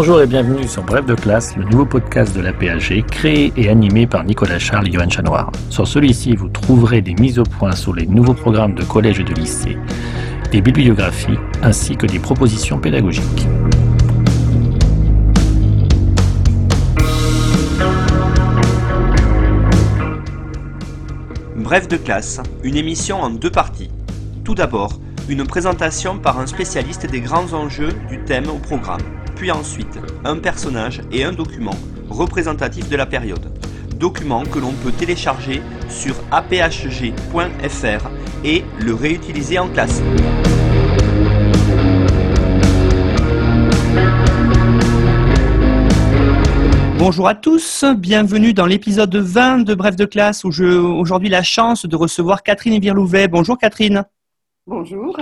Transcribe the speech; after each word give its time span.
Bonjour 0.00 0.22
et 0.22 0.28
bienvenue 0.28 0.68
sur 0.68 0.84
Bref 0.84 1.06
de 1.06 1.16
classe, 1.16 1.56
le 1.56 1.64
nouveau 1.64 1.84
podcast 1.84 2.32
de 2.32 2.40
la 2.40 2.52
PAG, 2.52 3.04
créé 3.10 3.52
et 3.56 3.68
animé 3.68 4.06
par 4.06 4.22
Nicolas 4.22 4.60
Charles 4.60 4.86
et 4.86 4.92
Johan 4.92 5.10
Chanoir. 5.10 5.50
Sur 5.70 5.88
celui-ci, 5.88 6.36
vous 6.36 6.48
trouverez 6.48 7.02
des 7.02 7.14
mises 7.14 7.40
au 7.40 7.42
point 7.42 7.72
sur 7.72 7.92
les 7.92 8.06
nouveaux 8.06 8.32
programmes 8.32 8.74
de 8.74 8.84
collège 8.84 9.18
et 9.18 9.24
de 9.24 9.34
lycée, 9.34 9.76
des 10.52 10.60
bibliographies 10.60 11.36
ainsi 11.64 11.96
que 11.96 12.06
des 12.06 12.20
propositions 12.20 12.78
pédagogiques. 12.78 13.48
Bref 21.56 21.88
de 21.88 21.96
classe, 21.96 22.40
une 22.62 22.76
émission 22.76 23.20
en 23.20 23.30
deux 23.30 23.50
parties. 23.50 23.90
Tout 24.44 24.54
d'abord, 24.54 25.00
une 25.28 25.44
présentation 25.44 26.18
par 26.18 26.38
un 26.38 26.46
spécialiste 26.46 27.04
des 27.06 27.20
grands 27.20 27.52
enjeux 27.52 27.92
du 28.08 28.20
thème 28.20 28.48
au 28.48 28.58
programme, 28.58 29.02
puis 29.38 29.52
ensuite 29.52 30.00
un 30.24 30.36
personnage 30.36 31.00
et 31.12 31.22
un 31.22 31.32
document 31.32 31.76
représentatif 32.10 32.88
de 32.88 32.96
la 32.96 33.06
période. 33.06 33.52
Document 33.96 34.42
que 34.42 34.58
l'on 34.58 34.72
peut 34.72 34.90
télécharger 34.90 35.62
sur 35.88 36.16
aphg.fr 36.32 38.10
et 38.44 38.64
le 38.80 38.94
réutiliser 38.94 39.60
en 39.60 39.68
classe. 39.68 40.02
Bonjour 46.98 47.28
à 47.28 47.36
tous, 47.36 47.84
bienvenue 47.96 48.52
dans 48.52 48.66
l'épisode 48.66 49.14
20 49.14 49.60
de 49.60 49.74
Bref 49.74 49.94
de 49.94 50.04
classe 50.04 50.42
où 50.42 50.50
j'ai 50.50 50.66
aujourd'hui 50.66 51.28
la 51.28 51.44
chance 51.44 51.86
de 51.86 51.94
recevoir 51.94 52.42
Catherine 52.42 52.80
Virlouvet. 52.80 53.28
Bonjour 53.28 53.56
Catherine. 53.56 54.04
Bonjour. 54.66 55.16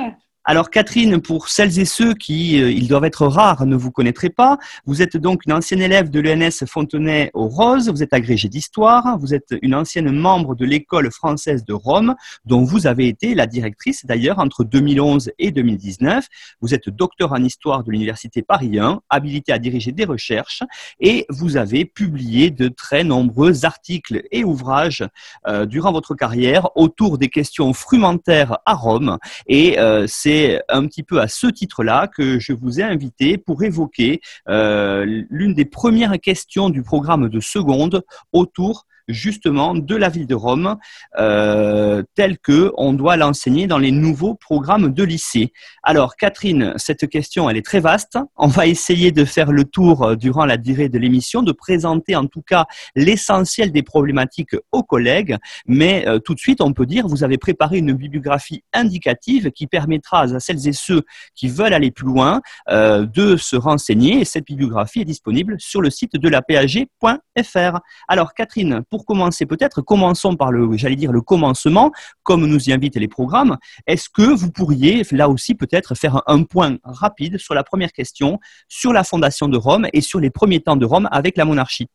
Alors 0.49 0.71
Catherine, 0.71 1.21
pour 1.21 1.49
celles 1.49 1.81
et 1.81 1.85
ceux 1.85 2.15
qui, 2.15 2.63
euh, 2.63 2.71
ils 2.71 2.87
doivent 2.87 3.05
être 3.05 3.27
rares, 3.27 3.67
ne 3.67 3.75
vous 3.75 3.91
connaîtraient 3.91 4.31
pas, 4.31 4.59
vous 4.85 5.03
êtes 5.03 5.17
donc 5.17 5.45
une 5.45 5.53
ancienne 5.53 5.83
élève 5.83 6.09
de 6.09 6.21
l'ENS 6.21 6.65
Fontenay 6.69 7.33
aux 7.35 7.49
Roses, 7.49 7.89
vous 7.89 8.05
êtes 8.05 8.13
agrégée 8.13 8.49
d'histoire, 8.49 9.19
vous 9.19 9.35
êtes 9.35 9.57
une 9.61 9.75
ancienne 9.75 10.09
membre 10.13 10.55
de 10.55 10.65
l'école 10.65 11.11
française 11.11 11.65
de 11.65 11.73
Rome, 11.73 12.15
dont 12.45 12.63
vous 12.63 12.87
avez 12.87 13.09
été 13.09 13.35
la 13.35 13.49
directrice 13.49 14.07
d'ailleurs 14.07 14.39
entre 14.39 14.63
2011 14.63 15.33
et 15.41 15.51
2019. 15.51 16.25
Vous 16.61 16.75
êtes 16.75 16.91
docteur 16.91 17.33
en 17.33 17.43
histoire 17.43 17.83
de 17.83 17.91
l'université 17.91 18.43
Paris 18.43 18.79
1, 18.79 19.01
habilité 19.11 19.51
à 19.51 19.59
diriger 19.59 19.91
des 19.91 20.05
recherches, 20.05 20.63
et 21.01 21.27
vous 21.29 21.57
avez 21.57 21.85
publié 21.85 22.53
de 22.53 22.69
très 22.69 23.03
nombreux 23.03 23.65
articles 23.65 24.23
et 24.31 24.45
ouvrages 24.45 25.05
euh, 25.49 25.67
durant 25.67 25.91
votre 25.91 26.15
carrière 26.15 26.69
autour 26.77 27.19
des 27.19 27.31
questions 27.31 27.73
frumentaires 27.73 28.59
à 28.65 28.75
Rome, 28.75 29.19
et 29.49 29.81
euh, 29.81 30.07
c'est 30.07 30.36
c'est 30.37 30.63
un 30.69 30.87
petit 30.87 31.03
peu 31.03 31.21
à 31.21 31.29
ce 31.29 31.47
titre-là 31.47 32.09
que 32.09 32.39
je 32.39 32.53
vous 32.53 32.81
ai 32.81 32.83
invité 32.83 33.39
pour 33.39 33.63
évoquer 33.63 34.21
euh, 34.49 35.25
l'une 35.31 35.55
des 35.55 35.65
premières 35.65 36.21
questions 36.21 36.69
du 36.69 36.83
programme 36.83 37.31
de 37.31 37.41
seconde 37.41 38.05
autour 38.33 38.87
justement 39.09 39.75
de 39.75 39.97
la 39.97 40.09
ville 40.09 40.27
de 40.27 40.35
Rome, 40.35 40.77
euh, 41.19 42.03
tel 42.15 42.39
que 42.39 42.73
on 42.77 42.93
doit 42.93 43.17
l'enseigner 43.17 43.67
dans 43.67 43.79
les 43.79 43.93
nouveaux 43.93 44.35
programmes 44.35 44.93
de 44.93 45.05
lycée. 45.05 45.53
Alors, 45.83 46.17
Catherine, 46.17 46.75
cette 46.77 47.09
question, 47.09 47.49
elle 47.49 47.57
est 47.57 47.65
très 47.65 47.81
vaste. 47.81 48.19
On 48.37 48.49
va 48.49 48.67
essayer 48.67 49.13
de 49.13 49.25
faire 49.25 49.53
le 49.53 49.65
tour 49.65 50.03
euh, 50.03 50.17
durant 50.17 50.45
la 50.45 50.57
durée 50.57 50.89
de 50.89 50.99
l'émission, 50.99 51.43
de 51.43 51.53
présenter 51.53 52.17
en 52.17 52.27
tout 52.27 52.43
cas 52.43 52.67
l'essentiel 52.95 53.73
des 53.73 53.83
problématiques 53.83 54.57
aux 54.73 54.83
collègues. 54.83 55.37
Mais 55.67 56.07
euh, 56.07 56.19
tout 56.19 56.35
de 56.35 56.41
suite, 56.41 56.61
on 56.61 56.73
peut 56.73 56.87
dire, 56.87 57.07
vous 57.07 57.25
avez 57.25 57.39
préparé 57.39 57.79
une 57.79 57.93
bibliographie 57.93 58.65
indicative 58.73 59.51
qui 59.51 59.67
permettra 59.67 60.23
à 60.23 60.41
celles 60.41 60.67
et 60.69 60.73
ceux 60.73 61.03
qui 61.35 61.49
veulent 61.49 61.75
aller 61.75 61.91
plus 61.91 62.07
loin 62.07 62.41
de 62.69 63.37
se 63.37 63.57
renseigner. 63.57 64.21
Et 64.21 64.25
cette 64.25 64.47
bibliographie 64.47 65.01
est 65.01 65.05
disponible 65.05 65.57
sur 65.59 65.81
le 65.81 65.91
site 65.91 66.17
de 66.17 66.29
la 66.29 66.43
PAG.fr. 66.43 67.79
Alors, 68.09 68.35
Catherine, 68.35 68.83
commencer, 69.05 69.47
peut-être 69.47 69.83
commençons 69.83 70.37
par 70.37 70.53
le, 70.53 70.77
j'allais 70.77 70.97
dire, 70.97 71.13
le 71.13 71.21
commencement, 71.21 71.93
comme 72.23 72.47
nous 72.47 72.69
y 72.69 72.73
invitent 72.73 72.97
les 72.97 73.09
programmes. 73.09 73.57
Est-ce 73.87 74.09
que 74.09 74.23
vous 74.23 74.51
pourriez, 74.51 75.03
là 75.13 75.29
aussi, 75.29 75.55
peut-être 75.55 75.95
faire 75.95 76.23
un 76.27 76.45
point 76.45 76.79
rapide 76.85 77.39
sur 77.39 77.55
la 77.55 77.65
première 77.65 77.93
question, 77.93 78.39
sur 78.69 78.93
la 78.93 79.05
fondation 79.05 79.49
de 79.49 79.57
Rome 79.57 79.87
et 79.93 80.01
sur 80.01 80.21
les 80.21 80.31
premiers 80.31 80.61
temps 80.61 80.77
de 80.77 80.87
Rome 80.87 81.09
avec 81.11 81.37
la 81.37 81.45
monarchie? 81.45 81.89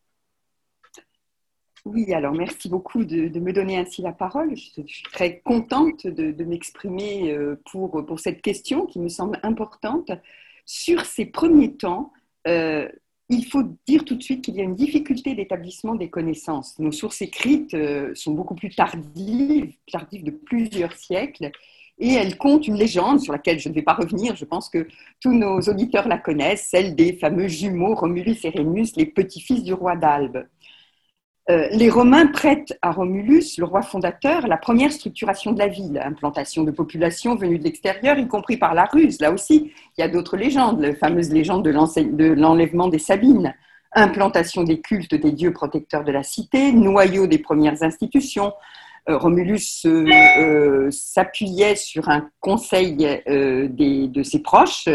Oui, 1.83 2.13
alors 2.13 2.33
merci 2.33 2.69
beaucoup 2.69 3.03
de, 3.03 3.39
me 3.39 3.51
donner 3.51 3.77
ainsi 3.77 4.03
la 4.03 4.11
parole. 4.11 4.55
Je, 4.55 4.83
suis 4.85 5.03
très 5.11 5.39
contente 5.39 6.05
de, 6.05 6.43
m'exprimer 6.43 7.31
euh, 7.31 7.59
pour, 7.71 8.05
pour 8.05 8.19
cette 8.19 8.41
question 8.41 8.85
qui 8.85 8.99
me 8.99 9.09
semble 9.09 9.39
importante. 9.41 10.11
Sur 10.65 11.05
ces 11.05 11.25
premiers 11.25 11.75
temps, 11.75 12.13
euh, 12.47 12.87
il 13.31 13.45
faut 13.45 13.63
dire 13.87 14.03
tout 14.03 14.15
de 14.15 14.21
suite 14.21 14.43
qu'il 14.43 14.55
y 14.55 14.59
a 14.59 14.63
une 14.63 14.75
difficulté 14.75 15.33
d'établissement 15.33 15.95
des 15.95 16.09
connaissances. 16.09 16.77
Nos 16.79 16.91
sources 16.91 17.21
écrites 17.21 17.73
euh, 17.73 18.13
sont 18.13 18.33
beaucoup 18.33 18.55
plus 18.55 18.69
tardives, 18.69 19.73
tardives 19.91 20.23
de 20.23 20.31
plusieurs 20.31 20.93
siècles, 20.93 21.51
et 21.97 22.13
elles 22.13 22.37
comptent 22.37 22.67
une 22.67 22.75
légende 22.75 23.21
sur 23.21 23.31
laquelle 23.31 23.59
je 23.59 23.69
ne 23.69 23.73
vais 23.73 23.83
pas 23.83 23.93
revenir. 23.93 24.35
Je 24.35 24.43
pense 24.43 24.69
que 24.69 24.87
tous 25.21 25.33
nos 25.33 25.61
auditeurs 25.61 26.07
la 26.07 26.17
connaissent, 26.17 26.67
celle 26.69 26.95
des 26.95 27.13
fameux 27.13 27.47
jumeaux 27.47 27.95
Romulus 27.95 28.37
et 28.43 28.49
Rémus, 28.49 28.87
les 28.97 29.05
petits-fils 29.05 29.63
du 29.63 29.73
roi 29.73 29.95
d'Albe. 29.95 30.45
Euh, 31.51 31.67
les 31.71 31.89
Romains 31.89 32.27
prêtent 32.27 32.77
à 32.81 32.91
Romulus, 32.91 33.57
le 33.57 33.65
roi 33.65 33.81
fondateur, 33.81 34.47
la 34.47 34.55
première 34.55 34.91
structuration 34.91 35.51
de 35.51 35.59
la 35.59 35.67
ville, 35.67 36.01
implantation 36.01 36.63
de 36.63 36.71
population 36.71 37.35
venue 37.35 37.59
de 37.59 37.63
l'extérieur, 37.63 38.17
y 38.17 38.27
compris 38.27 38.55
par 38.55 38.73
la 38.73 38.85
ruse. 38.85 39.19
Là 39.19 39.33
aussi, 39.33 39.73
il 39.97 40.01
y 40.01 40.03
a 40.03 40.07
d'autres 40.07 40.37
légendes, 40.37 40.79
la 40.79 40.95
fameuse 40.95 41.29
légende 41.29 41.63
de 41.63 42.33
l'enlèvement 42.33 42.87
des 42.87 42.99
Sabines, 42.99 43.53
implantation 43.93 44.63
des 44.63 44.79
cultes 44.79 45.15
des 45.15 45.33
dieux 45.33 45.51
protecteurs 45.51 46.05
de 46.05 46.11
la 46.13 46.23
cité, 46.23 46.71
noyau 46.71 47.27
des 47.27 47.39
premières 47.39 47.83
institutions. 47.83 48.53
Euh, 49.09 49.17
Romulus 49.17 49.85
euh, 49.85 50.89
s'appuyait 50.89 51.75
sur 51.75 52.07
un 52.07 52.29
conseil 52.39 52.95
de 52.95 54.23
ses 54.23 54.39
proches 54.39 54.87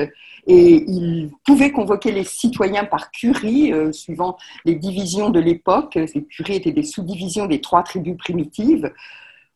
et 0.46 0.84
il 0.86 1.30
pouvait 1.44 1.72
convoquer 1.72 2.12
les 2.12 2.24
citoyens 2.24 2.84
par 2.84 3.10
curie, 3.10 3.72
euh, 3.72 3.90
suivant 3.92 4.36
les 4.64 4.76
divisions 4.76 5.30
de 5.30 5.40
l'époque. 5.40 5.98
Ces 6.06 6.22
curies 6.24 6.56
étaient 6.56 6.72
des 6.72 6.84
sous-divisions 6.84 7.46
des 7.46 7.60
trois 7.60 7.82
tribus 7.82 8.16
primitives. 8.16 8.92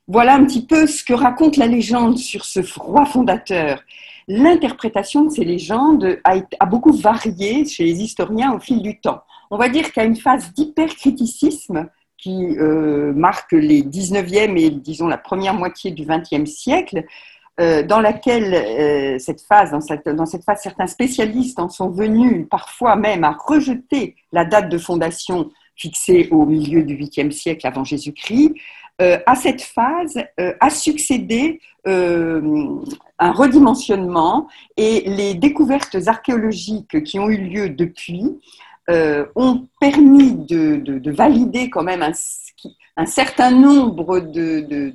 Voilà 0.08 0.34
un 0.34 0.44
petit 0.44 0.66
peu 0.66 0.88
ce 0.88 1.04
que 1.04 1.12
raconte 1.12 1.56
la 1.56 1.68
légende 1.68 2.18
sur 2.18 2.44
ce 2.44 2.60
roi 2.76 3.06
fondateur. 3.06 3.80
L'interprétation 4.26 5.24
de 5.24 5.30
ces 5.30 5.44
légendes 5.44 6.18
a, 6.24 6.66
beaucoup 6.66 6.92
varié 6.92 7.64
chez 7.64 7.84
les 7.84 8.02
historiens 8.02 8.52
au 8.52 8.58
fil 8.58 8.82
du 8.82 9.00
temps. 9.00 9.22
On 9.52 9.56
va 9.56 9.68
dire 9.68 9.92
qu'à 9.92 10.04
une 10.04 10.16
phase 10.16 10.52
d'hypercriticisme 10.52 11.88
qui 12.18 12.56
euh, 12.58 13.12
marque 13.14 13.52
les 13.52 13.82
19e 13.82 14.58
et 14.58 14.70
disons 14.70 15.06
la 15.06 15.18
première 15.18 15.54
moitié 15.54 15.90
du 15.90 16.04
20e 16.04 16.46
siècle, 16.46 17.04
euh, 17.59 17.83
dans 17.83 18.00
laquelle 18.00 18.55
euh, 18.55 19.19
cette 19.19 19.43
phase, 19.43 19.71
dans 19.72 19.81
cette, 19.81 20.44
phase, 20.44 20.61
certains 20.62 20.87
spécialistes 20.87 21.59
en 21.59 21.69
sont 21.69 21.91
venus 21.91 22.47
parfois 22.49 22.97
même 22.97 23.25
à 23.25 23.33
rejeter 23.33 24.15
la 24.33 24.44
date 24.44 24.71
de 24.71 24.78
fondation 24.78 25.50
fixée 25.77 26.28
au 26.31 26.47
milieu 26.47 26.83
du 26.84 26.97
8e 26.97 27.31
siècle 27.31 27.66
avant 27.66 27.84
Jésus-Christ. 27.84 28.55
Euh, 29.03 29.19
à 29.27 29.34
cette 29.34 29.62
phase 29.62 30.22
a 30.38 30.71
succédé 30.71 31.61
un 31.87 33.33
redimensionnement 33.33 34.47
et 34.77 35.03
les 35.06 35.34
découvertes 35.34 35.97
archéologiques 36.06 37.03
qui 37.03 37.19
ont 37.19 37.29
eu 37.29 37.38
lieu 37.38 37.69
depuis 37.70 38.38
ont 38.88 39.67
permis 39.81 40.32
de, 40.35 40.76
de, 40.76 40.99
de, 40.99 41.11
valider 41.11 41.70
quand 41.70 41.82
même 41.82 42.03
un, 42.03 43.06
certain 43.06 43.50
nombre 43.50 44.20
de 44.20 44.93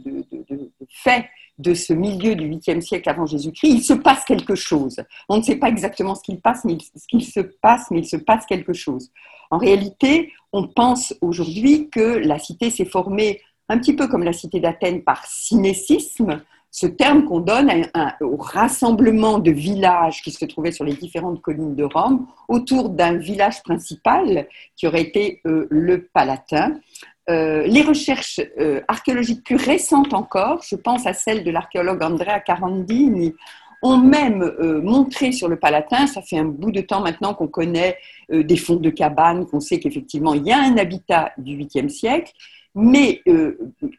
faits 0.89 1.25
de 1.57 1.73
ce 1.73 1.93
milieu 1.93 2.35
du 2.35 2.49
8e 2.49 2.81
siècle 2.81 3.09
avant 3.09 3.25
Jésus-Christ, 3.25 3.69
il 3.69 3.83
se 3.83 3.93
passe 3.93 4.25
quelque 4.25 4.55
chose. 4.55 4.97
On 5.29 5.37
ne 5.37 5.41
sait 5.41 5.55
pas 5.55 5.69
exactement 5.69 6.15
ce 6.15 6.21
qu'il 6.23 6.35
se 6.35 7.39
passe, 7.39 7.91
mais 7.91 7.99
il 7.99 8.05
se 8.05 8.17
passe 8.17 8.45
quelque 8.45 8.73
chose. 8.73 9.11
En 9.51 9.57
réalité, 9.57 10.33
on 10.51 10.67
pense 10.67 11.13
aujourd'hui 11.21 11.89
que 11.89 12.17
la 12.17 12.39
cité 12.39 12.69
s'est 12.69 12.85
formée 12.85 13.41
un 13.69 13.77
petit 13.77 13.95
peu 13.95 14.07
comme 14.07 14.23
la 14.23 14.33
cité 14.33 14.59
d'Athènes 14.59 15.03
par 15.03 15.25
synésisme, 15.25 16.41
ce 16.71 16.87
terme 16.87 17.23
qu'on 17.23 17.39
donne 17.39 17.71
au 18.19 18.35
rassemblement 18.35 19.39
de 19.39 19.49
villages 19.49 20.21
qui 20.21 20.31
se 20.31 20.43
trouvaient 20.43 20.73
sur 20.73 20.83
les 20.83 20.93
différentes 20.93 21.41
collines 21.41 21.73
de 21.73 21.85
Rome 21.85 22.27
autour 22.49 22.89
d'un 22.89 23.17
village 23.17 23.63
principal 23.63 24.47
qui 24.75 24.85
aurait 24.85 25.03
été 25.03 25.41
euh, 25.47 25.67
le 25.69 26.03
Palatin, 26.13 26.77
euh, 27.29 27.63
les 27.65 27.81
recherches 27.81 28.39
euh, 28.59 28.81
archéologiques 28.87 29.43
plus 29.43 29.55
récentes 29.55 30.13
encore, 30.13 30.61
je 30.69 30.75
pense 30.75 31.07
à 31.07 31.13
celle 31.13 31.43
de 31.43 31.49
l'archéologue 31.49 32.03
Andrea 32.03 32.39
Carandini, 32.39 33.33
ont 33.81 33.97
même 33.97 34.43
euh, 34.43 34.81
montré 34.81 35.31
sur 35.31 35.47
le 35.47 35.57
Palatin, 35.57 36.07
ça 36.07 36.21
fait 36.21 36.37
un 36.37 36.45
bout 36.45 36.71
de 36.71 36.81
temps 36.81 37.01
maintenant 37.01 37.33
qu'on 37.33 37.47
connaît 37.47 37.97
des 38.29 38.57
fonds 38.57 38.77
de 38.77 38.89
cabanes, 38.89 39.45
qu'on 39.45 39.59
sait 39.59 39.79
qu'effectivement 39.79 40.33
il 40.33 40.43
y 40.43 40.51
a 40.51 40.59
un 40.59 40.77
habitat 40.77 41.31
du 41.37 41.57
8e 41.57 41.89
siècle, 41.89 42.31
mais 42.73 43.21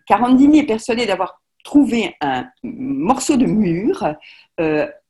Carandini 0.07 0.61
est 0.61 0.67
persuadé 0.67 1.07
d'avoir 1.07 1.41
trouvé 1.63 2.17
un 2.21 2.49
morceau 2.65 3.37
de 3.37 3.47
mur 3.47 4.05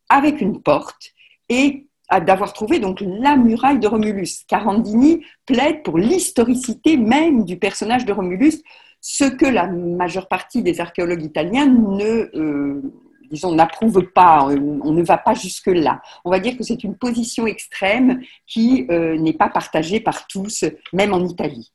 avec 0.08 0.40
une 0.42 0.60
porte 0.60 1.12
et 1.48 1.85
d'avoir 2.10 2.52
trouvé 2.52 2.78
donc 2.78 3.00
la 3.00 3.36
muraille 3.36 3.78
de 3.78 3.88
Romulus. 3.88 4.44
Carandini 4.46 5.24
plaide 5.44 5.82
pour 5.82 5.98
l'historicité 5.98 6.96
même 6.96 7.44
du 7.44 7.58
personnage 7.58 8.04
de 8.04 8.12
Romulus, 8.12 8.62
ce 9.00 9.24
que 9.24 9.46
la 9.46 9.66
majeure 9.66 10.28
partie 10.28 10.62
des 10.62 10.80
archéologues 10.80 11.22
italiens 11.22 11.66
ne, 11.66 12.30
euh, 12.34 12.82
disons, 13.30 13.54
n'approuve 13.54 14.02
pas. 14.12 14.46
On 14.46 14.92
ne 14.92 15.02
va 15.02 15.18
pas 15.18 15.34
jusque 15.34 15.68
là. 15.68 16.00
On 16.24 16.30
va 16.30 16.40
dire 16.40 16.56
que 16.56 16.64
c'est 16.64 16.82
une 16.84 16.96
position 16.96 17.46
extrême 17.46 18.20
qui 18.46 18.86
euh, 18.90 19.16
n'est 19.18 19.32
pas 19.32 19.48
partagée 19.48 20.00
par 20.00 20.26
tous, 20.26 20.64
même 20.92 21.12
en 21.12 21.24
Italie. 21.24 21.72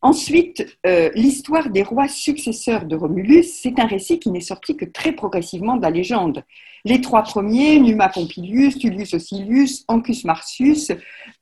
Ensuite, 0.00 0.78
euh, 0.86 1.10
l'histoire 1.14 1.70
des 1.70 1.82
rois 1.82 2.06
successeurs 2.06 2.84
de 2.84 2.94
Romulus, 2.94 3.42
c'est 3.42 3.80
un 3.80 3.86
récit 3.86 4.20
qui 4.20 4.30
n'est 4.30 4.40
sorti 4.40 4.76
que 4.76 4.84
très 4.84 5.10
progressivement 5.12 5.76
de 5.76 5.82
la 5.82 5.90
légende. 5.90 6.44
Les 6.84 7.00
trois 7.00 7.22
premiers, 7.22 7.80
Numa 7.80 8.08
Pompilius, 8.08 8.78
Tullius 8.78 9.14
Ossilius, 9.14 9.84
Ancus 9.88 10.24
Marcius, 10.24 10.92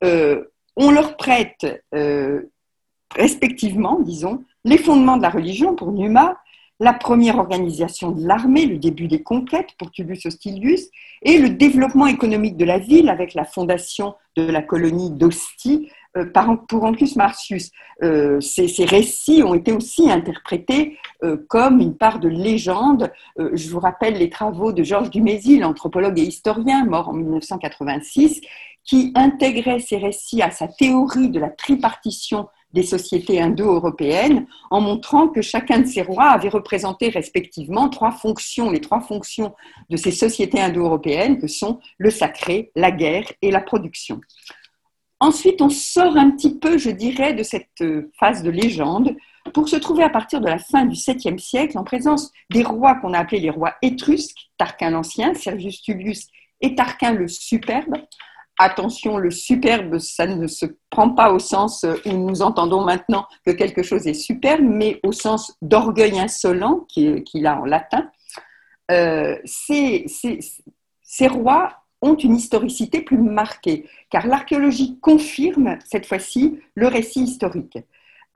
euh, 0.03 0.43
on 0.75 0.91
leur 0.91 1.19
prête 1.19 1.67
euh, 1.95 2.51
respectivement, 3.15 4.01
disons, 4.01 4.43
les 4.65 4.79
fondements 4.79 5.19
de 5.19 5.23
la 5.23 5.31
religion 5.31 5.75
pour 5.75 5.93
Numa, 5.93 6.39
la 6.81 6.95
première 6.95 7.39
organisation 7.39 8.11
de 8.11 8.27
l'armée, 8.27 8.67
le 8.67 8.79
début 8.79 9.07
des 9.07 9.23
conquêtes 9.23 9.71
pour 9.79 9.91
Tullius 9.91 10.27
Hostilius, 10.27 10.89
et 11.23 11.39
le 11.39 11.51
développement 11.51 12.07
économique 12.07 12.57
de 12.57 12.65
la 12.65 12.79
ville 12.79 13.11
avec 13.11 13.35
la 13.35 13.45
fondation 13.45 14.15
de 14.37 14.43
la 14.43 14.63
colonie 14.63 15.11
d'Ostie 15.11 15.91
pour 16.69 16.85
Ancus 16.85 17.17
Marcius. 17.17 17.71
Euh, 18.03 18.41
ces, 18.41 18.85
récits 18.85 19.43
ont 19.43 19.55
été 19.55 19.73
aussi 19.73 20.11
interprétés 20.11 20.99
euh, 21.23 21.37
comme 21.49 21.81
une 21.81 21.97
part 21.97 22.21
de 22.21 22.29
légende. 22.29 23.11
je 23.39 23.69
vous 23.71 23.81
rappelle 23.81 24.15
les 24.15 24.31
travaux 24.31 24.73
de 24.73 24.83
Georges 24.83 25.11
Dumézil, 25.11 25.65
anthropologue 25.65 26.19
et 26.19 26.25
historien, 26.25 26.85
mort 26.85 27.09
en 27.09 27.15
1986, 27.15 28.41
qui 28.85 29.13
intégrait 29.15 29.81
ces 29.81 29.99
récits 29.99 30.43
à 30.43 30.51
sa 30.51 30.69
théorie 30.69 31.31
de 31.31 31.41
la 31.41 31.51
tripartition 31.51 32.49
des 32.73 32.83
sociétés 32.83 33.41
indo-européennes, 33.41 34.47
en 34.71 34.81
montrant 34.81 35.29
que 35.29 35.41
chacun 35.41 35.81
de 35.81 35.87
ces 35.87 36.03
rois 36.03 36.29
avait 36.29 36.49
représenté 36.49 37.09
respectivement 37.09 37.89
trois 37.89 38.13
fonctions, 38.13 38.71
les 38.71 38.81
trois 38.81 39.01
fonctions 39.01 39.55
de 39.89 39.97
ces 39.97 40.11
sociétés 40.11 40.61
indo-européennes, 40.61 41.39
que 41.39 41.47
sont 41.47 41.81
le 41.97 42.11
sacré, 42.11 42.71
la 42.77 42.91
guerre 42.91 43.33
et 43.41 43.51
la 43.51 43.61
production. 43.61 44.21
Ensuite, 45.19 45.63
on 45.63 45.71
sort 45.71 46.17
un 46.17 46.31
petit 46.31 46.59
peu, 46.59 46.77
je 46.77 46.91
dirais, 46.91 47.33
de 47.33 47.43
cette 47.43 47.81
euh, 47.81 48.11
phase 48.21 48.43
de 48.43 48.51
légende 48.51 49.17
pour 49.55 49.69
se 49.69 49.77
trouver 49.77 50.03
à 50.03 50.11
partir 50.11 50.41
de 50.41 50.47
la 50.47 50.59
fin 50.59 50.85
du 50.85 50.95
7e 50.95 51.39
siècle 51.39 51.79
en 51.79 51.85
présence 51.85 52.33
des 52.51 52.63
rois 52.63 52.97
qu'on 52.97 53.15
a 53.15 53.21
appelés 53.21 53.41
les 53.41 53.51
rois 53.51 53.75
étrusques, 53.81 54.51
Tarquin 54.59 54.91
l'Ancien, 54.91 55.33
Servius 55.35 55.81
Tullius 55.81 56.27
et 56.61 56.75
Tarquin 56.75 57.13
le 57.13 57.29
Superbe. 57.29 57.95
Attention, 58.59 59.19
le 59.19 59.31
superbe, 59.31 59.99
ça 59.99 60.27
ne 60.27 60.47
se 60.47 60.65
prend 60.89 61.11
pas 61.11 61.31
au 61.31 61.39
sens 61.39 61.85
où 62.07 62.13
nous 62.13 62.41
entendons 62.41 62.83
maintenant 62.83 63.27
que 63.45 63.51
quelque 63.51 63.83
chose 63.83 64.07
est 64.07 64.15
superbe, 64.15 64.63
mais 64.63 64.99
au 65.03 65.13
sens 65.13 65.55
d'orgueil 65.61 66.19
insolent 66.19 66.87
qu'il 66.89 67.47
a 67.47 67.61
en 67.61 67.67
latin. 67.67 68.11
Euh, 68.91 69.37
ces 69.45 70.07
rois 71.29 71.86
ont 72.03 72.15
une 72.15 72.37
historicité 72.37 73.01
plus 73.01 73.19
marquée, 73.19 73.87
car 74.11 74.27
l'archéologie 74.27 74.99
confirme 75.01 75.79
cette 75.85 76.07
fois-ci 76.07 76.61
le 76.75 76.89
récit 76.89 77.23
historique. 77.23 77.79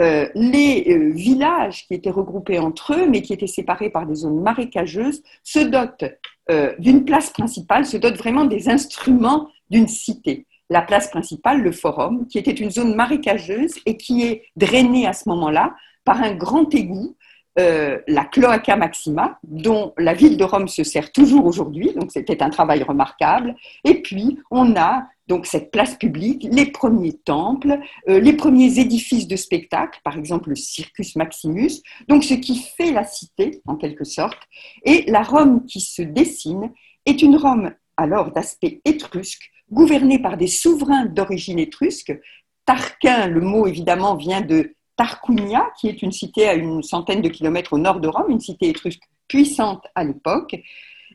Euh, 0.01 0.29
les 0.35 0.87
euh, 0.89 1.13
villages 1.13 1.87
qui 1.87 1.93
étaient 1.93 2.11
regroupés 2.11 2.59
entre 2.59 2.95
eux, 2.95 3.07
mais 3.07 3.21
qui 3.21 3.35
étaient 3.35 3.47
séparés 3.47 3.91
par 3.91 4.07
des 4.07 4.15
zones 4.15 4.41
marécageuses, 4.41 5.23
se 5.45 5.59
dotent 5.59 6.05
euh, 6.51 6.75
d'une 6.79 7.05
place 7.05 7.31
principale, 7.31 7.85
se 7.85 7.99
dotent 7.99 8.17
vraiment 8.17 8.47
des 8.47 8.71
instruments 8.71 9.49
d'une 9.69 9.89
cité. 9.89 10.47
La 10.71 10.81
place 10.81 11.11
principale, 11.11 11.61
le 11.61 11.73
forum, 11.73 12.27
qui 12.29 12.39
était 12.39 12.51
une 12.51 12.71
zone 12.71 12.95
marécageuse 12.95 13.75
et 13.85 13.99
qui 13.99 14.23
est 14.23 14.45
drainée 14.57 15.07
à 15.07 15.13
ce 15.13 15.29
moment-là 15.29 15.75
par 16.05 16.23
un 16.23 16.35
grand 16.35 16.75
égout 16.75 17.17
euh, 17.59 17.99
la 18.07 18.25
Cloaca 18.25 18.77
Maxima, 18.77 19.39
dont 19.43 19.93
la 19.99 20.15
ville 20.15 20.37
de 20.37 20.45
Rome 20.45 20.69
se 20.69 20.85
sert 20.85 21.11
toujours 21.11 21.47
aujourd'hui, 21.47 21.93
donc 21.95 22.13
c'était 22.13 22.43
un 22.43 22.51
travail 22.51 22.83
remarquable. 22.83 23.57
Et 23.85 24.03
puis, 24.03 24.39
on 24.51 24.77
a 24.77 25.07
donc 25.27 25.47
cette 25.47 25.71
place 25.71 25.97
publique, 25.97 26.47
les 26.51 26.67
premiers 26.67 27.13
temples, 27.13 27.79
euh, 28.09 28.21
les 28.21 28.33
premiers 28.33 28.79
édifices 28.79 29.29
de 29.29 29.37
spectacle, 29.37 30.01
par 30.05 30.17
exemple 30.17 30.51
le 30.51 30.57
Circus 30.57 31.17
Maximus, 31.17 31.83
donc 32.09 32.25
ce 32.25 32.35
qui 32.35 32.57
fait 32.77 32.93
la 32.93 33.05
cité, 33.05 33.63
en 33.67 33.77
quelque 33.77 34.05
sorte. 34.05 34.41
Et 34.85 35.05
la 35.09 35.23
Rome 35.23 35.65
qui 35.67 35.81
se 35.81 36.03
dessine 36.03 36.73
est 37.07 37.23
une 37.23 37.37
Rome 37.37 37.73
alors 37.97 38.33
d'aspect 38.33 38.81
étrusque, 38.85 39.51
gouvernée 39.71 40.19
par 40.19 40.37
des 40.37 40.47
souverains 40.49 41.07
d'origine 41.07 41.59
étrusque. 41.59 42.13
Tarquin, 42.65 43.27
le 43.27 43.41
mot 43.41 43.67
évidemment 43.67 44.17
vient 44.17 44.41
de 44.41 44.75
Tarquinia, 45.01 45.71
qui 45.81 45.89
est 45.89 46.03
une 46.03 46.13
cité 46.13 46.47
à 46.47 46.53
une 46.53 46.83
centaine 46.83 47.23
de 47.23 47.31
kilomètres 47.31 47.73
au 47.73 47.79
nord 47.79 48.01
de 48.01 48.09
Rome, 48.09 48.27
une 48.29 48.39
cité 48.39 48.69
étrusque 48.69 49.01
puissante 49.29 49.83
à 49.95 50.05
l'époque. 50.05 50.55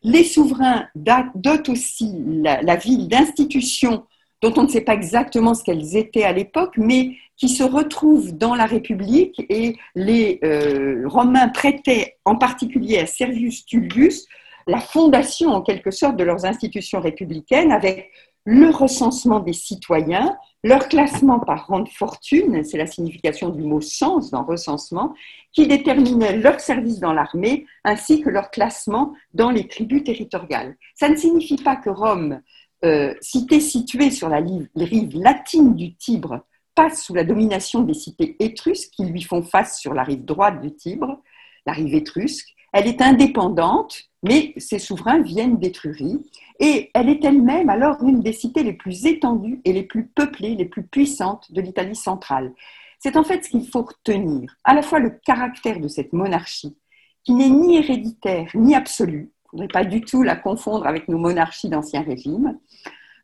Les 0.01 0.23
souverains 0.23 0.87
dotent 0.95 1.69
aussi 1.69 2.11
la, 2.41 2.75
ville 2.77 3.07
d'institutions 3.07 4.05
dont 4.41 4.53
on 4.57 4.63
ne 4.63 4.69
sait 4.69 4.81
pas 4.81 4.95
exactement 4.95 5.53
ce 5.53 5.63
qu'elles 5.63 5.95
étaient 5.95 6.23
à 6.23 6.31
l'époque, 6.31 6.73
mais 6.77 7.11
qui 7.37 7.47
se 7.47 7.61
retrouvent 7.61 8.35
dans 8.35 8.55
la 8.55 8.65
République 8.65 9.45
et 9.49 9.75
les 9.93 10.39
euh, 10.43 11.03
Romains 11.05 11.49
prêtaient 11.49 12.17
en 12.25 12.38
particulier 12.38 12.97
à 12.97 13.05
Servius 13.05 13.67
Tullius 13.67 14.25
la 14.65 14.79
fondation 14.79 15.51
en 15.51 15.61
quelque 15.61 15.91
sorte 15.91 16.17
de 16.17 16.23
leurs 16.23 16.45
institutions 16.45 17.01
républicaines 17.01 17.71
avec 17.71 18.09
le 18.45 18.69
recensement 18.69 19.39
des 19.39 19.53
citoyens, 19.53 20.38
leur 20.63 20.88
classement 20.88 21.39
par 21.39 21.68
rang 21.68 21.80
de 21.80 21.89
fortune, 21.89 22.63
c'est 22.63 22.77
la 22.77 22.86
signification 22.86 23.50
du 23.50 23.63
mot 23.63 23.81
sens 23.81 24.31
dans 24.31 24.44
recensement, 24.44 25.13
qui 25.51 25.68
déterminait 25.68 26.38
leur 26.38 26.59
service 26.59 27.00
dans 27.00 27.13
l'armée 27.13 27.65
ainsi 27.83 28.21
que 28.21 28.30
leur 28.30 28.51
classement 28.51 29.13
dans 29.33 29.50
les 29.50 29.68
tribus 29.68 30.03
territoriales. 30.03 30.75
Ça 30.94 31.09
ne 31.09 31.15
signifie 31.15 31.57
pas 31.57 31.75
que 31.75 31.89
Rome, 31.89 32.42
euh, 32.83 33.15
cité 33.19 33.59
située 33.59 34.12
sur 34.12 34.30
la 34.30 34.38
rive 34.75 35.17
latine 35.17 35.75
du 35.75 35.96
Tibre, 35.96 36.46
passe 36.75 37.03
sous 37.03 37.15
la 37.15 37.24
domination 37.24 37.81
des 37.81 37.93
cités 37.93 38.36
étrusques 38.39 38.91
qui 38.91 39.05
lui 39.05 39.24
font 39.24 39.41
face 39.41 39.79
sur 39.79 39.93
la 39.93 40.03
rive 40.03 40.25
droite 40.25 40.62
du 40.62 40.75
Tibre, 40.75 41.19
la 41.65 41.74
rive 41.74 41.96
étrusque. 41.96 42.50
Elle 42.74 42.88
est 42.88 43.01
indépendante, 43.01 44.03
mais 44.27 44.53
ses 44.58 44.79
souverains 44.79 45.22
viennent 45.22 45.58
d'Étrurie, 45.58 46.20
et 46.60 46.89
elle 46.94 47.10
est 47.10 47.24
elle-même 47.24 47.70
alors 47.70 48.03
une 48.03 48.22
des 48.22 48.34
cités 48.34 48.63
les 48.63 48.74
plus 48.74 49.05
étendues 49.05 49.62
et 49.65 49.74
les 49.74 49.84
plus 49.84 50.08
peuplées, 50.08 50.55
les 50.55 50.65
plus 50.65 50.84
puissantes 50.84 51.51
de 51.51 51.62
l'Italie 51.62 51.96
centrale. 51.96 52.53
C'est 53.00 53.17
en 53.17 53.24
fait 53.24 53.44
ce 53.44 53.50
qu'il 53.50 53.67
faut 53.67 53.84
retenir, 53.84 54.58
à 54.63 54.74
la 54.74 54.82
fois 54.82 55.00
le 55.00 55.12
caractère 55.12 55.79
de 55.79 55.88
cette 55.88 56.12
monarchie, 56.12 56.75
qui 57.24 57.34
n'est 57.34 57.50
ni 57.50 57.77
héréditaire 57.77 58.50
ni 58.55 58.75
absolue, 58.75 59.32
il 59.53 59.58
ne 59.58 59.67
faudrait 59.67 59.84
pas 59.84 59.86
du 59.86 60.01
tout 60.01 60.24
la 60.24 60.36
confondre 60.36 60.88
avec 60.88 61.08
nos 61.08 61.17
monarchies 61.17 61.70
d'ancien 61.70 62.01
régime, 62.01 62.58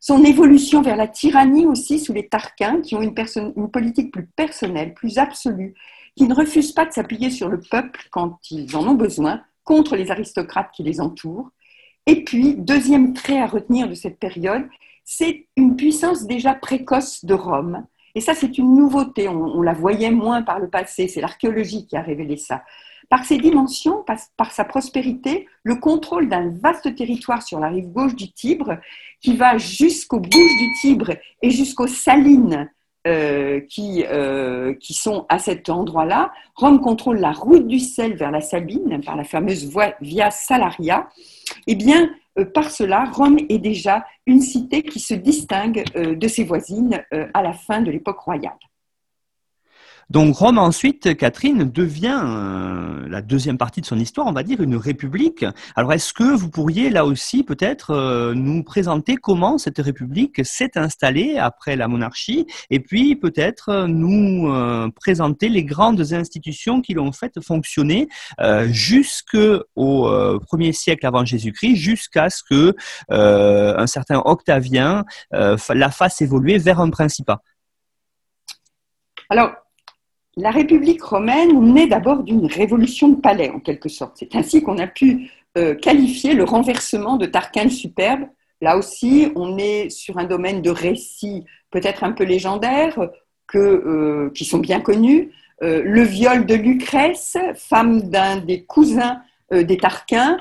son 0.00 0.24
évolution 0.24 0.82
vers 0.82 0.96
la 0.96 1.08
tyrannie 1.08 1.66
aussi 1.66 1.98
sous 1.98 2.12
les 2.12 2.28
Tarquins, 2.28 2.80
qui 2.80 2.94
ont 2.94 3.02
une, 3.02 3.14
une 3.56 3.70
politique 3.70 4.12
plus 4.12 4.26
personnelle, 4.26 4.94
plus 4.94 5.18
absolue, 5.18 5.74
qui 6.16 6.24
ne 6.24 6.34
refusent 6.34 6.72
pas 6.72 6.86
de 6.86 6.92
s'appuyer 6.92 7.30
sur 7.30 7.48
le 7.48 7.60
peuple 7.60 8.08
quand 8.10 8.38
ils 8.50 8.76
en 8.76 8.86
ont 8.86 8.94
besoin, 8.94 9.42
contre 9.64 9.96
les 9.96 10.10
aristocrates 10.10 10.70
qui 10.72 10.82
les 10.82 11.00
entourent. 11.00 11.50
Et 12.06 12.24
puis, 12.24 12.54
deuxième 12.54 13.12
trait 13.12 13.40
à 13.40 13.46
retenir 13.46 13.88
de 13.88 13.94
cette 13.94 14.18
période, 14.18 14.68
c'est 15.04 15.46
une 15.56 15.76
puissance 15.76 16.26
déjà 16.26 16.54
précoce 16.54 17.24
de 17.24 17.34
Rome. 17.34 17.86
Et 18.14 18.20
ça, 18.20 18.34
c'est 18.34 18.58
une 18.58 18.74
nouveauté. 18.74 19.28
On, 19.28 19.62
la 19.62 19.72
voyait 19.72 20.10
moins 20.10 20.42
par 20.42 20.58
le 20.58 20.68
passé. 20.68 21.08
C'est 21.08 21.20
l'archéologie 21.20 21.86
qui 21.86 21.96
a 21.96 22.02
révélé 22.02 22.36
ça. 22.36 22.62
Par 23.08 23.24
ses 23.24 23.38
dimensions, 23.38 24.04
par, 24.36 24.52
sa 24.52 24.64
prospérité, 24.64 25.46
le 25.64 25.76
contrôle 25.76 26.28
d'un 26.28 26.50
vaste 26.50 26.94
territoire 26.94 27.42
sur 27.42 27.60
la 27.60 27.68
rive 27.68 27.88
gauche 27.88 28.14
du 28.14 28.32
Tibre, 28.32 28.78
qui 29.20 29.36
va 29.36 29.58
jusqu'aux 29.58 30.20
bouches 30.20 30.32
du 30.32 30.72
Tibre 30.80 31.12
et 31.42 31.50
jusqu'aux 31.50 31.86
salines 31.86 32.70
euh, 33.04 33.60
qui, 33.60 34.04
euh, 34.08 34.74
qui 34.74 34.94
sont 34.94 35.26
à 35.28 35.40
cet 35.40 35.68
endroit-là. 35.68 36.32
Rome 36.54 36.80
contrôle 36.80 37.18
la 37.18 37.32
route 37.32 37.66
du 37.66 37.80
sel 37.80 38.14
vers 38.14 38.30
la 38.30 38.40
Sabine 38.40 39.00
par 39.04 39.16
la 39.16 39.24
fameuse 39.24 39.68
voie 39.68 39.94
Via 40.00 40.30
Salaria. 40.30 41.08
Eh 41.66 41.74
bien, 41.74 42.10
euh, 42.38 42.44
par 42.44 42.70
cela, 42.70 43.10
Rome 43.12 43.38
est 43.48 43.58
déjà 43.58 44.04
une 44.26 44.40
cité 44.40 44.84
qui 44.84 45.00
se 45.00 45.14
distingue 45.14 45.82
de 45.96 46.28
ses 46.28 46.44
voisines 46.44 47.02
à 47.10 47.42
la 47.42 47.52
fin 47.52 47.82
de 47.82 47.90
l'époque 47.90 48.20
royale. 48.20 48.52
Donc 50.12 50.36
Rome 50.36 50.58
ensuite, 50.58 51.16
Catherine, 51.16 51.70
devient 51.70 52.20
euh, 52.22 53.08
la 53.08 53.22
deuxième 53.22 53.56
partie 53.56 53.80
de 53.80 53.86
son 53.86 53.98
histoire, 53.98 54.26
on 54.26 54.32
va 54.32 54.42
dire, 54.42 54.60
une 54.60 54.76
république. 54.76 55.46
Alors 55.74 55.90
est-ce 55.94 56.12
que 56.12 56.36
vous 56.36 56.50
pourriez 56.50 56.90
là 56.90 57.06
aussi 57.06 57.42
peut-être 57.42 57.92
euh, 57.92 58.34
nous 58.34 58.62
présenter 58.62 59.16
comment 59.16 59.56
cette 59.56 59.78
république 59.78 60.44
s'est 60.44 60.72
installée 60.76 61.38
après 61.38 61.76
la 61.76 61.88
monarchie 61.88 62.46
et 62.68 62.78
puis 62.78 63.16
peut-être 63.16 63.70
euh, 63.70 63.86
nous 63.86 64.52
présenter 64.96 65.48
les 65.48 65.64
grandes 65.64 66.12
institutions 66.12 66.82
qui 66.82 66.92
l'ont 66.92 67.12
fait 67.12 67.42
fonctionner 67.42 68.06
jusqu'au 68.66 69.64
premier 69.74 70.72
siècle 70.72 71.06
avant 71.06 71.24
Jésus-Christ, 71.24 71.76
jusqu'à 71.76 72.28
ce 72.28 72.42
que 72.42 72.74
un 73.08 73.86
certain 73.86 74.20
Octavien 74.24 75.04
la 75.30 75.90
fasse 75.90 76.20
évoluer 76.20 76.58
vers 76.58 76.80
un 76.80 76.90
principat? 76.90 77.40
Alors, 79.30 79.52
la 80.36 80.50
République 80.50 81.02
romaine 81.02 81.72
naît 81.74 81.86
d'abord 81.86 82.22
d'une 82.22 82.46
révolution 82.46 83.08
de 83.08 83.16
palais, 83.16 83.50
en 83.50 83.60
quelque 83.60 83.88
sorte. 83.88 84.16
C'est 84.18 84.34
ainsi 84.34 84.62
qu'on 84.62 84.78
a 84.78 84.86
pu 84.86 85.30
euh, 85.58 85.74
qualifier 85.74 86.32
le 86.32 86.44
renversement 86.44 87.16
de 87.16 87.26
Tarquin 87.26 87.64
le 87.64 87.70
Superbe. 87.70 88.22
Là 88.62 88.78
aussi, 88.78 89.30
on 89.34 89.58
est 89.58 89.90
sur 89.90 90.18
un 90.18 90.24
domaine 90.24 90.62
de 90.62 90.70
récits 90.70 91.44
peut-être 91.70 92.04
un 92.04 92.12
peu 92.12 92.24
légendaires, 92.24 92.98
que, 93.46 93.58
euh, 93.58 94.30
qui 94.34 94.44
sont 94.44 94.58
bien 94.58 94.80
connus. 94.80 95.30
Euh, 95.62 95.82
le 95.84 96.02
viol 96.02 96.46
de 96.46 96.54
Lucrèce, 96.54 97.36
femme 97.54 98.02
d'un 98.02 98.38
des 98.38 98.64
cousins 98.64 99.20
des 99.50 99.76
Tarquins, 99.76 100.38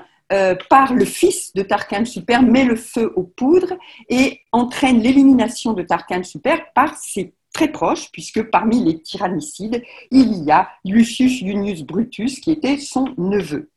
par 0.69 0.93
le 0.93 1.03
fils 1.03 1.51
de 1.53 1.63
Tarquin 1.63 2.00
le 2.00 2.05
Superbe, 2.05 2.48
met 2.48 2.63
le 2.63 2.77
feu 2.77 3.12
aux 3.17 3.24
poudres 3.24 3.74
et 4.07 4.39
entraîne 4.53 5.01
l'élimination 5.01 5.74
de 5.74 5.81
Tarquin 5.81 6.19
le 6.19 6.24
Superbe 6.24 6.62
par 6.74 6.95
ses 6.95 7.33
très 7.53 7.72
proche, 7.72 8.12
puisque 8.12 8.43
parmi 8.43 8.84
les 8.84 9.01
tyrannicides, 9.01 9.84
il 10.10 10.43
y 10.43 10.51
a 10.51 10.70
Lucius 10.86 11.39
Junius 11.39 11.84
Brutus, 11.84 12.39
qui 12.39 12.51
était 12.51 12.77
son 12.77 13.13
neveu. 13.17 13.70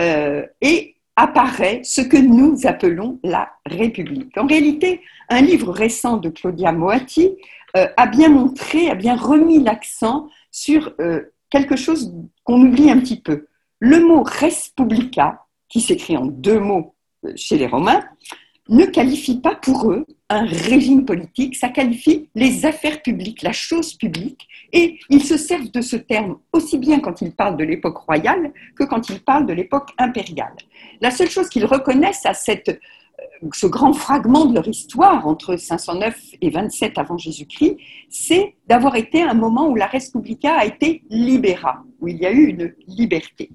Euh, 0.00 0.46
et 0.60 0.96
apparaît 1.16 1.80
ce 1.82 2.00
que 2.00 2.16
nous 2.16 2.66
appelons 2.66 3.18
la 3.24 3.50
République. 3.66 4.38
En 4.38 4.46
réalité, 4.46 5.00
un 5.28 5.40
livre 5.40 5.72
récent 5.72 6.16
de 6.16 6.28
Claudia 6.28 6.70
Moatti 6.70 7.30
euh, 7.76 7.88
a 7.96 8.06
bien 8.06 8.28
montré, 8.28 8.88
a 8.88 8.94
bien 8.94 9.16
remis 9.16 9.60
l'accent 9.60 10.28
sur 10.52 10.94
euh, 11.00 11.22
quelque 11.50 11.74
chose 11.74 12.14
qu'on 12.44 12.60
oublie 12.60 12.90
un 12.90 13.00
petit 13.00 13.20
peu. 13.20 13.46
Le 13.80 14.00
mot 14.00 14.22
res 14.22 14.70
publica, 14.76 15.44
qui 15.68 15.80
s'écrit 15.80 16.16
en 16.16 16.26
deux 16.26 16.60
mots 16.60 16.94
chez 17.34 17.58
les 17.58 17.66
Romains, 17.66 18.04
ne 18.68 18.84
qualifie 18.84 19.40
pas 19.40 19.56
pour 19.56 19.90
eux 19.90 20.06
un 20.30 20.44
régime 20.44 21.04
politique, 21.04 21.56
ça 21.56 21.68
qualifie 21.68 22.28
les 22.34 22.66
affaires 22.66 23.02
publiques, 23.02 23.42
la 23.42 23.52
chose 23.52 23.94
publique, 23.94 24.46
et 24.72 24.98
ils 25.08 25.24
se 25.24 25.38
servent 25.38 25.70
de 25.70 25.80
ce 25.80 25.96
terme 25.96 26.38
aussi 26.52 26.76
bien 26.76 27.00
quand 27.00 27.22
ils 27.22 27.32
parlent 27.32 27.56
de 27.56 27.64
l'époque 27.64 27.96
royale 27.98 28.52
que 28.76 28.84
quand 28.84 29.08
ils 29.08 29.20
parlent 29.20 29.46
de 29.46 29.54
l'époque 29.54 29.90
impériale. 29.96 30.54
La 31.00 31.10
seule 31.10 31.30
chose 31.30 31.48
qu'ils 31.48 31.64
reconnaissent 31.64 32.26
à 32.26 32.34
cette, 32.34 32.68
euh, 32.68 33.48
ce 33.54 33.66
grand 33.66 33.94
fragment 33.94 34.44
de 34.44 34.54
leur 34.54 34.68
histoire 34.68 35.26
entre 35.26 35.56
509 35.56 36.18
et 36.42 36.50
27 36.50 36.98
avant 36.98 37.16
Jésus-Christ, 37.16 37.78
c'est 38.10 38.54
d'avoir 38.66 38.96
été 38.96 39.22
un 39.22 39.34
moment 39.34 39.68
où 39.68 39.76
la 39.76 39.86
Respublica 39.86 40.58
a 40.58 40.66
été 40.66 41.04
libéra, 41.08 41.82
où 42.00 42.08
il 42.08 42.18
y 42.18 42.26
a 42.26 42.32
eu 42.32 42.48
une 42.48 42.74
liberté. 42.86 43.50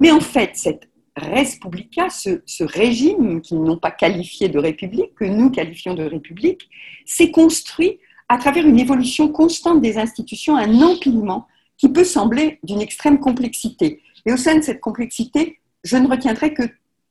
Mais 0.00 0.12
en 0.12 0.20
fait, 0.20 0.50
cette 0.54 0.88
Respublica, 1.16 2.08
ce, 2.08 2.42
ce 2.46 2.64
régime 2.64 3.40
qu'ils 3.42 3.62
n'ont 3.62 3.76
pas 3.76 3.90
qualifié 3.90 4.48
de 4.48 4.58
république, 4.58 5.14
que 5.14 5.24
nous 5.24 5.50
qualifions 5.50 5.94
de 5.94 6.04
république, 6.04 6.68
s'est 7.04 7.30
construit 7.30 7.98
à 8.28 8.38
travers 8.38 8.66
une 8.66 8.78
évolution 8.78 9.28
constante 9.28 9.82
des 9.82 9.98
institutions, 9.98 10.56
un 10.56 10.80
empilement 10.80 11.46
qui 11.76 11.90
peut 11.90 12.04
sembler 12.04 12.58
d'une 12.62 12.80
extrême 12.80 13.20
complexité. 13.20 14.00
Et 14.24 14.32
au 14.32 14.36
sein 14.36 14.56
de 14.56 14.62
cette 14.62 14.80
complexité, 14.80 15.58
je 15.84 15.96
ne 15.96 16.08
retiendrai 16.08 16.54
que 16.54 16.62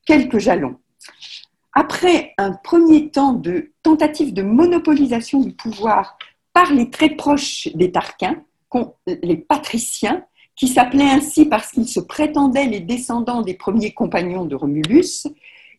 quelques 0.05 0.39
jalons. 0.39 0.77
Après 1.73 2.33
un 2.37 2.53
premier 2.53 3.09
temps 3.11 3.33
de 3.33 3.71
tentative 3.83 4.33
de 4.33 4.41
monopolisation 4.41 5.41
du 5.41 5.53
pouvoir 5.53 6.17
par 6.53 6.73
les 6.73 6.89
très 6.89 7.11
proches 7.11 7.69
des 7.75 7.91
Tarquins, 7.91 8.43
les 9.07 9.37
patriciens, 9.37 10.23
qui 10.55 10.67
s'appelait 10.67 11.09
ainsi 11.09 11.45
parce 11.45 11.71
qu'ils 11.71 11.87
se 11.87 11.99
prétendaient 11.99 12.67
les 12.67 12.81
descendants 12.81 13.41
des 13.41 13.53
premiers 13.53 13.91
compagnons 13.91 14.45
de 14.45 14.55
Romulus, 14.55 15.27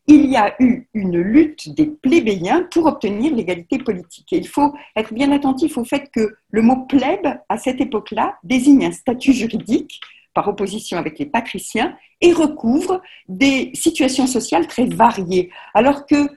il 0.06 0.26
y 0.26 0.36
a 0.36 0.54
eu 0.60 0.88
une 0.94 1.18
lutte 1.18 1.74
des 1.74 1.86
plébéiens 1.86 2.66
pour 2.70 2.86
obtenir 2.86 3.34
l'égalité 3.34 3.78
politique. 3.78 4.32
Et 4.32 4.38
il 4.38 4.48
faut 4.48 4.74
être 4.96 5.14
bien 5.14 5.30
attentif 5.30 5.78
au 5.78 5.84
fait 5.84 6.10
que 6.12 6.34
le 6.50 6.62
mot 6.62 6.86
plèbe, 6.86 7.38
à 7.48 7.56
cette 7.56 7.80
époque-là, 7.80 8.36
désigne 8.42 8.86
un 8.86 8.92
statut 8.92 9.32
juridique 9.32 10.00
par 10.34 10.48
opposition 10.48 10.98
avec 10.98 11.18
les 11.18 11.26
patriciens 11.26 11.96
et 12.20 12.32
recouvre 12.32 13.00
des 13.28 13.70
situations 13.74 14.26
sociales 14.26 14.66
très 14.66 14.86
variées. 14.86 15.50
Alors 15.74 16.06
que 16.06 16.28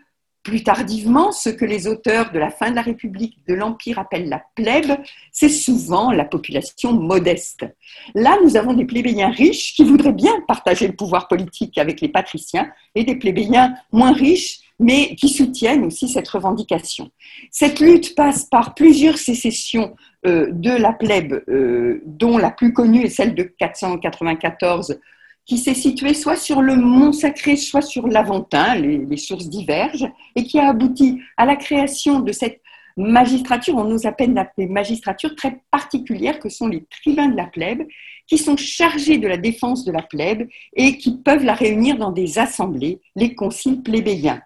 plus 0.46 0.64
tardivement, 0.64 1.32
ce 1.32 1.50
que 1.50 1.66
les 1.66 1.88
auteurs 1.88 2.32
de 2.32 2.38
la 2.38 2.52
fin 2.52 2.70
de 2.70 2.75
la 2.75 2.84
République, 2.84 3.40
de 3.48 3.56
l'Empire 3.56 3.98
appellent 3.98 4.30
la 4.30 4.44
plèbe, 4.56 4.96
c'est 5.32 5.50
souvent 5.50 6.12
la 6.12 6.24
population 6.24 6.94
modeste. 6.94 7.66
Là, 8.14 8.38
nous 8.44 8.56
avons 8.56 8.74
des 8.74 8.86
plébéiens 8.86 9.32
riches 9.32 9.74
qui 9.74 9.84
voudraient 9.84 10.14
bien 10.14 10.34
partager 10.48 10.88
le 10.88 10.96
pouvoir 10.96 11.28
politique 11.28 11.80
avec 11.80 12.00
les 12.00 12.10
patriciens 12.10 12.70
et 12.94 13.04
des 13.04 13.16
plébéiens 13.16 13.74
moins 13.92 14.14
riches 14.14 14.60
mais 14.78 15.16
qui 15.16 15.30
soutiennent 15.30 15.86
aussi 15.86 16.10
cette 16.10 16.28
revendication. 16.28 17.10
Cette 17.50 17.80
lutte 17.80 18.14
passe 18.14 18.44
par 18.44 18.75
plusieurs 18.75 19.18
sécessions 19.18 19.96
euh, 20.28 20.50
de 20.52 20.72
la 20.72 20.92
plèbe, 20.92 21.42
euh, 21.48 22.02
dont 22.06 22.38
la 22.38 22.52
plus 22.52 22.74
connue 22.74 23.06
est 23.06 23.10
celle 23.10 23.36
de 23.36 23.44
494 23.44 25.00
qui 25.46 25.58
s'est 25.58 25.75
situé 25.75 26.14
soit 26.14 26.36
sur 26.36 26.62
le 26.62 26.75
Mont 26.75 27.12
Sacré, 27.12 27.56
soit 27.56 27.82
sur 27.82 28.08
l'Aventin, 28.08 28.75
les, 28.75 29.18
sources 29.18 29.48
divergent, 29.48 30.12
et 30.36 30.44
qui 30.44 30.60
a 30.60 30.70
abouti 30.70 31.22
à 31.38 31.46
la 31.46 31.56
création 31.56 32.20
de 32.20 32.32
cette 32.32 32.62
magistrature, 32.98 33.75
on 33.75 33.84
nous 33.84 34.08
appelle 34.08 34.34
la 34.34 34.50
magistrature 34.58 35.36
très 35.36 35.62
particulière 35.70 36.40
que 36.40 36.50
sont 36.50 36.68
les 36.68 36.86
tribuns 36.86 37.28
de 37.28 37.36
la 37.36 37.46
plèbe, 37.46 37.84
qui 38.25 38.38
sont 38.38 38.58
chargés 38.58 39.18
de 39.18 39.28
la 39.28 39.38
défense 39.38 39.86
de 39.86 39.92
la 39.92 40.02
plèbe 40.02 40.48
et 40.74 40.98
qui 40.98 41.18
peuvent 41.18 41.44
la 41.44 41.54
réunir 41.54 41.98
dans 41.98 42.12
des 42.12 42.40
assemblées, 42.40 43.02
les 43.16 43.36
conciles 43.36 43.84
plébéiens. 43.84 44.42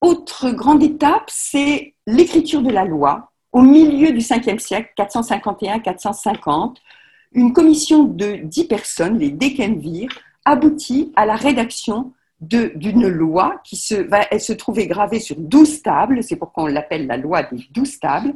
Autre 0.00 0.50
grande 0.50 0.82
étape, 0.82 1.28
c'est 1.28 1.94
l'écriture 2.06 2.62
de 2.62 2.70
la 2.70 2.84
loi 2.84 3.32
au 3.52 3.62
milieu 3.62 4.12
du 4.12 4.18
5e 4.18 4.58
siècle, 4.58 4.90
451-450, 4.98 6.76
une 7.34 7.52
commission 7.52 8.04
de 8.04 8.36
dix 8.44 8.64
personnes, 8.64 9.18
les 9.18 9.30
décenvirs, 9.30 10.10
aboutit 10.44 11.12
à 11.16 11.26
la 11.26 11.36
rédaction 11.36 12.12
d'une 12.40 13.08
loi 13.08 13.60
qui 13.64 13.76
se, 13.76 13.94
va 13.94 14.22
se 14.38 14.52
gravée 14.86 15.20
sur 15.20 15.36
douze 15.36 15.82
tables, 15.82 16.22
c'est 16.22 16.36
pourquoi 16.36 16.64
on 16.64 16.66
l'appelle 16.66 17.06
la 17.06 17.16
loi 17.16 17.42
des 17.42 17.64
douze 17.70 17.98
tables, 17.98 18.34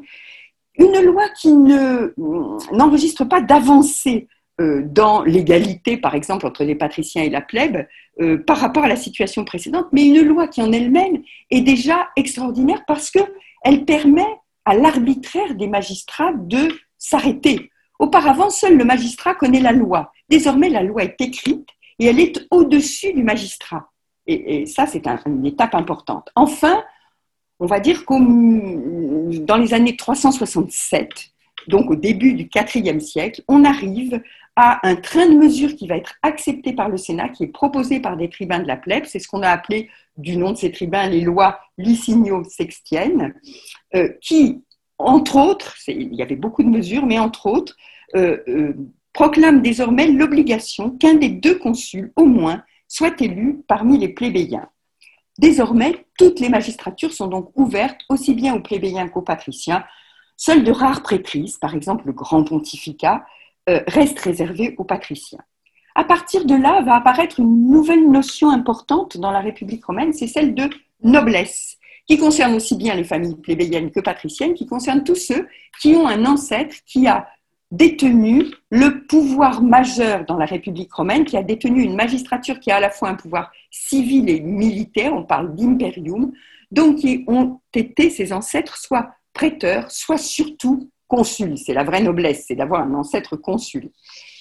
une 0.78 1.00
loi 1.00 1.28
qui 1.30 1.52
n'enregistre 1.52 3.24
pas 3.24 3.40
d'avancée 3.40 4.28
euh, 4.60 4.82
dans 4.84 5.22
l'égalité, 5.22 5.96
par 5.96 6.14
exemple, 6.14 6.46
entre 6.46 6.64
les 6.64 6.74
patriciens 6.74 7.22
et 7.22 7.30
la 7.30 7.40
plèbe, 7.40 7.86
euh, 8.20 8.38
par 8.38 8.58
rapport 8.58 8.84
à 8.84 8.88
la 8.88 8.96
situation 8.96 9.44
précédente, 9.44 9.86
mais 9.92 10.06
une 10.06 10.22
loi 10.22 10.48
qui 10.48 10.62
en 10.62 10.72
elle-même 10.72 11.22
est 11.50 11.60
déjà 11.60 12.08
extraordinaire 12.16 12.82
parce 12.86 13.10
qu'elle 13.10 13.84
permet 13.84 14.26
à 14.64 14.74
l'arbitraire 14.74 15.54
des 15.54 15.68
magistrats 15.68 16.32
de 16.32 16.68
s'arrêter. 16.96 17.70
Auparavant, 17.98 18.50
seul 18.50 18.76
le 18.76 18.84
magistrat 18.84 19.34
connaît 19.34 19.60
la 19.60 19.72
loi. 19.72 20.12
Désormais, 20.28 20.68
la 20.68 20.82
loi 20.82 21.04
est 21.04 21.20
écrite 21.20 21.68
et 21.98 22.06
elle 22.06 22.20
est 22.20 22.46
au-dessus 22.50 23.12
du 23.12 23.22
magistrat. 23.22 23.90
Et, 24.26 24.66
ça, 24.66 24.86
c'est 24.86 25.06
une 25.26 25.46
étape 25.46 25.74
importante. 25.74 26.28
Enfin, 26.34 26.82
on 27.60 27.66
va 27.66 27.80
dire 27.80 28.04
que 28.04 29.38
dans 29.44 29.56
les 29.56 29.74
années 29.74 29.96
367, 29.96 31.08
donc 31.66 31.90
au 31.90 31.96
début 31.96 32.34
du 32.34 32.48
IVe 32.74 33.00
siècle, 33.00 33.42
on 33.48 33.64
arrive 33.64 34.22
à 34.54 34.86
un 34.86 34.96
train 34.96 35.26
de 35.26 35.34
mesures 35.34 35.74
qui 35.76 35.86
va 35.86 35.96
être 35.96 36.14
accepté 36.22 36.72
par 36.72 36.88
le 36.88 36.96
Sénat, 36.96 37.28
qui 37.28 37.44
est 37.44 37.48
proposé 37.48 38.00
par 38.00 38.16
des 38.16 38.28
tribuns 38.28 38.58
de 38.58 38.66
la 38.66 38.76
plèbe. 38.76 39.04
C'est 39.06 39.18
ce 39.18 39.28
qu'on 39.28 39.42
a 39.42 39.48
appelé, 39.48 39.88
du 40.16 40.36
nom 40.36 40.50
de 40.50 40.56
ces 40.56 40.72
tribuns, 40.72 41.08
les 41.08 41.20
lois 41.20 41.60
licinio-sextiennes, 41.78 43.34
euh, 43.94 44.08
qui 44.20 44.62
entre 44.98 45.36
autres, 45.36 45.76
il 45.86 46.14
y 46.14 46.22
avait 46.22 46.36
beaucoup 46.36 46.62
de 46.62 46.68
mesures, 46.68 47.06
mais 47.06 47.18
entre 47.18 47.46
autres, 47.46 47.76
euh, 48.16 48.38
euh, 48.48 48.74
proclame 49.12 49.62
désormais 49.62 50.08
l'obligation 50.08 50.90
qu'un 50.90 51.14
des 51.14 51.28
deux 51.28 51.58
consuls, 51.58 52.12
au 52.16 52.24
moins, 52.24 52.62
soit 52.88 53.20
élu 53.20 53.62
parmi 53.68 53.98
les 53.98 54.08
plébéiens. 54.08 54.68
Désormais, 55.38 56.06
toutes 56.18 56.40
les 56.40 56.48
magistratures 56.48 57.12
sont 57.12 57.28
donc 57.28 57.50
ouvertes 57.54 58.00
aussi 58.08 58.34
bien 58.34 58.54
aux 58.54 58.60
plébéiens 58.60 59.08
qu'aux 59.08 59.22
patriciens. 59.22 59.84
Seules 60.36 60.64
de 60.64 60.72
rares 60.72 61.02
prêtrises, 61.02 61.58
par 61.58 61.74
exemple 61.74 62.06
le 62.06 62.12
grand 62.12 62.42
pontificat, 62.42 63.24
euh, 63.68 63.82
restent 63.86 64.20
réservées 64.20 64.74
aux 64.78 64.84
patriciens. 64.84 65.42
À 65.94 66.04
partir 66.04 66.44
de 66.44 66.54
là 66.54 66.80
va 66.82 66.96
apparaître 66.96 67.40
une 67.40 67.70
nouvelle 67.70 68.10
notion 68.10 68.50
importante 68.50 69.16
dans 69.16 69.30
la 69.30 69.40
République 69.40 69.84
romaine, 69.84 70.12
c'est 70.12 70.26
celle 70.26 70.54
de 70.54 70.70
noblesse 71.02 71.77
qui 72.08 72.16
concerne 72.16 72.54
aussi 72.54 72.74
bien 72.76 72.94
les 72.94 73.04
familles 73.04 73.36
plébéiennes 73.36 73.90
que 73.90 74.00
patriciennes, 74.00 74.54
qui 74.54 74.66
concerne 74.66 75.04
tous 75.04 75.14
ceux 75.14 75.46
qui 75.80 75.94
ont 75.94 76.08
un 76.08 76.24
ancêtre 76.24 76.76
qui 76.86 77.06
a 77.06 77.28
détenu 77.70 78.46
le 78.70 79.04
pouvoir 79.06 79.62
majeur 79.62 80.24
dans 80.24 80.38
la 80.38 80.46
République 80.46 80.92
romaine, 80.92 81.26
qui 81.26 81.36
a 81.36 81.42
détenu 81.42 81.82
une 81.82 81.94
magistrature 81.94 82.60
qui 82.60 82.70
a 82.70 82.76
à 82.76 82.80
la 82.80 82.90
fois 82.90 83.10
un 83.10 83.14
pouvoir 83.14 83.52
civil 83.70 84.30
et 84.30 84.40
militaire, 84.40 85.12
on 85.12 85.24
parle 85.24 85.54
d'imperium, 85.54 86.32
donc 86.70 86.96
qui 86.96 87.24
ont 87.26 87.60
été 87.74 88.08
ses 88.08 88.32
ancêtres 88.32 88.78
soit 88.78 89.10
prêteurs, 89.34 89.90
soit 89.90 90.16
surtout 90.16 90.90
consuls. 91.08 91.58
C'est 91.58 91.74
la 91.74 91.84
vraie 91.84 92.02
noblesse, 92.02 92.46
c'est 92.48 92.56
d'avoir 92.56 92.82
un 92.82 92.94
ancêtre 92.94 93.36
consul. 93.36 93.90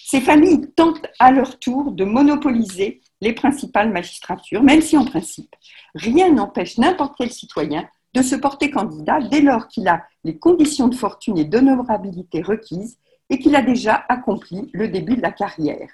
Ces 0.05 0.21
familles 0.21 0.61
tentent 0.73 1.05
à 1.19 1.31
leur 1.31 1.59
tour 1.59 1.91
de 1.91 2.05
monopoliser 2.05 3.01
les 3.21 3.33
principales 3.33 3.91
magistratures, 3.91 4.63
même 4.63 4.81
si 4.81 4.97
en 4.97 5.05
principe, 5.05 5.55
rien 5.95 6.31
n'empêche 6.31 6.77
n'importe 6.77 7.15
quel 7.17 7.31
citoyen 7.31 7.87
de 8.13 8.21
se 8.21 8.35
porter 8.35 8.71
candidat 8.71 9.19
dès 9.21 9.41
lors 9.41 9.67
qu'il 9.67 9.87
a 9.87 10.03
les 10.23 10.37
conditions 10.37 10.87
de 10.87 10.95
fortune 10.95 11.37
et 11.37 11.45
d'honorabilité 11.45 12.41
requises 12.41 12.97
et 13.29 13.39
qu'il 13.39 13.55
a 13.55 13.61
déjà 13.61 14.05
accompli 14.09 14.69
le 14.73 14.87
début 14.87 15.15
de 15.15 15.21
la 15.21 15.31
carrière. 15.31 15.89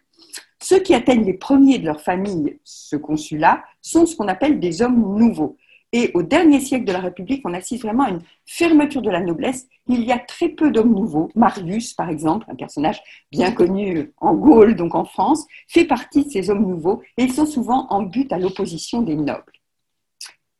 Ceux 0.62 0.80
qui 0.80 0.94
atteignent 0.94 1.26
les 1.26 1.34
premiers 1.34 1.80
de 1.80 1.86
leur 1.86 2.00
famille, 2.00 2.60
ce 2.64 2.96
consulat, 2.96 3.64
sont 3.82 4.06
ce 4.06 4.16
qu'on 4.16 4.28
appelle 4.28 4.60
des 4.60 4.82
hommes 4.82 5.18
nouveaux. 5.18 5.58
Et 5.96 6.10
au 6.16 6.24
dernier 6.24 6.60
siècle 6.60 6.86
de 6.86 6.92
la 6.92 7.00
République, 7.00 7.44
on 7.46 7.54
assiste 7.54 7.84
vraiment 7.84 8.06
à 8.06 8.10
une 8.10 8.22
fermeture 8.48 9.04
de 9.04 9.12
la 9.12 9.22
noblesse. 9.22 9.68
Il 9.88 10.04
y 10.04 10.12
a 10.12 10.18
très 10.18 10.50
peu 10.50 10.72
d'hommes 10.72 10.94
nouveaux. 10.94 11.30
Marius, 11.36 11.94
par 11.94 12.10
exemple, 12.10 12.48
un 12.50 12.56
personnage 12.56 13.00
bien 13.32 13.52
connu 13.52 14.12
en 14.18 14.34
Gaule, 14.34 14.76
donc 14.76 14.96
en 14.96 15.06
France, 15.06 15.46
fait 15.68 15.86
partie 15.86 16.26
de 16.26 16.32
ces 16.32 16.50
hommes 16.50 16.68
nouveaux 16.68 17.04
et 17.18 17.24
ils 17.24 17.32
sont 17.32 17.46
souvent 17.46 17.86
en 17.92 18.02
but 18.02 18.34
à 18.34 18.40
l'opposition 18.40 19.04
des 19.04 19.16
nobles. 19.16 19.54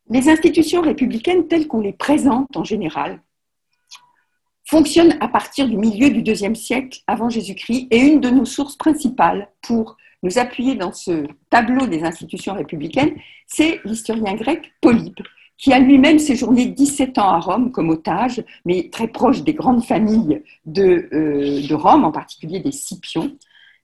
Les 0.08 0.28
institutions 0.28 0.82
républicaines 0.82 1.48
telles 1.48 1.66
qu'on 1.66 1.80
les 1.80 1.92
présente 1.92 2.56
en 2.56 2.62
général 2.62 3.20
fonctionne 4.66 5.16
à 5.20 5.26
partir 5.26 5.68
du 5.68 5.76
milieu 5.76 6.10
du 6.10 6.22
deuxième 6.22 6.54
siècle 6.54 7.00
avant 7.08 7.28
Jésus-Christ 7.28 7.88
et 7.90 7.98
une 7.98 8.20
de 8.20 8.30
nos 8.30 8.44
sources 8.44 8.76
principales 8.76 9.50
pour 9.62 9.96
nous 10.24 10.38
appuyer 10.38 10.74
dans 10.74 10.92
ce 10.92 11.26
tableau 11.50 11.86
des 11.86 12.02
institutions 12.02 12.54
républicaines, 12.54 13.14
c'est 13.46 13.80
l'historien 13.84 14.34
grec 14.34 14.72
Polybe, 14.80 15.20
qui 15.58 15.72
a 15.72 15.78
lui-même 15.78 16.18
séjourné 16.18 16.66
17 16.66 17.18
ans 17.18 17.28
à 17.28 17.38
Rome 17.38 17.70
comme 17.70 17.90
otage, 17.90 18.42
mais 18.64 18.88
très 18.90 19.06
proche 19.06 19.42
des 19.42 19.52
grandes 19.52 19.84
familles 19.84 20.42
de, 20.64 21.08
euh, 21.12 21.66
de 21.68 21.74
Rome, 21.74 22.04
en 22.04 22.10
particulier 22.10 22.58
des 22.60 22.72
Scipions. 22.72 23.36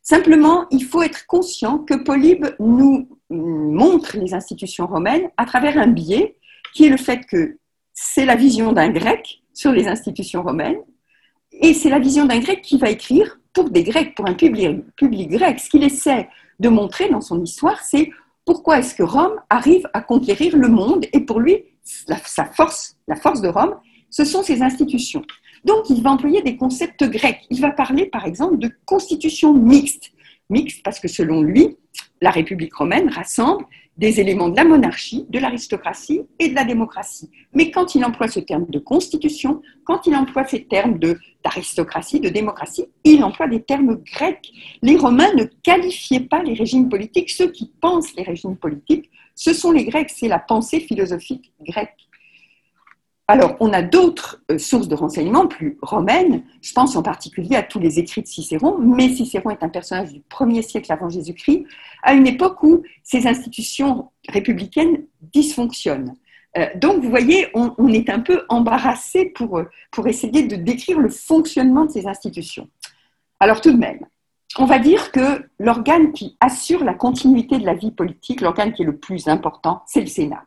Simplement, 0.02 0.66
il 0.70 0.82
faut 0.82 1.02
être 1.02 1.26
conscient 1.26 1.78
que 1.78 1.94
Polybe 1.94 2.46
nous 2.58 3.06
montre 3.28 4.16
les 4.16 4.32
institutions 4.32 4.86
romaines 4.86 5.28
à 5.36 5.44
travers 5.44 5.76
un 5.76 5.88
biais 5.88 6.36
qui 6.74 6.86
est 6.86 6.88
le 6.88 6.96
fait 6.96 7.20
que 7.26 7.58
c'est 7.92 8.24
la 8.24 8.34
vision 8.34 8.72
d'un 8.72 8.88
grec 8.88 9.42
sur 9.52 9.72
les 9.72 9.88
institutions 9.88 10.42
romaines. 10.42 10.80
Et 11.52 11.74
c'est 11.74 11.90
la 11.90 11.98
vision 11.98 12.24
d'un 12.24 12.38
grec 12.38 12.62
qui 12.62 12.78
va 12.78 12.88
écrire 12.88 13.39
pour 13.52 13.70
des 13.70 13.82
Grecs, 13.82 14.14
pour 14.14 14.26
un 14.26 14.34
public, 14.34 15.28
grec. 15.28 15.60
Ce 15.60 15.68
qu'il 15.68 15.82
essaie 15.84 16.28
de 16.58 16.68
montrer 16.68 17.08
dans 17.08 17.20
son 17.20 17.42
histoire, 17.42 17.80
c'est 17.82 18.10
pourquoi 18.44 18.78
est-ce 18.78 18.94
que 18.94 19.02
Rome 19.02 19.40
arrive 19.48 19.88
à 19.92 20.00
conquérir 20.00 20.56
le 20.56 20.68
monde 20.68 21.06
et 21.12 21.20
pour 21.20 21.40
lui, 21.40 21.64
sa 21.82 22.44
force, 22.44 22.96
la 23.08 23.16
force 23.16 23.40
de 23.40 23.48
Rome, 23.48 23.74
ce 24.10 24.24
sont 24.24 24.42
ses 24.42 24.62
institutions. 24.62 25.22
Donc, 25.64 25.90
il 25.90 26.02
va 26.02 26.10
employer 26.10 26.42
des 26.42 26.56
concepts 26.56 27.04
grecs. 27.04 27.46
Il 27.50 27.60
va 27.60 27.70
parler, 27.70 28.06
par 28.06 28.26
exemple, 28.26 28.58
de 28.58 28.70
constitution 28.86 29.52
mixte. 29.52 30.10
Mixte 30.48 30.82
parce 30.82 30.98
que, 30.98 31.08
selon 31.08 31.42
lui, 31.42 31.76
la 32.20 32.30
République 32.30 32.74
romaine 32.74 33.08
rassemble 33.08 33.64
des 34.00 34.18
éléments 34.18 34.48
de 34.48 34.56
la 34.56 34.64
monarchie, 34.64 35.26
de 35.28 35.38
l'aristocratie 35.38 36.22
et 36.38 36.48
de 36.48 36.54
la 36.54 36.64
démocratie. 36.64 37.30
Mais 37.52 37.70
quand 37.70 37.94
il 37.94 38.02
emploie 38.02 38.28
ce 38.28 38.40
terme 38.40 38.64
de 38.70 38.78
constitution, 38.78 39.60
quand 39.84 40.06
il 40.06 40.16
emploie 40.16 40.46
ces 40.46 40.64
termes 40.64 40.98
d'aristocratie, 41.44 42.18
de, 42.18 42.30
démocratie, 42.30 42.86
il 43.04 43.22
emploie 43.22 43.46
des 43.46 43.62
termes 43.62 43.96
grecs. 43.96 44.50
Les 44.80 44.96
Romains 44.96 45.34
ne 45.34 45.44
qualifiaient 45.44 46.20
pas 46.20 46.42
les 46.42 46.54
régimes 46.54 46.88
politiques. 46.88 47.28
Ceux 47.28 47.52
qui 47.52 47.70
pensent 47.78 48.14
les 48.16 48.22
régimes 48.22 48.56
politiques, 48.56 49.10
ce 49.34 49.52
sont 49.52 49.70
les 49.70 49.84
Grecs, 49.84 50.10
c'est 50.10 50.28
la 50.28 50.38
pensée 50.38 50.80
philosophique 50.80 51.52
grecque. 51.60 52.09
Alors, 53.30 53.54
on 53.60 53.72
a 53.72 53.80
d'autres 53.80 54.42
euh, 54.50 54.58
sources 54.58 54.88
de 54.88 54.96
renseignements 54.96 55.46
plus 55.46 55.78
romaines. 55.82 56.42
Je 56.62 56.72
pense 56.72 56.96
en 56.96 57.02
particulier 57.04 57.54
à 57.54 57.62
tous 57.62 57.78
les 57.78 58.00
écrits 58.00 58.22
de 58.22 58.26
Cicéron, 58.26 58.76
mais 58.76 59.08
Cicéron 59.10 59.50
est 59.50 59.62
un 59.62 59.68
personnage 59.68 60.12
du 60.12 60.18
1er 60.28 60.62
siècle 60.62 60.92
avant 60.92 61.08
Jésus-Christ, 61.08 61.64
à 62.02 62.14
une 62.14 62.26
époque 62.26 62.60
où 62.64 62.82
ces 63.04 63.28
institutions 63.28 64.10
républicaines 64.28 65.04
dysfonctionnent. 65.20 66.16
Euh, 66.58 66.66
donc, 66.74 67.04
vous 67.04 67.08
voyez, 67.08 67.46
on, 67.54 67.86
est 67.86 68.10
un 68.10 68.18
peu 68.18 68.42
embarrassé 68.48 69.32
euh, 69.40 69.64
pour 69.92 70.08
essayer 70.08 70.48
de 70.48 70.56
décrire 70.56 70.98
le 70.98 71.08
fonctionnement 71.08 71.84
de 71.84 71.92
ces 71.92 72.08
institutions. 72.08 72.68
Alors, 73.38 73.60
tout 73.60 73.70
de 73.70 73.78
même, 73.78 74.00
on 74.58 74.64
va 74.64 74.80
dire 74.80 75.12
que 75.12 75.44
l'organe 75.60 76.10
qui 76.10 76.36
assure 76.40 76.82
la 76.82 76.94
continuité 76.94 77.60
de 77.60 77.64
la 77.64 77.74
vie 77.74 77.92
politique, 77.92 78.40
l'organe 78.40 78.72
qui 78.72 78.82
est 78.82 78.86
le 78.86 78.96
plus 78.96 79.28
important, 79.28 79.82
c'est 79.86 80.00
le 80.00 80.08
Sénat 80.08 80.42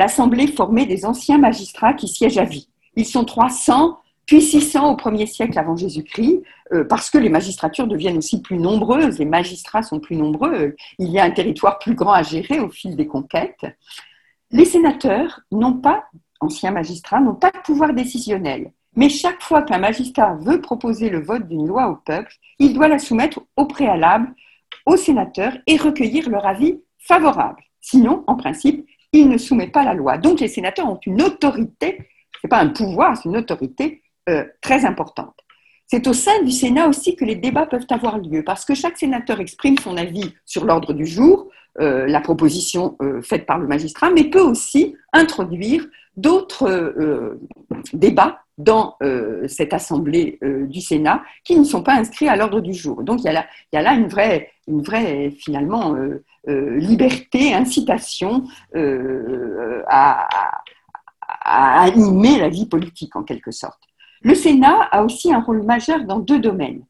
l'Assemblée 0.00 0.46
formée 0.46 0.86
des 0.86 1.04
anciens 1.04 1.36
magistrats 1.36 1.92
qui 1.92 2.08
siègent 2.08 2.38
à 2.38 2.44
vie. 2.44 2.70
Ils 2.96 3.04
sont 3.04 3.26
300, 3.26 3.98
puis 4.24 4.40
600 4.40 4.94
au 4.94 4.96
1er 4.96 5.26
siècle 5.26 5.58
avant 5.58 5.76
Jésus-Christ, 5.76 6.40
euh, 6.72 6.84
parce 6.84 7.10
que 7.10 7.18
les 7.18 7.28
magistratures 7.28 7.86
deviennent 7.86 8.16
aussi 8.16 8.40
plus 8.40 8.56
nombreuses, 8.56 9.18
les 9.18 9.26
magistrats 9.26 9.82
sont 9.82 10.00
plus 10.00 10.16
nombreux, 10.16 10.74
il 10.98 11.10
y 11.10 11.18
a 11.18 11.24
un 11.24 11.30
territoire 11.30 11.78
plus 11.78 11.94
grand 11.94 12.14
à 12.14 12.22
gérer 12.22 12.60
au 12.60 12.70
fil 12.70 12.96
des 12.96 13.06
conquêtes. 13.06 13.66
Les 14.50 14.64
sénateurs 14.64 15.40
n'ont 15.52 15.74
pas, 15.74 16.04
anciens 16.40 16.70
magistrats, 16.70 17.20
n'ont 17.20 17.34
pas 17.34 17.50
de 17.50 17.58
pouvoir 17.58 17.92
décisionnel. 17.92 18.72
Mais 18.96 19.10
chaque 19.10 19.42
fois 19.42 19.60
qu'un 19.60 19.78
magistrat 19.78 20.34
veut 20.40 20.62
proposer 20.62 21.10
le 21.10 21.20
vote 21.20 21.46
d'une 21.46 21.66
loi 21.66 21.88
au 21.88 21.96
peuple, 21.96 22.32
il 22.58 22.72
doit 22.72 22.88
la 22.88 22.98
soumettre 22.98 23.40
au 23.54 23.66
préalable 23.66 24.34
aux 24.86 24.96
sénateurs 24.96 25.58
et 25.66 25.76
recueillir 25.76 26.30
leur 26.30 26.46
avis 26.46 26.80
favorable. 26.96 27.62
Sinon, 27.82 28.24
en 28.26 28.36
principe, 28.36 28.86
il 29.12 29.28
ne 29.28 29.38
soumet 29.38 29.68
pas 29.68 29.84
la 29.84 29.94
loi. 29.94 30.18
Donc 30.18 30.40
les 30.40 30.48
sénateurs 30.48 30.88
ont 30.88 31.00
une 31.06 31.22
autorité, 31.22 32.08
ce 32.34 32.40
n'est 32.44 32.48
pas 32.48 32.60
un 32.60 32.68
pouvoir, 32.68 33.16
c'est 33.16 33.28
une 33.28 33.36
autorité 33.36 34.02
euh, 34.28 34.44
très 34.60 34.84
importante. 34.84 35.34
C'est 35.86 36.06
au 36.06 36.12
sein 36.12 36.42
du 36.44 36.52
Sénat 36.52 36.88
aussi 36.88 37.16
que 37.16 37.24
les 37.24 37.34
débats 37.34 37.66
peuvent 37.66 37.86
avoir 37.90 38.18
lieu, 38.18 38.44
parce 38.44 38.64
que 38.64 38.74
chaque 38.74 38.96
sénateur 38.96 39.40
exprime 39.40 39.76
son 39.78 39.96
avis 39.96 40.32
sur 40.46 40.64
l'ordre 40.64 40.92
du 40.92 41.04
jour, 41.04 41.48
euh, 41.80 42.06
la 42.06 42.20
proposition 42.20 42.96
euh, 43.02 43.22
faite 43.22 43.44
par 43.44 43.58
le 43.58 43.66
magistrat, 43.66 44.10
mais 44.10 44.24
peut 44.24 44.40
aussi 44.40 44.94
introduire 45.12 45.84
d'autres 46.16 47.38
débats 47.92 48.40
dans 48.62 48.96
cette 49.46 49.72
assemblée 49.72 50.38
du 50.42 50.80
Sénat 50.80 51.22
qui 51.44 51.58
ne 51.58 51.64
sont 51.64 51.82
pas 51.82 51.94
inscrits 51.94 52.28
à 52.28 52.36
l'ordre 52.36 52.60
du 52.60 52.74
jour. 52.74 53.02
Donc 53.02 53.20
il 53.20 53.24
y 53.24 53.28
a 53.28 53.32
là, 53.32 53.46
là 53.72 53.94
une, 53.94 54.08
vraie, 54.08 54.50
une 54.66 54.82
vraie, 54.82 55.30
finalement, 55.30 55.96
euh, 56.48 56.78
liberté, 56.78 57.52
incitation 57.52 58.44
euh, 58.74 59.82
à, 59.88 60.26
animer 61.44 62.38
la 62.38 62.48
vie 62.48 62.64
politique 62.64 63.14
en 63.14 63.24
quelque 63.24 63.50
sorte. 63.50 63.80
Le 64.22 64.34
Sénat 64.34 64.88
a 64.90 65.04
aussi 65.04 65.32
un 65.34 65.40
rôle 65.40 65.62
majeur 65.62 66.04
dans 66.04 66.18
deux 66.18 66.38
domaines. 66.38 66.82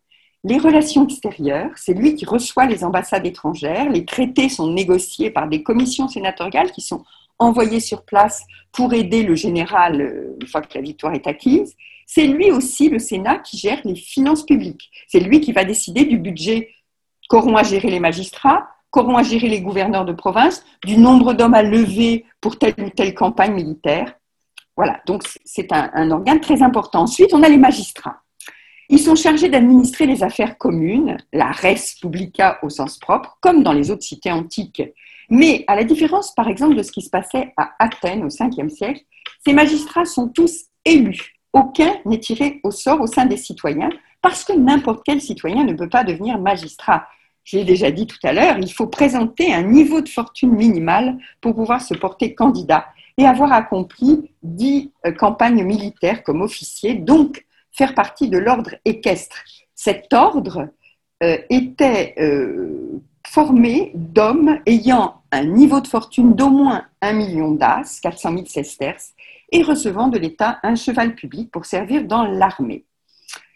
Les 0.45 0.59
relations 0.59 1.05
extérieures, 1.05 1.71
c'est 1.75 1.95
lui 1.95 2.15
qui 2.15 2.25
reçoit 2.27 2.67
les 2.67 2.85
ambassades 2.85 3.27
étrangères, 3.27 3.91
les 3.91 4.05
traités 4.05 4.49
sont 4.49 4.73
négociés 4.73 5.31
par 5.31 5.49
des 5.49 5.65
commissions 5.65 6.07
sénatoriales 6.07 6.71
qui 6.71 6.81
sont 6.81 7.05
envoyées 7.41 7.81
sur 7.81 8.05
place 8.05 8.45
pour 8.71 8.95
aider 8.95 9.25
le 9.25 9.35
général 9.35 10.01
euh, 10.01 10.37
une 10.41 10.47
fois 10.47 10.61
que 10.61 10.77
la 10.77 10.83
victoire 10.83 11.15
est 11.15 11.27
acquise. 11.27 11.75
C'est 12.07 12.27
lui 12.27 12.51
aussi, 12.53 12.89
le 12.89 12.99
Sénat, 12.99 13.39
qui 13.39 13.59
gère 13.59 13.81
les 13.85 13.97
finances 13.97 14.45
publiques. 14.45 14.91
C'est 15.09 15.21
lui 15.21 15.41
qui 15.41 15.53
va 15.53 15.65
décider 15.65 16.05
du 16.05 16.19
budget 16.19 16.71
qu'auront 17.29 17.57
à 17.57 17.63
gérer 17.63 17.89
les 17.89 18.01
magistrats, 18.01 18.69
qu'auront 18.91 19.17
à 19.17 19.23
gérer 19.23 19.49
les 19.49 19.61
gouverneurs 19.61 20.05
de 20.05 20.13
province, 20.13 20.65
du 20.85 20.97
nombre 20.97 21.33
d'hommes 21.33 21.55
à 21.55 21.63
lever 21.63 22.25
pour 22.41 22.59
telle 22.59 22.75
ou 22.79 22.91
telle 22.91 23.15
campagne 23.15 23.55
militaire. 23.55 24.15
Voilà, 24.77 25.01
donc 25.07 25.23
c'est 25.45 25.73
un, 25.73 26.11
organe 26.11 26.41
très 26.41 26.63
important. 26.63 27.03
Ensuite, 27.03 27.33
on 27.35 27.43
a 27.43 27.49
les 27.49 27.57
magistrats. 27.57 28.23
Ils 28.89 28.99
sont 28.99 29.15
chargés 29.15 29.49
d'administrer 29.49 30.07
les 30.07 30.25
affaires 30.25 30.59
communes, 30.59 31.17
la 31.33 31.53
res 31.53 31.95
publica 32.01 32.59
au 32.63 32.71
sens 32.71 32.99
propre, 32.99 33.39
comme 33.41 33.63
dans 33.63 33.73
les 33.73 33.93
autres 33.93 34.03
cités 34.03 34.33
antiques. 34.33 34.83
Mais 35.31 35.65
à 35.69 35.77
la 35.77 35.85
différence, 35.85 36.35
par 36.35 36.49
exemple, 36.49 36.75
de 36.77 36.83
ce 36.83 36.93
qui 36.93 37.03
se 37.03 37.11
passait 37.11 37.53
à 37.57 37.71
Athènes 37.79 38.25
au 38.25 38.29
5e 38.29 38.69
siècle, 38.69 39.03
ces 39.45 39.53
magistrats 39.53 40.05
sont 40.05 40.29
tous 40.29 40.67
élus. 40.85 41.35
Aucun 41.53 41.95
n'est 42.05 42.19
tiré 42.19 42.61
au 42.63 42.71
sort 42.71 43.01
au 43.01 43.07
sein 43.07 43.27
des 43.27 43.37
citoyens, 43.37 43.91
parce 44.21 44.45
que 44.45 44.53
n'importe 44.53 45.03
quel 45.05 45.21
citoyen 45.21 45.65
ne 45.65 45.73
peut 45.73 45.89
pas 45.89 46.05
devenir 46.05 46.39
magistrat 46.39 47.07
je 47.45 47.57
l'ai 47.57 47.65
déjà 47.65 47.91
dit 47.91 48.07
tout 48.07 48.19
à 48.23 48.33
l'heure, 48.33 48.59
il 48.59 48.73
faut 48.73 48.87
présenter 48.87 49.53
un 49.53 49.63
niveau 49.63 50.01
de 50.01 50.09
fortune 50.09 50.53
minimal 50.53 51.19
pour 51.41 51.55
pouvoir 51.55 51.81
se 51.81 51.95
porter 51.95 52.35
candidat 52.35 52.87
et 53.19 53.27
avoir 53.27 53.53
accompli 53.53 54.31
dix 54.43 54.93
euh, 55.07 55.13
campagnes 55.13 55.65
militaires 55.65 56.23
comme 56.23 56.43
officier, 56.43 56.95
donc 56.95 57.45
faire 57.73 57.95
partie 57.95 58.29
de 58.29 58.39
l'ordre 58.39 58.77
équestre. 58.85 59.43
Cet 59.75 60.13
ordre 60.13 60.69
euh, 61.23 61.39
était 61.51 62.15
euh, 62.19 63.01
formé 63.27 63.93
d'hommes 63.95 64.59
ayant 64.67 65.23
un 65.33 65.45
niveau 65.45 65.81
de 65.81 65.87
fortune 65.87 66.35
d'au 66.35 66.51
moins 66.51 66.85
un 67.03 67.13
million 67.13 67.53
d'as, 67.53 68.01
400 68.03 68.33
000 68.33 68.47
sesterces, 68.47 69.13
et 69.53 69.63
recevant 69.63 70.09
de 70.09 70.19
l'État 70.19 70.59
un 70.63 70.75
cheval 70.75 71.15
public 71.15 71.51
pour 71.51 71.65
servir 71.65 72.05
dans 72.05 72.25
l'armée. 72.25 72.85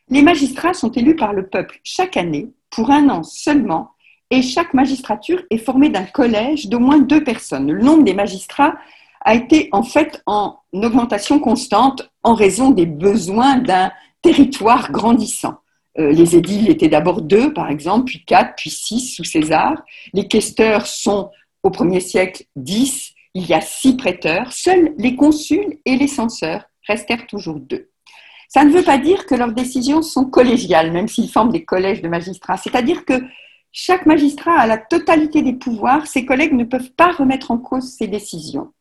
Les 0.08 0.22
magistrats 0.22 0.74
sont 0.74 0.90
élus 0.92 1.16
par 1.16 1.32
le 1.32 1.46
peuple 1.46 1.80
chaque 1.82 2.16
année 2.16 2.52
pour 2.70 2.90
un 2.90 3.08
an 3.08 3.22
seulement 3.22 3.90
et 4.30 4.42
chaque 4.42 4.74
magistrature 4.74 5.42
est 5.50 5.58
formée 5.58 5.88
d'un 5.88 6.04
collège 6.04 6.68
d'au 6.68 6.80
moins 6.80 6.98
deux 6.98 7.22
personnes. 7.22 7.70
Le 7.70 7.82
nombre 7.82 8.04
des 8.04 8.14
magistrats 8.14 8.74
a 9.20 9.34
été 9.34 9.68
en 9.72 9.82
fait 9.82 10.22
en 10.26 10.58
augmentation 10.72 11.38
constante 11.38 12.10
en 12.22 12.34
raison 12.34 12.70
des 12.70 12.86
besoins 12.86 13.58
d'un 13.58 13.90
territoire 14.22 14.90
grandissant. 14.90 15.60
Euh, 15.98 16.12
les 16.12 16.36
édiles 16.36 16.68
étaient 16.70 16.88
d'abord 16.88 17.22
deux, 17.22 17.52
par 17.52 17.70
exemple, 17.70 18.06
puis 18.06 18.24
quatre, 18.24 18.54
puis 18.56 18.70
six 18.70 19.14
sous 19.14 19.24
César. 19.24 19.82
Les 20.12 20.26
questeurs 20.26 20.86
sont 20.86 21.30
au 21.62 21.70
premier 21.70 22.00
siècle 22.00 22.44
dix. 22.56 23.12
Il 23.34 23.46
y 23.46 23.54
a 23.54 23.60
six 23.60 23.96
prêteurs. 23.96 24.52
Seuls 24.52 24.94
les 24.98 25.16
consuls 25.16 25.78
et 25.84 25.96
les 25.96 26.08
censeurs 26.08 26.64
restèrent 26.86 27.26
toujours 27.26 27.60
deux. 27.60 27.88
Ça 28.48 28.64
ne 28.64 28.70
veut 28.70 28.82
pas 28.82 28.98
dire 28.98 29.26
que 29.26 29.34
leurs 29.34 29.52
décisions 29.52 30.02
sont 30.02 30.26
collégiales, 30.26 30.92
même 30.92 31.08
s'ils 31.08 31.30
forment 31.30 31.50
des 31.50 31.64
collèges 31.64 32.02
de 32.02 32.08
magistrats. 32.08 32.56
C'est-à-dire 32.56 33.04
que 33.04 33.14
chaque 33.72 34.06
magistrat 34.06 34.54
a 34.54 34.66
la 34.66 34.78
totalité 34.78 35.42
des 35.42 35.54
pouvoirs. 35.54 36.06
Ses 36.06 36.24
collègues 36.24 36.52
ne 36.52 36.62
peuvent 36.62 36.92
pas 36.92 37.10
remettre 37.10 37.50
en 37.50 37.58
cause 37.58 37.92
ses 37.96 38.06
décisions. 38.06 38.72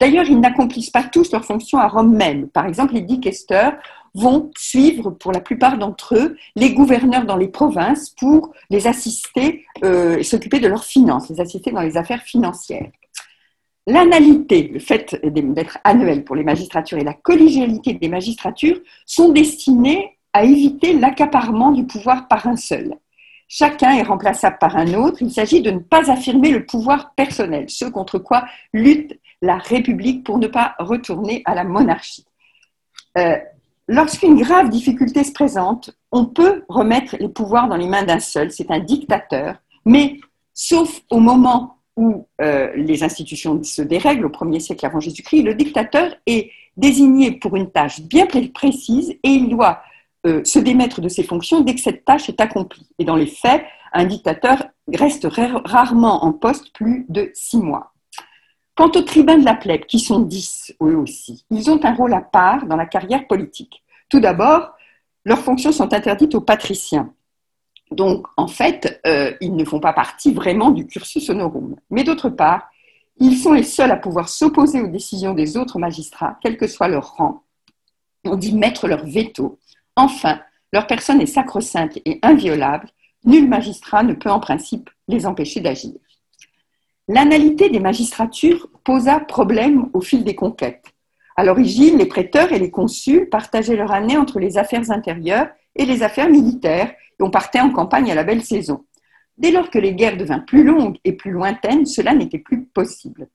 D'ailleurs, 0.00 0.26
ils 0.26 0.40
n'accomplissent 0.40 0.90
pas 0.90 1.04
tous 1.04 1.32
leurs 1.32 1.44
fonctions 1.44 1.78
à 1.78 1.88
Rome 1.88 2.14
même. 2.14 2.48
Par 2.48 2.66
exemple, 2.66 2.92
les 2.94 3.00
dix 3.02 3.20
questeurs 3.20 3.74
vont 4.14 4.50
suivre, 4.56 5.10
pour 5.10 5.32
la 5.32 5.40
plupart 5.40 5.78
d'entre 5.78 6.14
eux, 6.16 6.36
les 6.54 6.72
gouverneurs 6.72 7.24
dans 7.24 7.36
les 7.36 7.48
provinces 7.48 8.10
pour 8.10 8.52
les 8.70 8.86
assister 8.86 9.64
euh, 9.84 10.18
et 10.18 10.22
s'occuper 10.22 10.60
de 10.60 10.68
leurs 10.68 10.84
finances, 10.84 11.30
les 11.30 11.40
assister 11.40 11.70
dans 11.70 11.80
les 11.80 11.96
affaires 11.96 12.22
financières. 12.22 12.90
L'analité, 13.86 14.68
le 14.72 14.78
fait 14.78 15.18
d'être 15.24 15.78
annuel 15.82 16.24
pour 16.24 16.36
les 16.36 16.44
magistratures 16.44 16.98
et 16.98 17.04
la 17.04 17.14
collégialité 17.14 17.94
des 17.94 18.08
magistratures 18.08 18.80
sont 19.06 19.30
destinés 19.30 20.18
à 20.32 20.44
éviter 20.44 20.92
l'accaparement 20.92 21.72
du 21.72 21.84
pouvoir 21.84 22.28
par 22.28 22.46
un 22.46 22.56
seul. 22.56 22.94
Chacun 23.48 23.92
est 23.92 24.02
remplaçable 24.02 24.56
par 24.58 24.76
un 24.76 24.94
autre. 24.94 25.18
Il 25.20 25.30
s'agit 25.30 25.60
de 25.60 25.70
ne 25.70 25.80
pas 25.80 26.10
affirmer 26.10 26.50
le 26.50 26.64
pouvoir 26.64 27.12
personnel, 27.14 27.66
ce 27.68 27.84
contre 27.84 28.18
quoi 28.18 28.44
lutte 28.72 29.18
la 29.42 29.58
République 29.58 30.24
pour 30.24 30.38
ne 30.38 30.46
pas 30.46 30.74
retourner 30.78 31.42
à 31.44 31.54
la 31.54 31.64
monarchie. 31.64 32.24
Euh, 33.18 33.36
lorsqu'une 33.92 34.40
grave 34.40 34.70
difficulté 34.70 35.22
se 35.22 35.32
présente, 35.32 35.90
on 36.10 36.24
peut 36.24 36.64
remettre 36.68 37.16
les 37.20 37.28
pouvoirs 37.28 37.68
dans 37.68 37.76
les 37.76 37.86
mains 37.86 38.04
d'un 38.04 38.20
seul, 38.20 38.50
c'est 38.50 38.70
un 38.70 38.80
dictateur, 38.80 39.56
mais 39.84 40.18
sauf 40.54 41.02
au 41.10 41.20
moment 41.20 41.76
où 41.96 42.26
euh, 42.40 42.72
les 42.74 43.04
institutions 43.04 43.62
se 43.62 43.82
dérèglent, 43.82 44.24
au 44.24 44.30
premier 44.30 44.60
siècle 44.60 44.86
avant 44.86 44.98
Jésus-Christ, 44.98 45.42
le 45.42 45.54
dictateur 45.54 46.14
est 46.26 46.50
désigné 46.76 47.32
pour 47.32 47.54
une 47.54 47.70
tâche 47.70 48.00
bien 48.00 48.26
précise 48.26 49.10
et 49.10 49.28
il 49.28 49.50
doit 49.50 49.82
euh, 50.26 50.42
se 50.42 50.58
démettre 50.58 51.02
de 51.02 51.08
ses 51.08 51.22
fonctions 51.22 51.60
dès 51.60 51.74
que 51.74 51.82
cette 51.82 52.06
tâche 52.06 52.30
est 52.30 52.40
accomplie. 52.40 52.88
Et 52.98 53.04
dans 53.04 53.16
les 53.16 53.26
faits, 53.26 53.62
un 53.92 54.06
dictateur 54.06 54.64
reste 54.90 55.28
rarement 55.30 56.24
en 56.24 56.32
poste 56.32 56.72
plus 56.72 57.04
de 57.10 57.30
six 57.34 57.58
mois. 57.58 57.92
Quant 58.74 58.90
aux 58.90 59.02
tribuns 59.02 59.36
de 59.36 59.44
la 59.44 59.54
plèbe, 59.54 59.84
qui 59.84 59.98
sont 59.98 60.20
dix 60.20 60.74
eux 60.82 60.96
aussi, 60.96 61.44
ils 61.50 61.70
ont 61.70 61.84
un 61.84 61.92
rôle 61.92 62.14
à 62.14 62.22
part 62.22 62.66
dans 62.66 62.76
la 62.76 62.86
carrière 62.86 63.26
politique. 63.26 63.81
Tout 64.12 64.20
d'abord, 64.20 64.76
leurs 65.24 65.38
fonctions 65.38 65.72
sont 65.72 65.94
interdites 65.94 66.34
aux 66.34 66.42
patriciens. 66.42 67.14
Donc, 67.90 68.26
en 68.36 68.46
fait, 68.46 69.00
euh, 69.06 69.32
ils 69.40 69.56
ne 69.56 69.64
font 69.64 69.80
pas 69.80 69.94
partie 69.94 70.34
vraiment 70.34 70.70
du 70.70 70.86
cursus 70.86 71.30
honorum. 71.30 71.76
Mais 71.88 72.04
d'autre 72.04 72.28
part, 72.28 72.70
ils 73.16 73.38
sont 73.38 73.54
les 73.54 73.62
seuls 73.62 73.90
à 73.90 73.96
pouvoir 73.96 74.28
s'opposer 74.28 74.82
aux 74.82 74.88
décisions 74.88 75.32
des 75.32 75.56
autres 75.56 75.78
magistrats, 75.78 76.36
quel 76.42 76.58
que 76.58 76.66
soit 76.66 76.88
leur 76.88 77.14
rang. 77.14 77.44
On 78.24 78.36
dit 78.36 78.54
mettre 78.54 78.86
leur 78.86 79.06
veto. 79.06 79.58
Enfin, 79.96 80.42
leur 80.74 80.86
personne 80.86 81.22
est 81.22 81.26
sacro-sainte 81.26 81.98
et 82.04 82.18
inviolable. 82.22 82.90
Nul 83.24 83.48
magistrat 83.48 84.02
ne 84.02 84.12
peut 84.12 84.30
en 84.30 84.40
principe 84.40 84.90
les 85.08 85.24
empêcher 85.24 85.60
d'agir. 85.60 85.94
L'analité 87.08 87.70
des 87.70 87.80
magistratures 87.80 88.68
posa 88.84 89.20
problème 89.20 89.88
au 89.94 90.02
fil 90.02 90.22
des 90.22 90.34
conquêtes. 90.34 90.91
À 91.36 91.44
l'origine, 91.44 91.98
les 91.98 92.06
prêteurs 92.06 92.52
et 92.52 92.58
les 92.58 92.70
consuls 92.70 93.28
partageaient 93.28 93.76
leur 93.76 93.92
année 93.92 94.16
entre 94.16 94.38
les 94.38 94.58
affaires 94.58 94.90
intérieures 94.90 95.48
et 95.74 95.84
les 95.84 96.02
affaires 96.02 96.28
militaires, 96.28 96.90
et 96.90 97.22
on 97.22 97.30
partait 97.30 97.60
en 97.60 97.70
campagne 97.70 98.10
à 98.10 98.14
la 98.14 98.24
belle 98.24 98.42
saison. 98.42 98.84
Dès 99.38 99.50
lors 99.50 99.70
que 99.70 99.78
les 99.78 99.94
guerres 99.94 100.16
devinrent 100.16 100.44
plus 100.44 100.64
longues 100.64 100.98
et 101.04 101.12
plus 101.12 101.30
lointaines, 101.30 101.86
cela 101.86 102.14
n'était 102.14 102.38
plus 102.38 102.64
possible. 102.64 103.28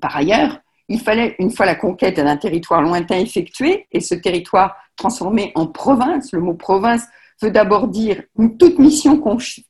Par 0.00 0.16
ailleurs, 0.16 0.58
il 0.88 1.00
fallait, 1.00 1.36
une 1.38 1.50
fois 1.50 1.66
la 1.66 1.74
conquête 1.74 2.16
d'un 2.16 2.36
territoire 2.36 2.82
lointain 2.82 3.18
effectuée, 3.18 3.86
et 3.92 4.00
ce 4.00 4.14
territoire 4.14 4.76
transformé 4.96 5.52
en 5.54 5.66
province, 5.66 6.32
le 6.32 6.40
mot 6.40 6.54
province 6.54 7.06
veut 7.40 7.50
d'abord 7.50 7.88
dire 7.88 8.22
toute 8.58 8.78
mission 8.78 9.20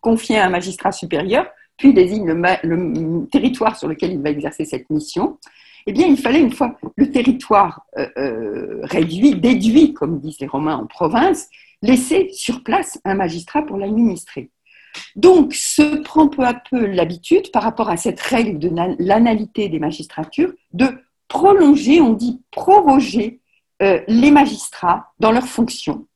confiée 0.00 0.38
à 0.38 0.46
un 0.46 0.50
magistrat 0.50 0.92
supérieur, 0.92 1.46
puis 1.76 1.92
désigne 1.92 2.26
le, 2.32 3.26
territoire 3.26 3.76
sur 3.76 3.88
lequel 3.88 4.12
il 4.12 4.22
va 4.22 4.30
exercer 4.30 4.64
cette 4.64 4.88
mission, 4.90 5.38
eh 5.86 5.92
bien, 5.92 6.06
il 6.06 6.16
fallait, 6.16 6.40
une 6.40 6.52
fois 6.52 6.76
le 6.96 7.10
territoire 7.10 7.86
euh, 7.98 8.08
euh, 8.16 8.80
réduit, 8.82 9.34
déduit, 9.34 9.94
comme 9.94 10.20
disent 10.20 10.40
les 10.40 10.46
Romains 10.46 10.76
en 10.76 10.86
province, 10.86 11.48
laisser 11.82 12.30
sur 12.32 12.62
place 12.62 13.00
un 13.04 13.14
magistrat 13.14 13.62
pour 13.62 13.76
l'administrer. 13.76 14.50
Donc, 15.16 15.54
se 15.54 16.02
prend 16.02 16.28
peu 16.28 16.44
à 16.44 16.54
peu 16.54 16.86
l'habitude, 16.86 17.50
par 17.50 17.62
rapport 17.62 17.88
à 17.88 17.96
cette 17.96 18.20
règle 18.20 18.58
de 18.58 18.70
l'analité 18.98 19.68
des 19.68 19.78
magistratures, 19.78 20.52
de 20.72 20.88
prolonger, 21.28 22.00
on 22.00 22.12
dit 22.12 22.42
proroger 22.50 23.40
euh, 23.82 24.00
les 24.06 24.30
magistrats 24.30 25.12
dans 25.18 25.32
leurs 25.32 25.46
fonctions. 25.46 26.06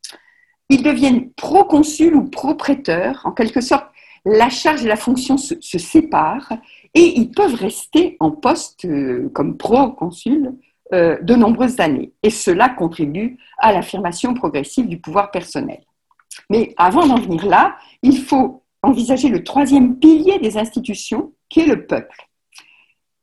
Ils 0.68 0.82
deviennent 0.82 1.30
proconsuls 1.32 2.14
ou 2.14 2.28
pro-prêteurs, 2.28 3.22
en 3.24 3.32
quelque 3.32 3.60
sorte, 3.60 3.86
la 4.26 4.50
charge 4.50 4.84
et 4.84 4.88
la 4.88 4.96
fonction 4.96 5.38
se, 5.38 5.54
séparent 5.78 6.52
et 6.94 7.18
ils 7.18 7.30
peuvent 7.30 7.54
rester 7.54 8.16
en 8.18 8.32
poste 8.32 8.84
euh, 8.84 9.30
comme 9.32 9.56
pro-consul 9.56 10.52
euh, 10.92 11.16
de 11.22 11.34
nombreuses 11.36 11.78
années. 11.78 12.12
Et 12.24 12.30
cela 12.30 12.68
contribue 12.68 13.38
à 13.58 13.72
l'affirmation 13.72 14.34
progressive 14.34 14.88
du 14.88 14.98
pouvoir 14.98 15.30
personnel. 15.30 15.80
Mais 16.50 16.74
avant 16.76 17.06
d'en 17.06 17.20
venir 17.20 17.46
là, 17.46 17.76
il 18.02 18.18
faut 18.18 18.64
envisager 18.82 19.28
le 19.28 19.44
troisième 19.44 19.96
pilier 19.96 20.40
des 20.40 20.58
institutions, 20.58 21.32
qui 21.48 21.60
est 21.60 21.66
le 21.66 21.86
peuple. 21.86 22.28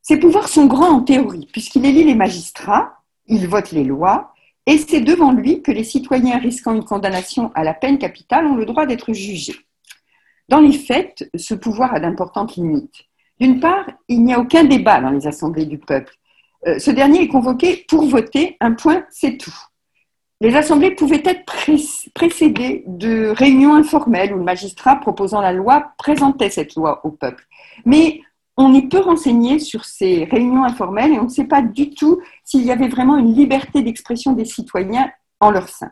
Ces 0.02 0.18
pouvoirs 0.18 0.48
sont 0.48 0.66
grands 0.66 0.98
en 0.98 1.02
théorie, 1.02 1.50
puisqu'il 1.52 1.86
élit 1.86 2.06
les 2.06 2.16
magistrats, 2.16 3.02
il 3.28 3.48
vote 3.48 3.72
les 3.72 3.84
lois, 3.84 4.34
et 4.66 4.78
c'est 4.78 5.02
devant 5.02 5.34
lui 5.34 5.62
que 5.62 5.72
les 5.72 5.84
citoyens 5.84 6.38
risquant 6.38 6.74
une 6.74 6.86
condamnation 6.86 7.52
à 7.56 7.64
la 7.66 7.74
peine 7.74 7.98
capitale 7.98 8.46
ont 8.46 8.56
le 8.56 8.66
droit 8.66 8.86
d'être 8.86 9.12
jugés. 9.12 9.56
Dans 10.50 10.60
les 10.60 10.74
faits, 10.74 11.30
ce 11.36 11.54
pouvoir 11.54 11.94
a 11.94 12.00
d'importantes 12.00 12.56
limites. 12.56 13.06
D'une 13.40 13.60
part, 13.60 13.86
il 14.08 14.24
n'y 14.24 14.34
a 14.34 14.40
aucun 14.40 14.64
débat 14.64 15.02
dans 15.02 15.10
les 15.10 15.28
assemblées 15.28 15.66
du 15.66 15.78
peuple. 15.78 16.14
Euh, 16.68 16.80
ce 16.80 16.92
dernier 16.92 17.24
est 17.24 17.28
convoqué 17.28 17.86
pour 17.88 18.06
voter, 18.06 18.58
un 18.60 18.74
point, 18.74 19.04
c'est 19.10 19.38
tout. 19.38 19.56
Les 20.42 20.56
assemblées 20.56 20.92
pouvaient 20.92 21.24
être 21.24 21.46
précédées 22.14 22.84
de 22.86 23.30
réunions 23.30 23.76
informelles 23.76 24.34
où 24.34 24.38
le 24.38 24.44
magistrat 24.44 24.98
proposant 24.98 25.40
la 25.40 25.54
loi 25.54 25.94
présentait 25.98 26.50
cette 26.50 26.76
loi 26.76 27.00
au 27.06 27.12
peuple. 27.12 27.46
Mais 27.86 28.22
on 28.58 28.74
est 28.74 28.90
peu 28.90 29.00
renseigné 29.00 29.60
sur 29.60 29.86
ces 29.86 30.26
réunions 30.26 30.64
informelles 30.64 31.14
et 31.14 31.20
on 31.20 31.26
ne 31.26 31.30
sait 31.30 31.46
pas 31.46 31.62
du 31.62 31.92
tout 31.92 32.22
s'il 32.44 32.64
y 32.66 32.72
avait 32.72 32.90
vraiment 32.90 33.18
une 33.18 33.34
liberté 33.34 33.82
d'expression 33.82 34.34
des 34.34 34.46
citoyens 34.46 35.10
en 35.40 35.50
leur 35.50 35.70
sein. 35.70 35.92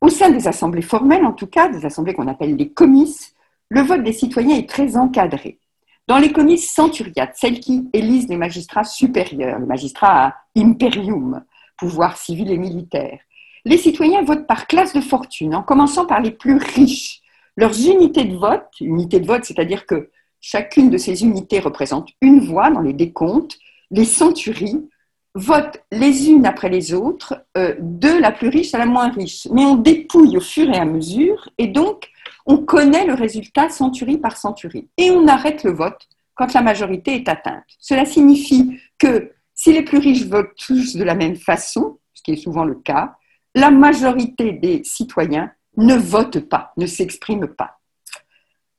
Au 0.00 0.08
sein 0.08 0.30
des 0.30 0.48
assemblées 0.48 0.82
formelles, 0.82 1.24
en 1.24 1.32
tout 1.32 1.46
cas, 1.46 1.68
des 1.68 1.84
assemblées 1.84 2.14
qu'on 2.14 2.28
appelle 2.28 2.56
les 2.56 2.70
comices, 2.70 3.31
le 3.72 3.80
vote 3.80 4.02
des 4.02 4.12
citoyens 4.12 4.58
est 4.58 4.68
très 4.68 4.98
encadré. 4.98 5.58
Dans 6.06 6.18
les 6.18 6.30
comices 6.30 6.70
centuriates, 6.70 7.36
celles 7.36 7.58
qui 7.58 7.88
élisent 7.94 8.28
les 8.28 8.36
magistrats 8.36 8.84
supérieurs, 8.84 9.58
les 9.58 9.66
magistrats 9.66 10.26
à 10.26 10.34
imperium, 10.54 11.42
pouvoir 11.78 12.18
civil 12.18 12.50
et 12.50 12.58
militaire, 12.58 13.18
les 13.64 13.78
citoyens 13.78 14.24
votent 14.24 14.46
par 14.46 14.66
classe 14.66 14.92
de 14.92 15.00
fortune, 15.00 15.54
en 15.54 15.62
commençant 15.62 16.04
par 16.04 16.20
les 16.20 16.32
plus 16.32 16.56
riches. 16.56 17.22
Leurs 17.56 17.80
unités 17.80 18.24
de 18.24 18.36
vote, 18.36 18.68
de 18.78 19.26
vote, 19.26 19.44
c'est-à-dire 19.46 19.86
que 19.86 20.10
chacune 20.38 20.90
de 20.90 20.98
ces 20.98 21.22
unités 21.22 21.58
représente 21.58 22.10
une 22.20 22.40
voix 22.40 22.70
dans 22.70 22.82
les 22.82 22.92
décomptes, 22.92 23.56
les 23.90 24.04
centuries 24.04 24.86
votent 25.34 25.82
les 25.90 26.28
unes 26.28 26.44
après 26.44 26.68
les 26.68 26.92
autres, 26.92 27.42
euh, 27.56 27.74
de 27.80 28.20
la 28.20 28.32
plus 28.32 28.48
riche 28.48 28.74
à 28.74 28.78
la 28.78 28.86
moins 28.86 29.08
riche. 29.08 29.48
Mais 29.50 29.64
on 29.64 29.76
dépouille 29.76 30.36
au 30.36 30.42
fur 30.42 30.68
et 30.68 30.76
à 30.76 30.84
mesure, 30.84 31.48
et 31.56 31.68
donc 31.68 32.11
on 32.46 32.58
connaît 32.58 33.06
le 33.06 33.14
résultat 33.14 33.68
centurie 33.68 34.18
par 34.18 34.36
centurie. 34.36 34.88
Et 34.96 35.10
on 35.10 35.26
arrête 35.28 35.64
le 35.64 35.72
vote 35.72 36.08
quand 36.34 36.54
la 36.54 36.62
majorité 36.62 37.14
est 37.14 37.28
atteinte. 37.28 37.64
Cela 37.78 38.04
signifie 38.04 38.78
que 38.98 39.32
si 39.54 39.72
les 39.72 39.82
plus 39.82 39.98
riches 39.98 40.26
votent 40.26 40.54
tous 40.56 40.96
de 40.96 41.04
la 41.04 41.14
même 41.14 41.36
façon, 41.36 41.98
ce 42.14 42.22
qui 42.22 42.32
est 42.32 42.36
souvent 42.36 42.64
le 42.64 42.74
cas, 42.74 43.16
la 43.54 43.70
majorité 43.70 44.52
des 44.52 44.82
citoyens 44.84 45.52
ne 45.76 45.94
votent 45.94 46.48
pas, 46.48 46.72
ne 46.76 46.86
s'expriment 46.86 47.48
pas. 47.48 47.78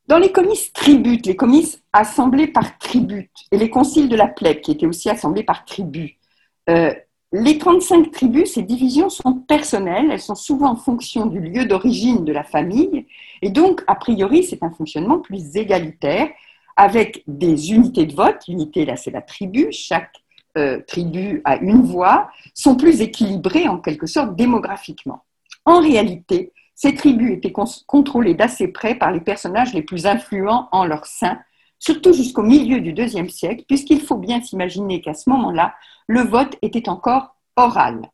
Dans 0.07 0.17
les 0.17 0.31
comices 0.31 0.73
tributes, 0.73 1.25
les 1.25 1.35
comices 1.35 1.81
assemblés 1.93 2.47
par 2.47 2.77
tribut, 2.77 3.31
et 3.51 3.57
les 3.57 3.69
conciles 3.69 4.09
de 4.09 4.15
la 4.15 4.27
plèbe, 4.27 4.59
qui 4.61 4.71
étaient 4.71 4.85
aussi 4.85 5.09
assemblés 5.09 5.43
par 5.43 5.63
tribu, 5.63 6.17
euh, 6.69 6.93
les 7.33 7.57
35 7.57 8.11
tribus, 8.11 8.53
ces 8.53 8.61
divisions 8.61 9.09
sont 9.09 9.33
personnelles, 9.33 10.09
elles 10.11 10.21
sont 10.21 10.35
souvent 10.35 10.69
en 10.69 10.75
fonction 10.75 11.25
du 11.25 11.39
lieu 11.39 11.65
d'origine 11.65 12.23
de 12.23 12.31
la 12.31 12.43
famille, 12.43 13.07
et 13.41 13.49
donc, 13.49 13.83
a 13.87 13.95
priori, 13.95 14.43
c'est 14.43 14.61
un 14.61 14.69
fonctionnement 14.69 15.17
plus 15.17 15.55
égalitaire, 15.55 16.29
avec 16.75 17.23
des 17.27 17.73
unités 17.73 18.05
de 18.05 18.13
vote, 18.13 18.47
l'unité 18.47 18.85
là 18.85 18.95
c'est 18.95 19.11
la 19.11 19.21
tribu, 19.21 19.67
chaque 19.71 20.11
euh, 20.57 20.79
tribu 20.87 21.41
a 21.43 21.57
une 21.57 21.81
voix, 21.81 22.29
sont 22.53 22.75
plus 22.75 23.01
équilibrées 23.01 23.67
en 23.67 23.79
quelque 23.79 24.05
sorte 24.05 24.35
démographiquement. 24.35 25.23
En 25.65 25.79
réalité, 25.79 26.51
ces 26.75 26.93
tribus 26.93 27.31
étaient 27.31 27.53
contrôlées 27.87 28.35
d'assez 28.35 28.67
près 28.67 28.95
par 28.95 29.11
les 29.11 29.21
personnages 29.21 29.73
les 29.73 29.81
plus 29.81 30.05
influents 30.05 30.67
en 30.71 30.85
leur 30.85 31.05
sein, 31.07 31.39
surtout 31.83 32.13
jusqu'au 32.13 32.43
milieu 32.43 32.79
du 32.79 32.93
deuxième 32.93 33.29
siècle, 33.29 33.65
puisqu'il 33.67 33.99
faut 33.99 34.15
bien 34.15 34.41
s'imaginer 34.41 35.01
qu'à 35.01 35.13
ce 35.13 35.29
moment-là, 35.31 35.73
le 36.07 36.21
vote 36.21 36.55
était 36.61 36.87
encore 36.87 37.35
oral. 37.57 38.09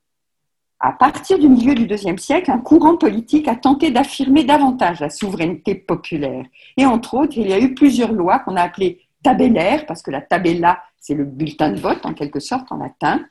À 0.80 0.92
partir 0.92 1.38
du 1.38 1.48
milieu 1.48 1.76
du 1.76 1.86
deuxième 1.86 2.18
siècle, 2.18 2.50
un 2.50 2.58
courant 2.58 2.98
politique 2.98 3.48
a 3.48 3.56
tenté 3.56 3.92
d'affirmer 3.92 4.44
davantage 4.44 5.02
la 5.02 5.12
souveraineté 5.12 5.76
populaire. 5.76 6.46
Et 6.78 6.86
entre 6.88 7.14
autres, 7.14 7.38
il 7.38 7.48
y 7.48 7.54
a 7.54 7.60
eu 7.60 7.76
plusieurs 7.76 8.12
lois 8.12 8.40
qu'on 8.40 8.56
a 8.56 8.64
appelées 8.64 9.02
tabellaires, 9.22 9.86
parce 9.86 10.02
que 10.02 10.10
la 10.10 10.22
tabella, 10.22 10.82
c'est 11.00 11.14
le 11.14 11.26
bulletin 11.26 11.70
de 11.72 11.80
vote 11.80 12.04
en 12.08 12.16
quelque 12.16 12.40
sorte 12.40 12.72
en 12.72 12.78
latin, 12.78 13.22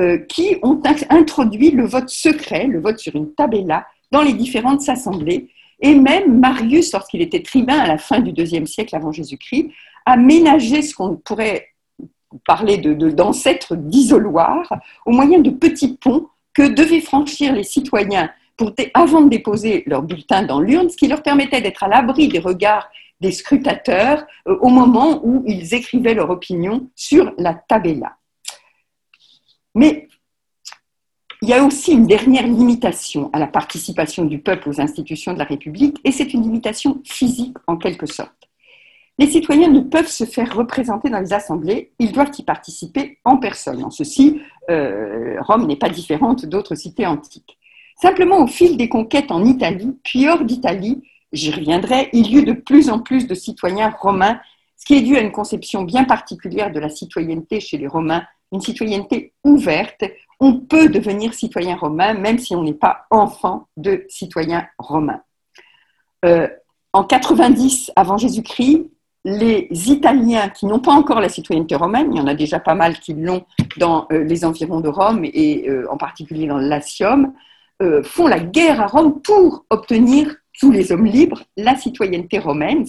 euh, 0.00 0.18
qui 0.18 0.56
ont 0.64 0.82
introduit 1.08 1.70
le 1.70 1.86
vote 1.86 2.08
secret, 2.08 2.66
le 2.66 2.80
vote 2.80 2.98
sur 2.98 3.14
une 3.14 3.32
tabella, 3.32 3.86
dans 4.10 4.22
les 4.22 4.32
différentes 4.32 4.88
assemblées, 4.88 5.50
et 5.80 5.94
même 5.94 6.38
Marius, 6.40 6.92
lorsqu'il 6.92 7.22
était 7.22 7.42
tribun 7.42 7.78
à 7.78 7.86
la 7.86 7.98
fin 7.98 8.20
du 8.20 8.32
deuxième 8.32 8.66
siècle 8.66 8.96
avant 8.96 9.12
Jésus-Christ, 9.12 9.70
a 10.06 10.16
ménagé 10.16 10.82
ce 10.82 10.94
qu'on 10.94 11.16
pourrait 11.16 11.68
parler 12.46 12.78
d'ancêtres 12.78 13.76
de, 13.76 13.82
d'isoloirs 13.82 14.72
au 15.06 15.12
moyen 15.12 15.38
de 15.38 15.50
petits 15.50 15.96
ponts 15.96 16.28
que 16.52 16.62
devaient 16.68 17.00
franchir 17.00 17.54
les 17.54 17.62
citoyens 17.62 18.30
avant 18.94 19.20
de 19.20 19.28
déposer 19.28 19.84
leur 19.86 20.02
bulletin 20.02 20.42
dans 20.42 20.60
l'urne, 20.60 20.90
ce 20.90 20.96
qui 20.96 21.06
leur 21.06 21.22
permettait 21.22 21.60
d'être 21.60 21.84
à 21.84 21.88
l'abri 21.88 22.28
des 22.28 22.40
regards 22.40 22.88
des 23.20 23.32
scrutateurs 23.32 24.24
euh, 24.46 24.56
au 24.60 24.68
moment 24.68 25.20
où 25.24 25.42
ils 25.46 25.74
écrivaient 25.74 26.14
leur 26.14 26.30
opinion 26.30 26.88
sur 26.94 27.32
la 27.38 27.54
tabella. 27.54 28.16
Mais 29.74 30.08
il 31.42 31.48
y 31.48 31.52
a 31.52 31.62
aussi 31.64 31.92
une 31.92 32.06
dernière 32.06 32.46
limitation 32.46 33.30
à 33.32 33.38
la 33.38 33.46
participation 33.46 34.24
du 34.24 34.40
peuple 34.40 34.68
aux 34.68 34.80
institutions 34.80 35.32
de 35.32 35.38
la 35.38 35.44
République, 35.44 35.98
et 36.04 36.10
c'est 36.10 36.34
une 36.34 36.42
limitation 36.42 37.00
physique 37.04 37.56
en 37.66 37.76
quelque 37.76 38.06
sorte. 38.06 38.32
Les 39.18 39.26
citoyens 39.26 39.68
ne 39.68 39.80
peuvent 39.80 40.08
se 40.08 40.24
faire 40.24 40.54
représenter 40.54 41.10
dans 41.10 41.20
les 41.20 41.32
assemblées, 41.32 41.92
ils 41.98 42.12
doivent 42.12 42.30
y 42.38 42.42
participer 42.42 43.18
en 43.24 43.36
personne. 43.36 43.82
En 43.84 43.90
ceci, 43.90 44.40
euh, 44.70 45.36
Rome 45.40 45.66
n'est 45.66 45.76
pas 45.76 45.88
différente 45.88 46.46
d'autres 46.46 46.76
cités 46.76 47.06
antiques. 47.06 47.58
Simplement, 48.00 48.42
au 48.42 48.46
fil 48.46 48.76
des 48.76 48.88
conquêtes 48.88 49.32
en 49.32 49.44
Italie, 49.44 49.96
puis 50.04 50.28
hors 50.28 50.44
d'Italie, 50.44 51.02
j'y 51.32 51.50
reviendrai, 51.50 52.10
il 52.12 52.28
y 52.28 52.36
eut 52.38 52.44
de 52.44 52.52
plus 52.52 52.90
en 52.90 53.00
plus 53.00 53.26
de 53.26 53.34
citoyens 53.34 53.90
romains, 53.90 54.40
ce 54.76 54.86
qui 54.86 54.94
est 54.94 55.02
dû 55.02 55.16
à 55.16 55.20
une 55.20 55.32
conception 55.32 55.82
bien 55.82 56.04
particulière 56.04 56.72
de 56.72 56.78
la 56.78 56.88
citoyenneté 56.88 57.58
chez 57.58 57.76
les 57.76 57.88
Romains, 57.88 58.24
une 58.52 58.60
citoyenneté 58.60 59.32
ouverte 59.44 60.04
on 60.40 60.54
peut 60.60 60.88
devenir 60.88 61.34
citoyen 61.34 61.76
romain 61.76 62.14
même 62.14 62.38
si 62.38 62.54
on 62.54 62.62
n'est 62.62 62.74
pas 62.74 63.06
enfant 63.10 63.68
de 63.76 64.04
citoyen 64.08 64.66
romain. 64.78 65.20
Euh, 66.24 66.48
en 66.92 67.04
90 67.04 67.92
avant 67.96 68.16
Jésus-Christ, 68.18 68.90
les 69.24 69.68
Italiens 69.70 70.48
qui 70.48 70.66
n'ont 70.66 70.78
pas 70.78 70.92
encore 70.92 71.20
la 71.20 71.28
citoyenneté 71.28 71.74
romaine, 71.74 72.08
il 72.12 72.18
y 72.18 72.20
en 72.20 72.26
a 72.26 72.34
déjà 72.34 72.60
pas 72.60 72.74
mal 72.74 72.98
qui 72.98 73.14
l'ont 73.14 73.44
dans 73.76 74.06
euh, 74.12 74.24
les 74.24 74.44
environs 74.44 74.80
de 74.80 74.88
Rome 74.88 75.24
et 75.24 75.68
euh, 75.68 75.86
en 75.90 75.96
particulier 75.96 76.46
dans 76.46 76.58
le 76.58 76.68
Latium, 76.68 77.32
font 78.02 78.26
la 78.26 78.40
guerre 78.40 78.80
à 78.80 78.88
Rome 78.88 79.22
pour 79.22 79.64
obtenir 79.70 80.34
tous 80.58 80.72
les 80.72 80.90
hommes 80.90 81.06
libres 81.06 81.44
la 81.56 81.76
citoyenneté 81.76 82.40
romaine. 82.40 82.86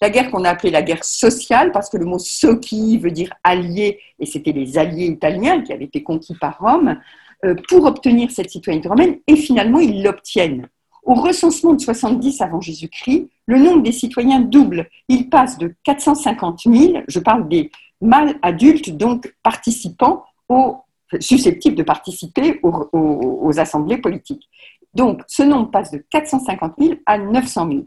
La 0.00 0.10
guerre 0.10 0.30
qu'on 0.30 0.44
a 0.44 0.50
appelée 0.50 0.70
la 0.70 0.82
guerre 0.82 1.04
sociale, 1.04 1.72
parce 1.72 1.90
que 1.90 1.96
le 1.96 2.04
mot 2.04 2.18
socii 2.18 2.98
veut 2.98 3.10
dire 3.10 3.32
allié, 3.42 4.00
et 4.18 4.26
c'était 4.26 4.52
les 4.52 4.78
alliés 4.78 5.06
italiens 5.06 5.62
qui 5.62 5.72
avaient 5.72 5.84
été 5.84 6.02
conquis 6.02 6.34
par 6.34 6.58
Rome, 6.58 6.98
euh, 7.44 7.54
pour 7.68 7.84
obtenir 7.84 8.30
cette 8.30 8.50
citoyenneté 8.50 8.88
romaine, 8.88 9.16
et 9.26 9.36
finalement 9.36 9.80
ils 9.80 10.02
l'obtiennent. 10.02 10.68
Au 11.04 11.14
recensement 11.14 11.72
de 11.72 11.80
70 11.80 12.40
avant 12.40 12.60
Jésus-Christ, 12.60 13.28
le 13.46 13.58
nombre 13.58 13.82
des 13.82 13.92
citoyens 13.92 14.40
double. 14.40 14.88
Il 15.08 15.30
passe 15.30 15.56
de 15.56 15.74
450 15.84 16.60
000, 16.66 17.02
je 17.08 17.18
parle 17.18 17.48
des 17.48 17.70
mâles 18.00 18.38
adultes, 18.42 18.90
donc 18.90 19.34
participants, 19.42 20.24
susceptibles 21.18 21.76
de 21.76 21.82
participer 21.82 22.60
aux, 22.62 22.88
aux 22.92 23.58
assemblées 23.58 23.98
politiques. 23.98 24.48
Donc, 24.92 25.22
ce 25.26 25.42
nombre 25.42 25.70
passe 25.70 25.90
de 25.90 26.04
450 26.10 26.74
000 26.78 26.94
à 27.06 27.18
900 27.18 27.68
000 27.68 27.86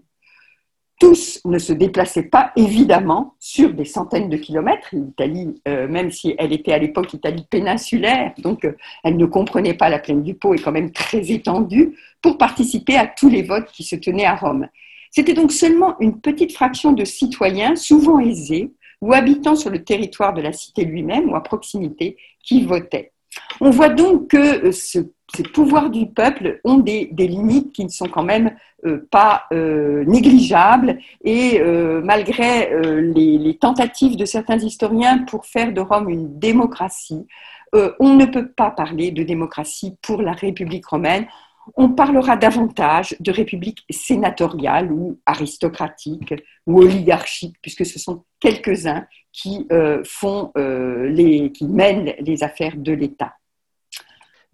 tous 1.01 1.41
ne 1.45 1.57
se 1.57 1.73
déplaçaient 1.73 2.29
pas 2.29 2.51
évidemment 2.55 3.33
sur 3.39 3.73
des 3.73 3.85
centaines 3.85 4.29
de 4.29 4.37
kilomètres. 4.37 4.89
L'Italie, 4.93 5.59
euh, 5.67 5.87
même 5.87 6.11
si 6.11 6.35
elle 6.37 6.53
était 6.53 6.73
à 6.73 6.77
l'époque 6.77 7.15
Italie 7.15 7.43
péninsulaire, 7.49 8.33
donc 8.37 8.65
euh, 8.65 8.73
elle 9.03 9.17
ne 9.17 9.25
comprenait 9.25 9.73
pas 9.73 9.89
la 9.89 9.97
plaine 9.97 10.21
du 10.21 10.35
Pô, 10.35 10.53
est 10.53 10.61
quand 10.61 10.71
même 10.71 10.91
très 10.91 11.31
étendue, 11.31 11.97
pour 12.21 12.37
participer 12.37 12.97
à 12.97 13.07
tous 13.07 13.29
les 13.29 13.41
votes 13.41 13.71
qui 13.71 13.83
se 13.83 13.95
tenaient 13.95 14.25
à 14.25 14.35
Rome. 14.35 14.67
C'était 15.09 15.33
donc 15.33 15.51
seulement 15.51 15.99
une 15.99 16.21
petite 16.21 16.53
fraction 16.53 16.93
de 16.93 17.03
citoyens, 17.03 17.75
souvent 17.75 18.19
aisés, 18.19 18.71
ou 19.01 19.11
habitant 19.11 19.55
sur 19.55 19.71
le 19.71 19.83
territoire 19.83 20.35
de 20.35 20.41
la 20.43 20.53
cité 20.53 20.85
lui-même 20.85 21.31
ou 21.31 21.35
à 21.35 21.41
proximité, 21.41 22.15
qui 22.43 22.63
votaient. 22.63 23.10
On 23.59 23.69
voit 23.69 23.89
donc 23.89 24.29
que 24.29 24.67
euh, 24.67 24.71
ce 24.71 24.99
ces 25.33 25.43
pouvoirs 25.43 25.89
du 25.89 26.07
peuple 26.07 26.59
ont 26.65 26.79
des, 26.79 27.07
limites 27.17 27.71
qui 27.71 27.85
ne 27.85 27.89
sont 27.89 28.09
quand 28.09 28.21
même 28.21 28.53
euh, 28.85 29.07
pas 29.11 29.45
euh, 29.53 30.03
négligeables 30.03 30.97
et 31.23 31.61
malgré 32.03 32.69
les, 33.01 33.57
tentatives 33.57 34.17
de 34.17 34.25
certains 34.25 34.57
historiens 34.57 35.19
pour 35.19 35.45
faire 35.45 35.71
de 35.71 35.79
Rome 35.79 36.09
une 36.09 36.37
démocratie, 36.37 37.25
on 37.71 38.15
ne 38.15 38.25
peut 38.25 38.49
pas 38.49 38.71
parler 38.71 39.11
de 39.11 39.23
démocratie 39.23 39.95
pour 40.01 40.21
la 40.21 40.33
République 40.33 40.87
romaine. 40.87 41.27
On 41.75 41.89
parlera 41.89 42.35
davantage 42.37 43.15
de 43.19 43.31
république 43.31 43.85
sénatoriale 43.89 44.91
ou 44.91 45.19
aristocratique 45.25 46.33
ou 46.65 46.81
oligarchique, 46.81 47.55
puisque 47.61 47.85
ce 47.85 47.99
sont 47.99 48.23
quelques-uns 48.39 49.05
qui 49.31 49.67
font 50.03 50.51
les, 50.55 51.51
qui 51.51 51.65
mènent 51.65 52.13
les 52.19 52.43
affaires 52.43 52.75
de 52.75 52.91
l'État. 52.91 53.33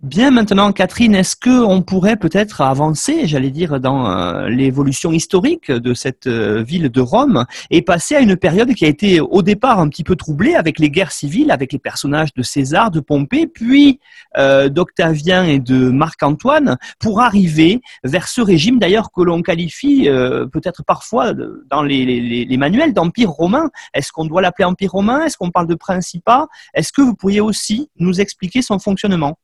Bien 0.04 0.30
maintenant, 0.30 0.74
Catherine, 0.74 1.16
est-ce 1.16 1.36
que 1.36 1.50
on 1.50 1.82
pourrait 1.82 2.18
peut-être 2.18 2.62
avancer, 2.62 3.26
j'allais 3.26 3.50
dire, 3.50 3.80
dans 3.80 4.08
euh, 4.08 4.48
l'évolution 4.48 5.12
historique 5.12 5.72
de 5.72 5.96
cette 5.96 6.28
euh, 6.28 6.62
ville 6.62 6.90
de 6.90 7.02
Rome 7.02 7.48
et 7.72 7.82
passer 7.82 8.14
à 8.14 8.20
une 8.20 8.38
période 8.38 8.72
qui 8.76 8.86
a 8.86 8.90
été 8.90 9.20
au 9.20 9.42
départ 9.42 9.80
un 9.80 9.90
petit 9.90 10.04
peu 10.04 10.16
troublée 10.16 10.54
avec 10.54 10.78
les 10.78 10.92
guerres 10.92 11.12
civiles, 11.12 11.50
avec 11.50 11.74
les 11.74 11.80
personnages 11.80 12.32
de 12.36 12.44
César, 12.44 12.92
de 12.92 13.00
Pompée, 13.00 13.48
puis 13.48 14.00
euh, 14.38 14.70
d'Octavien 14.70 15.46
et 15.46 15.58
de 15.58 15.90
Marc-Antoine, 15.90 16.78
pour 17.00 17.20
arriver 17.20 17.82
vers 18.04 18.28
ce 18.28 18.42
régime 18.42 18.78
d'ailleurs 18.78 19.10
que 19.12 19.24
l'on 19.24 19.42
qualifie 19.42 20.08
peut-être 20.52 20.84
parfois 20.84 21.34
dans 21.72 21.82
les, 21.82 22.46
les 22.46 22.58
manuels 22.58 22.94
d'empire 22.94 23.32
romain. 23.32 23.72
Est-ce 23.96 24.12
qu'on 24.12 24.26
doit 24.26 24.44
l'appeler 24.44 24.66
empire 24.66 24.92
romain? 24.92 25.26
Est-ce 25.26 25.38
qu'on 25.38 25.50
parle 25.50 25.68
de 25.68 25.76
principat? 25.76 26.46
Est-ce 26.76 26.94
que 26.94 27.02
vous 27.02 27.16
pourriez 27.16 27.42
aussi 27.42 27.90
nous 27.98 28.22
expliquer 28.22 28.62
son 28.62 28.78
fonctionnement? 28.78 29.40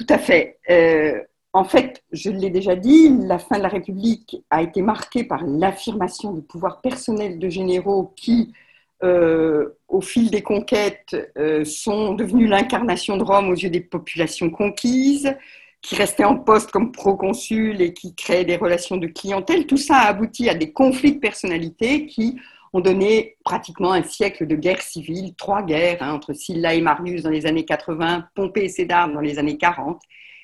Tout 0.00 0.14
à 0.14 0.18
fait. 0.18 0.58
Euh, 0.70 1.20
en 1.52 1.64
fait, 1.64 2.02
je 2.10 2.30
l'ai 2.30 2.48
déjà 2.48 2.74
dit, 2.74 3.10
la 3.18 3.38
fin 3.38 3.58
de 3.58 3.62
la 3.62 3.68
République 3.68 4.42
a 4.48 4.62
été 4.62 4.80
marquée 4.80 5.24
par 5.24 5.44
l'affirmation 5.44 6.32
du 6.32 6.40
pouvoir 6.40 6.80
personnel 6.80 7.38
de 7.38 7.48
généraux 7.50 8.14
qui, 8.16 8.54
euh, 9.02 9.76
au 9.88 10.00
fil 10.00 10.30
des 10.30 10.40
conquêtes, 10.40 11.14
euh, 11.36 11.66
sont 11.66 12.14
devenus 12.14 12.48
l'incarnation 12.48 13.18
de 13.18 13.24
Rome 13.24 13.50
aux 13.50 13.54
yeux 13.54 13.68
des 13.68 13.82
populations 13.82 14.48
conquises, 14.48 15.36
qui 15.82 15.96
restaient 15.96 16.24
en 16.24 16.36
poste 16.36 16.70
comme 16.70 16.92
proconsuls 16.92 17.82
et 17.82 17.92
qui 17.92 18.14
créaient 18.14 18.44
des 18.46 18.56
relations 18.56 18.96
de 18.96 19.06
clientèle. 19.06 19.66
Tout 19.66 19.76
ça 19.76 19.96
a 19.96 20.08
abouti 20.08 20.48
à 20.48 20.54
des 20.54 20.72
conflits 20.72 21.14
de 21.14 21.20
personnalité 21.20 22.06
qui 22.06 22.40
ont 22.72 22.80
donné 22.80 23.36
pratiquement 23.44 23.92
un 23.92 24.02
siècle 24.02 24.46
de 24.46 24.54
guerre 24.54 24.82
civile, 24.82 25.34
trois 25.34 25.62
guerres 25.62 26.02
hein, 26.02 26.12
entre 26.12 26.32
Sylla 26.32 26.74
et 26.74 26.80
Marius 26.80 27.22
dans 27.22 27.30
les 27.30 27.46
années 27.46 27.64
80, 27.64 28.28
Pompée 28.34 28.64
et 28.64 28.68
Cédar 28.68 29.10
dans 29.12 29.20
les 29.20 29.38
années 29.38 29.58
40, 29.58 30.00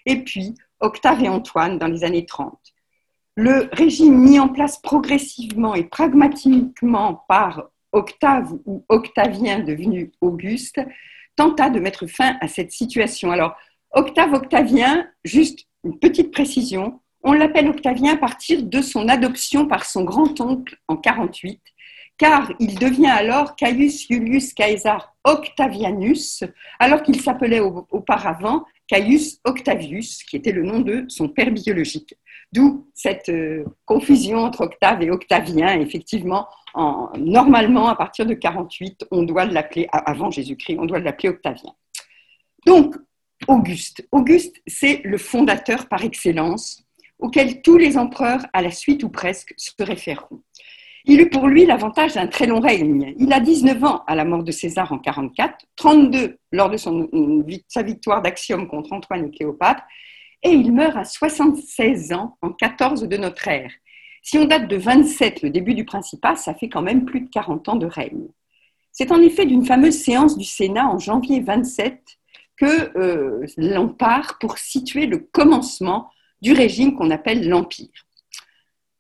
et 0.07 0.23
puis 0.23 0.55
Octave 0.81 1.23
et 1.23 1.29
Antoine 1.29 1.79
dans 1.79 1.87
les 1.87 2.05
années 2.05 2.27
30. 2.27 2.59
Le 3.37 3.69
régime 3.73 4.19
mis 4.19 4.39
en 4.39 4.49
place 4.49 4.79
progressivement 4.81 5.75
et 5.75 5.85
pragmatiquement 5.85 7.25
par 7.29 7.69
Octave 7.93 8.55
ou 8.65 8.85
Octavien 8.89 9.61
devenu 9.61 10.11
Auguste 10.21 10.81
tenta 11.37 11.71
de 11.71 11.79
mettre 11.79 12.07
fin 12.07 12.37
à 12.41 12.49
cette 12.49 12.73
situation. 12.73 13.31
Alors, 13.31 13.55
Octave 13.93 14.33
Octavien, 14.33 15.07
juste 15.25 15.67
une 15.85 15.99
petite 15.99 16.33
précision, 16.33 17.01
on 17.23 17.33
l'appelle 17.33 17.69
Octavien 17.69 18.15
à 18.15 18.17
partir 18.17 18.63
de 18.63 18.81
son 18.81 19.09
adoption 19.09 19.67
par 19.67 19.85
son 19.85 20.05
grand-oncle 20.05 20.77
en 20.89 20.97
48 20.97 21.61
car 22.19 22.53
il 22.59 22.79
devient 22.79 23.07
alors 23.07 23.57
Caius 23.57 24.09
Iulius 24.09 24.55
Caesar 24.55 25.15
Octavianus, 25.25 26.45
alors 26.79 27.03
qu'il 27.03 27.21
s'appelait 27.21 27.61
auparavant 27.61 28.65
Caius 28.87 29.41
Octavius, 29.45 30.23
qui 30.23 30.37
était 30.37 30.53
le 30.53 30.63
nom 30.63 30.81
de 30.81 31.05
son 31.09 31.29
père 31.29 31.51
biologique. 31.51 32.15
D'où 32.53 32.87
cette 32.95 33.29
euh, 33.29 33.65
confusion 33.85 34.39
entre 34.39 34.63
Octave 34.63 35.03
et 35.03 35.11
Octavien. 35.11 35.81
Effectivement, 35.81 36.47
normalement, 37.19 37.89
à 37.89 37.97
partir 37.97 38.25
de 38.25 38.35
48, 38.35 39.07
on 39.11 39.25
doit 39.25 39.47
l'appeler, 39.47 39.89
avant 39.91 40.31
Jésus-Christ, 40.31 40.77
on 40.79 40.87
doit 40.87 41.01
l'appeler 41.01 41.31
Octavien. 41.31 41.73
Donc, 42.65 42.95
Auguste. 43.49 44.07
Auguste, 44.13 44.57
c'est 44.67 45.01
le 45.05 45.19
fondateur 45.19 45.89
par 45.89 46.05
excellence, 46.05 46.85
auquel 47.19 47.63
tous 47.63 47.77
les 47.77 47.97
empereurs, 47.97 48.47
à 48.53 48.63
la 48.63 48.71
suite 48.71 49.03
ou 49.03 49.09
presque, 49.09 49.55
se 49.57 49.73
référeront. 49.81 50.43
Il 51.09 51.21
eut 51.21 51.31
pour 51.31 51.47
lui 51.47 51.65
l'avantage 51.65 52.15
d'un 52.15 52.27
très 52.27 52.47
long 52.47 52.59
règne. 52.59 53.15
Il 53.19 53.33
a 53.33 53.39
19 53.39 53.85
ans 53.85 54.03
à 54.09 54.17
la 54.17 54.25
mort 54.25 54.43
de 54.43 54.51
César 54.51 54.93
en 54.93 54.99
44, 54.99 55.67
32 55.77 56.39
lors 56.51 56.69
de 56.69 56.77
sa 56.77 57.83
victoire 57.85 58.23
d'Axiome 58.23 58.67
contre 58.67 58.93
Antoine 58.93 59.27
et 59.27 59.31
Cléopâtre, 59.31 59.83
et 60.43 60.51
il 60.51 60.73
meurt 60.73 60.97
à 60.97 61.05
76 61.05 62.13
ans 62.13 62.37
en 62.43 62.51
14 62.51 63.05
de 63.05 63.17
notre 63.17 63.47
ère. 63.47 63.71
Si 64.21 64.37
on 64.37 64.47
date 64.47 64.67
de 64.67 64.77
27, 64.77 65.43
le 65.43 65.51
début 65.51 65.75
du 65.75 65.85
Principat, 65.85 66.35
ça 66.35 66.55
fait 66.55 66.69
quand 66.69 66.83
même 66.83 67.05
plus 67.05 67.21
de 67.21 67.31
40 67.31 67.69
ans 67.69 67.77
de 67.77 67.87
règne. 67.87 68.27
C'est 68.91 69.13
en 69.13 69.21
effet 69.21 69.47
d'une 69.47 69.65
fameuse 69.65 69.99
séance 69.99 70.37
du 70.37 70.45
Sénat 70.45 70.89
en 70.89 70.99
janvier 70.99 71.41
27 71.41 72.03
que 72.57 72.99
euh, 72.99 73.47
l'on 73.57 73.89
part 73.89 74.39
pour 74.41 74.59
situer 74.59 75.07
le 75.07 75.19
commencement 75.19 76.11
du 76.43 76.53
régime 76.53 76.97
qu'on 76.97 77.13
appelle 77.13 77.49
l'Empire. 77.49 78.07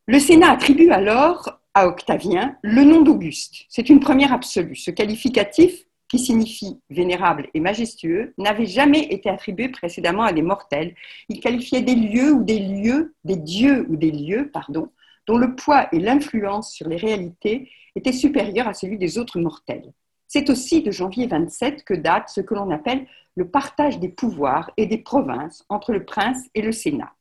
Le 0.06 0.20
Sénat 0.20 0.52
attribue 0.52 0.90
alors 0.90 1.58
à 1.76 1.86
Octavien 1.88 2.56
le 2.62 2.84
nom 2.84 3.02
d'Auguste. 3.02 3.66
C'est 3.68 3.90
une 3.90 4.00
première 4.00 4.32
absolue. 4.32 4.76
Ce 4.76 4.90
qualificatif, 4.90 5.84
qui 6.08 6.18
signifie 6.18 6.80
vénérable 6.88 7.48
et 7.52 7.60
majestueux, 7.60 8.32
n'avait 8.38 8.64
jamais 8.64 9.02
été 9.10 9.28
attribué 9.28 9.68
précédemment 9.68 10.22
à 10.22 10.32
des 10.32 10.40
mortels. 10.40 10.94
Il 11.28 11.38
qualifiait 11.38 11.82
des 11.82 11.94
lieux 11.94 12.32
ou 12.32 12.44
des 12.44 12.60
lieux, 12.60 13.14
des 13.24 13.36
dieux 13.36 13.84
ou 13.90 13.96
des 13.96 14.10
lieux, 14.10 14.50
pardon, 14.50 14.90
dont 15.26 15.36
le 15.36 15.54
poids 15.54 15.88
et 15.92 15.98
l'influence 15.98 16.72
sur 16.72 16.88
les 16.88 16.96
réalités 16.96 17.70
étaient 17.94 18.12
supérieurs 18.12 18.68
à 18.68 18.72
celui 18.72 18.96
des 18.96 19.18
autres 19.18 19.38
mortels. 19.38 19.92
C'est 20.28 20.48
aussi 20.48 20.82
de 20.82 20.90
janvier 20.90 21.26
27 21.26 21.84
que 21.84 21.92
date 21.92 22.30
ce 22.30 22.40
que 22.40 22.54
l'on 22.54 22.70
appelle 22.70 23.06
le 23.34 23.50
partage 23.50 23.98
des 23.98 24.08
pouvoirs 24.08 24.70
et 24.78 24.86
des 24.86 24.98
provinces 24.98 25.62
entre 25.68 25.92
le 25.92 26.06
prince 26.06 26.42
et 26.54 26.62
le 26.62 26.72
Sénat. 26.72 27.15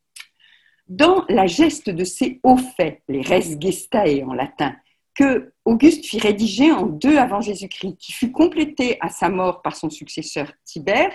Dans 0.88 1.24
la 1.28 1.48
geste 1.48 1.90
de 1.90 2.04
ces 2.04 2.38
hauts 2.44 2.56
faits, 2.76 3.02
les 3.08 3.20
res 3.20 3.60
gestae 3.60 4.22
en 4.22 4.32
latin, 4.32 4.76
que 5.16 5.52
Auguste 5.64 6.06
fit 6.06 6.20
rédiger 6.20 6.70
en 6.70 6.86
2 6.86 7.16
avant 7.18 7.40
Jésus-Christ, 7.40 7.96
qui 7.98 8.12
fut 8.12 8.30
complété 8.30 8.96
à 9.00 9.08
sa 9.08 9.28
mort 9.28 9.62
par 9.62 9.74
son 9.74 9.90
successeur 9.90 10.52
Tibère, 10.64 11.10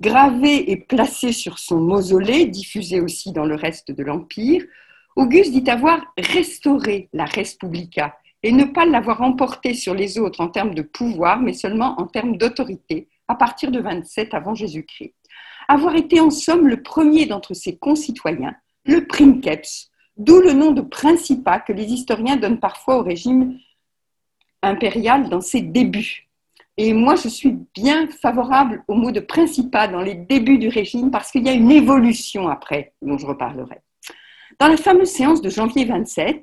gravé 0.00 0.70
et 0.70 0.78
placé 0.78 1.32
sur 1.32 1.58
son 1.58 1.78
mausolée, 1.78 2.46
diffusé 2.46 3.02
aussi 3.02 3.32
dans 3.32 3.44
le 3.44 3.54
reste 3.54 3.90
de 3.90 4.02
l'Empire, 4.02 4.64
Auguste 5.14 5.52
dit 5.52 5.70
avoir 5.70 6.00
restauré 6.16 7.10
la 7.12 7.26
res 7.26 7.58
publica 7.60 8.16
et 8.42 8.50
ne 8.50 8.64
pas 8.64 8.86
l'avoir 8.86 9.20
emporté 9.20 9.74
sur 9.74 9.92
les 9.92 10.18
autres 10.18 10.40
en 10.40 10.48
termes 10.48 10.74
de 10.74 10.80
pouvoir, 10.80 11.38
mais 11.38 11.52
seulement 11.52 12.00
en 12.00 12.06
termes 12.06 12.38
d'autorité, 12.38 13.08
à 13.28 13.34
partir 13.34 13.70
de 13.70 13.78
27 13.78 14.32
avant 14.32 14.54
Jésus-Christ. 14.54 15.14
Avoir 15.68 15.96
été 15.96 16.18
en 16.18 16.30
somme 16.30 16.66
le 16.66 16.82
premier 16.82 17.26
d'entre 17.26 17.52
ses 17.52 17.76
concitoyens 17.76 18.54
le 18.84 19.06
princeps, 19.06 19.90
d'où 20.16 20.40
le 20.40 20.52
nom 20.52 20.72
de 20.72 20.80
principat 20.80 21.60
que 21.60 21.72
les 21.72 21.84
historiens 21.84 22.36
donnent 22.36 22.60
parfois 22.60 22.98
au 22.98 23.02
régime 23.02 23.58
impérial 24.62 25.28
dans 25.28 25.40
ses 25.40 25.60
débuts. 25.60 26.28
Et 26.76 26.94
moi, 26.94 27.16
je 27.16 27.28
suis 27.28 27.58
bien 27.74 28.08
favorable 28.08 28.82
au 28.88 28.94
mot 28.94 29.10
de 29.10 29.20
principat 29.20 29.88
dans 29.88 30.00
les 30.00 30.14
débuts 30.14 30.58
du 30.58 30.68
régime 30.68 31.10
parce 31.10 31.30
qu'il 31.30 31.44
y 31.44 31.48
a 31.48 31.52
une 31.52 31.70
évolution 31.70 32.48
après, 32.48 32.94
dont 33.02 33.18
je 33.18 33.26
reparlerai. 33.26 33.80
Dans 34.58 34.68
la 34.68 34.76
fameuse 34.76 35.10
séance 35.10 35.42
de 35.42 35.50
janvier 35.50 35.84
27, 35.84 36.42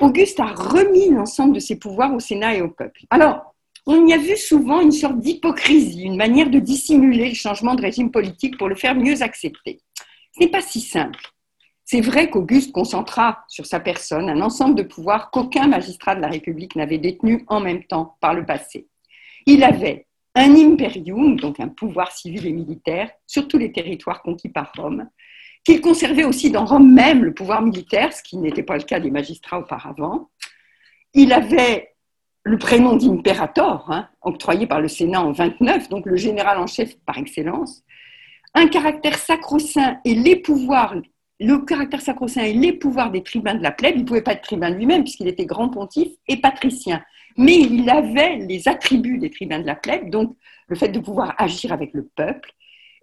Auguste 0.00 0.40
a 0.40 0.46
remis 0.46 1.10
l'ensemble 1.10 1.54
de 1.54 1.60
ses 1.60 1.76
pouvoirs 1.76 2.14
au 2.14 2.20
Sénat 2.20 2.56
et 2.56 2.62
au 2.62 2.70
peuple. 2.70 3.02
Alors, 3.10 3.54
on 3.86 4.06
y 4.06 4.12
a 4.12 4.18
vu 4.18 4.36
souvent 4.36 4.80
une 4.80 4.92
sorte 4.92 5.18
d'hypocrisie, 5.18 6.04
une 6.04 6.16
manière 6.16 6.50
de 6.50 6.58
dissimuler 6.58 7.28
le 7.28 7.34
changement 7.34 7.74
de 7.74 7.82
régime 7.82 8.10
politique 8.10 8.56
pour 8.56 8.68
le 8.68 8.74
faire 8.74 8.94
mieux 8.94 9.22
accepter. 9.22 9.80
Ce 10.34 10.40
n'est 10.40 10.50
pas 10.50 10.62
si 10.62 10.80
simple. 10.80 11.20
C'est 11.92 12.00
vrai 12.00 12.30
qu'Auguste 12.30 12.72
concentra 12.72 13.44
sur 13.48 13.66
sa 13.66 13.78
personne 13.78 14.30
un 14.30 14.40
ensemble 14.40 14.76
de 14.76 14.82
pouvoirs 14.82 15.30
qu'aucun 15.30 15.66
magistrat 15.66 16.16
de 16.16 16.22
la 16.22 16.28
République 16.28 16.74
n'avait 16.74 16.96
détenu 16.96 17.44
en 17.48 17.60
même 17.60 17.84
temps 17.84 18.16
par 18.18 18.32
le 18.32 18.46
passé. 18.46 18.88
Il 19.44 19.62
avait 19.62 20.06
un 20.34 20.56
imperium, 20.56 21.38
donc 21.38 21.60
un 21.60 21.68
pouvoir 21.68 22.10
civil 22.10 22.46
et 22.46 22.52
militaire, 22.52 23.10
sur 23.26 23.46
tous 23.46 23.58
les 23.58 23.72
territoires 23.72 24.22
conquis 24.22 24.48
par 24.48 24.72
Rome, 24.74 25.06
qu'il 25.64 25.82
conservait 25.82 26.24
aussi 26.24 26.50
dans 26.50 26.64
Rome 26.64 26.94
même 26.94 27.24
le 27.24 27.34
pouvoir 27.34 27.60
militaire, 27.60 28.10
ce 28.14 28.22
qui 28.22 28.38
n'était 28.38 28.62
pas 28.62 28.78
le 28.78 28.84
cas 28.84 28.98
des 28.98 29.10
magistrats 29.10 29.58
auparavant. 29.58 30.30
Il 31.12 31.30
avait 31.30 31.92
le 32.42 32.56
prénom 32.56 32.96
d'imperator, 32.96 33.90
hein, 33.90 34.08
octroyé 34.22 34.66
par 34.66 34.80
le 34.80 34.88
Sénat 34.88 35.20
en 35.20 35.32
29, 35.32 35.90
donc 35.90 36.06
le 36.06 36.16
général 36.16 36.56
en 36.56 36.66
chef 36.66 36.96
par 37.00 37.18
excellence, 37.18 37.84
un 38.54 38.66
caractère 38.68 39.18
sacro-saint 39.18 39.98
et 40.06 40.14
les 40.14 40.36
pouvoirs 40.36 40.94
le 41.42 41.58
caractère 41.58 42.00
sacro-saint 42.00 42.44
et 42.44 42.52
les 42.52 42.72
pouvoirs 42.72 43.10
des 43.10 43.22
tribuns 43.22 43.54
de 43.54 43.62
la 43.62 43.72
plèbe. 43.72 43.94
Il 43.96 44.02
ne 44.02 44.06
pouvait 44.06 44.22
pas 44.22 44.32
être 44.32 44.42
tribun 44.42 44.70
lui-même 44.70 45.02
puisqu'il 45.02 45.28
était 45.28 45.46
grand 45.46 45.68
pontife 45.68 46.12
et 46.28 46.36
patricien. 46.36 47.02
Mais 47.36 47.56
il 47.56 47.88
avait 47.90 48.36
les 48.36 48.68
attributs 48.68 49.18
des 49.18 49.30
tribuns 49.30 49.60
de 49.60 49.66
la 49.66 49.74
plèbe, 49.74 50.10
donc 50.10 50.36
le 50.68 50.76
fait 50.76 50.88
de 50.88 51.00
pouvoir 51.00 51.34
agir 51.38 51.72
avec 51.72 51.92
le 51.94 52.08
peuple, 52.14 52.52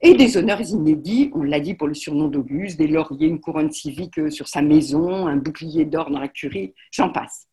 et 0.01 0.13
des 0.13 0.37
honneurs 0.37 0.61
inédits, 0.61 1.29
on 1.33 1.43
l'a 1.43 1.59
dit 1.59 1.73
pour 1.73 1.87
le 1.87 1.93
surnom 1.93 2.29
d'Auguste, 2.29 2.77
des 2.77 2.87
lauriers, 2.87 3.27
une 3.27 3.41
couronne 3.41 3.71
civique 3.71 4.31
sur 4.31 4.47
sa 4.47 4.61
maison, 4.61 5.27
un 5.27 5.35
bouclier 5.35 5.83
d'or 5.83 6.09
dans 6.09 6.19
la 6.19 6.29
curie, 6.29 6.73
j'en 6.91 7.09
passe. 7.09 7.47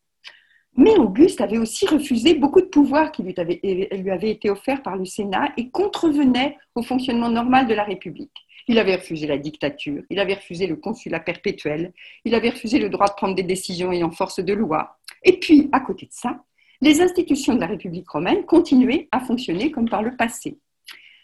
Mais 0.77 0.95
Auguste 0.97 1.41
avait 1.41 1.57
aussi 1.57 1.87
refusé 1.87 2.35
beaucoup 2.35 2.61
de 2.61 2.67
pouvoirs 2.67 3.11
qui 3.11 3.23
lui 3.23 3.33
avaient, 3.35 3.59
lui 3.63 4.11
avaient 4.11 4.29
été 4.29 4.49
offerts 4.49 4.83
par 4.83 4.95
le 4.95 5.05
Sénat 5.05 5.51
et 5.57 5.69
contrevenaient 5.71 6.55
au 6.75 6.83
fonctionnement 6.83 7.29
normal 7.29 7.67
de 7.67 7.73
la 7.73 7.83
République. 7.83 8.46
Il 8.67 8.79
avait 8.79 8.95
refusé 8.95 9.27
la 9.27 9.37
dictature, 9.37 10.03
il 10.09 10.19
avait 10.19 10.33
refusé 10.33 10.67
le 10.67 10.75
consulat 10.75 11.21
perpétuel, 11.21 11.93
il 12.25 12.35
avait 12.35 12.49
refusé 12.49 12.79
le 12.79 12.89
droit 12.89 13.07
de 13.07 13.13
prendre 13.13 13.35
des 13.35 13.43
décisions 13.43 13.91
ayant 13.91 14.11
force 14.11 14.39
de 14.39 14.53
loi. 14.53 14.97
Et 15.23 15.39
puis, 15.39 15.69
à 15.71 15.79
côté 15.79 16.05
de 16.05 16.11
ça, 16.13 16.43
les 16.81 17.01
institutions 17.01 17.55
de 17.55 17.61
la 17.61 17.67
République 17.67 18.09
romaine 18.09 18.45
continuaient 18.45 19.07
à 19.11 19.19
fonctionner 19.19 19.71
comme 19.71 19.89
par 19.89 20.03
le 20.03 20.15
passé. 20.15 20.57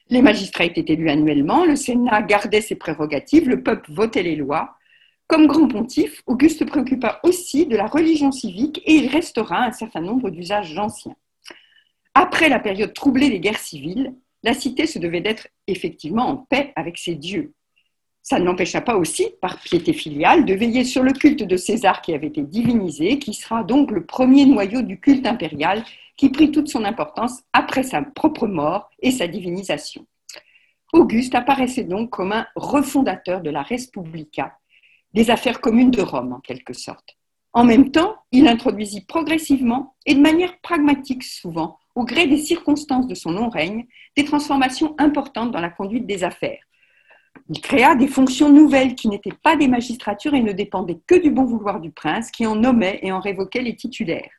Les 0.09 0.21
magistrats 0.21 0.65
étaient 0.65 0.93
élus 0.93 1.09
annuellement, 1.09 1.65
le 1.65 1.75
Sénat 1.75 2.21
gardait 2.21 2.61
ses 2.61 2.75
prérogatives, 2.75 3.47
le 3.47 3.61
peuple 3.61 3.91
votait 3.91 4.23
les 4.23 4.35
lois. 4.35 4.75
Comme 5.27 5.47
grand 5.47 5.67
pontife, 5.67 6.21
Auguste 6.25 6.65
préoccupa 6.65 7.19
aussi 7.23 7.65
de 7.65 7.77
la 7.77 7.87
religion 7.87 8.31
civique 8.31 8.81
et 8.85 8.93
il 8.93 9.07
restaura 9.07 9.65
un 9.65 9.71
certain 9.71 10.01
nombre 10.01 10.29
d'usages 10.29 10.77
anciens. 10.77 11.15
Après 12.13 12.49
la 12.49 12.59
période 12.59 12.93
troublée 12.93 13.29
des 13.29 13.39
guerres 13.39 13.59
civiles, 13.59 14.13
la 14.43 14.53
cité 14.53 14.85
se 14.85 14.99
devait 14.99 15.21
d'être 15.21 15.47
effectivement 15.67 16.27
en 16.27 16.37
paix 16.37 16.73
avec 16.75 16.97
ses 16.97 17.15
dieux. 17.15 17.53
Ça 18.21 18.39
ne 18.39 18.45
l'empêcha 18.45 18.79
pas 18.79 18.95
aussi, 18.95 19.27
par 19.41 19.59
piété 19.59 19.91
filiale, 19.91 20.45
de 20.45 20.53
veiller 20.53 20.85
sur 20.85 21.03
le 21.03 21.11
culte 21.11 21.43
de 21.43 21.57
César 21.57 22.01
qui 22.01 22.13
avait 22.13 22.27
été 22.27 22.41
divinisé, 22.41 23.19
qui 23.19 23.33
sera 23.33 23.63
donc 23.63 23.91
le 23.91 24.05
premier 24.05 24.45
noyau 24.45 24.81
du 24.81 24.99
culte 24.99 25.27
impérial 25.27 25.83
qui 26.15 26.29
prit 26.29 26.51
toute 26.51 26.69
son 26.69 26.85
importance 26.85 27.41
après 27.51 27.83
sa 27.83 28.01
propre 28.01 28.47
mort 28.47 28.89
et 29.01 29.11
sa 29.11 29.27
divinisation. 29.27 30.05
Auguste 30.93 31.35
apparaissait 31.35 31.83
donc 31.83 32.11
comme 32.11 32.31
un 32.31 32.47
refondateur 32.55 33.41
de 33.41 33.49
la 33.49 33.61
Respublica, 33.61 34.57
des 35.13 35.29
affaires 35.29 35.59
communes 35.59 35.91
de 35.91 36.01
Rome 36.01 36.33
en 36.33 36.39
quelque 36.39 36.73
sorte. 36.73 37.17
En 37.51 37.63
même 37.63 37.91
temps, 37.91 38.15
il 38.31 38.47
introduisit 38.47 39.05
progressivement 39.05 39.95
et 40.05 40.15
de 40.15 40.21
manière 40.21 40.59
pragmatique 40.61 41.23
souvent 41.23 41.77
au 41.95 42.05
gré 42.05 42.27
des 42.27 42.37
circonstances 42.37 43.07
de 43.07 43.15
son 43.15 43.31
non-règne, 43.31 43.85
des 44.15 44.25
transformations 44.25 44.95
importantes 44.97 45.51
dans 45.51 45.61
la 45.61 45.69
conduite 45.69 46.05
des 46.05 46.23
affaires. 46.23 46.63
Il 47.49 47.59
créa 47.61 47.95
des 47.95 48.07
fonctions 48.07 48.49
nouvelles 48.49 48.95
qui 48.95 49.09
n'étaient 49.09 49.37
pas 49.43 49.55
des 49.55 49.67
magistratures 49.67 50.33
et 50.33 50.41
ne 50.41 50.51
dépendaient 50.51 51.01
que 51.05 51.15
du 51.15 51.31
bon 51.31 51.45
vouloir 51.45 51.79
du 51.79 51.91
prince, 51.91 52.31
qui 52.31 52.45
en 52.45 52.55
nommait 52.55 52.99
et 53.01 53.11
en 53.11 53.19
révoquait 53.19 53.61
les 53.61 53.75
titulaires. 53.75 54.31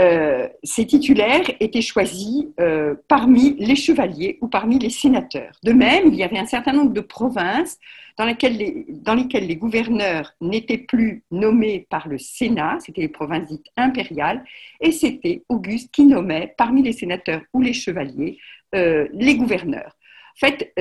Euh, 0.00 0.48
ces 0.62 0.86
titulaires 0.86 1.44
étaient 1.60 1.82
choisis 1.82 2.46
euh, 2.58 2.94
parmi 3.06 3.54
les 3.58 3.76
chevaliers 3.76 4.38
ou 4.40 4.48
parmi 4.48 4.78
les 4.78 4.88
sénateurs. 4.88 5.52
De 5.62 5.72
même, 5.72 6.06
il 6.06 6.14
y 6.14 6.22
avait 6.22 6.38
un 6.38 6.46
certain 6.46 6.72
nombre 6.72 6.92
de 6.92 7.00
provinces 7.02 7.78
dans 8.16 8.24
lesquelles 8.24 8.56
les, 8.56 9.56
gouverneurs 9.56 10.32
n'étaient 10.40 10.78
plus 10.78 11.22
nommés 11.30 11.86
par 11.90 12.08
le 12.08 12.18
Sénat, 12.18 12.78
c'était 12.80 13.02
les 13.02 13.08
provinces 13.08 13.46
dites 13.48 13.66
impériales, 13.76 14.44
et 14.80 14.92
c'était 14.92 15.42
Auguste 15.48 15.90
qui 15.90 16.04
nommait 16.04 16.54
parmi 16.56 16.82
les 16.82 16.92
sénateurs 16.92 17.42
ou 17.52 17.62
les 17.62 17.72
chevaliers 17.72 18.38
euh, 18.74 19.08
les 19.12 19.36
gouverneurs. 19.36 19.96
En 20.36 20.46
fait, 20.46 20.72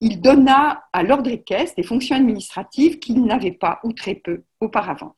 il 0.00 0.20
donna 0.20 0.84
à 0.92 1.02
l'ordre 1.02 1.30
équestre 1.30 1.74
des 1.76 1.82
fonctions 1.82 2.14
administratives 2.14 3.00
qu'il 3.00 3.24
n'avait 3.24 3.50
pas 3.52 3.80
ou 3.82 3.92
très 3.92 4.14
peu 4.14 4.42
auparavant. 4.60 5.16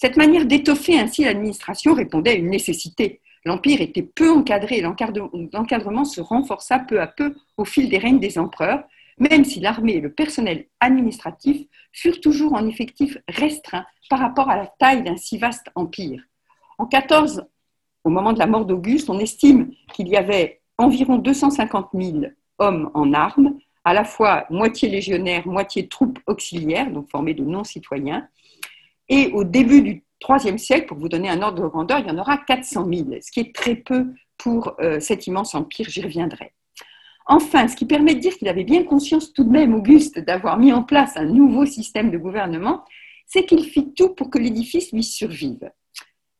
Cette 0.00 0.16
manière 0.16 0.46
d'étoffer 0.46 0.98
ainsi 0.98 1.24
l'administration 1.24 1.92
répondait 1.92 2.30
à 2.30 2.34
une 2.34 2.48
nécessité. 2.48 3.20
L'empire 3.44 3.82
était 3.82 4.00
peu 4.00 4.30
encadré 4.30 4.78
et 4.78 4.80
l'encadrement 4.80 6.06
se 6.06 6.22
renforça 6.22 6.78
peu 6.78 7.02
à 7.02 7.06
peu 7.06 7.34
au 7.58 7.66
fil 7.66 7.90
des 7.90 7.98
règnes 7.98 8.18
des 8.18 8.38
empereurs, 8.38 8.82
même 9.18 9.44
si 9.44 9.60
l'armée 9.60 9.96
et 9.96 10.00
le 10.00 10.10
personnel 10.10 10.64
administratif 10.80 11.66
furent 11.92 12.22
toujours 12.22 12.54
en 12.54 12.66
effectif 12.66 13.18
restreint 13.28 13.84
par 14.08 14.20
rapport 14.20 14.48
à 14.48 14.56
la 14.56 14.68
taille 14.78 15.02
d'un 15.02 15.18
si 15.18 15.36
vaste 15.36 15.66
empire. 15.74 16.22
En 16.78 16.86
14, 16.86 17.44
au 18.02 18.08
moment 18.08 18.32
de 18.32 18.38
la 18.38 18.46
mort 18.46 18.64
d'Auguste, 18.64 19.10
on 19.10 19.18
estime 19.18 19.70
qu'il 19.92 20.08
y 20.08 20.16
avait 20.16 20.62
environ 20.78 21.18
250 21.18 21.88
000 21.92 22.20
hommes 22.58 22.90
en 22.94 23.12
armes, 23.12 23.58
à 23.84 23.92
la 23.92 24.04
fois 24.04 24.46
moitié 24.48 24.88
légionnaires, 24.88 25.46
moitié 25.46 25.88
troupes 25.88 26.20
auxiliaires, 26.26 26.90
donc 26.90 27.10
formées 27.10 27.34
de 27.34 27.44
non-citoyens. 27.44 28.26
Et 29.10 29.32
au 29.32 29.44
début 29.44 29.82
du 29.82 30.04
IIIe 30.26 30.58
siècle, 30.58 30.86
pour 30.86 30.96
vous 30.96 31.08
donner 31.08 31.28
un 31.28 31.42
ordre 31.42 31.62
de 31.62 31.68
grandeur, 31.68 31.98
il 31.98 32.06
y 32.06 32.10
en 32.10 32.18
aura 32.18 32.38
400 32.38 32.86
000, 32.90 33.04
ce 33.20 33.30
qui 33.30 33.40
est 33.40 33.54
très 33.54 33.74
peu 33.74 34.06
pour 34.38 34.76
euh, 34.80 35.00
cet 35.00 35.26
immense 35.26 35.54
empire, 35.54 35.86
j'y 35.88 36.00
reviendrai. 36.00 36.52
Enfin, 37.26 37.68
ce 37.68 37.76
qui 37.76 37.84
permet 37.84 38.14
de 38.14 38.20
dire 38.20 38.36
qu'il 38.36 38.48
avait 38.48 38.64
bien 38.64 38.84
conscience 38.84 39.32
tout 39.32 39.44
de 39.44 39.50
même, 39.50 39.74
Auguste, 39.74 40.18
d'avoir 40.18 40.58
mis 40.58 40.72
en 40.72 40.84
place 40.84 41.16
un 41.16 41.26
nouveau 41.26 41.66
système 41.66 42.10
de 42.10 42.18
gouvernement, 42.18 42.84
c'est 43.26 43.44
qu'il 43.44 43.64
fit 43.64 43.92
tout 43.94 44.10
pour 44.10 44.30
que 44.30 44.38
l'édifice 44.38 44.92
lui 44.92 45.04
survive. 45.04 45.70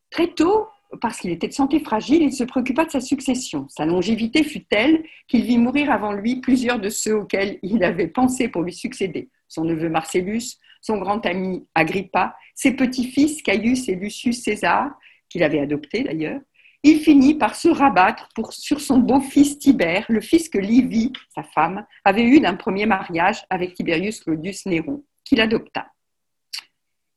Très 0.09 0.27
tôt, 0.27 0.67
parce 0.99 1.19
qu'il 1.19 1.31
était 1.31 1.47
de 1.47 1.53
santé 1.53 1.79
fragile, 1.79 2.21
il 2.21 2.33
se 2.33 2.43
préoccupa 2.43 2.85
de 2.85 2.91
sa 2.91 2.99
succession. 2.99 3.67
Sa 3.69 3.85
longévité 3.85 4.43
fut 4.43 4.65
telle 4.65 5.03
qu'il 5.27 5.43
vit 5.43 5.57
mourir 5.57 5.91
avant 5.91 6.11
lui 6.11 6.41
plusieurs 6.41 6.79
de 6.79 6.89
ceux 6.89 7.15
auxquels 7.15 7.59
il 7.63 7.83
avait 7.83 8.07
pensé 8.07 8.49
pour 8.49 8.61
lui 8.61 8.73
succéder. 8.73 9.29
Son 9.47 9.63
neveu 9.63 9.89
Marcellus, 9.89 10.57
son 10.81 10.97
grand 10.97 11.25
ami 11.25 11.65
Agrippa, 11.75 12.35
ses 12.55 12.73
petits-fils 12.73 13.41
Caius 13.41 13.87
et 13.87 13.95
Lucius 13.95 14.43
César, 14.43 14.91
qu'il 15.29 15.43
avait 15.43 15.59
adoptés 15.59 16.03
d'ailleurs. 16.03 16.41
Il 16.83 16.99
finit 16.99 17.35
par 17.35 17.55
se 17.55 17.69
rabattre 17.69 18.27
sur 18.49 18.81
son 18.81 18.97
beau-fils 18.97 19.59
Tibère, 19.59 20.05
le 20.09 20.19
fils 20.19 20.49
que 20.49 20.57
Livie, 20.57 21.13
sa 21.33 21.43
femme, 21.43 21.85
avait 22.03 22.23
eu 22.23 22.39
d'un 22.39 22.55
premier 22.55 22.87
mariage 22.87 23.45
avec 23.49 23.75
Tiberius 23.75 24.21
Claudius 24.21 24.65
Néron, 24.65 25.03
qu'il 25.23 25.39
adopta. 25.39 25.87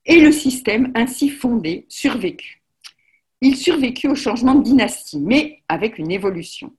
Et 0.05 0.21
le 0.21 0.33
système 0.33 0.93
ainsi 0.95 1.31
fondé 1.31 1.87
survécut. 1.89 2.63
Il 3.41 3.57
survécut 3.57 4.09
au 4.09 4.15
changement 4.15 4.55
de 4.55 4.63
dynastie, 4.63 5.19
mais 5.19 5.63
avec 5.69 5.99
une 5.99 6.11
évolution. 6.11 6.75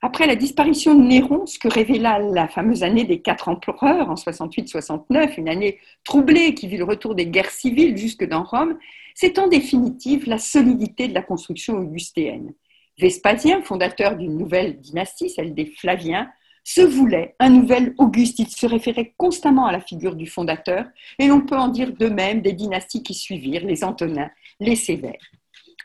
Après 0.00 0.26
la 0.26 0.36
disparition 0.36 0.94
de 0.94 1.02
Néron, 1.02 1.46
ce 1.46 1.58
que 1.58 1.68
révéla 1.68 2.20
la 2.20 2.46
fameuse 2.46 2.84
année 2.84 3.04
des 3.04 3.20
quatre 3.20 3.48
empereurs 3.48 4.08
en 4.08 4.14
68-69, 4.14 5.34
une 5.38 5.48
année 5.48 5.78
troublée 6.04 6.54
qui 6.54 6.68
vit 6.68 6.76
le 6.76 6.84
retour 6.84 7.16
des 7.16 7.26
guerres 7.26 7.50
civiles 7.50 7.96
jusque 7.96 8.24
dans 8.24 8.44
Rome, 8.44 8.78
c'est 9.14 9.38
en 9.40 9.48
définitive 9.48 10.28
la 10.28 10.38
solidité 10.38 11.08
de 11.08 11.14
la 11.14 11.22
construction 11.22 11.78
augustéenne. 11.78 12.54
Vespasien, 12.98 13.62
fondateur 13.62 14.16
d'une 14.16 14.38
nouvelle 14.38 14.78
dynastie, 14.80 15.30
celle 15.30 15.54
des 15.54 15.66
Flaviens, 15.66 16.30
se 16.62 16.80
voulait 16.80 17.34
un 17.40 17.48
nouvel 17.50 17.94
Auguste. 17.98 18.38
Il 18.38 18.48
se 18.48 18.66
référait 18.66 19.14
constamment 19.16 19.66
à 19.66 19.72
la 19.72 19.80
figure 19.80 20.14
du 20.14 20.26
fondateur, 20.26 20.84
et 21.18 21.26
l'on 21.26 21.40
peut 21.40 21.56
en 21.56 21.68
dire 21.68 21.92
de 21.92 22.06
même 22.06 22.40
des 22.40 22.52
dynasties 22.52 23.02
qui 23.02 23.14
suivirent, 23.14 23.64
les 23.64 23.82
Antonins, 23.82 24.30
les 24.60 24.76
Sévères 24.76 25.16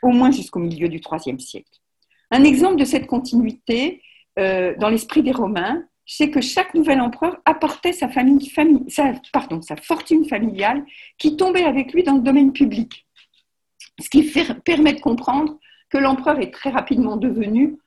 au 0.04 0.10
moins 0.10 0.30
jusqu'au 0.30 0.60
milieu 0.60 0.88
du 0.88 1.00
IIIe 1.00 1.40
siècle. 1.40 1.80
Un 2.34 2.42
exemple 2.42 2.74
de 2.74 2.84
cette 2.84 3.06
continuité 3.06 4.02
euh, 4.40 4.74
dans 4.80 4.88
l'esprit 4.88 5.22
des 5.22 5.30
Romains, 5.30 5.84
c'est 6.04 6.30
que 6.30 6.40
chaque 6.40 6.74
nouvel 6.74 7.00
empereur 7.00 7.40
apportait 7.44 7.92
sa, 7.92 8.08
fortune 8.08 8.40
familiale 10.24 10.84
qui 11.16 11.36
tombait 11.36 11.62
avec 11.62 11.92
lui 11.92 12.02
dans 12.02 12.16
le 12.16 12.22
domaine 12.22 12.52
public. 12.52 13.06
Ce 14.00 14.10
qui 14.10 14.28
permet 14.64 14.94
de 14.94 15.00
comprendre 15.00 15.60
que 15.90 15.96
l'empereur 15.96 16.40
est 16.40 16.50
très 16.50 16.70
rapidement 16.70 17.16
devenu, 17.16 17.78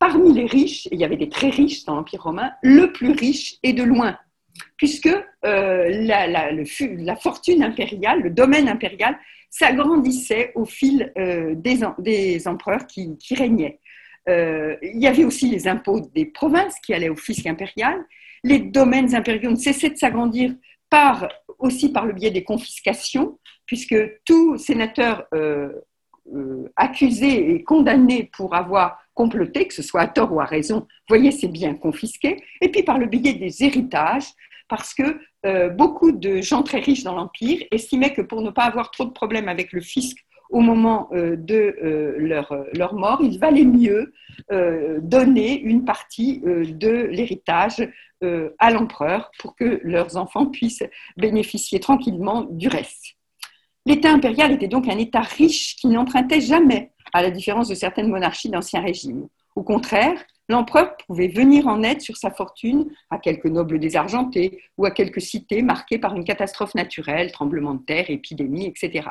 parmi 0.00 0.32
les 0.32 0.46
riches, 0.46 0.86
et 0.86 0.94
il 0.94 0.98
y 0.98 1.04
avait 1.04 1.16
des 1.16 1.28
très 1.28 1.50
riches 1.50 1.84
dans 1.84 1.94
l'Empire 1.94 2.24
romain, 2.24 2.50
le 2.60 2.90
plus 2.90 3.12
riche 3.12 3.58
et 3.62 3.72
de 3.72 3.84
loin, 3.84 4.18
puisque 4.78 5.06
euh, 5.06 5.88
la, 5.90 6.26
la, 6.26 7.16
fortune 7.16 7.62
impériale, 7.62 8.22
le 8.22 8.30
domaine 8.30 8.68
impérial, 8.68 9.16
s'agrandissait 9.52 10.50
au 10.54 10.64
fil 10.64 11.12
euh, 11.18 11.54
des, 11.54 12.48
empereurs 12.48 12.86
qui, 12.86 13.16
régnaient. 13.30 13.78
Euh, 14.28 14.76
il 14.82 15.00
y 15.00 15.06
avait 15.06 15.24
aussi 15.24 15.48
les 15.48 15.66
impôts 15.66 16.00
des 16.00 16.26
provinces 16.26 16.78
qui 16.84 16.94
allaient 16.94 17.08
au 17.08 17.16
fisc 17.16 17.46
impérial. 17.46 18.04
Les 18.44 18.58
domaines 18.58 19.14
impériaux 19.14 19.50
ne 19.50 19.56
cessaient 19.56 19.90
de 19.90 19.96
s'agrandir 19.96 20.54
par, 20.90 21.28
aussi 21.58 21.90
par 21.90 22.06
le 22.06 22.12
biais 22.12 22.30
des 22.30 22.44
confiscations, 22.44 23.38
puisque 23.66 23.96
tout 24.24 24.58
sénateur 24.58 25.26
euh, 25.34 25.70
accusé 26.76 27.54
et 27.54 27.64
condamné 27.64 28.30
pour 28.36 28.54
avoir 28.54 28.98
comploté, 29.14 29.66
que 29.66 29.74
ce 29.74 29.82
soit 29.82 30.02
à 30.02 30.06
tort 30.06 30.32
ou 30.32 30.40
à 30.40 30.44
raison, 30.44 30.86
voyait 31.08 31.30
ses 31.30 31.48
biens 31.48 31.74
confisqués, 31.74 32.42
et 32.60 32.70
puis 32.70 32.82
par 32.82 32.98
le 32.98 33.06
biais 33.06 33.34
des 33.34 33.64
héritages, 33.64 34.28
parce 34.68 34.94
que 34.94 35.20
euh, 35.44 35.68
beaucoup 35.68 36.12
de 36.12 36.40
gens 36.40 36.62
très 36.62 36.78
riches 36.78 37.02
dans 37.02 37.14
l'Empire 37.14 37.62
estimaient 37.70 38.12
que 38.12 38.22
pour 38.22 38.40
ne 38.42 38.50
pas 38.50 38.64
avoir 38.64 38.90
trop 38.90 39.04
de 39.04 39.10
problèmes 39.10 39.48
avec 39.48 39.72
le 39.72 39.80
fisc 39.80 40.16
au 40.52 40.60
moment 40.60 41.08
euh, 41.12 41.34
de 41.36 41.76
euh, 41.82 42.14
leur, 42.18 42.54
leur, 42.74 42.94
mort, 42.94 43.20
il 43.22 43.38
valait 43.38 43.64
mieux 43.64 44.12
donner 45.02 45.60
une 45.60 45.84
partie 45.84 46.40
de 46.40 47.06
l'héritage 47.10 47.86
à 48.58 48.70
l'empereur 48.70 49.30
pour 49.38 49.54
que 49.54 49.80
leurs 49.82 50.16
enfants 50.16 50.46
puissent 50.46 50.84
bénéficier 51.16 51.80
tranquillement 51.80 52.46
du 52.50 52.68
reste. 52.68 53.16
L'État 53.84 54.10
impérial 54.10 54.52
était 54.52 54.68
donc 54.68 54.88
un 54.88 54.98
État 54.98 55.20
riche 55.20 55.76
qui 55.76 55.88
n'empruntait 55.88 56.40
jamais, 56.40 56.92
à 57.12 57.22
la 57.22 57.30
différence 57.30 57.68
de 57.68 57.74
certaines 57.74 58.08
monarchies 58.08 58.48
d'ancien 58.48 58.80
régime. 58.80 59.28
Au 59.54 59.62
contraire, 59.62 60.22
l'empereur 60.48 60.96
pouvait 61.06 61.28
venir 61.28 61.66
en 61.66 61.82
aide 61.82 62.00
sur 62.00 62.16
sa 62.16 62.30
fortune 62.30 62.90
à 63.10 63.18
quelques 63.18 63.46
nobles 63.46 63.78
désargentés 63.78 64.62
ou 64.78 64.86
à 64.86 64.90
quelques 64.90 65.20
cités 65.20 65.62
marquées 65.62 65.98
par 65.98 66.14
une 66.16 66.24
catastrophe 66.24 66.74
naturelle, 66.74 67.32
tremblement 67.32 67.74
de 67.74 67.82
terre, 67.84 68.08
épidémie, 68.08 68.66
etc. 68.66 69.08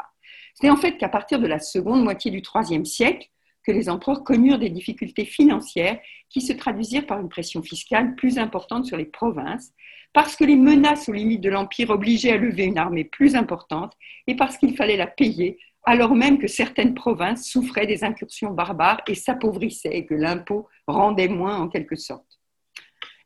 C'est 0.56 0.70
en 0.70 0.76
fait 0.76 0.97
qu'à 0.97 1.10
partir 1.10 1.39
de 1.39 1.47
la 1.47 1.60
seconde 1.60 2.04
moitié 2.04 2.32
du 2.32 2.41
IIIe 2.41 2.86
siècle 2.86 3.30
que 3.64 3.72
les 3.72 3.89
empereurs 3.89 4.24
connurent 4.24 4.60
des 4.60 4.70
difficultés 4.70 5.26
financières 5.26 5.99
qui 6.30 6.41
se 6.41 6.54
traduisirent 6.54 7.06
par 7.06 7.20
une 7.20 7.30
pression 7.30 7.62
fiscale 7.62 8.16
plus 8.16 8.38
importante 8.38 8.86
sur 8.86 8.97
les 8.97 9.06
provinces, 9.06 9.72
parce 10.14 10.36
que 10.36 10.43
les 10.43 10.56
menaces 10.56 11.08
aux 11.08 11.14
limites 11.14 11.41
de 11.41 11.49
l'Empire 11.49 11.89
obligeaient 11.89 12.32
à 12.32 12.38
lever 12.38 12.64
une 12.64 12.78
armée 12.78 13.04
plus 13.04 13.36
importante 13.36 13.93
et 14.28 14.36
parce 14.36 14.58
qu'il 14.58 14.76
fallait 14.76 14.97
la 14.97 15.08
payer 15.08 15.58
alors 15.84 16.14
même 16.14 16.38
que 16.38 16.47
certaines 16.47 16.93
provinces 16.93 17.49
souffraient 17.49 17.88
des 17.88 18.04
incursions 18.04 18.52
barbares 18.52 19.02
et 19.08 19.16
s'appauvrissaient 19.16 19.97
et 19.97 20.06
que 20.06 20.14
l'impôt 20.14 20.68
rendait 20.88 21.28
moins 21.28 21.60
en 21.60 21.70
quelque 21.70 21.95
sorte. 21.95 22.39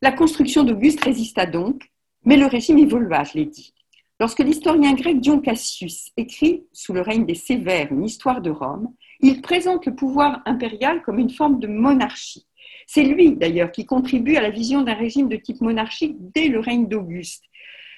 La 0.01 0.11
construction 0.11 0.63
d'Auguste 0.63 1.03
résista 1.03 1.45
donc, 1.45 1.89
mais 2.23 2.37
le 2.37 2.45
régime 2.45 2.77
évolua, 2.77 3.23
je 3.23 3.33
l'ai 3.33 3.45
dit. 3.45 3.73
Lorsque 4.19 4.39
l'historien 4.39 4.93
grec 4.93 5.19
Dion 5.19 5.39
Cassius 5.39 6.11
écrit, 6.15 6.63
sous 6.71 6.93
le 6.93 7.01
règne 7.01 7.25
des 7.25 7.35
Sévères, 7.35 7.91
une 7.91 8.05
histoire 8.05 8.41
de 8.41 8.49
Rome, 8.49 8.93
il 9.19 9.41
présente 9.41 9.85
le 9.85 9.95
pouvoir 9.95 10.41
impérial 10.45 11.01
comme 11.01 11.19
une 11.19 11.29
forme 11.29 11.59
de 11.59 11.67
monarchie. 11.67 12.47
C'est 12.87 13.03
lui, 13.03 13.35
d'ailleurs, 13.35 13.71
qui 13.71 13.85
contribue 13.85 14.37
à 14.37 14.41
la 14.41 14.51
vision 14.51 14.83
d'un 14.83 14.93
régime 14.93 15.27
de 15.27 15.35
type 15.35 15.61
monarchique 15.61 16.15
dès 16.33 16.47
le 16.47 16.59
règne 16.59 16.87
d'Auguste, 16.87 17.43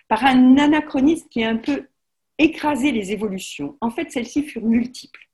par 0.07 0.24
un 0.26 0.57
anachronisme 0.57 1.28
qui 1.30 1.41
est 1.41 1.45
un 1.45 1.57
peu 1.57 1.88
écraser 2.39 2.91
les 2.91 3.11
évolutions. 3.11 3.76
En 3.82 3.89
fait, 3.89 4.11
celles-ci 4.11 4.43
furent 4.43 4.65
multiples. 4.65 5.28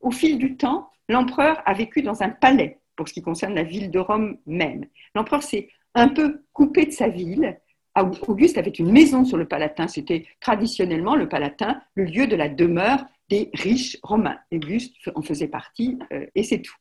Au 0.00 0.10
fil 0.10 0.38
du 0.38 0.56
temps, 0.56 0.90
l'empereur 1.08 1.62
a 1.64 1.72
vécu 1.72 2.02
dans 2.02 2.22
un 2.22 2.28
palais, 2.28 2.78
pour 2.96 3.08
ce 3.08 3.14
qui 3.14 3.22
concerne 3.22 3.54
la 3.54 3.64
ville 3.64 3.90
de 3.90 3.98
Rome 3.98 4.36
même. 4.46 4.84
L'empereur 5.14 5.42
s'est 5.42 5.68
un 5.94 6.08
peu 6.08 6.42
coupé 6.52 6.86
de 6.86 6.90
sa 6.90 7.08
ville. 7.08 7.58
Auguste 7.96 8.58
avait 8.58 8.70
une 8.70 8.90
maison 8.90 9.24
sur 9.24 9.36
le 9.36 9.46
Palatin. 9.46 9.88
C'était 9.88 10.26
traditionnellement 10.40 11.14
le 11.14 11.28
Palatin, 11.28 11.80
le 11.94 12.04
lieu 12.04 12.26
de 12.26 12.36
la 12.36 12.48
demeure 12.48 13.04
des 13.28 13.50
riches 13.54 13.98
romains. 14.02 14.38
Auguste 14.52 14.94
en 15.14 15.22
faisait 15.22 15.48
partie 15.48 15.98
euh, 16.12 16.26
et 16.34 16.42
c'est 16.42 16.60
tout. 16.60 16.76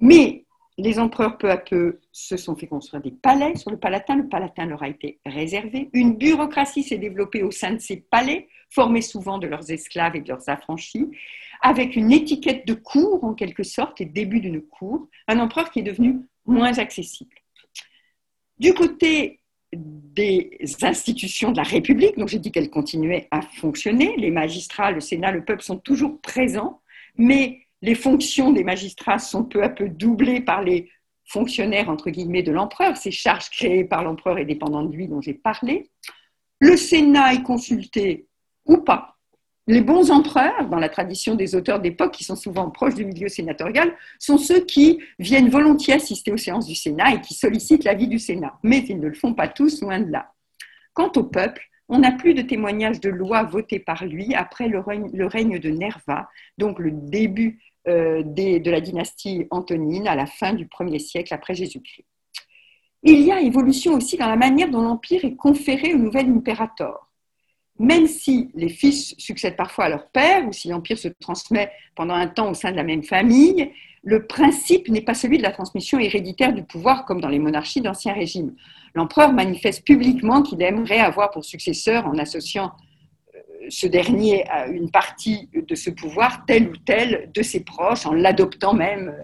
Mais 0.00 0.44
les 0.78 1.00
empereurs, 1.00 1.38
peu 1.38 1.50
à 1.50 1.56
peu, 1.56 1.98
se 2.12 2.36
sont 2.36 2.54
fait 2.54 2.68
construire 2.68 3.02
des 3.02 3.10
palais 3.10 3.56
sur 3.56 3.70
le 3.70 3.78
Palatin. 3.78 4.14
Le 4.14 4.28
Palatin 4.28 4.66
leur 4.66 4.82
a 4.84 4.88
été 4.88 5.18
réservé. 5.26 5.90
Une 5.92 6.16
bureaucratie 6.16 6.84
s'est 6.84 6.98
développée 6.98 7.42
au 7.42 7.50
sein 7.50 7.72
de 7.72 7.80
ces 7.80 7.96
palais, 7.96 8.48
formés 8.70 9.02
souvent 9.02 9.38
de 9.38 9.48
leurs 9.48 9.72
esclaves 9.72 10.14
et 10.14 10.20
de 10.20 10.28
leurs 10.28 10.48
affranchis, 10.48 11.08
avec 11.62 11.96
une 11.96 12.12
étiquette 12.12 12.64
de 12.64 12.74
cour, 12.74 13.24
en 13.24 13.34
quelque 13.34 13.64
sorte, 13.64 14.00
et 14.00 14.04
début 14.04 14.38
d'une 14.38 14.62
cour. 14.62 15.08
Un 15.26 15.40
empereur 15.40 15.72
qui 15.72 15.80
est 15.80 15.82
devenu 15.82 16.20
moins 16.46 16.78
accessible. 16.78 17.34
Du 18.60 18.72
côté 18.72 19.37
des 19.72 20.58
institutions 20.82 21.52
de 21.52 21.58
la 21.58 21.62
République, 21.62 22.16
dont 22.16 22.26
j'ai 22.26 22.38
dit 22.38 22.50
qu'elles 22.50 22.70
continuaient 22.70 23.28
à 23.30 23.42
fonctionner, 23.42 24.14
les 24.16 24.30
magistrats, 24.30 24.90
le 24.90 25.00
Sénat, 25.00 25.32
le 25.32 25.44
peuple 25.44 25.62
sont 25.62 25.78
toujours 25.78 26.20
présents, 26.20 26.80
mais 27.16 27.60
les 27.82 27.94
fonctions 27.94 28.52
des 28.52 28.64
magistrats 28.64 29.18
sont 29.18 29.44
peu 29.44 29.62
à 29.62 29.68
peu 29.68 29.88
doublées 29.88 30.40
par 30.40 30.62
les 30.62 30.90
fonctionnaires, 31.26 31.90
entre 31.90 32.10
guillemets, 32.10 32.42
de 32.42 32.52
l'empereur, 32.52 32.96
ces 32.96 33.10
charges 33.10 33.50
créées 33.50 33.84
par 33.84 34.02
l'empereur 34.02 34.38
et 34.38 34.46
dépendantes 34.46 34.90
de 34.90 34.96
lui 34.96 35.08
dont 35.08 35.20
j'ai 35.20 35.34
parlé. 35.34 35.90
Le 36.58 36.76
Sénat 36.76 37.34
est 37.34 37.42
consulté 37.42 38.26
ou 38.64 38.78
pas, 38.78 39.17
les 39.68 39.82
bons 39.82 40.10
empereurs, 40.10 40.66
dans 40.70 40.78
la 40.78 40.88
tradition 40.88 41.34
des 41.34 41.54
auteurs 41.54 41.78
d'époque 41.78 42.12
qui 42.12 42.24
sont 42.24 42.36
souvent 42.36 42.70
proches 42.70 42.94
du 42.94 43.04
milieu 43.04 43.28
sénatorial, 43.28 43.94
sont 44.18 44.38
ceux 44.38 44.64
qui 44.64 44.98
viennent 45.18 45.50
volontiers 45.50 45.92
assister 45.92 46.32
aux 46.32 46.38
séances 46.38 46.66
du 46.66 46.74
Sénat 46.74 47.14
et 47.14 47.20
qui 47.20 47.34
sollicitent 47.34 47.84
l'avis 47.84 48.08
du 48.08 48.18
Sénat. 48.18 48.58
Mais 48.62 48.78
ils 48.78 48.98
ne 48.98 49.08
le 49.08 49.14
font 49.14 49.34
pas 49.34 49.46
tous, 49.46 49.82
loin 49.82 50.00
de 50.00 50.10
là. 50.10 50.32
Quant 50.94 51.12
au 51.16 51.22
peuple, 51.22 51.62
on 51.90 51.98
n'a 51.98 52.12
plus 52.12 52.32
de 52.32 52.40
témoignages 52.40 52.98
de 52.98 53.10
lois 53.10 53.42
votées 53.42 53.78
par 53.78 54.06
lui 54.06 54.34
après 54.34 54.68
le 54.68 54.80
règne, 54.80 55.58
de 55.58 55.68
Nerva, 55.68 56.30
donc 56.56 56.78
le 56.78 56.90
début 56.90 57.60
euh, 57.88 58.22
de 58.22 58.70
la 58.70 58.80
dynastie 58.80 59.46
antonine 59.50 60.08
à 60.08 60.14
la 60.14 60.24
fin 60.24 60.54
du 60.54 60.64
1er 60.64 60.98
siècle 60.98 61.34
après 61.34 61.54
Jésus-Christ. 61.54 62.06
Il 63.02 63.20
y 63.20 63.30
a 63.30 63.42
évolution 63.42 63.92
aussi 63.92 64.16
dans 64.16 64.28
la 64.28 64.36
manière 64.36 64.70
dont 64.70 64.80
l'empire 64.80 65.26
est 65.26 65.36
conféré 65.36 65.92
au 65.92 65.98
nouvel 65.98 66.30
impérator 66.30 67.07
même 67.78 68.06
si 68.06 68.50
les 68.54 68.68
fils 68.68 69.14
succèdent 69.18 69.56
parfois 69.56 69.84
à 69.84 69.88
leur 69.88 70.08
père 70.08 70.46
ou 70.46 70.52
si 70.52 70.68
l'empire 70.68 70.98
se 70.98 71.08
transmet 71.08 71.70
pendant 71.94 72.14
un 72.14 72.26
temps 72.26 72.50
au 72.50 72.54
sein 72.54 72.72
de 72.72 72.76
la 72.76 72.82
même 72.82 73.04
famille, 73.04 73.70
le 74.02 74.26
principe 74.26 74.88
n'est 74.88 75.02
pas 75.02 75.14
celui 75.14 75.38
de 75.38 75.42
la 75.42 75.50
transmission 75.50 75.98
héréditaire 75.98 76.52
du 76.52 76.62
pouvoir 76.62 77.04
comme 77.04 77.20
dans 77.20 77.28
les 77.28 77.38
monarchies 77.38 77.80
d'Ancien 77.80 78.14
Régime. 78.14 78.54
L'empereur 78.94 79.32
manifeste 79.32 79.84
publiquement 79.84 80.42
qu'il 80.42 80.62
aimerait 80.62 81.00
avoir 81.00 81.30
pour 81.30 81.44
successeur, 81.44 82.06
en 82.06 82.16
associant 82.18 82.72
euh, 83.34 83.38
ce 83.68 83.86
dernier 83.86 84.48
à 84.48 84.66
une 84.66 84.90
partie 84.90 85.48
de 85.54 85.74
ce 85.74 85.90
pouvoir, 85.90 86.44
tel 86.46 86.68
ou 86.68 86.76
tel 86.76 87.30
de 87.34 87.42
ses 87.42 87.64
proches, 87.64 88.06
en 88.06 88.12
l'adoptant 88.12 88.74
même. 88.74 89.14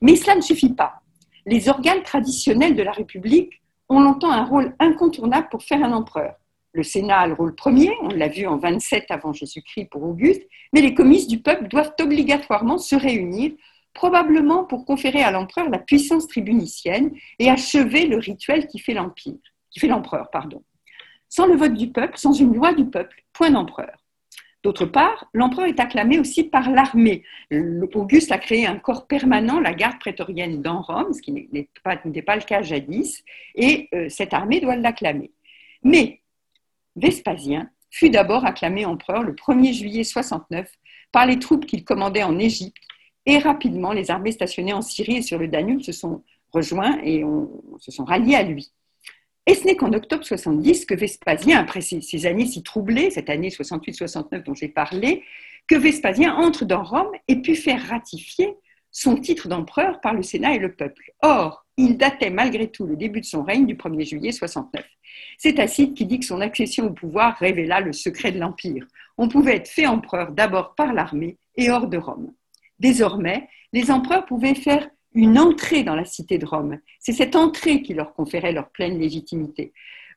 Mais 0.00 0.16
cela 0.16 0.34
ne 0.34 0.40
suffit 0.40 0.72
pas. 0.72 1.02
Les 1.46 1.68
organes 1.68 2.02
traditionnels 2.02 2.74
de 2.74 2.82
la 2.82 2.92
République 2.92 3.62
ont 3.88 4.00
longtemps 4.00 4.32
un 4.32 4.44
rôle 4.44 4.74
incontournable 4.78 5.48
pour 5.50 5.62
faire 5.62 5.82
un 5.84 5.92
empereur. 5.92 6.34
Le 6.74 6.82
Sénat 6.82 7.20
a 7.20 7.26
le 7.26 7.34
rôle 7.34 7.54
premier, 7.54 7.90
on 8.00 8.08
l'a 8.08 8.28
vu 8.28 8.46
en 8.46 8.56
27 8.56 9.10
avant 9.10 9.32
Jésus-Christ 9.32 9.86
pour 9.90 10.02
Auguste, 10.04 10.42
mais 10.72 10.80
les 10.80 10.94
comices 10.94 11.28
du 11.28 11.40
peuple 11.40 11.68
doivent 11.68 11.94
obligatoirement 12.00 12.78
se 12.78 12.96
réunir, 12.96 13.52
probablement 13.92 14.64
pour 14.64 14.86
conférer 14.86 15.22
à 15.22 15.30
l'empereur 15.30 15.68
la 15.68 15.78
puissance 15.78 16.26
tribunicienne 16.28 17.12
et 17.38 17.50
achever 17.50 18.06
le 18.06 18.16
rituel 18.16 18.66
qui 18.68 18.78
fait 18.78 18.94
l'empire, 18.94 19.36
qui 19.70 19.80
fait 19.80 19.86
l'empereur, 19.86 20.30
pardon. 20.30 20.62
Sans 21.28 21.46
le 21.46 21.56
vote 21.56 21.74
du 21.74 21.90
peuple, 21.90 22.16
sans 22.16 22.32
une 22.32 22.54
loi 22.54 22.72
du 22.72 22.86
peuple, 22.86 23.22
point 23.34 23.50
d'empereur. 23.50 24.02
D'autre 24.62 24.86
part, 24.86 25.28
l'empereur 25.34 25.66
est 25.66 25.80
acclamé 25.80 26.18
aussi 26.18 26.44
par 26.44 26.70
l'armée. 26.70 27.24
Auguste 27.94 28.30
a 28.30 28.38
créé 28.38 28.64
un 28.64 28.76
corps 28.76 29.06
permanent, 29.06 29.60
la 29.60 29.74
garde 29.74 29.98
prétorienne 29.98 30.62
dans 30.62 30.80
Rome, 30.80 31.12
ce 31.12 31.20
qui 31.20 31.32
n'était 31.32 32.22
pas, 32.22 32.36
le 32.36 32.42
cas 32.42 32.62
jadis, 32.62 33.24
et 33.56 33.88
euh, 33.92 34.08
cette 34.08 34.32
armée 34.32 34.60
doit 34.60 34.76
l'acclamer. 34.76 35.32
Mais 35.82 36.21
Vespasien 36.96 37.70
fut 37.90 38.10
d'abord 38.10 38.44
acclamé 38.44 38.84
empereur 38.84 39.22
le 39.22 39.32
1er 39.32 39.72
juillet 39.72 40.04
69 40.04 40.70
par 41.12 41.26
les 41.26 41.38
troupes 41.38 41.66
qu'il 41.66 41.84
commandait 41.84 42.22
en 42.22 42.38
Égypte 42.38 42.82
et 43.26 43.38
rapidement 43.38 43.92
les 43.92 44.10
armées 44.10 44.32
stationnées 44.32 44.72
en 44.72 44.82
Syrie 44.82 45.18
et 45.18 45.22
sur 45.22 45.38
le 45.38 45.48
Danube 45.48 45.82
se 45.82 45.92
sont 45.92 46.24
rejoints 46.52 46.98
et 47.02 47.22
se 47.78 47.90
sont 47.90 48.04
ralliés 48.04 48.36
à 48.36 48.42
lui. 48.42 48.72
Et 49.46 49.54
ce 49.54 49.64
n'est 49.64 49.76
qu'en 49.76 49.92
octobre 49.92 50.24
70 50.24 50.86
que 50.86 50.94
Vespasien, 50.94 51.58
après 51.58 51.80
ces, 51.80 52.26
années 52.26 52.46
si 52.46 52.62
troublées, 52.62 53.10
cette 53.10 53.28
année 53.28 53.48
68-69 53.48 54.44
dont 54.44 54.54
j'ai 54.54 54.68
parlé, 54.68 55.24
que 55.66 55.74
Vespasien 55.74 56.34
entre 56.34 56.64
dans 56.64 56.84
Rome 56.84 57.10
et 57.28 57.36
put 57.36 57.56
faire 57.56 57.84
ratifier 57.88 58.54
son 58.90 59.16
titre 59.16 59.48
d'empereur 59.48 60.00
par 60.00 60.14
le 60.14 60.22
Sénat 60.22 60.54
et 60.54 60.58
le 60.58 60.74
peuple. 60.74 61.12
Or, 61.22 61.61
il 61.76 61.96
datait 61.96 62.30
malgré 62.30 62.68
tout 62.68 62.86
le 62.86 62.96
début 62.96 63.20
de 63.20 63.26
son 63.26 63.42
règne 63.42 63.66
du 63.66 63.74
1er 63.74 64.08
juillet 64.08 64.32
69. 64.32 64.84
C'est 65.38 65.54
Tacite 65.54 65.94
qui 65.94 66.06
dit 66.06 66.20
que 66.20 66.26
son 66.26 66.40
accession 66.40 66.86
au 66.86 66.90
pouvoir 66.90 67.36
révéla 67.36 67.80
le 67.80 67.92
secret 67.92 68.32
de 68.32 68.38
l'Empire. 68.38 68.86
On 69.18 69.28
pouvait 69.28 69.56
être 69.56 69.68
fait 69.68 69.86
empereur 69.86 70.32
d'abord 70.32 70.74
par 70.74 70.92
l'armée 70.92 71.38
et 71.56 71.70
hors 71.70 71.86
de 71.86 71.98
Rome. 71.98 72.32
Désormais, 72.78 73.48
les 73.72 73.90
empereurs 73.90 74.26
pouvaient 74.26 74.54
faire 74.54 74.88
une 75.14 75.38
entrée 75.38 75.82
dans 75.82 75.94
la 75.94 76.04
cité 76.04 76.38
de 76.38 76.46
Rome. 76.46 76.78
C'est 76.98 77.12
cette 77.12 77.36
entrée 77.36 77.82
qui 77.82 77.94
leur 77.94 78.14
conférait 78.14 78.52
leur 78.52 78.70
pleine 78.70 78.98
légitimité. 78.98 79.72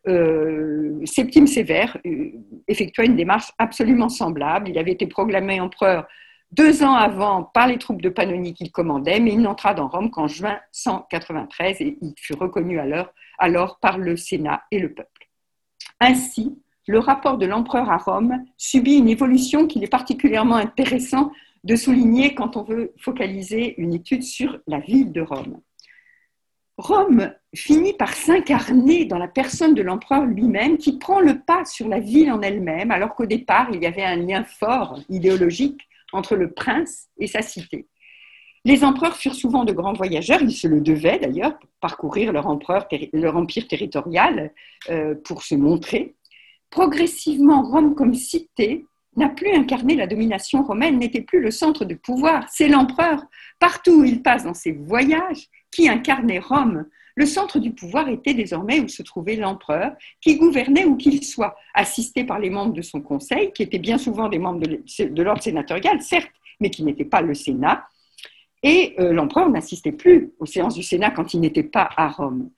Euh, 0.07 0.99
Septime 1.05 1.47
Sévère 1.47 1.97
euh, 2.05 2.31
effectua 2.67 3.05
une 3.05 3.15
démarche 3.15 3.51
absolument 3.57 4.09
semblable. 4.09 4.69
Il 4.69 4.77
avait 4.77 4.91
été 4.91 5.07
proclamé 5.07 5.59
empereur 5.59 6.07
deux 6.51 6.83
ans 6.83 6.95
avant 6.95 7.43
par 7.43 7.67
les 7.67 7.77
troupes 7.77 8.01
de 8.01 8.09
Pannonie 8.09 8.53
qu'il 8.53 8.71
commandait, 8.71 9.19
mais 9.19 9.33
il 9.33 9.41
n'entra 9.41 9.73
dans 9.73 9.87
Rome 9.87 10.11
qu'en 10.11 10.27
juin 10.27 10.57
193 10.71 11.81
et 11.81 11.97
il 12.01 12.13
fut 12.17 12.35
reconnu 12.35 12.79
alors, 12.79 13.07
alors 13.37 13.79
par 13.79 13.97
le 13.97 14.15
Sénat 14.15 14.63
et 14.71 14.79
le 14.79 14.93
peuple. 14.93 15.29
Ainsi, 15.99 16.57
le 16.87 16.99
rapport 16.99 17.37
de 17.37 17.45
l'empereur 17.45 17.89
à 17.89 17.97
Rome 17.97 18.45
subit 18.57 18.97
une 18.97 19.09
évolution 19.09 19.67
qu'il 19.67 19.83
est 19.83 19.91
particulièrement 19.91 20.55
intéressant 20.55 21.31
de 21.63 21.75
souligner 21.75 22.35
quand 22.35 22.57
on 22.57 22.63
veut 22.63 22.93
focaliser 22.99 23.79
une 23.81 23.93
étude 23.93 24.23
sur 24.23 24.59
la 24.67 24.79
ville 24.79 25.11
de 25.11 25.21
Rome. 25.21 25.61
Rome 26.77 27.33
finit 27.55 27.93
par 27.93 28.13
s'incarner 28.13 29.05
dans 29.05 29.17
la 29.17 29.29
personne 29.29 29.73
de 29.73 29.81
l'empereur 29.81 30.25
lui-même 30.25 30.77
qui 30.77 30.99
prend 30.99 31.21
le 31.21 31.39
pas 31.39 31.63
sur 31.65 31.87
la 31.87 31.99
ville 31.99 32.31
en 32.31 32.41
elle-même, 32.41 32.91
alors 32.91 33.15
qu'au 33.15 33.25
départ, 33.25 33.69
il 33.73 33.81
y 33.81 33.85
avait 33.85 34.03
un 34.03 34.17
lien 34.17 34.43
fort 34.43 34.99
idéologique 35.09 35.87
entre 36.13 36.35
le 36.35 36.51
prince 36.51 37.07
et 37.17 37.27
sa 37.27 37.41
cité. 37.41 37.87
Les 38.65 38.83
empereurs 38.83 39.15
furent 39.15 39.35
souvent 39.35 39.63
de 39.63 39.73
grands 39.73 39.93
voyageurs, 39.93 40.41
ils 40.41 40.55
se 40.55 40.67
le 40.67 40.81
devaient 40.81 41.19
d'ailleurs, 41.19 41.59
pour 41.59 41.69
parcourir 41.79 42.33
leur, 42.33 42.47
empire 42.47 43.67
territorial 43.67 44.51
euh, 44.89 45.13
pour 45.23 45.43
se 45.43 45.53
montrer. 45.53 46.15
Progressivement, 46.71 47.61
Rome 47.61 47.93
comme 47.93 48.15
cité 48.15 48.85
n'a 49.15 49.29
plus 49.29 49.51
incarné 49.51 49.95
la 49.95 50.07
domination 50.07 50.63
romaine, 50.63 50.97
n'était 50.97 51.21
plus 51.21 51.41
le 51.41 51.51
centre 51.51 51.85
de 51.85 51.93
pouvoir, 51.93 52.47
c'est 52.49 52.67
l'empereur, 52.67 53.23
partout 53.59 54.01
où 54.01 54.03
il 54.03 54.23
passe 54.23 54.43
dans 54.43 54.55
ses 54.55 54.71
voyages, 54.71 55.47
qui 55.71 55.87
incarnait 55.87 56.39
Rome. 56.39 56.85
Le 57.15 57.25
centre 57.25 57.59
du 57.59 57.71
pouvoir 57.71 58.09
était 58.09 58.33
désormais 58.33 58.81
où 58.81 58.89
se 58.89 59.01
trouvait 59.01 59.37
l'empereur, 59.37 59.93
qui 60.19 60.35
gouvernait 60.35 60.83
où 60.83 60.97
qu'il 60.97 61.23
soit, 61.23 61.55
assisté 61.73 62.25
par 62.25 62.39
les 62.39 62.49
membres 62.49 62.73
de 62.73 62.81
son 62.81 63.01
conseil, 63.01 63.53
qui 63.53 63.63
étaient 63.63 63.79
bien 63.79 63.97
souvent 63.97 64.27
des 64.27 64.37
membres 64.37 64.59
de 64.59 65.23
l'ordre 65.23 65.41
sénatorial, 65.41 66.01
certes, 66.01 66.31
mais 66.59 66.69
qui 66.69 66.83
n'étaient 66.83 67.05
pas 67.05 67.21
le 67.21 67.33
Sénat. 67.33 67.87
Et 68.63 68.95
euh, 68.99 69.13
l'empereur 69.13 69.49
n'assistait 69.49 69.93
plus 69.93 70.33
aux 70.39 70.45
séances 70.45 70.75
du 70.75 70.83
Sénat 70.83 71.11
quand 71.11 71.33
il 71.33 71.39
n'était 71.39 71.63
pas 71.63 71.89
à 71.95 72.09
Rome. 72.09 72.49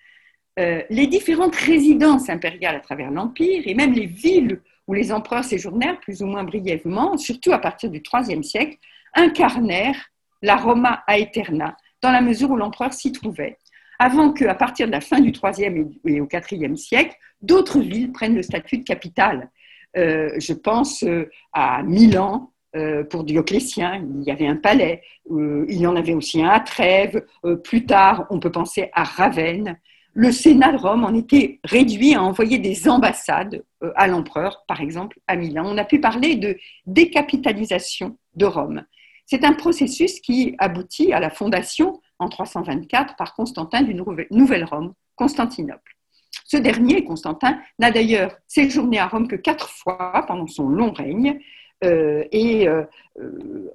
Euh, 0.59 0.81
les 0.89 1.05
différentes 1.05 1.55
résidences 1.55 2.29
impériales 2.29 2.75
à 2.75 2.79
travers 2.79 3.11
l'Empire 3.11 3.61
et 3.65 3.75
même 3.75 3.93
les 3.93 4.07
villes 4.07 4.61
où 4.87 4.93
les 4.93 5.11
empereurs 5.11 5.43
séjournèrent 5.43 5.99
plus 5.99 6.23
ou 6.23 6.25
moins 6.25 6.43
brièvement, 6.43 7.17
surtout 7.17 7.51
à 7.51 7.59
partir 7.59 7.91
du 7.91 8.01
IIIe 8.11 8.43
siècle, 8.43 8.77
incarnèrent 9.13 10.09
la 10.41 10.55
Roma 10.55 11.03
aeterna, 11.07 11.77
dans 12.01 12.11
la 12.11 12.21
mesure 12.21 12.49
où 12.51 12.55
l'empereur 12.55 12.93
s'y 12.93 13.11
trouvait 13.11 13.57
avant 13.99 14.31
qu'à 14.31 14.55
partir 14.55 14.87
de 14.87 14.91
la 14.91 15.01
fin 15.01 15.19
du 15.19 15.31
IIIe 15.31 15.87
et 16.05 16.21
au 16.21 16.27
IVe 16.27 16.75
siècle, 16.75 17.15
d'autres 17.41 17.79
villes 17.79 18.11
prennent 18.11 18.35
le 18.35 18.43
statut 18.43 18.79
de 18.79 18.83
capitale. 18.83 19.49
Euh, 19.95 20.29
je 20.37 20.53
pense 20.53 21.03
euh, 21.03 21.29
à 21.53 21.81
Milan, 21.83 22.51
euh, 22.75 23.03
pour 23.03 23.23
Dioclétien, 23.23 24.03
il 24.19 24.23
y 24.23 24.31
avait 24.31 24.47
un 24.47 24.57
palais, 24.57 25.01
il 25.29 25.77
y 25.77 25.87
en 25.87 25.95
avait 25.95 26.13
aussi 26.13 26.43
un 26.43 26.49
à 26.49 26.59
Trèves, 26.59 27.25
plus 27.63 27.85
tard 27.85 28.27
on 28.29 28.39
peut 28.39 28.51
penser 28.51 28.89
à 28.93 29.03
Ravenne. 29.03 29.77
Le 30.13 30.31
Sénat 30.31 30.73
de 30.73 30.77
Rome 30.77 31.03
en 31.03 31.13
était 31.13 31.59
réduit 31.63 32.15
à 32.15 32.23
envoyer 32.23 32.57
des 32.57 32.89
ambassades 32.89 33.63
à 33.95 34.07
l'empereur, 34.07 34.63
par 34.67 34.81
exemple 34.81 35.19
à 35.27 35.35
Milan. 35.35 35.63
On 35.65 35.77
a 35.77 35.85
pu 35.85 35.99
parler 35.99 36.35
de 36.35 36.57
décapitalisation 36.85 38.17
de 38.35 38.45
Rome. 38.45 38.83
C'est 39.25 39.43
un 39.43 39.53
processus 39.53 40.19
qui 40.19 40.55
aboutit 40.57 41.13
à 41.13 41.19
la 41.19 41.29
fondation 41.29 42.01
en 42.19 42.29
324 42.29 43.15
par 43.15 43.33
Constantin 43.35 43.81
d'une 43.81 44.03
nouvelle 44.31 44.63
Rome, 44.63 44.93
Constantinople. 45.15 45.97
Ce 46.45 46.57
dernier, 46.57 47.03
Constantin, 47.03 47.59
n'a 47.79 47.91
d'ailleurs 47.91 48.37
séjourné 48.47 48.99
à 48.99 49.07
Rome 49.07 49.27
que 49.27 49.35
quatre 49.35 49.69
fois 49.69 50.23
pendant 50.27 50.47
son 50.47 50.69
long 50.69 50.91
règne 50.91 51.39
euh, 51.83 52.23
et 52.31 52.67
euh, 52.67 52.83
euh, 53.19 53.69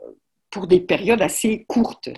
pour 0.50 0.66
des 0.66 0.80
périodes 0.80 1.22
assez 1.22 1.64
courtes. 1.68 2.10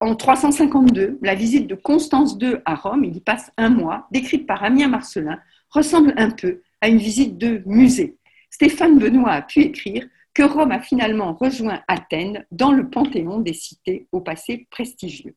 En 0.00 0.14
352, 0.14 1.18
la 1.22 1.34
visite 1.34 1.66
de 1.66 1.74
Constance 1.74 2.36
II 2.40 2.56
à 2.64 2.74
Rome, 2.74 3.04
il 3.04 3.16
y 3.16 3.20
passe 3.20 3.52
un 3.56 3.68
mois, 3.68 4.06
décrite 4.10 4.46
par 4.46 4.64
Amien 4.64 4.88
Marcelin, 4.88 5.38
ressemble 5.68 6.14
un 6.16 6.30
peu 6.30 6.62
à 6.80 6.88
une 6.88 6.98
visite 6.98 7.36
de 7.36 7.62
musée. 7.66 8.16
Stéphane 8.50 8.98
Benoît 8.98 9.32
a 9.32 9.42
pu 9.42 9.60
écrire 9.60 10.06
que 10.34 10.42
Rome 10.42 10.72
a 10.72 10.80
finalement 10.80 11.34
rejoint 11.34 11.82
Athènes 11.86 12.46
dans 12.50 12.72
le 12.72 12.88
panthéon 12.88 13.40
des 13.40 13.52
cités 13.52 14.08
au 14.12 14.20
passé 14.20 14.66
prestigieux. 14.70 15.36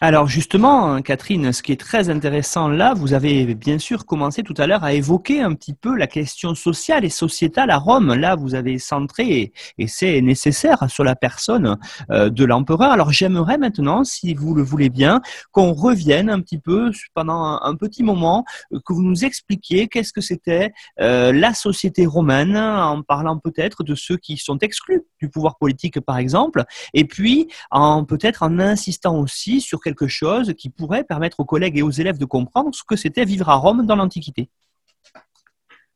Alors 0.00 0.26
justement, 0.26 0.92
hein, 0.92 1.02
Catherine, 1.02 1.52
ce 1.52 1.62
qui 1.62 1.70
est 1.70 1.80
très 1.80 2.10
intéressant 2.10 2.66
là, 2.66 2.92
vous 2.92 3.12
avez 3.14 3.54
bien 3.54 3.78
sûr 3.78 4.04
commencé 4.04 4.42
tout 4.42 4.54
à 4.58 4.66
l'heure 4.66 4.82
à 4.82 4.94
évoquer 4.94 5.40
un 5.42 5.54
petit 5.54 5.74
peu 5.74 5.96
la 5.96 6.08
question 6.08 6.56
sociale 6.56 7.04
et 7.04 7.08
sociétale 7.08 7.70
à 7.70 7.76
Rome. 7.76 8.12
Là, 8.14 8.34
vous 8.34 8.56
avez 8.56 8.80
centré, 8.80 9.52
et 9.78 9.86
c'est 9.86 10.20
nécessaire, 10.20 10.90
sur 10.90 11.04
la 11.04 11.14
personne 11.14 11.78
euh, 12.10 12.30
de 12.30 12.44
l'empereur. 12.44 12.90
Alors 12.90 13.12
j'aimerais 13.12 13.58
maintenant, 13.58 14.02
si 14.02 14.34
vous 14.34 14.54
le 14.54 14.62
voulez 14.62 14.90
bien, 14.90 15.20
qu'on 15.52 15.72
revienne 15.72 16.30
un 16.30 16.40
petit 16.40 16.58
peu 16.58 16.90
pendant 17.14 17.60
un, 17.62 17.76
petit 17.76 18.02
moment, 18.02 18.44
euh, 18.72 18.80
que 18.84 18.92
vous 18.92 19.02
nous 19.02 19.24
expliquiez 19.24 19.86
qu'est-ce 19.86 20.12
que 20.12 20.20
c'était 20.20 20.72
euh, 21.00 21.32
la 21.32 21.54
société 21.54 22.06
romaine, 22.06 22.56
en 22.56 23.02
parlant 23.02 23.38
peut-être 23.38 23.84
de 23.84 23.94
ceux 23.94 24.16
qui 24.16 24.36
sont 24.36 24.58
exclus 24.58 25.04
du 25.20 25.28
pouvoir 25.28 25.58
politique, 25.58 26.00
par 26.00 26.18
exemple, 26.18 26.64
et 26.92 27.04
puis 27.04 27.46
en 27.70 28.04
peut-être 28.04 28.42
en 28.42 28.58
insistant 28.58 29.16
aussi 29.20 29.60
sur 29.60 29.80
quelque 29.82 30.08
chose 30.08 30.54
qui 30.56 30.70
pourrait 30.70 31.04
permettre 31.04 31.40
aux 31.40 31.44
collègues 31.44 31.78
et 31.78 31.82
aux 31.82 31.90
élèves 31.90 32.18
de 32.18 32.24
comprendre 32.24 32.74
ce 32.74 32.82
que 32.84 32.96
c'était 32.96 33.24
vivre 33.24 33.48
à 33.48 33.56
Rome 33.56 33.84
dans 33.86 33.96
l'Antiquité. 33.96 34.48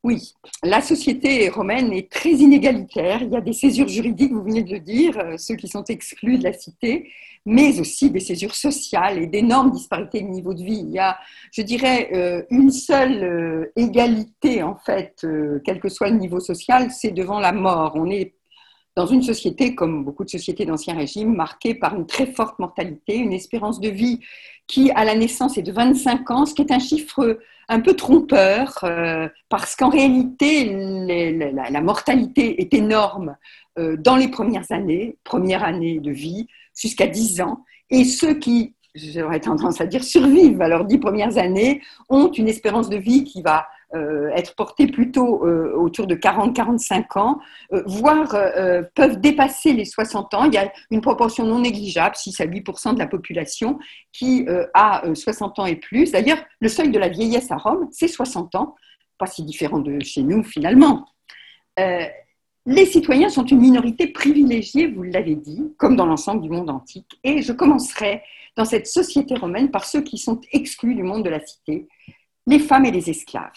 Oui, 0.07 0.34
la 0.62 0.82
société 0.82 1.49
romaine 1.49 1.93
est 1.93 2.09
très 2.09 2.30
inégalitaire. 2.30 3.22
Il 3.22 3.32
y 3.32 3.37
a 3.37 3.41
des 3.41 3.53
césures 3.53 3.89
juridiques, 3.89 4.30
vous 4.30 4.45
venez 4.45 4.62
de 4.62 4.74
le 4.74 4.78
dire, 4.78 5.18
euh, 5.18 5.37
ceux 5.37 5.57
qui 5.57 5.66
sont 5.66 5.82
exclus 5.82 6.39
de 6.39 6.45
la 6.45 6.53
cité, 6.53 7.11
mais 7.45 7.80
aussi 7.80 8.09
des 8.12 8.20
césures 8.20 8.55
sociales 8.55 9.20
et 9.20 9.26
d'énormes 9.26 9.72
disparités 9.72 10.20
de 10.20 10.28
niveau 10.28 10.55
de 10.55 10.62
vie. 10.62 10.84
Il 10.87 10.93
y 10.93 11.01
a, 11.01 11.18
je 11.51 11.61
dirais, 11.62 12.11
euh, 12.12 12.45
une 12.51 12.70
seule 12.70 13.24
euh, 13.24 13.72
égalité, 13.74 14.62
en 14.62 14.76
fait, 14.76 15.26
quel 15.64 15.80
que 15.80 15.89
soit 15.89 16.11
le 16.11 16.18
niveau 16.18 16.39
social, 16.39 16.93
c'est 16.93 17.11
devant 17.11 17.41
la 17.41 17.51
mort. 17.51 17.95
On 17.97 18.09
est 18.09 18.36
dans 18.97 19.07
une 19.07 19.22
société, 19.22 19.74
comme 19.74 20.05
beaucoup 20.05 20.24
de 20.24 20.30
sociétés 20.30 20.64
d'ancien 20.64 20.94
régime, 20.94 21.34
marquée 21.34 21.74
par 21.74 21.94
une 21.94 22.07
très 22.07 22.26
forte 22.26 22.59
mortalité, 22.59 23.16
une 23.16 23.34
espérance 23.34 23.78
de 23.78 23.90
vie 23.90 24.20
qui, 24.66 24.90
à 24.92 25.05
la 25.05 25.14
naissance, 25.14 25.59
est 25.59 25.62
de 25.62 25.70
25 25.70 26.30
ans, 26.30 26.47
ce 26.47 26.55
qui 26.55 26.62
est 26.62 26.72
un 26.72 26.78
chiffre 26.78 27.38
un 27.68 27.80
peu 27.80 27.94
trompeur, 27.94 28.78
euh, 28.84 29.28
parce 29.51 29.76
qu'en 29.76 29.90
réalité, 29.90 30.72
la, 31.53 31.80
mortalité 31.82 32.61
est 32.62 32.72
énorme 32.72 33.36
euh, 33.78 33.97
dans 33.99 34.16
les 34.16 34.28
premières 34.28 34.70
années, 34.72 35.18
première 35.24 35.62
année 35.62 36.01
de 36.01 36.11
vie, 36.11 36.47
jusqu'à 36.74 37.07
10 37.07 37.42
ans, 37.42 37.64
et 37.90 38.05
ceux 38.05 38.34
qui, 38.38 38.74
j'aurais 38.94 39.40
tendance 39.40 39.80
à 39.80 39.86
dire, 39.86 40.05
survivent 40.05 40.62
à 40.62 40.68
leurs 40.68 40.86
10 40.86 40.99
premières 40.99 41.36
années, 41.36 41.82
ont 42.09 42.30
une 42.32 42.49
espérance 42.49 42.88
de 42.88 42.97
vie 42.97 43.24
qui 43.24 43.42
va 43.42 43.66
être 44.34 44.55
portés 44.55 44.86
plutôt 44.86 45.44
euh, 45.47 45.72
autour 45.74 46.07
de 46.07 46.14
40-45 46.14 47.18
ans, 47.18 47.38
euh, 47.72 47.82
voire 47.86 48.36
peuvent 48.94 49.20
dépasser 49.20 49.72
les 49.72 49.84
60 49.84 50.34
ans. 50.34 50.44
Il 50.44 50.55
y 50.55 50.59
a 50.59 50.72
une 50.90 51.01
proportion 51.01 51.44
non 51.44 51.61
négligeable, 51.61 52.16
6 52.16 52.40
à 52.40 52.47
8% 52.47 52.94
de 52.94 52.99
la 52.99 53.07
population, 53.07 53.78
qui 54.12 54.47
a 54.74 55.03
60 55.14 55.59
ans 55.59 55.66
et 55.66 55.76
plus. 55.76 56.12
D'ailleurs, 56.12 56.38
le 56.61 56.68
seuil 56.68 56.90
de 56.90 56.99
la 56.99 57.09
vieillesse 57.09 57.51
à 57.51 57.57
Rome, 57.57 57.88
c'est 57.90 58.09
60 58.09 58.55
ans, 58.55 58.74
pas 59.18 59.26
si 59.26 59.42
différent 59.44 59.78
de 59.78 59.99
chez 60.01 60.22
nous 60.22 60.42
finalement. 60.42 61.07
les 61.78 62.86
citoyens 62.86 63.28
sont 63.28 63.44
une 63.44 63.61
minorité 63.61 64.09
privilégiée, 64.09 64.88
vous 64.88 65.03
l'avez 65.03 65.36
dit, 65.36 65.62
comme 65.78 65.97
dans 65.97 66.07
l'ensemble 66.07 66.42
du 66.42 66.51
monde 66.51 66.70
antique. 66.70 67.18
Et 67.24 67.42
je 67.42 67.53
commencerai 67.53 68.22
dans 68.57 68.64
cette 68.64 68.86
société 68.86 69.34
romaine 69.34 69.70
par 69.70 69.84
ceux 69.84 70.03
qui 70.03 70.18
sont 70.18 70.40
exclus 70.53 70.94
du 70.94 71.03
monde 71.03 71.24
de 71.24 71.30
la 71.30 71.44
cité, 71.44 71.86
les 72.47 72.59
femmes 72.59 72.86
et 72.86 72.90
les 72.90 73.11
esclaves. 73.11 73.53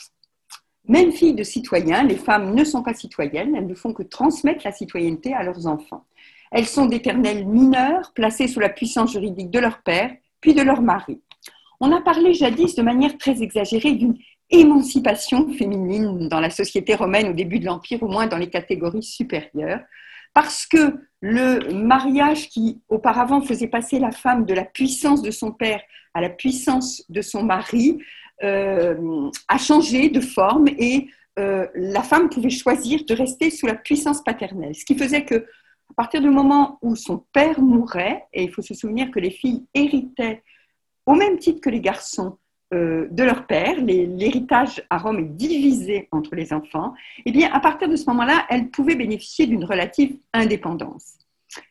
Même 0.88 1.12
filles 1.12 1.36
de 1.36 1.44
citoyens, 1.44 2.04
les 2.04 2.16
femmes 2.16 2.56
ne 2.56 2.64
sont 2.64 2.82
pas 2.82 2.94
citoyennes, 2.94 3.56
elles 3.56 3.68
ne 3.68 3.76
font 3.76 3.94
que 3.94 4.04
transmettre 4.04 4.62
la 4.66 4.72
citoyenneté 4.72 5.34
à 5.34 5.44
leurs 5.44 5.68
enfants. 5.68 6.06
Elles 6.52 6.66
sont 6.66 6.88
d'éternelles 6.88 7.46
mineures, 7.46 8.12
placées 8.14 8.48
sous 8.48 8.60
la 8.60 8.70
puissance 8.70 9.12
juridique 9.12 9.52
de 9.52 9.60
leur 9.60 9.82
père, 9.84 10.12
puis 10.42 10.54
de 10.54 10.62
leur 10.62 10.82
mari. 10.82 11.22
On 11.80 11.92
a 11.92 12.02
parlé 12.02 12.34
jadis 12.34 12.76
de 12.76 12.82
manière 12.82 13.18
très 13.18 13.42
exagérée 13.42 13.94
d'une 13.94 14.18
émancipation 14.50 15.52
féminine 15.54 16.28
dans 16.28 16.40
la 16.40 16.50
société 16.50 16.96
romaine 16.96 17.30
au 17.30 17.34
début 17.34 17.60
de 17.60 17.66
l'Empire, 17.66 18.02
au 18.02 18.08
moins 18.08 18.28
dans 18.28 18.38
les 18.38 18.50
catégories 18.50 19.04
supérieures, 19.04 19.82
parce 20.34 20.66
que 20.66 20.96
le 21.22 21.74
mariage 21.74 22.50
qui 22.50 22.82
auparavant 22.90 23.42
faisait 23.42 23.68
passer 23.68 24.00
la 24.00 24.12
femme 24.12 24.46
de 24.46 24.54
la 24.54 24.64
puissance 24.64 25.22
de 25.22 25.32
son 25.32 25.52
père 25.52 25.82
à 26.14 26.22
la 26.22 26.30
puissance 26.30 27.04
de 27.10 27.22
son 27.22 27.44
mari 27.44 28.00
a 28.42 29.58
changé 29.58 30.10
de 30.10 30.22
forme 30.22 30.68
et 30.68 31.10
euh, 31.40 31.68
la 31.74 32.04
femme 32.04 32.30
pouvait 32.30 32.50
choisir 32.50 33.06
de 33.06 33.14
rester 33.14 33.50
sous 33.50 33.66
la 33.66 33.76
puissance 33.76 34.22
paternelle. 34.22 34.76
Ce 34.76 34.84
qui 34.84 34.96
faisait 34.96 35.24
que, 35.24 35.36
à 35.36 35.94
partir 35.96 36.22
du 36.22 36.30
moment 36.30 36.78
où 36.82 36.96
son 36.96 37.24
père 37.32 37.62
mourait, 37.62 38.26
et 38.34 38.44
il 38.44 38.52
faut 38.52 38.62
se 38.62 38.74
souvenir 38.74 39.10
que 39.10 39.20
les 39.20 39.32
filles 39.32 39.66
héritaient 39.74 40.44
au 41.06 41.14
même 41.14 41.38
titre 41.38 41.62
que 41.62 41.70
les 41.70 41.80
garçons 41.80 42.38
euh, 42.74 43.08
de 43.10 43.24
leur 43.24 43.48
père, 43.48 43.82
l'héritage 43.82 44.84
à 44.90 44.98
Rome 44.98 45.20
est 45.20 45.36
divisé 45.36 46.10
entre 46.12 46.36
les 46.36 46.52
enfants, 46.52 46.94
et 47.20 47.24
eh 47.28 47.32
bien 47.32 47.50
à 47.54 47.60
partir 47.62 47.88
de 47.88 47.96
ce 47.96 48.06
moment-là, 48.10 48.46
elles 48.50 48.70
pouvaient 48.70 48.96
bénéficier 48.96 49.48
d'une 49.48 49.64
relative 49.64 50.18
indépendance. 50.34 51.19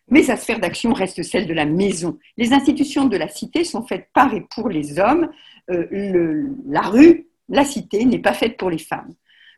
Mais 0.09 0.23
sa 0.23 0.37
sphère 0.37 0.61
d'action 0.61 0.93
reste 0.93 1.23
celle 1.23 1.47
de 1.47 1.55
la 1.55 1.67
maison. 1.67 2.19
Les 2.37 2.53
institutions 2.53 3.07
de 3.07 3.17
la 3.17 3.29
cité 3.29 3.65
sont 3.65 3.83
faites 3.83 4.09
par 4.13 4.35
et 4.35 4.45
pour 4.55 4.69
les 4.69 4.99
hommes, 4.99 5.31
euh, 5.71 6.49
la 6.67 6.83
rue, 6.83 7.27
la 7.49 7.65
cité 7.65 8.05
n'est 8.05 8.19
pas 8.19 8.33
faite 8.33 8.57
pour 8.57 8.71
les 8.71 8.79
femmes. 8.79 9.15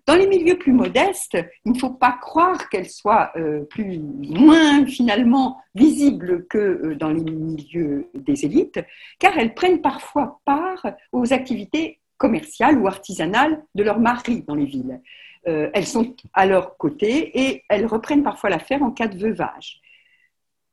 Dans 0.07 0.15
les 0.15 0.27
milieux 0.27 0.59
plus 0.59 0.73
modestes, 0.73 1.39
il 1.65 1.73
ne 1.73 1.79
faut 1.79 1.91
pas 1.91 2.13
croire 2.13 2.69
qu'elles 2.69 2.89
soient 2.89 3.31
euh, 3.37 3.65
plus, 3.65 3.99
moins 3.99 4.87
finalement 4.87 5.61
visibles 5.75 6.47
que 6.49 6.59
euh, 6.59 6.97
dans 6.97 7.11
les 7.11 7.23
milieux 7.23 8.09
des 8.15 8.45
élites, 8.45 8.81
car 9.19 9.39
elles 9.39 9.55
prennent 9.55 9.83
parfois 9.83 10.41
part 10.45 10.85
aux 11.13 11.33
activités 11.33 12.01
commerciales 12.17 12.79
ou 12.79 12.89
artisanales 12.89 13.63
de 13.75 13.83
leur 13.83 14.01
mari 14.01 14.43
dans 14.47 14.55
les 14.55 14.67
villes. 14.67 15.01
elles 15.45 15.87
sont 15.87 16.15
à 16.35 16.45
leur 16.45 16.77
côté 16.77 17.41
et 17.41 17.65
elles 17.71 17.87
reprennent 17.87 18.23
parfois 18.23 18.51
l'affaire 18.51 18.83
en 18.83 18.91
cas 18.91 19.09
de 19.09 19.17
veuvage. 19.17 19.81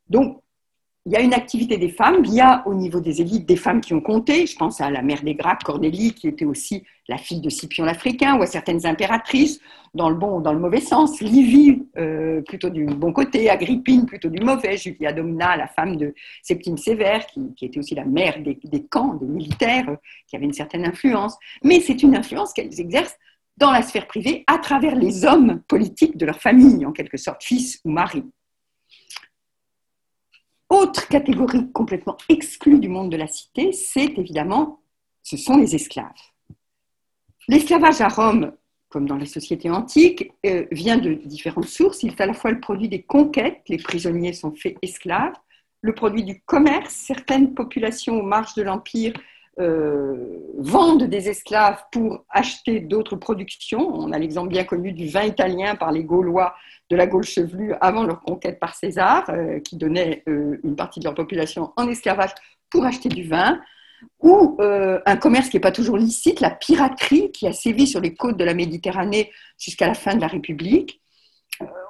Donc, 0.10 0.41
il 1.08 1.14
y 1.14 1.16
a 1.16 1.22
une 1.22 1.34
activité 1.34 1.78
des 1.78 1.88
femmes, 1.88 2.18
il 2.26 2.34
y 2.34 2.41
a 2.41 2.68
au 2.68 2.74
niveau 2.74 2.99
des 2.99 3.22
élites 3.22 3.45
des 3.45 3.55
femmes 3.55 3.80
qui 3.80 3.93
ont 3.93 4.01
compté, 4.01 4.45
je 4.45 4.58
pense 4.58 4.82
à 4.82 4.89
la 4.89 5.01
mère 5.01 5.24
des 5.24 5.36
Gracques, 5.36 5.64
Cornélie, 5.64 6.12
qui 6.12 6.28
était 6.28 6.43
aussi 6.43 6.84
la 7.08 7.18
fille 7.18 7.39
de 7.39 7.49
Scipion 7.49 7.86
l'Africain, 7.86 8.38
ou 8.38 8.41
à 8.41 8.45
certaines 8.45 8.86
impératrices, 8.86 9.62
dans 9.93 10.10
le 10.10 10.18
bon 10.18 10.39
ou 10.39 10.41
dans 10.41 10.51
le 10.51 10.60
mauvais 10.60 10.82
sens, 10.82 11.22
Livie, 11.22 11.88
euh, 11.97 12.41
plutôt 12.41 12.70
du 12.70 12.86
bon 12.86 13.14
côté, 13.14 13.49
Agrippine, 13.49 14.05
plutôt 14.05 14.28
du 14.28 14.43
mauvais, 14.43 14.76
Julia 14.76 15.14
Domna, 15.14 15.55
la 15.55 15.68
femme 15.68 15.95
de 15.95 16.14
Septime 16.43 16.78
Sévère, 16.78 17.26
qui, 17.28 17.53
était 17.62 17.80
aussi 17.80 17.95
la 17.95 18.03
mère 18.03 18.43
des, 18.43 18.60
des, 18.62 18.84
camps, 18.84 19.14
des 19.14 19.28
militaires, 19.28 19.88
qui 20.28 20.36
avait 20.36 20.45
une 20.45 20.51
certaine 20.51 20.86
influence. 20.86 21.38
Mais 21.64 21.80
c'est 21.80 22.03
une 22.03 22.18
influence 22.18 22.51
qu'elles 22.51 22.82
exercent 22.82 23.18
dans 23.55 23.72
la 23.72 23.82
sphère 23.82 24.08
privée 24.08 24.43
à 24.45 24.58
travers 24.58 24.95
les 24.95 25.24
hommes 25.24 25.62
politiques 25.70 26.18
de 26.18 26.26
leur 26.26 26.41
famille, 26.41 26.86
en 26.86 26.91
quelque 26.91 27.16
sorte, 27.16 27.45
fils 27.45 27.80
ou 27.86 27.91
mari. 27.91 28.26
Autre 30.70 31.07
catégorie 31.07 31.72
complètement 31.72 32.18
exclue 32.28 32.80
du 32.80 32.89
monde 32.89 33.11
de 33.11 33.18
la 33.18 33.28
cité, 33.28 33.72
c'est 33.72 34.18
évidemment, 34.18 34.82
ce 35.24 35.38
sont 35.38 35.57
les 35.57 35.76
esclaves. 35.76 36.11
L'esclavage 37.47 38.01
à 38.01 38.09
Rome, 38.09 38.51
comme 38.89 39.07
dans 39.07 39.15
les 39.15 39.26
sociétés 39.26 39.70
antiques, 39.70 40.32
euh, 40.45 40.65
vient 40.72 40.97
de 40.97 41.13
différentes 41.13 41.68
sources. 41.68 42.03
Il 42.03 42.11
est 42.11 42.22
à 42.22 42.26
la 42.26 42.34
fois 42.34 42.51
le 42.51 42.59
produit 42.59 42.89
des 42.89 43.01
conquêtes, 43.01 43.61
les 43.70 43.78
prisonniers 43.78 44.34
sont 44.34 44.53
faits 44.53 44.78
esclaves, 44.82 45.36
le 45.82 45.93
produit 45.93 46.24
du 46.24 46.41
commerce, 46.41 46.93
certaines 46.93 47.53
populations 47.53 48.20
aux 48.20 48.26
marges 48.26 48.55
de 48.55 48.63
l'Empire 48.63 49.13
euh, 49.60 50.38
vendent 50.60 51.05
des 51.05 51.30
esclaves 51.30 51.84
pour 51.91 52.26
acheter 52.30 52.80
d'autres 52.80 53.16
productions. 53.16 53.89
On 53.91 54.12
a 54.12 54.20
l'exemple 54.20 54.49
bien 54.49 54.64
connu 54.64 54.91
du 54.91 55.08
vin 55.08 55.24
italien 55.24 55.76
par 55.76 55.91
les 55.91 56.03
Gaulois 56.03 56.53
de 56.89 56.95
la 56.95 57.08
Gaule 57.08 57.24
chevelue 57.24 57.74
avant 57.82 58.03
leur 58.03 58.22
conquête 58.22 58.60
par 58.60 58.76
César, 58.76 59.24
euh, 59.30 59.60
qui 59.60 59.76
donnait 59.76 60.24
euh, 60.28 60.60
une 60.64 60.76
partie 60.76 60.99
de 60.99 61.05
leur 61.05 61.16
population 61.16 61.74
en 61.76 61.88
esclavage 61.88 62.36
pour 62.70 62.86
acheter 62.86 63.10
du 63.10 63.24
vin, 63.24 63.60
ou 64.22 64.58
un 64.60 65.18
commerce 65.18 65.49
qui 65.49 65.55
n'est 65.55 65.62
pas 65.62 65.72
toujours 65.72 65.97
licite, 65.97 66.39
la 66.39 66.51
piraterie 66.51 67.32
qui 67.32 67.47
a 67.47 67.53
sévi 67.53 67.88
sur 67.88 67.99
les 67.99 68.14
côtes 68.14 68.38
de 68.38 68.43
la 68.43 68.53
Méditerranée 68.53 69.32
jusqu'à 69.58 69.88
la 69.88 69.95
fin 69.95 70.14
de 70.14 70.22
la 70.22 70.28
République. 70.28 71.01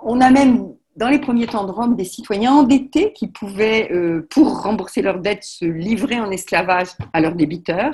on 0.04 0.22
a 0.22 0.30
même 0.30 0.74
dans 0.98 1.10
les 1.10 1.20
premiers 1.20 1.46
temps 1.46 1.66
de 1.66 1.72
Rome, 1.72 1.96
des 1.96 2.04
citoyens 2.04 2.54
endettés 2.54 3.14
qui 3.14 3.28
pouvaient, 3.28 3.90
euh, 3.92 4.28
pour 4.32 4.64
rembourser 4.64 5.04
leurs 5.04 5.20
dettes, 5.20 5.44
se 5.44 5.64
livrer 5.64 6.20
en 6.20 6.32
esclavage 6.32 6.88
à 7.14 7.22
leurs 7.22 7.36
débiteurs. 7.36 7.94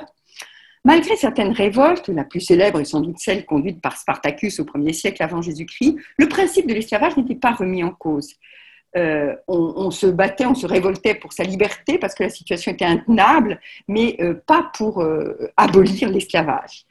Malgré 0.86 1.14
certaines 1.16 1.52
révoltes, 1.52 2.08
la 2.08 2.24
plus 2.24 2.40
célèbre 2.40 2.80
est 2.80 2.86
sans 2.86 3.00
doute 3.00 3.18
celle 3.18 3.44
conduite 3.44 3.80
par 3.80 3.96
Spartacus 3.96 4.58
au 4.58 4.64
1er 4.64 4.92
siècle 4.92 5.22
avant 5.22 5.42
Jésus-Christ, 5.42 5.96
le 6.18 6.28
principe 6.28 6.66
de 6.66 6.74
l'esclavage 6.74 7.16
n'était 7.16 7.34
pas 7.34 7.52
remis 7.52 7.84
en 7.84 7.90
cause. 7.90 8.34
Euh, 8.96 9.34
on, 9.48 9.90
se 9.90 10.06
battait, 10.06 10.46
on 10.46 10.54
se 10.54 10.66
révoltait 10.66 11.14
pour 11.14 11.32
sa 11.32 11.42
liberté 11.42 11.98
parce 11.98 12.14
que 12.14 12.22
la 12.22 12.28
situation 12.28 12.72
était 12.72 12.84
intenable, 12.84 13.60
mais 13.88 14.16
euh, 14.20 14.34
pas 14.46 14.70
pour 14.74 15.04
abolir 15.56 16.08
l'esclavage. 16.08 16.86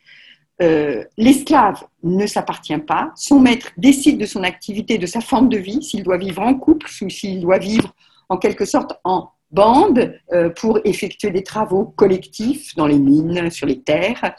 Euh, 0.61 1.03
l'esclave 1.17 1.83
ne 2.03 2.27
s'appartient 2.27 2.77
pas, 2.77 3.11
son 3.15 3.39
maître 3.39 3.71
décide 3.77 4.19
de 4.19 4.25
son 4.25 4.43
activité, 4.43 4.97
de 4.97 5.07
sa 5.07 5.19
forme 5.19 5.49
de 5.49 5.57
vie, 5.57 5.81
s'il 5.81 6.03
doit 6.03 6.17
vivre 6.17 6.41
en 6.41 6.53
couple 6.53 6.87
ou 7.01 7.09
s'il 7.09 7.41
doit 7.41 7.57
vivre 7.57 7.93
en 8.29 8.37
quelque 8.37 8.65
sorte 8.65 8.99
en 9.03 9.29
bandes 9.53 10.19
pour 10.57 10.79
effectuer 10.83 11.31
des 11.31 11.43
travaux 11.43 11.85
collectifs 11.85 12.75
dans 12.75 12.87
les 12.87 12.97
mines, 12.97 13.49
sur 13.49 13.67
les 13.67 13.81
terres. 13.81 14.35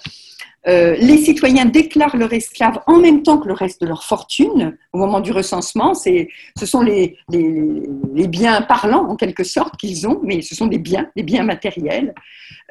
Euh, 0.66 0.96
les 0.98 1.18
citoyens 1.18 1.66
déclarent 1.66 2.16
leurs 2.16 2.32
esclaves 2.32 2.80
en 2.86 2.98
même 2.98 3.22
temps 3.22 3.38
que 3.38 3.48
le 3.48 3.52
reste 3.52 3.82
de 3.82 3.86
leur 3.86 4.02
fortune 4.02 4.76
au 4.92 4.98
moment 4.98 5.20
du 5.20 5.30
recensement. 5.30 5.92
ce 5.94 6.26
sont 6.64 6.80
les, 6.80 7.18
biens 8.28 8.62
parlants 8.62 9.06
en 9.10 9.16
quelque 9.16 9.44
sorte 9.44 9.76
qu'ils 9.76 10.08
ont, 10.08 10.20
mais 10.22 10.40
ce 10.40 10.54
sont 10.54 10.66
des 10.66 10.78
biens, 10.78 11.06
des 11.16 11.22
biens 11.22 11.44
matériels. 11.44 12.14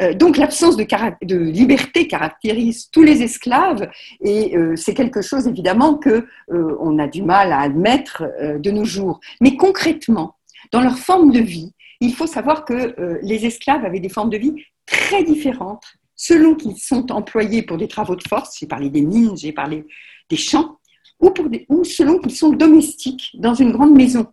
Euh, 0.01 0.13
donc 0.13 0.37
l'absence 0.37 0.75
de, 0.75 1.35
liberté 1.35 2.07
caractérise 2.07 2.89
tous 2.91 3.03
les 3.03 3.21
esclaves 3.21 3.87
et 4.21 4.57
euh, 4.57 4.75
c'est 4.75 4.95
quelque 4.95 5.21
chose 5.21 5.47
évidemment 5.47 5.95
que 5.95 6.25
on 6.49 6.99
a 6.99 7.07
du 7.07 7.21
mal 7.21 7.51
à 7.51 7.59
admettre 7.59 8.23
de 8.59 8.71
nos 8.71 8.85
jours. 8.85 9.19
Mais 9.41 9.55
concrètement, 9.55 10.35
dans 10.71 10.81
leur 10.81 10.97
forme 10.97 11.31
de 11.31 11.39
vie, 11.39 11.73
il 12.05 12.13
faut 12.13 12.27
savoir 12.27 12.65
que 12.65 12.95
les 13.21 13.45
esclaves 13.45 13.85
avaient 13.85 13.99
des 13.99 14.09
formes 14.09 14.29
de 14.29 14.37
vie 14.37 14.55
très 14.85 15.23
différentes 15.23 15.83
selon 16.15 16.55
qu'ils 16.55 16.77
sont 16.77 17.11
employés 17.11 17.63
pour 17.63 17.77
des 17.77 17.87
travaux 17.87 18.15
de 18.15 18.25
force, 18.27 18.57
j'ai 18.59 18.67
parlé 18.67 18.89
des 18.89 19.01
mines, 19.01 19.35
j'ai 19.35 19.51
parlé 19.51 19.85
des 20.29 20.37
champs, 20.37 20.77
ou, 21.19 21.31
pour 21.31 21.47
ou 21.69 21.83
selon 21.83 22.19
qu'ils 22.19 22.35
sont 22.35 22.51
domestiques 22.51 23.31
dans 23.33 23.53
une 23.53 23.71
grande 23.71 23.93
maison. 23.93 24.27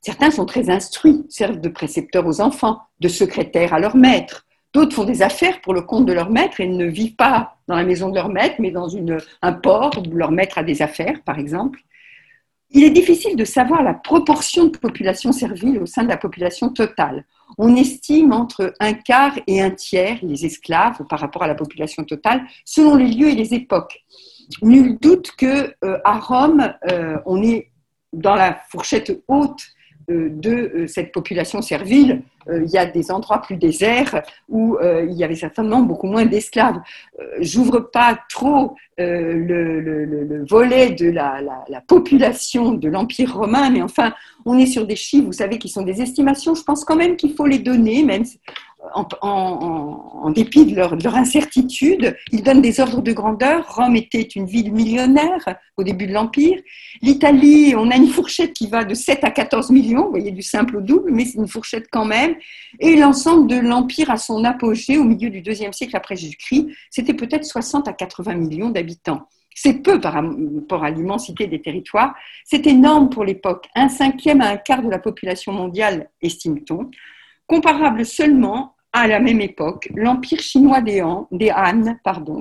Certains 0.00 0.30
sont 0.30 0.46
très 0.46 0.70
instruits, 0.70 1.24
servent 1.28 1.60
de 1.60 1.68
précepteurs 1.68 2.26
aux 2.26 2.40
enfants, 2.40 2.80
de 3.00 3.08
secrétaires 3.08 3.74
à 3.74 3.80
leur 3.80 3.96
maître. 3.96 4.46
D'autres 4.72 4.94
font 4.94 5.04
des 5.04 5.22
affaires 5.22 5.60
pour 5.60 5.74
le 5.74 5.82
compte 5.82 6.06
de 6.06 6.12
leur 6.12 6.30
maître 6.30 6.60
et 6.60 6.68
ne 6.68 6.86
vivent 6.86 7.16
pas 7.16 7.56
dans 7.66 7.76
la 7.76 7.84
maison 7.84 8.08
de 8.10 8.14
leur 8.14 8.28
maître, 8.28 8.56
mais 8.58 8.70
dans 8.70 8.88
un 9.42 9.52
port 9.52 9.92
où 9.98 10.14
leur 10.14 10.30
maître 10.30 10.58
a 10.58 10.62
des 10.62 10.82
affaires, 10.82 11.22
par 11.24 11.38
exemple. 11.38 11.80
Il 12.70 12.84
est 12.84 12.90
difficile 12.90 13.36
de 13.36 13.44
savoir 13.44 13.82
la 13.82 13.94
proportion 13.94 14.66
de 14.66 14.76
population 14.76 15.32
servile 15.32 15.78
au 15.80 15.86
sein 15.86 16.02
de 16.02 16.08
la 16.08 16.16
population 16.16 16.68
totale 16.68 17.24
on 17.58 17.74
estime 17.76 18.32
entre 18.32 18.74
un 18.80 18.92
quart 18.92 19.38
et 19.46 19.62
un 19.62 19.70
tiers 19.70 20.18
les 20.22 20.44
esclaves 20.44 21.04
par 21.08 21.20
rapport 21.20 21.42
à 21.42 21.46
la 21.46 21.54
population 21.54 22.04
totale, 22.04 22.44
selon 22.64 22.96
les 22.96 23.08
lieux 23.08 23.28
et 23.28 23.34
les 23.34 23.54
époques. 23.54 24.04
Nul 24.62 24.98
doute 24.98 25.32
que 25.36 25.74
euh, 25.84 25.98
à 26.04 26.18
Rome, 26.18 26.72
euh, 26.90 27.18
on 27.26 27.42
est 27.42 27.70
dans 28.12 28.34
la 28.34 28.58
fourchette 28.70 29.22
haute 29.28 29.62
de 30.08 30.86
cette 30.86 31.12
population 31.12 31.62
servile. 31.62 32.22
Il 32.48 32.70
y 32.70 32.78
a 32.78 32.86
des 32.86 33.10
endroits 33.10 33.42
plus 33.42 33.56
déserts 33.56 34.22
où 34.48 34.78
il 34.80 35.12
y 35.12 35.24
avait 35.24 35.34
certainement 35.34 35.80
beaucoup 35.80 36.06
moins 36.06 36.26
d'esclaves. 36.26 36.78
J'ouvre 37.40 37.80
pas 37.80 38.16
trop 38.28 38.76
le, 38.98 40.44
volet 40.48 40.90
de 40.90 41.10
la, 41.10 41.40
la 41.68 41.80
population 41.80 42.72
de 42.72 42.88
l'Empire 42.88 43.36
romain, 43.36 43.70
mais 43.70 43.82
enfin, 43.82 44.12
on 44.44 44.56
est 44.58 44.66
sur 44.66 44.86
des 44.86 44.94
chiffres, 44.96 45.26
vous 45.26 45.32
savez, 45.32 45.58
qui 45.58 45.68
sont 45.68 45.82
des 45.82 46.00
estimations. 46.00 46.54
Je 46.54 46.62
pense 46.62 46.84
quand 46.84 46.96
même 46.96 47.16
qu'il 47.16 47.34
faut 47.34 47.46
les 47.46 47.58
donner, 47.58 48.04
même 48.04 48.24
en, 48.94 50.30
dépit 50.30 50.66
de 50.66 50.74
leur, 50.76 51.14
incertitude. 51.14 52.16
Ils 52.32 52.42
donnent 52.42 52.60
des 52.60 52.80
ordres 52.80 53.02
de 53.02 53.12
grandeur. 53.12 53.74
Rome 53.74 53.96
était 53.96 54.22
une 54.22 54.46
ville 54.46 54.72
millionnaire 54.72 55.56
au 55.76 55.82
début 55.82 56.06
de 56.06 56.12
l'Empire. 56.12 56.60
L'Italie, 57.02 57.74
on 57.76 57.90
a 57.90 57.96
une 57.96 58.08
fourchette 58.08 58.52
qui 58.52 58.66
va 58.66 58.84
de 58.84 58.94
7 58.94 59.24
à 59.24 59.30
14 59.30 59.70
millions, 59.70 60.04
vous 60.04 60.10
voyez, 60.10 60.30
du 60.30 60.42
simple 60.42 60.76
au 60.76 60.80
double, 60.80 61.10
mais 61.12 61.24
c'est 61.24 61.38
une 61.38 61.48
fourchette 61.48 61.86
quand 61.90 62.04
même. 62.04 62.34
Et 62.80 62.96
l'ensemble 62.96 63.48
de 63.48 63.58
l'Empire 63.58 64.10
à 64.10 64.16
son 64.16 64.44
apogée 64.44 64.98
au 64.98 65.04
milieu 65.04 65.30
du 65.30 65.42
deuxième 65.42 65.72
siècle 65.72 65.96
après 65.96 66.16
Jésus-Christ, 66.16 66.68
c'était 66.90 67.14
peut-être 67.14 67.44
60 67.44 67.88
à 67.88 67.92
80 67.92 68.34
millions 68.34 68.70
d'habitants. 68.70 69.28
C'est 69.58 69.82
peu 69.82 69.98
par 69.98 70.12
rapport 70.12 70.84
à 70.84 70.90
l'immensité 70.90 71.46
des 71.46 71.62
territoires. 71.62 72.14
C'est 72.44 72.66
énorme 72.66 73.08
pour 73.08 73.24
l'époque. 73.24 73.66
Un 73.74 73.88
cinquième 73.88 74.42
à 74.42 74.50
un 74.50 74.56
quart 74.58 74.82
de 74.82 74.90
la 74.90 74.98
population 74.98 75.50
mondiale, 75.50 76.10
estime-t-on. 76.20 76.90
Comparable 77.46 78.04
seulement 78.04 78.75
à 78.96 79.06
la 79.06 79.20
même 79.20 79.42
époque, 79.42 79.90
l'empire 79.94 80.40
chinois 80.40 80.80
des 80.80 81.02
Han, 81.02 81.28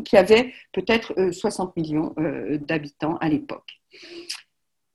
qui 0.06 0.16
avait 0.16 0.54
peut-être 0.72 1.32
60 1.32 1.70
euh, 1.70 1.82
millions 1.82 2.14
euh, 2.18 2.58
d'habitants 2.58 3.18
à 3.18 3.28
l'époque. 3.28 3.82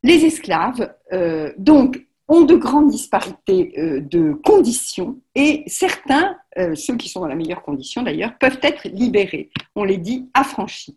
Les 0.02 0.24
esclaves, 0.24 0.94
euh, 1.12 1.52
donc, 1.58 2.06
ont 2.28 2.42
de 2.42 2.54
grandes 2.54 2.90
disparités 2.90 3.74
de 3.76 4.32
conditions 4.44 5.20
et 5.34 5.64
certains, 5.66 6.36
ceux 6.76 6.96
qui 6.96 7.08
sont 7.08 7.18
dans 7.18 7.26
la 7.26 7.34
meilleure 7.34 7.60
condition 7.60 8.04
d'ailleurs, 8.04 8.38
peuvent 8.38 8.60
être 8.62 8.86
libérés. 8.86 9.50
On 9.74 9.82
les 9.82 9.98
dit 9.98 10.30
affranchis. 10.32 10.96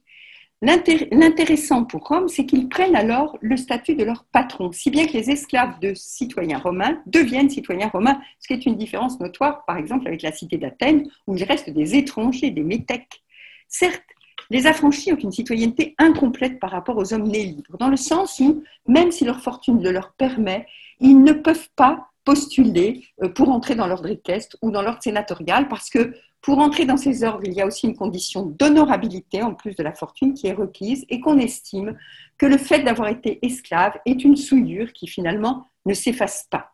L'intéressant 0.64 1.84
pour 1.84 2.08
Rome, 2.08 2.30
c'est 2.30 2.46
qu'ils 2.46 2.70
prennent 2.70 2.96
alors 2.96 3.38
le 3.42 3.58
statut 3.58 3.96
de 3.96 4.06
leur 4.06 4.24
patron, 4.24 4.72
si 4.72 4.92
bien 4.92 5.06
que 5.06 5.12
les 5.12 5.30
esclaves 5.30 5.78
de 5.82 5.94
citoyens 5.94 6.58
romains 6.58 7.02
deviennent 7.06 7.50
citoyens 7.50 7.90
romains, 7.90 8.22
ce 8.40 8.48
qui 8.48 8.54
est 8.54 8.66
une 8.66 8.78
différence 8.78 9.20
notoire, 9.20 9.66
par 9.66 9.76
exemple, 9.76 10.08
avec 10.08 10.22
la 10.22 10.32
cité 10.32 10.58
d'Athènes, 10.58 11.10
où 11.28 11.36
il 11.36 11.44
reste 11.44 11.70
des 11.70 11.96
étrangers, 11.96 12.50
des 12.50 12.64
métèques. 12.64 13.24
Certes, 13.68 14.06
les 14.50 14.66
affranchis 14.66 15.12
ont 15.12 15.18
une 15.18 15.34
citoyenneté 15.34 15.96
incomplète 15.98 16.62
par 16.62 16.72
rapport 16.72 16.96
aux 16.96 17.14
hommes 17.14 17.28
nés 17.28 17.44
libres, 17.44 17.78
dans 17.78 17.90
le 17.90 17.98
sens 17.98 18.40
où, 18.40 18.64
même 18.88 19.12
si 19.12 19.26
leur 19.26 19.42
fortune 19.42 19.84
le 19.84 19.92
leur 19.92 20.14
permet, 20.14 20.66
ils 21.02 21.22
ne 21.22 21.34
peuvent 21.34 21.70
pas 21.76 22.13
postuler 22.24 23.06
euh, 23.22 23.30
pour 23.30 23.50
entrer 23.50 23.76
dans 23.76 23.88
l'ordre 23.88 24.10
équestre 24.10 24.58
ou 24.62 24.72
dans 24.72 24.82
l'ordre 24.82 25.02
sénatorial, 25.02 25.68
parce 25.68 25.90
que 25.90 26.14
pour 26.42 26.60
entrer 26.60 26.86
dans 26.86 26.98
ces 26.98 27.24
ordres, 27.24 27.46
il 27.46 27.54
y 27.54 27.62
a 27.62 27.66
aussi 27.66 27.88
une 27.88 27.96
condition 27.96 28.46
d'honorabilité 28.46 29.42
en 29.42 29.54
plus 29.54 29.76
de 29.76 29.84
la 29.84 29.94
fortune 29.94 30.34
qui 30.34 30.48
est 30.48 30.54
requise 30.54 31.06
et 31.10 31.22
qu'on 31.22 31.38
estime 31.38 31.98
que 32.38 32.46
le 32.46 32.58
fait 32.58 32.80
d'avoir 32.80 33.08
été 33.08 33.40
esclave 33.46 33.94
est 34.06 34.24
une 34.26 34.36
souillure 34.36 34.92
qui 34.92 35.08
finalement 35.08 35.66
ne 35.86 35.94
s'efface 35.94 36.48
pas. 36.52 36.74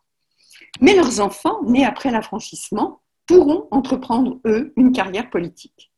Mais 0.80 0.94
leurs 0.94 1.20
enfants, 1.20 1.62
nés 1.64 1.84
après 1.84 2.10
l'affranchissement, 2.10 3.00
pourront 3.26 3.68
entreprendre, 3.70 4.40
eux, 4.44 4.72
une 4.76 4.90
carrière 4.90 5.30
politique. 5.30 5.92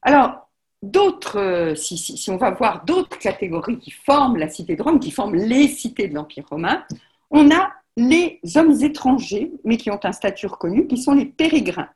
Alors, 0.00 0.48
d'autres, 0.82 1.38
euh, 1.38 1.74
si, 1.74 1.98
si, 1.98 2.30
on 2.30 2.38
va 2.38 2.50
voir 2.52 2.84
d'autres 2.86 3.18
catégories 3.18 3.78
qui 3.78 3.90
forment 3.90 4.38
la 4.38 4.48
cité 4.48 4.76
de 4.76 4.82
Rome, 4.82 4.98
qui 4.98 5.10
forment 5.10 5.36
les 5.36 5.68
cités 5.68 6.08
de 6.08 6.14
l'Empire 6.14 6.46
romain, 6.48 6.84
on 7.30 7.50
a 7.50 7.70
les 7.96 8.40
hommes 8.56 8.82
étrangers, 8.82 9.52
mais 9.64 9.76
qui 9.76 9.90
ont 9.90 10.00
un 10.02 10.12
statut 10.12 10.46
reconnu, 10.46 10.86
qui 10.86 10.96
sont 10.96 11.12
les 11.12 11.26
pérégrins 11.26 11.88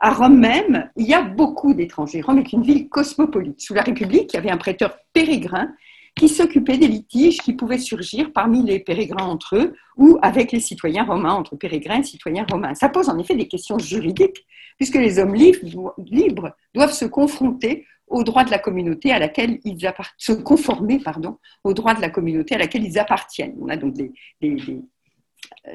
à 0.00 0.12
Rome 0.12 0.38
même, 0.38 0.90
il 0.96 1.06
y 1.06 1.14
a 1.14 1.22
beaucoup 1.22 1.74
d'étrangers. 1.74 2.20
Rome 2.20 2.38
est 2.38 2.52
une 2.52 2.62
ville 2.62 2.88
cosmopolite. 2.88 3.60
Sous 3.60 3.74
la 3.74 3.82
République, 3.82 4.32
il 4.32 4.36
y 4.36 4.38
avait 4.38 4.50
un 4.50 4.56
prêteur 4.56 4.96
pérégrin 5.12 5.72
qui 6.14 6.28
s'occupait 6.28 6.78
des 6.78 6.88
litiges 6.88 7.38
qui 7.38 7.52
pouvaient 7.52 7.78
surgir 7.78 8.32
parmi 8.32 8.62
les 8.62 8.78
pérégrins 8.78 9.24
entre 9.24 9.56
eux 9.56 9.74
ou 9.96 10.18
avec 10.22 10.52
les 10.52 10.60
citoyens 10.60 11.04
romains, 11.04 11.32
entre 11.32 11.56
pérégrins 11.56 12.00
et 12.00 12.02
citoyens 12.02 12.46
romains. 12.50 12.74
Ça 12.74 12.88
pose 12.88 13.08
en 13.08 13.18
effet 13.18 13.34
des 13.34 13.48
questions 13.48 13.78
juridiques, 13.78 14.46
puisque 14.76 14.96
les 14.96 15.18
hommes 15.18 15.34
libres 15.34 16.56
doivent 16.74 16.92
se 16.92 17.04
confronter 17.04 17.86
aux 18.06 18.22
droits 18.22 18.44
de 18.44 18.50
la 18.50 18.58
communauté 18.58 19.12
à 19.12 19.18
laquelle 19.18 19.58
ils 19.64 19.92
se 20.16 20.32
conformer 20.32 21.00
pardon, 21.00 21.38
aux 21.64 21.74
droits 21.74 21.94
de 21.94 22.00
la 22.00 22.08
communauté 22.08 22.54
à 22.54 22.58
laquelle 22.58 22.84
ils 22.84 22.98
appartiennent. 22.98 23.56
On 23.60 23.68
a 23.68 23.76
donc 23.76 23.94
des, 23.94 24.12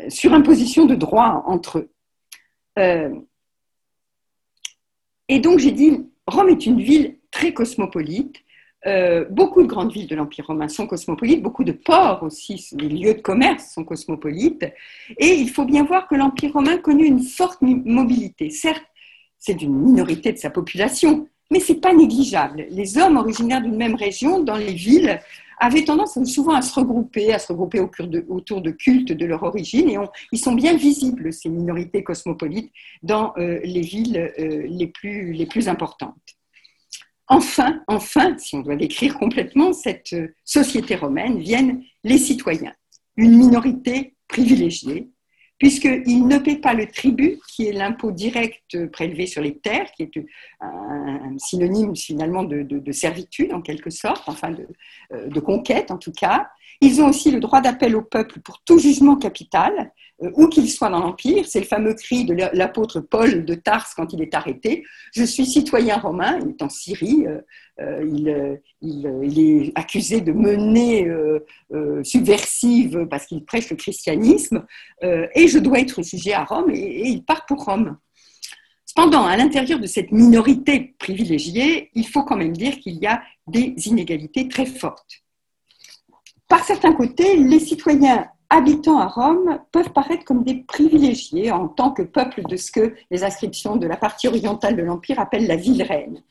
surimpositions 0.09 0.85
de 0.85 0.95
droits 0.95 1.43
entre 1.45 1.79
eux. 1.79 1.91
Euh, 2.79 3.13
et 5.27 5.39
donc 5.39 5.59
j'ai 5.59 5.71
dit, 5.71 6.09
Rome 6.27 6.49
est 6.49 6.65
une 6.65 6.81
ville 6.81 7.19
très 7.31 7.53
cosmopolite. 7.53 8.37
Euh, 8.87 9.25
beaucoup 9.29 9.61
de 9.61 9.67
grandes 9.67 9.91
villes 9.91 10.07
de 10.07 10.15
l'Empire 10.15 10.47
romain 10.47 10.67
sont 10.67 10.87
cosmopolites, 10.87 11.43
beaucoup 11.43 11.63
de 11.63 11.71
ports 11.71 12.23
aussi, 12.23 12.67
les 12.73 12.89
lieux 12.89 13.13
de 13.13 13.21
commerce 13.21 13.71
sont 13.73 13.85
cosmopolites. 13.85 14.65
Et 15.17 15.35
il 15.35 15.49
faut 15.49 15.65
bien 15.65 15.83
voir 15.83 16.07
que 16.07 16.15
l'Empire 16.15 16.53
romain 16.53 16.77
connut 16.77 17.05
une 17.05 17.23
forte 17.23 17.61
mobilité. 17.61 18.49
Certes, 18.49 18.85
c'est 19.37 19.53
d'une 19.53 19.75
minorité 19.75 20.31
de 20.33 20.37
sa 20.37 20.49
population, 20.49 21.27
mais 21.51 21.59
ce 21.59 21.73
n'est 21.73 21.79
pas 21.79 21.93
négligeable. 21.93 22.65
Les 22.69 22.97
hommes 22.97 23.17
originaires 23.17 23.61
d'une 23.61 23.75
même 23.75 23.95
région, 23.95 24.41
dans 24.41 24.55
les 24.55 24.73
villes, 24.73 25.19
avaient 25.59 25.83
tendance 25.83 26.17
souvent 26.23 26.53
à 26.53 26.63
se 26.63 26.73
regrouper, 26.73 27.31
à 27.33 27.39
se 27.39 27.51
regrouper 27.53 27.79
autour 27.79 28.61
de 28.61 28.71
cultes 28.71 29.11
de 29.11 29.25
leur 29.25 29.43
origine, 29.43 29.89
et 29.89 29.97
ils 30.31 30.39
sont 30.39 30.53
bien 30.53 30.75
visibles, 30.75 31.31
ces 31.31 31.49
minorités 31.49 32.03
cosmopolites, 32.03 32.71
dans 33.03 33.33
euh, 33.37 33.59
les 33.63 33.81
villes 33.81 34.33
euh, 34.39 34.65
les, 34.67 34.87
plus, 34.87 35.33
les 35.33 35.45
plus 35.45 35.69
importantes. 35.69 36.15
Enfin, 37.27 37.81
enfin, 37.87 38.35
si 38.39 38.55
on 38.55 38.61
doit 38.61 38.75
décrire 38.75 39.17
complètement 39.19 39.71
cette 39.71 40.13
euh, 40.13 40.33
société 40.43 40.95
romaine, 40.95 41.37
viennent 41.39 41.83
les 42.03 42.17
citoyens, 42.17 42.73
une 43.15 43.37
minorité 43.37 44.15
privilégiée, 44.27 45.11
puisqu'ils 45.61 46.25
ne 46.27 46.39
paient 46.39 46.55
pas 46.55 46.73
le 46.73 46.87
tribut, 46.87 47.39
qui 47.47 47.67
est 47.67 47.71
l'impôt 47.71 48.11
direct 48.11 48.87
prélevé 48.87 49.27
sur 49.27 49.43
les 49.43 49.59
terres, 49.59 49.91
qui 49.91 50.01
est 50.01 50.11
un 50.59 51.37
synonyme 51.37 51.95
finalement 51.95 52.43
de, 52.43 52.91
servitude 52.91 53.53
en 53.53 53.61
quelque 53.61 53.91
sorte, 53.91 54.23
enfin 54.25 54.55
euh, 55.13 55.27
de, 55.27 55.39
conquête 55.39 55.91
en 55.91 55.99
tout 55.99 56.13
cas. 56.13 56.49
Ils 56.81 56.99
ont 56.99 57.09
aussi 57.09 57.29
le 57.29 57.39
droit 57.39 57.61
d'appel 57.61 57.95
au 57.95 58.01
peuple 58.01 58.39
pour 58.39 58.63
tout 58.65 58.79
jugement 58.79 59.17
capital, 59.17 59.91
euh, 60.23 60.31
où 60.33 60.47
qu'il 60.47 60.67
soit 60.67 60.89
dans 60.89 60.99
l'Empire. 60.99 61.45
C'est 61.47 61.59
le 61.59 61.67
fameux 61.67 61.93
cri 61.93 62.25
de 62.25 62.33
l'apôtre 62.57 62.99
Paul 62.99 63.45
de 63.45 63.53
Tarse 63.53 63.93
quand 63.93 64.13
il 64.13 64.23
est 64.23 64.33
arrêté. 64.33 64.83
Je 65.13 65.23
suis 65.23 65.45
citoyen 65.45 65.97
romain, 65.97 66.39
il 66.41 66.49
est 66.49 66.63
en 66.63 66.69
Syrie, 66.69 67.27
euh, 67.81 68.57
il, 68.81 69.23
il, 69.23 69.39
est 69.39 69.71
accusé 69.75 70.21
de 70.21 70.31
mener 70.31 71.07
subversive 72.03 73.07
parce 73.09 73.25
qu'il 73.25 73.43
prêche 73.45 73.69
le 73.69 73.75
christianisme, 73.75 74.65
et 75.01 75.47
je 75.47 75.59
dois 75.59 75.79
être 75.79 75.93
réfugié 75.93 76.33
à 76.33 76.43
Rome, 76.43 76.71
et, 76.71 77.07
il 77.07 77.23
part 77.23 77.45
pour 77.45 77.65
Rome. 77.65 77.97
Cependant, 78.85 79.25
à 79.25 79.37
l'intérieur 79.37 79.79
de 79.79 79.87
cette 79.87 80.11
minorité 80.11 80.95
privilégiée, 80.99 81.91
il 81.93 82.05
faut 82.05 82.23
quand 82.23 82.35
même 82.35 82.51
dire 82.51 82.77
qu'il 82.79 82.95
y 82.95 83.07
a 83.07 83.21
des 83.47 83.73
inégalités 83.85 84.49
très 84.49 84.65
fortes. 84.65 85.21
Par 86.49 86.65
certains 86.65 86.91
côtés, 86.91 87.37
les 87.37 87.59
citoyens 87.59 88.27
habitants 88.49 88.99
à 88.99 89.07
Rome 89.07 89.59
peuvent 89.71 89.93
paraître 89.93 90.25
comme 90.25 90.43
des 90.43 90.55
privilégiés 90.55 91.49
en 91.51 91.69
tant 91.69 91.91
que 91.91 92.01
peuple 92.01 92.43
de 92.43 92.57
ce 92.57 92.69
que 92.69 92.93
les 93.09 93.23
inscriptions 93.23 93.77
de 93.77 93.87
la 93.87 93.95
partie 93.95 94.27
orientale 94.27 94.75
de 94.75 94.83
l'Empire 94.83 95.21
appellent 95.21 95.47
la 95.47 95.55
ville 95.55 95.81
reine. 95.81 96.21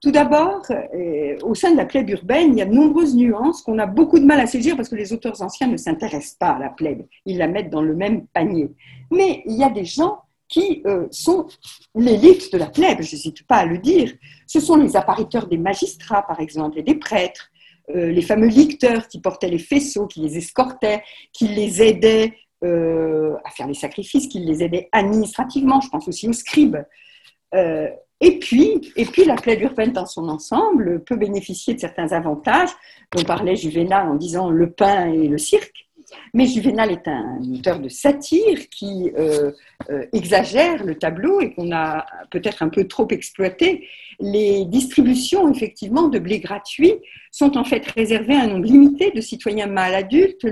Tout 0.00 0.12
d'abord, 0.12 0.62
euh, 0.70 1.36
au 1.42 1.56
sein 1.56 1.72
de 1.72 1.76
la 1.76 1.84
plèbe 1.84 2.08
urbaine, 2.10 2.52
il 2.52 2.58
y 2.58 2.62
a 2.62 2.66
de 2.66 2.72
nombreuses 2.72 3.16
nuances 3.16 3.62
qu'on 3.62 3.80
a 3.80 3.86
beaucoup 3.86 4.20
de 4.20 4.24
mal 4.24 4.38
à 4.38 4.46
saisir 4.46 4.76
parce 4.76 4.88
que 4.88 4.94
les 4.94 5.12
auteurs 5.12 5.42
anciens 5.42 5.66
ne 5.66 5.76
s'intéressent 5.76 6.36
pas 6.38 6.50
à 6.50 6.58
la 6.60 6.68
plèbe. 6.68 7.04
Ils 7.26 7.36
la 7.36 7.48
mettent 7.48 7.70
dans 7.70 7.82
le 7.82 7.96
même 7.96 8.28
panier. 8.28 8.70
Mais 9.10 9.42
il 9.44 9.56
y 9.56 9.64
a 9.64 9.70
des 9.70 9.84
gens 9.84 10.20
qui 10.46 10.82
euh, 10.86 11.08
sont 11.10 11.48
l'élite 11.96 12.52
de 12.52 12.58
la 12.58 12.66
plèbe, 12.66 13.02
je 13.02 13.16
n'hésite 13.16 13.44
pas 13.48 13.56
à 13.56 13.66
le 13.66 13.78
dire. 13.78 14.12
Ce 14.46 14.60
sont 14.60 14.76
les 14.76 14.96
appariteurs 14.96 15.48
des 15.48 15.58
magistrats, 15.58 16.22
par 16.22 16.38
exemple, 16.38 16.78
et 16.78 16.82
des 16.82 16.94
prêtres, 16.94 17.50
euh, 17.90 18.12
les 18.12 18.22
fameux 18.22 18.46
licteurs 18.46 19.08
qui 19.08 19.20
portaient 19.20 19.50
les 19.50 19.58
faisceaux, 19.58 20.06
qui 20.06 20.20
les 20.20 20.38
escortaient, 20.38 21.02
qui 21.32 21.48
les 21.48 21.82
aidaient 21.82 22.34
à 22.60 23.50
faire 23.50 23.68
les 23.68 23.74
sacrifices, 23.74 24.26
qui 24.26 24.40
les 24.40 24.64
aidaient 24.64 24.88
administrativement. 24.90 25.80
Je 25.80 25.88
pense 25.90 26.08
aussi 26.08 26.28
aux 26.28 26.32
scribes. 26.32 26.78
Et 28.20 28.38
puis, 28.38 28.92
et 28.96 29.04
puis 29.04 29.24
la 29.24 29.36
plèbe 29.36 29.62
urbaine 29.62 29.92
dans 29.92 30.06
son 30.06 30.28
ensemble 30.28 31.04
peut 31.04 31.16
bénéficier 31.16 31.74
de 31.74 31.80
certains 31.80 32.12
avantages 32.12 32.70
dont 33.12 33.22
parlait 33.22 33.54
Juvénal 33.54 34.08
en 34.08 34.16
disant 34.16 34.50
le 34.50 34.70
pain 34.70 35.06
et 35.06 35.28
le 35.28 35.38
cirque. 35.38 35.88
Mais 36.34 36.46
Juvénal 36.46 36.90
est 36.90 37.06
un 37.06 37.38
auteur 37.54 37.78
de 37.78 37.88
satire 37.88 38.68
qui 38.70 39.12
euh, 39.18 39.52
exagère 40.12 40.84
le 40.84 40.96
tableau 40.96 41.40
et 41.40 41.54
qu'on 41.54 41.72
a 41.72 42.04
peut-être 42.30 42.62
un 42.62 42.68
peu 42.68 42.86
trop 42.88 43.06
exploité. 43.10 43.88
Les 44.20 44.64
distributions, 44.64 45.52
effectivement, 45.52 46.08
de 46.08 46.18
blé 46.18 46.40
gratuit 46.40 46.94
sont 47.30 47.56
en 47.56 47.64
fait 47.64 47.86
réservées 47.92 48.34
à 48.34 48.42
un 48.42 48.48
nombre 48.48 48.66
limité 48.66 49.12
de 49.12 49.20
citoyens 49.20 49.68
mâles 49.68 49.94
adultes. 49.94 50.44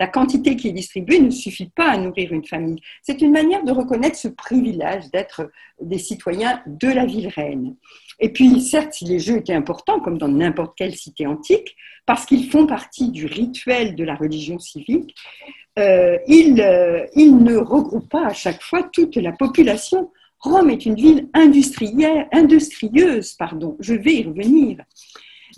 la 0.00 0.06
quantité 0.06 0.56
qui 0.56 0.68
est 0.68 0.72
distribuée 0.72 1.20
ne 1.20 1.30
suffit 1.30 1.68
pas 1.68 1.90
à 1.90 1.98
nourrir 1.98 2.32
une 2.32 2.46
famille. 2.46 2.80
C'est 3.02 3.20
une 3.20 3.32
manière 3.32 3.62
de 3.62 3.72
reconnaître 3.72 4.16
ce 4.16 4.28
privilège 4.28 5.10
d'être 5.12 5.50
des 5.80 5.98
citoyens 5.98 6.62
de 6.66 6.88
la 6.88 7.04
ville 7.04 7.28
reine. 7.28 7.76
Et 8.18 8.30
puis, 8.30 8.60
certes, 8.62 8.94
si 8.94 9.04
les 9.04 9.18
jeux 9.18 9.36
étaient 9.36 9.52
importants, 9.52 10.00
comme 10.00 10.16
dans 10.16 10.28
n'importe 10.28 10.76
quelle 10.76 10.94
cité 10.94 11.26
antique, 11.26 11.76
parce 12.06 12.24
qu'ils 12.24 12.48
font 12.50 12.66
partie 12.66 13.10
du 13.10 13.26
rituel 13.26 13.94
de 13.94 14.04
la 14.04 14.14
religion 14.14 14.58
civique, 14.58 15.14
euh, 15.78 16.18
ils, 16.26 16.60
euh, 16.60 17.06
ne 17.16 17.56
regroupent 17.56 18.08
pas 18.08 18.26
à 18.26 18.32
chaque 18.32 18.62
fois 18.62 18.82
toute 18.92 19.16
la 19.16 19.32
population. 19.32 20.10
Rome 20.40 20.70
est 20.70 20.86
une 20.86 20.94
ville 20.94 21.28
industrielle, 21.34 22.28
industrieuse, 22.32 23.34
pardon, 23.34 23.76
je 23.80 23.94
vais 23.94 24.16
y 24.16 24.24
revenir. 24.24 24.78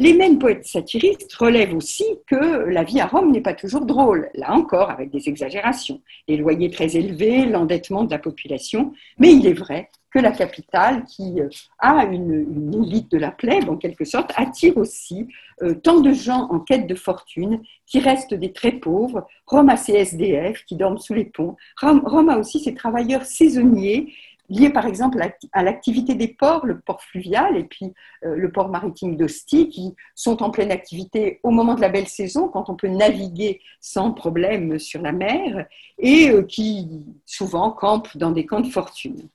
Les 0.01 0.15
mêmes 0.15 0.39
poètes 0.39 0.65
satiristes 0.65 1.35
relèvent 1.35 1.75
aussi 1.75 2.05
que 2.29 2.69
la 2.69 2.85
vie 2.85 3.01
à 3.01 3.07
Rome 3.07 3.33
n'est 3.33 3.41
pas 3.41 3.55
toujours 3.55 3.85
drôle, 3.85 4.31
là 4.35 4.53
encore 4.53 4.91
avec 4.91 5.11
des 5.11 5.29
exagérations, 5.29 6.01
les 6.29 6.37
loyers 6.37 6.71
très 6.71 6.97
élevés, 6.97 7.47
l'endettement 7.47 8.05
de 8.05 8.11
la 8.13 8.21
population, 8.21 8.93
mais 9.19 9.33
il 9.33 9.45
est 9.49 9.59
vrai 9.59 9.91
que 10.11 10.21
la 10.21 10.31
capitale, 10.31 11.05
qui 11.05 11.41
euh, 11.41 11.49
a 11.81 12.05
une, 12.05 12.73
élite 12.73 13.11
de 13.11 13.19
la 13.19 13.31
plèbe 13.31 13.69
en 13.69 13.77
quelque 13.77 14.05
sorte, 14.05 14.33
attire 14.37 14.77
aussi 14.77 15.27
euh, 15.63 15.75
tant 15.75 16.01
de 16.01 16.13
gens 16.13 16.49
en 16.51 16.61
quête 16.61 16.87
de 16.87 16.95
fortune 16.95 17.61
qui 17.87 17.99
restent 17.99 18.35
des 18.35 18.53
très 18.53 18.73
pauvres. 18.73 19.27
Rome 19.47 19.69
a 19.69 19.77
ses 19.77 19.95
SDF 19.95 20.65
qui 20.65 20.77
dorment 20.77 20.99
sous 20.99 21.15
les 21.15 21.25
ponts. 21.25 21.57
Rome 21.83 22.31
a 22.31 22.39
aussi 22.39 22.61
ses 22.61 22.75
travailleurs 22.75 23.25
saisonniers 23.25 24.15
liés 24.49 24.71
par 24.71 24.87
exemple 24.87 25.21
à 25.53 25.63
l'activité 25.63 26.15
des 26.15 26.29
ports, 26.29 26.67
le 26.67 26.81
port 26.81 27.03
fluvial 27.03 27.57
et 27.57 27.65
puis 27.65 27.93
euh, 28.25 28.35
le 28.37 28.51
port 28.51 28.69
maritime 28.69 29.17
d'Ostie, 29.17 29.69
qui 29.69 29.95
sont 30.15 30.43
en 30.43 30.51
pleine 30.51 30.73
activité 30.73 31.41
au 31.43 31.51
moment 31.51 31.75
de 31.75 31.81
la 31.81 31.89
belle 31.89 32.09
saison, 32.09 32.49
quand 32.49 32.71
on 32.71 32.75
peut 32.75 32.89
naviguer 32.89 33.61
sans 33.81 34.13
problème 34.13 34.79
sur 34.79 35.03
la 35.03 35.13
mer, 35.13 35.67
et 35.99 36.31
euh, 36.31 36.43
qui 36.43 36.89
souvent 37.27 37.71
campent 37.71 38.17
dans 38.17 38.31
des 38.31 38.47
camps 38.47 38.61
de 38.61 38.71
fortune. 38.71 39.29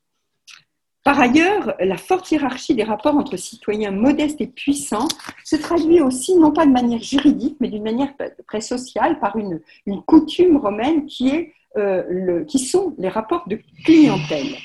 Par 1.04 1.20
ailleurs, 1.20 1.76
la 1.82 1.98
forte 1.98 2.32
hiérarchie 2.32 2.76
des 2.76 2.84
rapports 2.84 3.16
entre 3.16 3.36
citoyens 3.36 3.92
modestes 3.92 4.40
et 4.40 4.48
puissants 4.48 5.10
se 5.44 5.58
traduit 5.58 6.00
aussi, 6.00 6.36
non 6.38 6.52
pas 6.52 6.66
de 6.66 6.72
manière 6.72 7.02
juridique, 7.02 7.58
mais 7.60 7.68
d'une 7.68 7.84
manière 7.84 8.14
très 8.48 8.62
sociale, 8.62 9.20
par 9.20 9.36
une, 9.36 9.60
coutume 10.08 10.56
romaine 10.56 11.06
qui, 11.06 11.28
est, 11.28 11.54
euh, 11.76 12.04
le, 12.10 12.46
qui 12.46 12.58
sont 12.58 12.96
les 12.98 13.10
rapports 13.10 13.46
de 13.50 13.60
clientèle. 13.84 14.56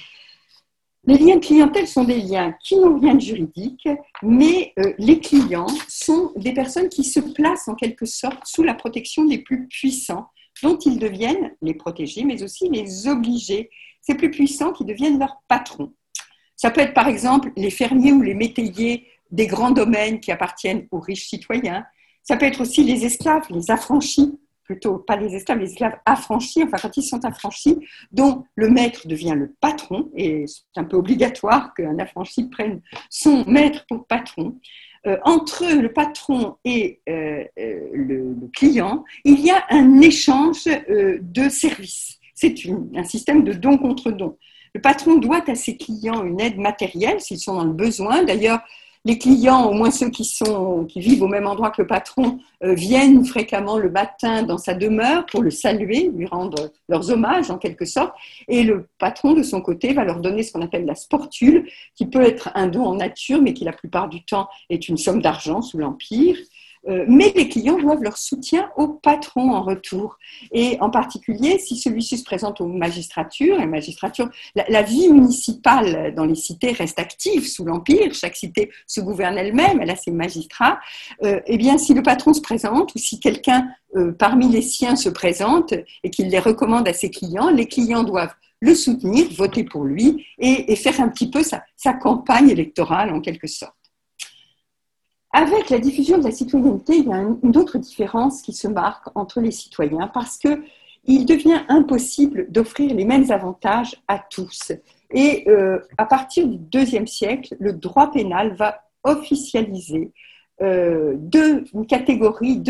Les 1.04 1.16
liens 1.16 1.36
de 1.36 1.44
clientèle 1.44 1.86
sont 1.86 2.04
des 2.04 2.20
liens 2.20 2.54
qui 2.62 2.76
n'ont 2.76 2.98
rien 2.98 3.14
de 3.14 3.20
juridique, 3.20 3.88
mais 4.22 4.72
euh, 4.78 4.92
les 4.98 5.20
clients 5.20 5.68
sont 5.88 6.32
des 6.36 6.52
personnes 6.52 6.88
qui 6.88 7.04
se 7.04 7.20
placent 7.20 7.68
en 7.68 7.74
quelque 7.74 8.04
sorte 8.04 8.44
sous 8.44 8.62
la 8.62 8.74
protection 8.74 9.24
des 9.24 9.38
plus 9.38 9.68
puissants, 9.68 10.28
dont 10.62 10.76
ils 10.76 10.98
deviennent 10.98 11.54
les 11.62 11.74
protégés, 11.74 12.24
mais 12.24 12.42
aussi 12.42 12.68
les 12.68 13.06
obligés. 13.06 13.70
Ces 14.00 14.14
plus 14.14 14.30
puissants 14.30 14.72
qui 14.72 14.84
deviennent 14.84 15.18
leurs 15.18 15.42
patrons. 15.48 15.92
Ça 16.56 16.70
peut 16.70 16.80
être 16.80 16.94
par 16.94 17.08
exemple 17.08 17.52
les 17.56 17.70
fermiers 17.70 18.12
ou 18.12 18.22
les 18.22 18.34
métayers 18.34 19.06
des 19.30 19.46
grands 19.46 19.70
domaines 19.70 20.18
qui 20.18 20.32
appartiennent 20.32 20.88
aux 20.90 21.00
riches 21.00 21.28
citoyens. 21.28 21.84
Ça 22.22 22.36
peut 22.36 22.46
être 22.46 22.62
aussi 22.62 22.82
les 22.82 23.04
esclaves, 23.04 23.46
les 23.50 23.70
affranchis 23.70 24.38
plutôt 24.68 24.98
pas 24.98 25.16
les 25.16 25.34
esclaves, 25.34 25.58
les 25.58 25.70
esclaves 25.70 25.96
affranchis, 26.04 26.62
enfin 26.62 26.76
quand 26.80 26.94
ils 26.98 27.02
sont 27.02 27.24
affranchis, 27.24 27.78
dont 28.12 28.44
le 28.54 28.68
maître 28.68 29.08
devient 29.08 29.34
le 29.34 29.54
patron, 29.62 30.10
et 30.14 30.44
c'est 30.46 30.78
un 30.78 30.84
peu 30.84 30.96
obligatoire 30.96 31.72
qu'un 31.72 31.98
affranchi 31.98 32.44
prenne 32.50 32.82
son 33.08 33.44
maître 33.46 33.86
pour 33.88 34.06
patron. 34.06 34.56
Euh, 35.06 35.16
entre 35.22 35.64
le 35.80 35.90
patron 35.92 36.56
et 36.66 37.00
euh, 37.08 37.44
euh, 37.58 37.88
le, 37.94 38.36
client, 38.52 39.04
il 39.24 39.40
y 39.40 39.50
a 39.50 39.64
un 39.70 40.02
échange 40.02 40.64
de 40.66 41.48
services. 41.48 42.18
C'est 42.34 42.54
un 42.94 43.04
système 43.04 43.44
de 43.44 43.54
don 43.54 43.78
contre 43.78 44.10
don. 44.10 44.36
Le 44.74 44.82
patron 44.82 45.14
doit 45.14 45.42
à 45.48 45.54
ses 45.54 45.78
clients 45.78 46.24
une 46.24 46.40
aide 46.40 46.58
matérielle 46.58 47.20
s'ils 47.20 47.38
sont 47.38 47.54
dans 47.54 47.64
le 47.64 47.72
besoin. 47.72 48.22
D'ailleurs, 48.22 48.60
les 49.04 49.18
clients, 49.18 49.64
au 49.64 49.72
moins 49.72 49.90
ceux 49.90 50.10
qui, 50.10 50.24
sont, 50.24 50.84
qui 50.84 51.00
vivent 51.00 51.22
au 51.22 51.28
même 51.28 51.46
endroit 51.46 51.70
que 51.70 51.82
le 51.82 51.88
patron, 51.88 52.38
euh, 52.64 52.74
viennent 52.74 53.24
fréquemment 53.24 53.78
le 53.78 53.90
matin 53.90 54.42
dans 54.42 54.58
sa 54.58 54.74
demeure 54.74 55.26
pour 55.26 55.42
le 55.42 55.50
saluer, 55.50 56.10
lui 56.14 56.26
rendre 56.26 56.70
leurs 56.88 57.10
hommages 57.10 57.50
en 57.50 57.58
quelque 57.58 57.84
sorte. 57.84 58.12
Et 58.48 58.64
le 58.64 58.88
patron, 58.98 59.32
de 59.32 59.42
son 59.42 59.60
côté, 59.60 59.92
va 59.92 60.04
leur 60.04 60.20
donner 60.20 60.42
ce 60.42 60.52
qu'on 60.52 60.62
appelle 60.62 60.84
la 60.84 60.94
sportule, 60.94 61.68
qui 61.94 62.06
peut 62.06 62.22
être 62.22 62.50
un 62.54 62.66
don 62.66 62.84
en 62.84 62.96
nature, 62.96 63.40
mais 63.40 63.54
qui 63.54 63.64
la 63.64 63.72
plupart 63.72 64.08
du 64.08 64.24
temps 64.24 64.48
est 64.70 64.88
une 64.88 64.96
somme 64.96 65.22
d'argent 65.22 65.62
sous 65.62 65.78
l'Empire. 65.78 66.36
Euh, 66.86 67.04
mais 67.08 67.32
les 67.34 67.48
clients 67.48 67.78
doivent 67.78 68.02
leur 68.02 68.16
soutien 68.16 68.70
au 68.76 68.88
patron 68.88 69.52
en 69.52 69.62
retour. 69.62 70.18
Et 70.52 70.78
en 70.80 70.90
particulier, 70.90 71.58
si 71.58 71.76
celui-ci 71.76 72.18
se 72.18 72.24
présente 72.24 72.60
aux 72.60 72.66
magistratures, 72.66 73.60
et 73.60 73.66
magistrature, 73.66 74.30
la, 74.54 74.82
vie 74.82 75.08
municipale 75.10 76.14
dans 76.14 76.24
les 76.24 76.34
cités 76.34 76.72
reste 76.72 76.98
active 76.98 77.46
sous 77.46 77.64
l'Empire, 77.64 78.14
chaque 78.14 78.36
cité 78.36 78.70
se 78.86 79.00
gouverne 79.00 79.36
elle-même, 79.36 79.80
elle 79.82 79.90
a 79.90 79.96
ses 79.96 80.12
magistrats, 80.12 80.78
euh, 81.24 81.40
eh 81.46 81.58
bien, 81.58 81.78
si 81.78 81.94
le 81.94 82.02
patron 82.02 82.32
se 82.32 82.40
présente 82.40 82.94
ou 82.94 82.98
si 82.98 83.20
quelqu'un 83.20 83.68
euh, 83.96 84.12
parmi 84.12 84.48
les 84.48 84.62
siens 84.62 84.96
se 84.96 85.08
présente 85.08 85.74
et 86.04 86.10
qu'il 86.10 86.28
les 86.28 86.38
recommande 86.38 86.86
à 86.88 86.92
ses 86.92 87.10
clients, 87.10 87.50
les 87.50 87.66
clients 87.66 88.04
doivent 88.04 88.34
le 88.60 88.74
soutenir, 88.74 89.26
voter 89.36 89.64
pour 89.64 89.84
lui 89.84 90.26
et, 90.38 90.74
faire 90.74 91.00
un 91.00 91.08
petit 91.08 91.30
peu 91.30 91.42
sa 91.44 91.92
campagne 91.92 92.50
électorale 92.50 93.12
en 93.12 93.20
quelque 93.20 93.46
sorte. 93.46 93.77
Avec 95.32 95.70
la 95.70 95.78
diffusion 95.78 96.18
de 96.18 96.24
la 96.24 96.30
citoyenneté, 96.30 96.96
il 96.96 97.08
y 97.08 97.12
a 97.12 97.18
une 97.18 97.56
autre 97.56 97.78
différence 97.78 98.40
qui 98.42 98.52
se 98.52 98.66
marque 98.66 99.08
entre 99.14 99.40
les 99.40 99.50
citoyens 99.50 100.08
parce 100.08 100.38
que 100.38 100.62
il 101.04 101.24
devient 101.24 101.62
impossible 101.68 102.50
d'offrir 102.50 102.94
les 102.94 103.04
mêmes 103.04 103.30
avantages 103.30 103.96
à 104.08 104.18
tous. 104.18 104.72
Et 105.12 105.44
euh, 105.48 105.80
à 105.96 106.04
partir 106.04 106.46
du 106.46 106.58
deuxième 106.58 107.06
siècle, 107.06 107.56
le 107.58 107.72
droit 107.72 108.10
pénal 108.10 108.54
va 108.56 108.82
officialiser 109.04 110.12
euh, 110.60 111.14
deux, 111.16 111.64
une 111.72 111.86
catégorie, 111.86 112.62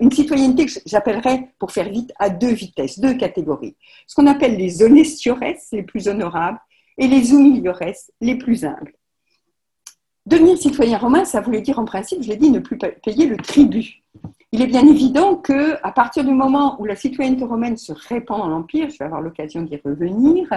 une 0.00 0.10
citoyenneté 0.10 0.66
que 0.66 0.72
j'appellerais, 0.84 1.50
pour 1.58 1.70
faire 1.70 1.88
vite, 1.88 2.12
à 2.18 2.30
deux 2.30 2.52
vitesses, 2.52 2.98
deux 2.98 3.14
catégories. 3.14 3.76
Ce 4.06 4.14
qu'on 4.14 4.26
appelle 4.26 4.56
les 4.56 4.82
honestiores, 4.82 5.38
les 5.72 5.82
plus 5.82 6.08
honorables, 6.08 6.58
et 6.98 7.06
les 7.06 7.30
humiliores, 7.30 7.78
les 8.20 8.36
plus 8.36 8.64
humbles. 8.64 8.94
Devenir 10.26 10.58
citoyen 10.58 10.98
romain, 10.98 11.24
ça 11.24 11.40
voulait 11.40 11.60
dire 11.60 11.78
en 11.78 11.84
principe, 11.84 12.22
je 12.22 12.28
l'ai 12.28 12.36
dit, 12.36 12.50
ne 12.50 12.58
plus 12.58 12.76
payer 12.76 13.26
le 13.26 13.36
tribut. 13.36 14.02
Il 14.52 14.62
est 14.62 14.66
bien 14.66 14.86
évident 14.86 15.36
que 15.36 15.76
à 15.82 15.92
partir 15.92 16.24
du 16.24 16.32
moment 16.32 16.80
où 16.80 16.84
la 16.84 16.96
citoyenneté 16.96 17.44
romaine 17.44 17.76
se 17.76 17.92
répand 17.92 18.38
dans 18.38 18.48
l'Empire, 18.48 18.88
je 18.90 18.98
vais 18.98 19.04
avoir 19.04 19.20
l'occasion 19.20 19.62
d'y 19.62 19.76
revenir, 19.84 20.48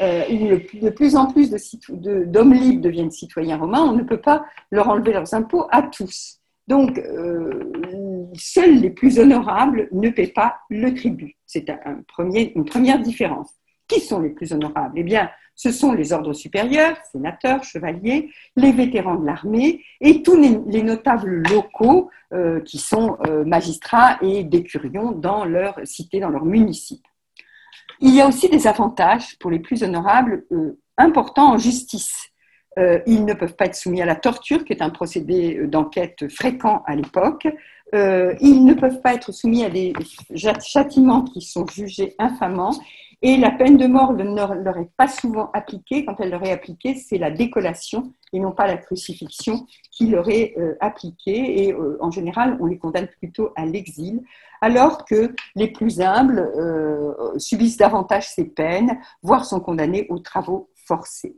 euh, 0.00 0.22
où 0.30 0.84
de 0.84 0.90
plus 0.90 1.16
en 1.16 1.26
plus 1.26 1.50
d'hommes 1.90 2.54
libres 2.54 2.82
deviennent 2.82 3.10
citoyens 3.10 3.58
romains, 3.58 3.82
on 3.82 3.92
ne 3.92 4.04
peut 4.04 4.20
pas 4.20 4.44
leur 4.70 4.88
enlever 4.88 5.12
leurs 5.12 5.34
impôts 5.34 5.66
à 5.70 5.82
tous. 5.82 6.38
Donc, 6.68 6.98
euh, 6.98 7.64
seuls 8.36 8.76
les 8.76 8.90
plus 8.90 9.18
honorables 9.18 9.88
ne 9.90 10.08
paient 10.08 10.28
pas 10.28 10.58
le 10.70 10.94
tribut. 10.94 11.36
C'est 11.44 11.68
une 11.68 12.64
première 12.64 13.00
différence. 13.00 13.50
Qui 13.88 14.00
sont 14.00 14.20
les 14.20 14.30
plus 14.30 14.52
honorables? 14.52 14.94
Eh 14.96 15.02
bien, 15.02 15.28
ce 15.62 15.72
sont 15.72 15.92
les 15.92 16.14
ordres 16.14 16.32
supérieurs, 16.32 16.96
sénateurs, 17.12 17.62
chevaliers, 17.64 18.30
les 18.56 18.72
vétérans 18.72 19.16
de 19.16 19.26
l'armée 19.26 19.84
et 20.00 20.22
tous 20.22 20.34
les, 20.34 20.82
notables 20.82 21.42
locaux 21.50 22.08
euh, 22.32 22.62
qui 22.62 22.78
sont 22.78 23.18
euh, 23.26 23.44
magistrats 23.44 24.16
et 24.22 24.42
décurions 24.42 25.12
dans 25.12 25.44
leur 25.44 25.78
cité, 25.84 26.18
dans 26.18 26.30
leur 26.30 26.46
municipe. 26.46 27.04
Il 28.00 28.14
y 28.14 28.22
a 28.22 28.26
aussi 28.26 28.48
des 28.48 28.66
avantages 28.66 29.36
pour 29.38 29.50
les 29.50 29.58
plus 29.58 29.82
honorables 29.82 30.46
euh, 30.50 30.78
importants 30.96 31.52
en 31.52 31.58
justice. 31.58 32.30
ils 33.06 33.26
ne 33.26 33.34
peuvent 33.34 33.56
pas 33.56 33.66
être 33.66 33.74
soumis 33.74 34.00
à 34.00 34.06
la 34.06 34.16
torture, 34.16 34.64
qui 34.64 34.72
est 34.72 34.80
un 34.80 34.88
procédé 34.88 35.66
d'enquête 35.66 36.20
fréquent 36.30 36.82
à 36.86 36.94
l'époque. 36.94 37.46
ils 37.92 38.64
ne 38.64 38.74
peuvent 38.74 39.02
pas 39.02 39.12
être 39.12 39.32
soumis 39.32 39.64
à 39.64 39.70
des 39.70 39.92
châtiments 40.74 41.24
qui 41.24 41.42
sont 41.42 41.66
jugés 41.66 42.14
infamants 42.18 42.76
et 43.22 43.36
la 43.36 43.50
peine 43.50 43.76
de 43.76 43.86
mort 43.86 44.14
ne 44.14 44.24
leur 44.24 44.78
est 44.78 44.90
pas 44.96 45.08
souvent 45.08 45.50
appliquée. 45.52 46.04
Quand 46.06 46.18
elle 46.20 46.30
leur 46.30 46.42
est 46.42 46.52
appliquée, 46.52 46.94
c'est 46.94 47.18
la 47.18 47.30
décollation 47.30 48.14
et 48.32 48.40
non 48.40 48.52
pas 48.52 48.66
la 48.66 48.78
crucifixion 48.78 49.66
qui 49.90 50.06
leur 50.06 50.28
est 50.30 50.54
euh, 50.58 50.74
appliquée. 50.80 51.64
Et 51.64 51.72
euh, 51.74 51.98
en 52.00 52.10
général, 52.10 52.56
on 52.60 52.66
les 52.66 52.78
condamne 52.78 53.08
plutôt 53.08 53.50
à 53.56 53.66
l'exil, 53.66 54.22
alors 54.62 55.04
que 55.04 55.34
les 55.54 55.68
plus 55.68 56.00
humbles 56.00 56.50
euh, 56.56 57.38
subissent 57.38 57.76
davantage 57.76 58.28
ces 58.28 58.44
peines, 58.44 58.98
voire 59.22 59.44
sont 59.44 59.60
condamnés 59.60 60.06
aux 60.08 60.18
travaux 60.18 60.70
forcés. 60.74 61.36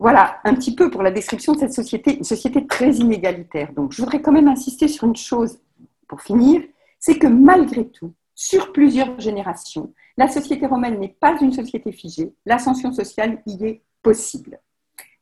Voilà 0.00 0.40
un 0.42 0.54
petit 0.54 0.74
peu 0.74 0.90
pour 0.90 1.04
la 1.04 1.12
description 1.12 1.52
de 1.52 1.60
cette 1.60 1.74
société, 1.74 2.16
une 2.16 2.24
société 2.24 2.66
très 2.66 2.90
inégalitaire. 2.94 3.72
Donc, 3.72 3.92
je 3.92 4.02
voudrais 4.02 4.20
quand 4.20 4.32
même 4.32 4.48
insister 4.48 4.88
sur 4.88 5.06
une 5.06 5.14
chose 5.14 5.60
pour 6.08 6.20
finir, 6.22 6.60
c'est 6.98 7.18
que 7.18 7.28
malgré 7.28 7.86
tout, 7.86 8.12
sur 8.42 8.72
plusieurs 8.72 9.20
générations. 9.20 9.94
La 10.16 10.26
société 10.26 10.66
romaine 10.66 10.98
n'est 10.98 11.16
pas 11.20 11.38
une 11.40 11.52
société 11.52 11.92
figée, 11.92 12.32
l'ascension 12.44 12.92
sociale 12.92 13.40
y 13.46 13.64
est 13.64 13.82
possible. 14.02 14.58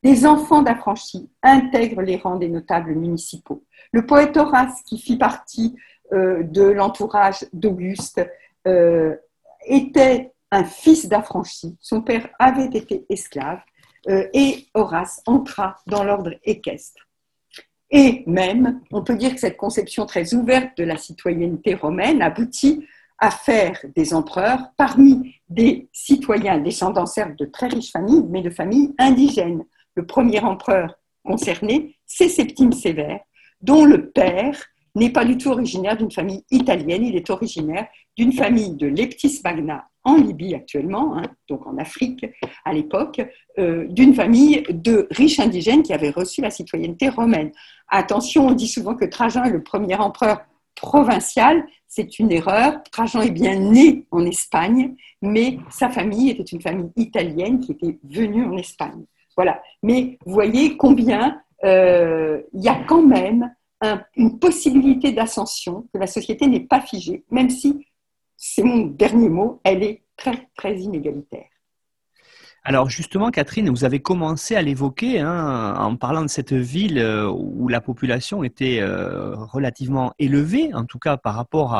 Des 0.02 0.24
enfants 0.24 0.62
d'affranchis 0.62 1.28
intègrent 1.42 2.00
les 2.00 2.16
rangs 2.16 2.38
des 2.38 2.48
notables 2.48 2.94
municipaux. 2.94 3.62
Le 3.92 4.06
poète 4.06 4.38
Horace, 4.38 4.82
qui 4.86 4.98
fit 4.98 5.18
partie 5.18 5.76
euh, 6.14 6.42
de 6.44 6.62
l'entourage 6.62 7.44
d'Auguste, 7.52 8.26
euh, 8.66 9.14
était 9.66 10.32
un 10.50 10.64
fils 10.64 11.06
d'affranchi. 11.06 11.76
Son 11.78 12.00
père 12.00 12.26
avait 12.38 12.74
été 12.74 13.04
esclave 13.10 13.60
euh, 14.08 14.26
et 14.32 14.66
Horace 14.72 15.20
entra 15.26 15.76
dans 15.86 16.04
l'ordre 16.04 16.32
équestre. 16.44 17.06
Et 17.90 18.22
même, 18.26 18.80
on 18.92 19.02
peut 19.02 19.16
dire 19.16 19.34
que 19.34 19.40
cette 19.40 19.58
conception 19.58 20.06
très 20.06 20.32
ouverte 20.32 20.78
de 20.78 20.84
la 20.84 20.96
citoyenneté 20.96 21.74
romaine 21.74 22.22
aboutit 22.22 22.86
à 23.20 23.30
faire 23.30 23.78
des 23.94 24.14
empereurs 24.14 24.60
parmi 24.76 25.34
des 25.48 25.88
citoyens 25.92 26.58
descendants 26.58 27.06
certes 27.06 27.38
de 27.38 27.44
très 27.44 27.68
riches 27.68 27.92
familles, 27.92 28.24
mais 28.28 28.42
de 28.42 28.50
familles 28.50 28.94
indigènes. 28.98 29.64
Le 29.94 30.06
premier 30.06 30.40
empereur 30.40 30.94
concerné, 31.22 31.96
c'est 32.06 32.28
Septime 32.28 32.72
Sévère, 32.72 33.20
dont 33.60 33.84
le 33.84 34.10
père 34.10 34.58
n'est 34.94 35.10
pas 35.10 35.24
du 35.24 35.36
tout 35.36 35.50
originaire 35.50 35.96
d'une 35.96 36.10
famille 36.10 36.44
italienne, 36.50 37.04
il 37.04 37.14
est 37.14 37.30
originaire 37.30 37.86
d'une 38.16 38.32
famille 38.32 38.74
de 38.74 38.86
Leptis 38.86 39.40
Magna 39.44 39.86
en 40.02 40.16
Libye 40.16 40.54
actuellement, 40.54 41.16
hein, 41.16 41.24
donc 41.48 41.66
en 41.66 41.76
Afrique 41.76 42.24
à 42.64 42.72
l'époque, 42.72 43.20
euh, 43.58 43.86
d'une 43.88 44.14
famille 44.14 44.64
de 44.70 45.06
riches 45.10 45.40
indigènes 45.40 45.82
qui 45.82 45.92
avaient 45.92 46.10
reçu 46.10 46.40
la 46.40 46.50
citoyenneté 46.50 47.08
romaine. 47.10 47.52
Attention, 47.88 48.48
on 48.48 48.52
dit 48.52 48.68
souvent 48.68 48.94
que 48.94 49.04
Trajan 49.04 49.44
est 49.44 49.50
le 49.50 49.62
premier 49.62 49.96
empereur 49.96 50.40
provincial, 50.80 51.64
c'est 51.86 52.18
une 52.18 52.32
erreur. 52.32 52.82
Trajan 52.90 53.20
est 53.22 53.30
bien 53.30 53.58
né 53.58 54.06
en 54.10 54.24
Espagne, 54.24 54.94
mais 55.22 55.58
sa 55.70 55.88
famille 55.88 56.30
était 56.30 56.42
une 56.42 56.60
famille 56.60 56.90
italienne 56.96 57.60
qui 57.60 57.72
était 57.72 57.98
venue 58.04 58.44
en 58.44 58.56
Espagne. 58.56 59.04
Voilà. 59.36 59.62
Mais 59.82 60.18
vous 60.24 60.32
voyez 60.32 60.76
combien 60.76 61.40
euh, 61.64 62.40
il 62.52 62.62
y 62.62 62.68
a 62.68 62.82
quand 62.86 63.02
même 63.02 63.54
une 64.16 64.38
possibilité 64.38 65.12
d'ascension, 65.12 65.86
que 65.92 65.98
la 65.98 66.06
société 66.06 66.46
n'est 66.46 66.60
pas 66.60 66.80
figée, 66.80 67.24
même 67.30 67.48
si, 67.48 67.86
c'est 68.36 68.62
mon 68.62 68.86
dernier 68.86 69.28
mot, 69.28 69.60
elle 69.64 69.82
est 69.82 70.02
très, 70.16 70.48
très 70.54 70.78
inégalitaire. 70.78 71.49
Alors 72.62 72.90
justement, 72.90 73.30
Catherine, 73.30 73.70
vous 73.70 73.84
avez 73.84 74.00
commencé 74.00 74.54
à 74.54 74.60
l'évoquer 74.60 75.18
hein, 75.20 75.74
en 75.78 75.96
parlant 75.96 76.20
de 76.20 76.28
cette 76.28 76.52
ville 76.52 76.98
euh, 76.98 77.26
où 77.26 77.68
la 77.68 77.80
population 77.80 78.44
était 78.44 78.80
euh, 78.82 79.34
relativement 79.34 80.12
élevée, 80.18 80.70
en 80.74 80.84
tout 80.84 80.98
cas 80.98 81.16
par 81.16 81.36
rapport 81.36 81.74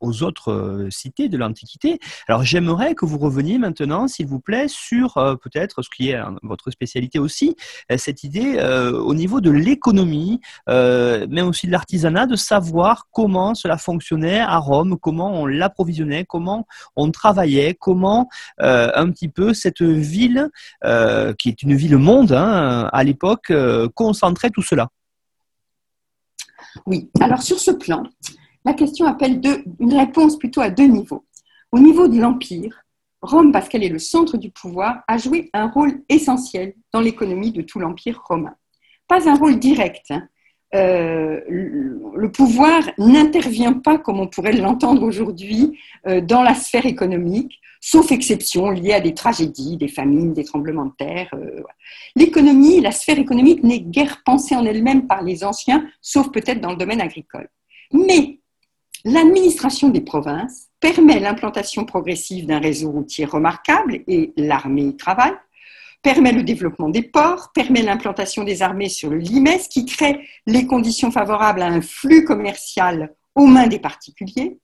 aux 0.00 0.22
autres 0.22 0.50
euh, 0.50 0.90
cités 0.90 1.28
de 1.28 1.36
l'Antiquité. 1.36 1.98
Alors 2.26 2.42
j'aimerais 2.42 2.94
que 2.94 3.04
vous 3.04 3.18
reveniez 3.18 3.58
maintenant, 3.58 4.08
s'il 4.08 4.26
vous 4.26 4.40
plaît, 4.40 4.66
sur 4.68 5.14
peut-être 5.42 5.82
ce 5.82 5.90
qui 5.94 6.10
est 6.10 6.20
votre 6.42 6.70
spécialité 6.70 7.18
aussi, 7.18 7.54
cette 7.96 8.24
idée 8.24 8.58
au 8.60 9.14
niveau 9.14 9.40
de 9.40 9.50
l'économie, 9.50 10.40
mais 10.66 11.42
aussi 11.42 11.66
de 11.66 11.72
l'artisanat, 11.72 12.26
de 12.26 12.36
savoir 12.36 13.08
comment 13.12 13.54
cela 13.54 13.76
fonctionnait 13.76 14.40
à 14.40 14.56
Rome, 14.58 14.96
comment 14.98 15.32
on 15.32 15.46
l'approvisionnait, 15.46 16.24
comment 16.24 16.66
on 16.96 17.10
travaillait, 17.10 17.74
comment 17.74 18.28
un 18.58 19.10
petit 19.10 19.28
peu 19.28 19.54
cette 19.54 19.82
ville, 20.00 20.48
euh, 20.84 21.32
qui 21.34 21.48
est 21.48 21.62
une 21.62 21.74
ville-monde 21.74 22.32
hein, 22.32 22.88
à 22.92 23.04
l'époque, 23.04 23.50
euh, 23.50 23.88
concentrait 23.94 24.50
tout 24.50 24.62
cela 24.62 24.88
Oui, 26.86 27.10
alors 27.20 27.42
sur 27.42 27.58
ce 27.58 27.70
plan, 27.70 28.04
la 28.64 28.74
question 28.74 29.06
appelle 29.06 29.40
une 29.78 29.94
réponse 29.94 30.38
plutôt 30.38 30.60
à 30.60 30.70
deux 30.70 30.86
niveaux. 30.86 31.24
Au 31.72 31.78
niveau 31.78 32.08
de 32.08 32.18
l'Empire, 32.18 32.82
Rome, 33.20 33.52
parce 33.52 33.68
qu'elle 33.68 33.84
est 33.84 33.88
le 33.88 33.98
centre 33.98 34.36
du 34.36 34.50
pouvoir, 34.50 35.02
a 35.08 35.18
joué 35.18 35.50
un 35.52 35.68
rôle 35.68 36.02
essentiel 36.08 36.74
dans 36.92 37.00
l'économie 37.00 37.52
de 37.52 37.62
tout 37.62 37.78
l'Empire 37.78 38.20
romain. 38.26 38.54
Pas 39.08 39.28
un 39.28 39.34
rôle 39.34 39.58
direct. 39.58 40.06
Hein. 40.10 40.28
Euh, 40.74 41.40
le 41.48 42.30
pouvoir 42.30 42.82
n'intervient 42.98 43.72
pas, 43.72 43.98
comme 43.98 44.20
on 44.20 44.26
pourrait 44.26 44.52
l'entendre 44.52 45.02
aujourd'hui, 45.02 45.78
dans 46.04 46.42
la 46.42 46.54
sphère 46.54 46.86
économique 46.86 47.58
sauf 47.80 48.10
exception 48.12 48.70
liée 48.70 48.92
à 48.92 49.00
des 49.00 49.14
tragédies, 49.14 49.76
des 49.76 49.88
famines, 49.88 50.32
des 50.32 50.44
tremblements 50.44 50.86
de 50.86 50.94
terre. 50.96 51.28
Euh, 51.34 51.62
L'économie, 52.16 52.80
la 52.80 52.92
sphère 52.92 53.18
économique 53.18 53.62
n'est 53.62 53.80
guère 53.80 54.22
pensée 54.24 54.56
en 54.56 54.64
elle-même 54.64 55.06
par 55.06 55.22
les 55.22 55.44
anciens, 55.44 55.86
sauf 56.00 56.30
peut-être 56.30 56.60
dans 56.60 56.70
le 56.70 56.76
domaine 56.76 57.00
agricole. 57.00 57.48
Mais 57.92 58.40
l'administration 59.04 59.88
des 59.88 60.00
provinces 60.00 60.68
permet 60.80 61.20
l'implantation 61.20 61.84
progressive 61.84 62.46
d'un 62.46 62.58
réseau 62.58 62.90
routier 62.90 63.24
remarquable 63.24 64.00
et 64.06 64.32
l'armée 64.36 64.86
y 64.86 64.96
travaille, 64.96 65.34
permet 66.02 66.32
le 66.32 66.42
développement 66.42 66.88
des 66.88 67.02
ports, 67.02 67.50
permet 67.54 67.82
l'implantation 67.82 68.44
des 68.44 68.62
armées 68.62 68.88
sur 68.88 69.10
le 69.10 69.18
Limès, 69.18 69.68
qui 69.68 69.84
crée 69.84 70.20
les 70.46 70.66
conditions 70.66 71.10
favorables 71.10 71.62
à 71.62 71.66
un 71.66 71.80
flux 71.80 72.24
commercial 72.24 73.14
aux 73.34 73.46
mains 73.46 73.66
des 73.66 73.78
particuliers, 73.78 74.58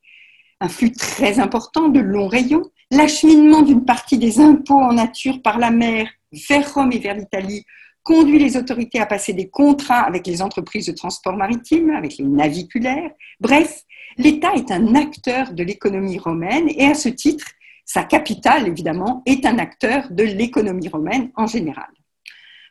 un 0.61 0.68
flux 0.68 0.93
très 0.93 1.41
important 1.41 1.89
de 1.89 2.01
longs 2.01 2.28
rayons, 2.28 2.70
L'acheminement 2.91 3.62
d'une 3.62 3.85
partie 3.85 4.18
des 4.18 4.39
impôts 4.39 4.80
en 4.80 4.93
nature 4.93 5.43
par 5.43 5.59
la 5.59 5.70
mer 5.70 6.09
vers 6.49 6.74
Rome 6.74 6.93
et 6.93 6.99
vers 6.99 7.16
l'Italie 7.16 7.64
conduit 8.03 8.39
les 8.39 8.57
autorités 8.57 9.01
à 9.01 9.07
passer 9.07 9.32
des 9.32 9.49
contrats 9.49 10.03
avec 10.03 10.26
les 10.26 10.43
entreprises 10.43 10.87
de 10.87 10.93
transport 10.93 11.37
maritime, 11.37 11.91
avec 11.91 12.18
les 12.18 12.24
naviculaires. 12.24 13.11
Bref, 13.41 13.82
l'État 14.18 14.53
est 14.55 14.70
un 14.70 14.95
acteur 14.95 15.55
de 15.55 15.64
l'économie 15.64 16.18
romaine 16.18 16.68
et 16.68 16.85
à 16.85 16.95
ce 16.95 17.09
titre, 17.09 17.47
sa 17.85 18.05
capitale, 18.05 18.66
évidemment, 18.66 19.22
est 19.26 19.45
un 19.47 19.59
acteur 19.59 20.11
de 20.11 20.22
l'économie 20.22 20.89
romaine 20.89 21.30
en 21.37 21.47
général. 21.47 21.89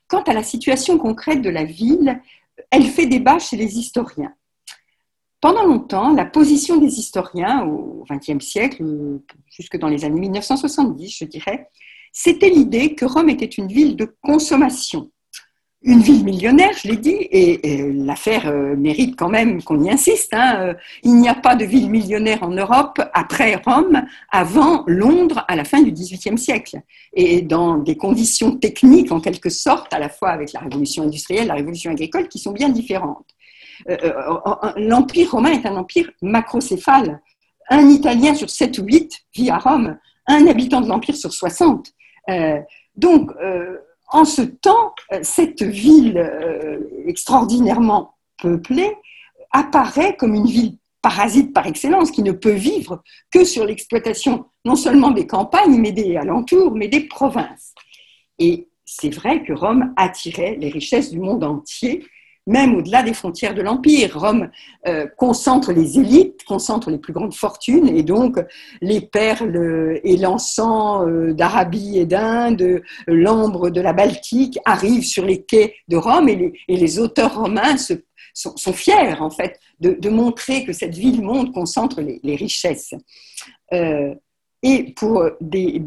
Quant 0.08 0.24
à 0.24 0.34
la 0.34 0.44
situation 0.44 0.98
concrète 0.98 1.42
de 1.42 1.50
la 1.50 1.64
ville, 1.64 2.22
elle 2.72 2.86
fait 2.86 3.06
débat 3.06 3.40
chez 3.40 3.58
les 3.58 3.78
historiens. 3.78 4.34
Pendant 5.40 5.66
longtemps, 5.66 6.14
la 6.14 6.26
position 6.26 6.78
des 6.78 7.00
historiens 7.00 7.66
au 7.66 8.06
XXe 8.10 8.44
siècle, 8.44 8.84
jusque 9.50 9.78
dans 9.78 9.90
les 9.90 10.06
années 10.06 10.22
1970, 10.22 11.18
je 11.20 11.26
dirais, 11.26 11.70
c'était 12.12 12.50
l'idée 12.50 12.96
que 12.96 13.06
Rome 13.06 13.30
était 13.30 13.46
une 13.46 13.68
ville 13.68 13.96
de 13.96 14.16
consommation. 14.22 15.12
Une 15.86 16.00
ville 16.00 16.24
millionnaire, 16.24 16.72
je 16.82 16.88
l'ai 16.88 16.96
dit, 16.96 17.28
et, 17.30 17.92
l'affaire 17.92 18.48
euh, 18.48 18.74
mérite 18.78 19.18
quand 19.18 19.28
même 19.28 19.62
qu'on 19.62 19.84
y 19.84 19.92
insiste. 19.92 20.34
Hein, 20.34 20.56
euh, 20.60 20.74
il 21.04 21.16
n'y 21.16 21.28
a 21.28 21.36
pas 21.36 21.56
de 21.56 21.66
ville 21.66 21.90
millionnaire 21.90 22.42
en 22.42 22.52
Europe 22.52 23.02
après 23.14 23.56
Rome, 23.66 24.02
avant 24.32 24.86
Londres 24.88 25.44
à 25.50 25.58
la 25.58 25.66
fin 25.66 25.82
du 25.82 25.92
XVIIIe 25.92 26.38
siècle, 26.38 26.82
et 27.14 27.42
dans 27.42 27.78
des 27.78 27.98
conditions 27.98 28.56
techniques 28.56 29.12
en 29.12 29.20
quelque 29.20 29.50
sorte, 29.50 29.94
à 29.94 30.00
la 30.00 30.08
fois 30.08 30.30
avec 30.30 30.54
la 30.54 30.62
révolution 30.62 31.04
industrielle, 31.04 31.48
la 31.48 31.56
révolution 31.56 31.92
agricole, 31.92 32.30
qui 32.30 32.40
sont 32.40 32.54
bien 32.54 32.70
différentes. 32.70 33.28
Euh, 33.90 34.74
l'Empire 34.78 35.32
romain 35.32 35.52
est 35.52 35.66
un 35.66 35.76
empire 35.76 36.10
macrocéphale. 36.22 37.22
Un 37.70 37.90
Italien 37.90 38.36
sur 38.36 38.50
7 38.50 38.78
ou 38.78 38.84
8 38.84 39.20
vit 39.36 39.50
à 39.50 39.58
Rome, 39.58 39.98
un 40.28 40.48
habitant 40.48 40.80
de 40.80 40.88
l'Empire 40.88 41.16
sur 41.16 41.34
60. 41.34 41.88
Euh, 42.30 42.60
donc, 42.96 43.32
en 44.14 44.24
ce 44.24 44.42
temps, 44.44 44.94
cette 45.22 45.64
ville 45.64 46.32
extraordinairement 47.06 48.16
peuplée 48.42 48.96
apparaît 49.52 50.16
comme 50.16 50.36
une 50.36 50.48
ville 50.48 50.78
parasite 51.02 51.52
par 51.52 51.68
excellence, 51.68 52.12
qui 52.12 52.24
ne 52.24 52.32
peut 52.32 52.54
vivre 52.54 53.04
que 53.30 53.44
sur 53.44 53.66
l'exploitation 53.66 54.46
non 54.64 54.76
seulement 54.76 55.12
des 55.12 55.28
campagnes, 55.28 55.78
mais 55.78 55.92
des 55.92 56.16
alentours, 56.16 56.72
mais 56.72 56.88
des 56.88 57.02
provinces. 57.02 57.74
Et 58.40 58.70
c'est 58.86 59.14
vrai 59.14 59.44
que 59.44 59.52
Rome 59.52 59.94
attirait 59.98 60.56
les 60.60 60.70
richesses 60.70 61.12
du 61.12 61.20
monde 61.20 61.44
entier, 61.44 62.06
même 62.48 62.76
au-delà 62.76 63.04
des 63.04 63.14
frontières 63.14 63.54
de 63.54 63.62
l'Empire. 63.62 64.20
Rome 64.20 64.50
euh, 64.88 65.08
concentre 65.18 65.72
les 65.72 66.00
élites, 66.00 66.44
concentre 66.46 66.92
les 66.92 66.98
plus 66.98 67.14
grandes 67.14 67.34
fortunes, 67.34 67.88
et 67.88 68.04
donc 68.04 68.38
les 68.82 69.02
perles 69.02 70.00
et 70.04 70.18
l'encens 70.18 71.06
euh, 71.08 71.34
d'Arabie 71.34 71.98
et 71.98 72.06
d'Inde, 72.06 72.82
l'ambre 73.08 73.70
de 73.70 73.82
la 73.82 73.94
Baltique 73.94 74.60
arrivent 74.66 75.06
sur 75.06 75.26
les 75.26 75.44
quais 75.44 75.76
de 75.88 75.98
Rome, 75.98 76.30
et 76.30 76.54
les, 76.68 77.00
auteurs 77.00 77.36
romains 77.36 77.78
sont, 78.34 78.74
fiers, 78.74 79.14
en 79.20 79.30
fait, 79.30 79.60
de, 79.80 80.10
montrer 80.10 80.64
que 80.66 80.74
cette 80.74 80.96
ville-monde 80.96 81.54
concentre 81.54 82.02
les, 82.02 82.36
richesses. 82.36 82.94
Euh, 83.74 84.14
et 84.66 84.94
pour 84.96 85.26
des, 85.42 85.82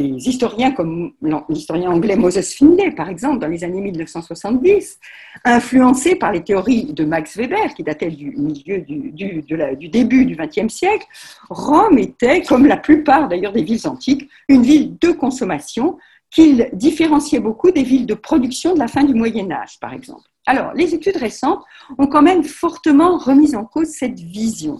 historiens 0.00 0.70
comme 0.70 1.12
l'historien 1.48 1.90
anglais 1.90 2.14
Moses 2.14 2.54
Finlay, 2.54 2.92
par 2.92 3.08
exemple, 3.08 3.40
dans 3.40 3.48
les 3.48 3.64
années 3.64 3.80
1970, 3.80 5.00
influencé 5.44 6.14
par 6.14 6.30
les 6.30 6.44
théories 6.44 6.92
de 6.92 7.04
Max 7.04 7.36
Weber, 7.36 7.74
qui 7.74 7.82
dataient 7.82 8.10
du 8.10 8.30
milieu 8.30 8.78
du, 8.78 9.12
du 9.12 9.88
début 9.88 10.24
du 10.24 10.36
XXe 10.36 10.72
siècle, 10.72 11.04
Rome 11.50 11.98
était, 11.98 12.42
comme 12.42 12.66
la 12.66 12.76
plupart 12.76 13.28
d'ailleurs 13.28 13.52
des 13.52 13.64
villes 13.64 13.88
antiques, 13.88 14.30
une 14.48 14.62
ville 14.62 14.96
de 15.00 15.10
consommation 15.10 15.98
qu'il 16.30 16.68
différenciait 16.72 17.40
beaucoup 17.40 17.72
des 17.72 17.82
villes 17.82 18.06
de 18.06 18.14
production 18.14 18.74
de 18.74 18.78
la 18.78 18.88
fin 18.88 19.02
du 19.02 19.14
Moyen 19.14 19.50
Âge, 19.50 19.80
par 19.80 19.92
exemple. 19.92 20.28
Alors, 20.46 20.72
les 20.74 20.94
études 20.94 21.16
récentes 21.16 21.64
ont 21.98 22.06
quand 22.06 22.22
même 22.22 22.44
fortement 22.44 23.18
remis 23.18 23.56
en 23.56 23.64
cause 23.64 23.88
cette 23.88 24.20
vision. 24.20 24.78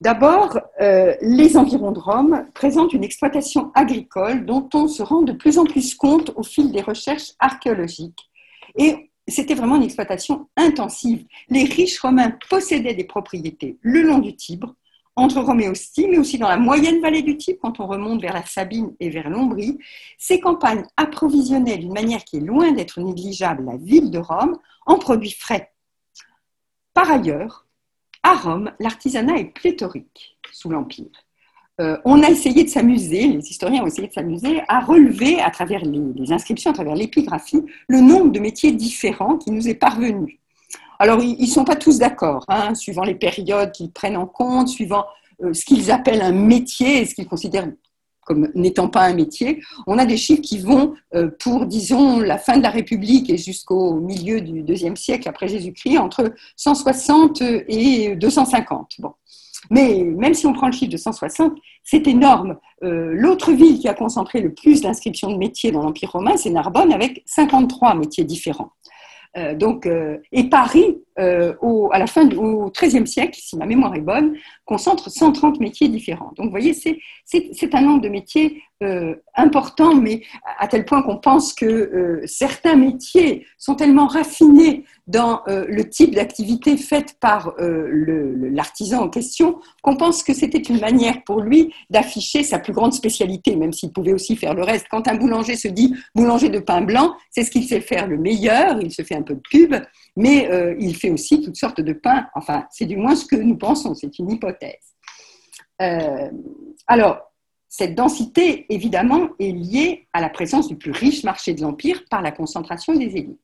D'abord, 0.00 0.58
euh, 0.80 1.14
les 1.22 1.56
environs 1.56 1.92
de 1.92 1.98
Rome 1.98 2.46
présentent 2.54 2.92
une 2.92 3.04
exploitation 3.04 3.72
agricole 3.74 4.44
dont 4.44 4.68
on 4.74 4.88
se 4.88 5.02
rend 5.02 5.22
de 5.22 5.32
plus 5.32 5.58
en 5.58 5.64
plus 5.64 5.94
compte 5.94 6.32
au 6.36 6.42
fil 6.42 6.70
des 6.70 6.82
recherches 6.82 7.32
archéologiques. 7.38 8.28
Et 8.76 9.10
c'était 9.26 9.54
vraiment 9.54 9.76
une 9.76 9.82
exploitation 9.82 10.48
intensive. 10.56 11.24
Les 11.48 11.64
riches 11.64 11.98
romains 11.98 12.36
possédaient 12.50 12.94
des 12.94 13.04
propriétés 13.04 13.78
le 13.80 14.02
long 14.02 14.18
du 14.18 14.36
Tibre, 14.36 14.74
entre 15.16 15.40
Rome 15.40 15.60
et 15.60 15.68
Ostie, 15.70 16.08
mais 16.08 16.18
aussi 16.18 16.36
dans 16.36 16.48
la 16.48 16.58
moyenne 16.58 17.00
vallée 17.00 17.22
du 17.22 17.38
Tibre, 17.38 17.60
quand 17.62 17.80
on 17.80 17.86
remonte 17.86 18.20
vers 18.20 18.34
la 18.34 18.44
Sabine 18.44 18.94
et 19.00 19.08
vers 19.08 19.30
l'Ombrie. 19.30 19.78
Ces 20.18 20.40
campagnes 20.40 20.84
approvisionnaient 20.98 21.78
d'une 21.78 21.94
manière 21.94 22.22
qui 22.22 22.36
est 22.36 22.40
loin 22.40 22.72
d'être 22.72 23.00
négligeable 23.00 23.64
la 23.64 23.78
ville 23.78 24.10
de 24.10 24.18
Rome 24.18 24.58
en 24.84 24.98
produits 24.98 25.32
frais. 25.32 25.72
Par 26.92 27.10
ailleurs, 27.10 27.65
à 28.26 28.34
Rome, 28.34 28.72
l'artisanat 28.80 29.38
est 29.38 29.54
pléthorique 29.54 30.36
sous 30.52 30.68
l'Empire. 30.68 31.06
Euh, 31.80 31.96
on 32.04 32.22
a 32.24 32.28
essayé 32.28 32.64
de 32.64 32.68
s'amuser, 32.68 33.28
les 33.28 33.38
historiens 33.38 33.84
ont 33.84 33.86
essayé 33.86 34.08
de 34.08 34.12
s'amuser, 34.12 34.62
à 34.66 34.80
relever 34.80 35.40
à 35.40 35.50
travers 35.50 35.84
les, 35.84 36.32
inscriptions, 36.32 36.72
à 36.72 36.74
travers 36.74 36.96
l'épigraphie, 36.96 37.62
le 37.86 38.00
nombre 38.00 38.32
de 38.32 38.40
métiers 38.40 38.72
différents 38.72 39.36
qui 39.36 39.52
nous 39.52 39.68
est 39.68 39.74
parvenu. 39.74 40.40
Alors, 40.98 41.22
ils 41.22 41.38
ne 41.38 41.46
sont 41.46 41.64
pas 41.64 41.76
tous 41.76 41.98
d'accord, 41.98 42.44
hein, 42.48 42.74
suivant 42.74 43.04
les 43.04 43.14
périodes 43.14 43.70
qu'ils 43.70 43.92
prennent 43.92 44.16
en 44.16 44.26
compte, 44.26 44.68
suivant 44.68 45.04
euh, 45.42 45.52
ce 45.52 45.64
qu'ils 45.64 45.92
appellent 45.92 46.22
un 46.22 46.32
métier 46.32 47.02
et 47.02 47.04
ce 47.04 47.14
qu'ils 47.14 47.28
considèrent 47.28 47.70
comme 48.26 48.50
n'étant 48.54 48.88
pas 48.88 49.04
un 49.04 49.14
métier. 49.14 49.62
On 49.86 49.96
a 49.98 50.04
des 50.04 50.18
chiffres 50.18 50.42
qui 50.42 50.58
vont 50.58 50.94
euh, 51.14 51.30
pour, 51.40 51.64
disons, 51.64 52.18
la 52.18 52.36
fin 52.36 52.58
de 52.58 52.62
la 52.62 52.70
République 52.70 53.30
et 53.30 53.38
jusqu'au 53.38 53.94
milieu 53.94 54.40
du 54.42 54.62
deuxième 54.62 54.96
siècle 54.96 55.28
après 55.28 55.48
Jésus-Christ, 55.48 55.98
entre 55.98 56.34
160 56.56 57.40
et 57.68 58.16
250. 58.16 58.96
Bon. 58.98 59.12
Mais 59.70 60.02
même 60.02 60.34
si 60.34 60.46
on 60.46 60.52
prend 60.52 60.66
le 60.66 60.72
chiffre 60.72 60.92
de 60.92 60.96
160, 60.96 61.54
c'est 61.82 62.06
énorme. 62.06 62.58
Euh, 62.82 63.12
l'autre 63.14 63.52
ville 63.52 63.78
qui 63.78 63.88
a 63.88 63.94
concentré 63.94 64.40
le 64.40 64.52
plus 64.52 64.82
d'inscriptions 64.82 65.30
de 65.30 65.38
métiers 65.38 65.70
dans 65.70 65.82
l'Empire 65.82 66.12
romain, 66.12 66.36
c'est 66.36 66.50
Narbonne, 66.50 66.92
avec 66.92 67.22
53 67.26 67.94
métiers 67.94 68.24
différents. 68.24 68.72
Euh, 69.36 69.54
donc, 69.54 69.88
et 70.32 70.44
Paris, 70.48 70.98
au, 71.18 71.88
à 71.92 71.98
la 71.98 72.06
fin 72.06 72.24
du 72.24 72.36
XIIIe 72.72 73.06
siècle, 73.06 73.38
si 73.40 73.56
ma 73.56 73.66
mémoire 73.66 73.94
est 73.94 74.00
bonne, 74.00 74.36
concentre 74.64 75.10
130 75.10 75.60
métiers 75.60 75.88
différents. 75.88 76.32
Donc, 76.36 76.46
vous 76.46 76.50
voyez, 76.50 76.74
c'est 76.74 77.74
un 77.74 77.80
nombre 77.80 78.02
de 78.02 78.08
métiers 78.08 78.62
euh, 78.82 79.14
important, 79.34 79.94
mais 79.94 80.20
à 80.58 80.68
tel 80.68 80.84
point 80.84 81.00
qu'on 81.00 81.16
pense 81.16 81.54
que 81.54 81.64
euh, 81.64 82.20
certains 82.26 82.76
métiers 82.76 83.46
sont 83.56 83.74
tellement 83.74 84.06
raffinés 84.06 84.84
dans 85.06 85.40
euh, 85.48 85.64
le 85.66 85.88
type 85.88 86.14
d'activité 86.14 86.76
faite 86.76 87.16
par 87.18 87.54
l'artisan 87.58 89.04
en 89.04 89.08
question 89.08 89.60
qu'on 89.80 89.96
pense 89.96 90.22
que 90.22 90.34
c'était 90.34 90.58
une 90.58 90.78
manière 90.78 91.24
pour 91.24 91.40
lui 91.40 91.72
d'afficher 91.88 92.42
sa 92.42 92.58
plus 92.58 92.74
grande 92.74 92.92
spécialité, 92.92 93.56
même 93.56 93.72
s'il 93.72 93.92
pouvait 93.92 94.12
aussi 94.12 94.36
faire 94.36 94.52
le 94.52 94.62
reste. 94.62 94.88
Quand 94.90 95.08
un 95.08 95.14
boulanger 95.14 95.56
se 95.56 95.68
dit 95.68 95.94
boulanger 96.14 96.50
de 96.50 96.58
pain 96.58 96.82
blanc, 96.82 97.14
c'est 97.30 97.44
ce 97.44 97.50
qu'il 97.50 97.64
sait 97.64 97.80
faire 97.80 98.06
le 98.06 98.18
meilleur, 98.18 98.78
il 98.82 98.92
se 98.92 99.00
fait 99.00 99.14
un 99.16 99.22
peu 99.22 99.36
de 99.36 99.42
pub, 99.50 99.74
mais 100.16 100.48
il 100.80 100.96
fait 100.96 101.10
aussi 101.10 101.42
toutes 101.42 101.56
sortes 101.56 101.80
de 101.80 101.92
pains. 101.92 102.26
Enfin, 102.34 102.66
c'est 102.70 102.86
du 102.86 102.96
moins 102.96 103.14
ce 103.14 103.26
que 103.26 103.36
nous 103.36 103.56
pensons, 103.56 103.94
c'est 103.94 104.18
une 104.18 104.30
hypothèse. 104.30 104.94
alors, 106.86 107.20
cette 107.68 107.94
densité, 107.94 108.64
évidemment, 108.70 109.28
est 109.38 109.52
liée 109.52 110.08
à 110.14 110.20
la 110.22 110.30
présence 110.30 110.68
du 110.68 110.76
plus 110.76 110.92
riche 110.92 111.24
marché 111.24 111.52
de 111.52 111.60
l'Empire 111.60 112.04
par 112.08 112.22
la 112.22 112.32
concentration 112.32 112.94
des 112.94 113.16
élites. 113.16 113.38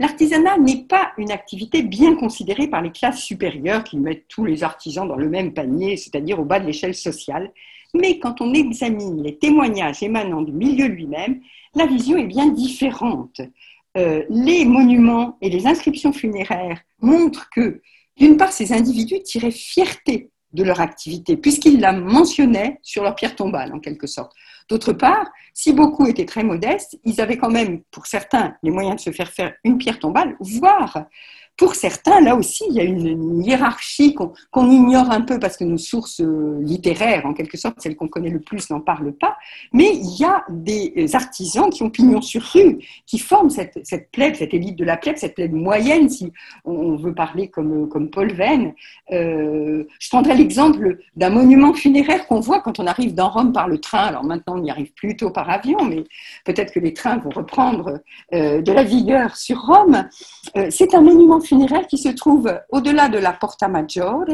L'artisanat 0.00 0.58
n'est 0.58 0.84
pas 0.84 1.12
une 1.18 1.30
activité 1.30 1.82
bien 1.82 2.14
considérée 2.14 2.68
par 2.68 2.82
les 2.82 2.92
classes 2.92 3.20
supérieures 3.20 3.84
qui 3.84 3.98
mettent 3.98 4.26
tous 4.28 4.44
les 4.44 4.62
artisans 4.62 5.06
dans 5.06 5.16
le 5.16 5.28
même 5.28 5.52
panier, 5.52 5.96
c'est-à-dire 5.96 6.38
au 6.38 6.44
bas 6.44 6.60
de 6.60 6.66
l'échelle 6.66 6.94
sociale, 6.94 7.52
mais 7.94 8.18
quand 8.18 8.40
on 8.40 8.54
examine 8.54 9.22
les 9.22 9.38
témoignages 9.38 10.02
émanant 10.02 10.42
du 10.42 10.52
milieu 10.52 10.86
lui-même, 10.86 11.40
la 11.74 11.86
vision 11.86 12.16
est 12.16 12.26
bien 12.26 12.48
différente. 12.48 13.40
Euh, 13.98 14.24
les 14.30 14.64
monuments 14.64 15.36
et 15.40 15.50
les 15.50 15.66
inscriptions 15.66 16.12
funéraires 16.12 16.80
montrent 17.00 17.50
que, 17.50 17.82
d'une 18.16 18.36
part, 18.36 18.52
ces 18.52 18.72
individus 18.72 19.22
tiraient 19.22 19.50
fierté 19.50 20.30
de 20.52 20.62
leur 20.62 20.80
activité, 20.80 21.36
puisqu'ils 21.36 21.80
la 21.80 21.92
mentionnaient 21.92 22.78
sur 22.82 23.02
leur 23.02 23.16
pierre 23.16 23.34
tombale, 23.34 23.72
en 23.74 23.80
quelque 23.80 24.06
sorte. 24.06 24.32
D'autre 24.68 24.92
part, 24.92 25.28
si 25.52 25.72
beaucoup 25.72 26.06
étaient 26.06 26.24
très 26.24 26.44
modestes, 26.44 26.98
ils 27.04 27.20
avaient 27.20 27.36
quand 27.36 27.50
même, 27.50 27.82
pour 27.90 28.06
certains, 28.06 28.54
les 28.62 28.70
moyens 28.70 28.96
de 28.96 29.00
se 29.00 29.10
faire 29.10 29.30
faire 29.30 29.52
une 29.64 29.78
pierre 29.78 29.98
tombale, 29.98 30.36
voire 30.40 31.06
pour 31.58 31.74
certains, 31.74 32.20
là 32.20 32.36
aussi, 32.36 32.62
il 32.70 32.76
y 32.76 32.80
a 32.80 32.84
une, 32.84 33.42
hiérarchie 33.42 34.14
qu'on 34.14 34.70
ignore 34.70 35.10
un 35.10 35.22
peu 35.22 35.40
parce 35.40 35.56
que 35.56 35.64
nos 35.64 35.76
sources 35.76 36.20
euh, 36.20 36.58
littéraires, 36.60 37.26
en 37.26 37.34
quelque 37.34 37.56
sorte, 37.56 37.80
celles 37.80 37.96
qu'on 37.96 38.06
connaît 38.06 38.30
le 38.30 38.38
plus, 38.38 38.70
n'en 38.70 38.80
parlent 38.80 39.12
pas. 39.12 39.36
Mais 39.72 39.90
il 39.92 40.20
y 40.20 40.24
a 40.24 40.44
des 40.48 41.16
artisans 41.16 41.68
qui 41.68 41.82
ont 41.82 41.90
pignon 41.90 42.22
sur 42.22 42.42
rue, 42.42 42.78
qui 43.06 43.18
forment 43.18 43.50
cette, 43.50 43.80
cette 43.82 44.12
plèbe, 44.12 44.36
cette 44.36 44.54
élite 44.54 44.76
de 44.76 44.84
la 44.84 44.96
plèbe, 44.96 45.16
cette 45.16 45.34
plèbe 45.34 45.52
moyenne, 45.52 46.08
si 46.08 46.32
on 46.64 46.94
veut 46.94 47.12
parler 47.12 47.48
comme, 47.48 47.88
comme 47.88 48.08
Paul 48.08 48.32
Venn. 48.32 48.72
Euh, 49.10 49.84
je 49.98 50.08
prendrai 50.10 50.36
l'exemple 50.36 50.98
d'un 51.16 51.30
monument 51.30 51.74
funéraire 51.74 52.28
qu'on 52.28 52.38
voit 52.38 52.60
quand 52.60 52.78
on 52.78 52.86
arrive 52.86 53.14
dans 53.14 53.30
Rome 53.30 53.52
par 53.52 53.66
le 53.66 53.78
train. 53.78 54.04
Alors 54.04 54.22
maintenant, 54.22 54.58
on 54.58 54.64
y 54.64 54.70
arrive 54.70 54.92
plutôt 54.92 55.30
par 55.30 55.50
avion, 55.50 55.84
mais 55.84 56.04
peut-être 56.44 56.72
que 56.72 56.78
les 56.78 56.92
trains 56.92 57.16
vont 57.18 57.30
reprendre 57.30 57.98
euh, 58.32 58.62
de 58.62 58.70
la 58.70 58.84
vigueur 58.84 59.36
sur 59.36 59.60
Rome. 59.60 60.08
C'est 60.70 60.94
un 60.94 61.00
monument 61.00 61.40
funéraire 61.48 61.86
qui 61.86 61.98
se 61.98 62.08
trouve 62.08 62.52
au-delà 62.70 63.08
de 63.08 63.18
la 63.18 63.32
Porta 63.32 63.68
Maggiore 63.68 64.26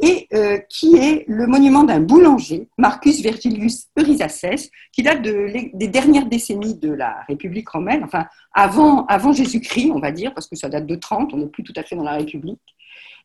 et 0.00 0.26
euh, 0.32 0.58
qui 0.68 0.96
est 0.96 1.24
le 1.28 1.46
monument 1.46 1.84
d'un 1.84 2.00
boulanger, 2.00 2.68
Marcus 2.78 3.20
Virgilius 3.20 3.88
Eurysaces, 3.98 4.70
qui 4.92 5.02
date 5.02 5.22
des 5.22 5.88
dernières 5.88 6.26
décennies 6.26 6.78
de 6.78 6.92
la 6.92 7.22
République 7.28 7.68
romaine, 7.68 8.02
enfin 8.04 8.26
avant, 8.54 9.04
avant 9.06 9.32
Jésus-Christ, 9.32 9.90
on 9.92 10.00
va 10.00 10.12
dire, 10.12 10.32
parce 10.32 10.48
que 10.48 10.56
ça 10.56 10.68
date 10.68 10.86
de 10.86 10.94
30, 10.94 11.34
on 11.34 11.38
n'est 11.38 11.46
plus 11.46 11.64
tout 11.64 11.74
à 11.76 11.82
fait 11.82 11.96
dans 11.96 12.04
la 12.04 12.16
République. 12.16 12.60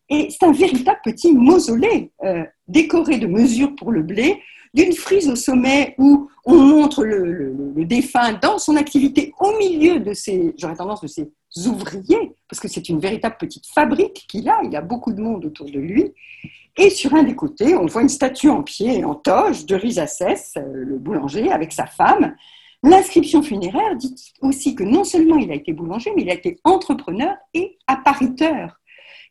Et 0.10 0.30
c'est 0.30 0.46
un 0.46 0.52
véritable 0.52 1.00
petit 1.04 1.34
mausolée 1.34 2.12
euh, 2.24 2.44
décoré 2.68 3.18
de 3.18 3.28
mesures 3.28 3.76
pour 3.76 3.92
le 3.92 4.04
blé, 4.04 4.40
d'une 4.76 4.94
frise 4.94 5.30
au 5.30 5.36
sommet 5.36 5.96
où 5.98 6.30
on 6.44 6.56
montre 6.56 7.04
le, 7.04 7.56
défunt 7.86 8.34
dans 8.34 8.58
son 8.58 8.76
activité 8.76 9.34
au 9.40 9.58
milieu 9.58 10.00
de 10.00 10.14
ses, 10.14 10.54
j'aurais 10.58 10.76
tendance, 10.76 11.02
de 11.02 11.08
ses 11.08 11.32
ouvriers, 11.68 12.36
parce 12.50 12.60
que 12.60 12.68
c'est 12.68 12.90
une 12.90 13.00
véritable 13.00 13.38
petite 13.40 13.66
fabrique 13.68 14.26
qu'il 14.30 14.50
a, 14.50 14.60
il 14.64 14.76
a 14.76 14.82
beaucoup 14.82 15.14
de 15.14 15.22
monde 15.22 15.46
autour 15.46 15.68
de 15.68 15.80
lui. 15.80 16.14
Et 16.78 16.90
sur 16.90 17.14
un 17.14 17.24
des 17.24 17.36
côtés, 17.36 17.76
on 17.76 17.86
voit 17.86 18.02
une 18.02 18.10
statue 18.10 18.50
en 18.50 18.62
pied 18.62 19.00
et 19.00 19.06
en 19.06 19.16
toge 19.16 19.66
de 19.66 19.76
Rhysacès, 19.76 20.54
euh, 20.58 20.62
le 20.74 20.98
boulanger, 20.98 21.52
avec 21.52 21.72
sa 21.72 21.86
femme. 21.86 22.36
L'inscription 22.84 23.42
funéraire 23.42 23.96
dit 23.96 24.14
aussi 24.42 24.76
que 24.76 24.84
non 24.84 25.04
seulement 25.04 25.38
il 25.38 25.52
a 25.52 25.56
été 25.56 25.72
boulanger, 25.72 26.12
mais 26.16 26.24
il 26.24 26.30
a 26.30 26.34
été 26.34 26.60
entrepreneur 26.64 27.36
et 27.54 27.78
appariteur. 27.88 28.80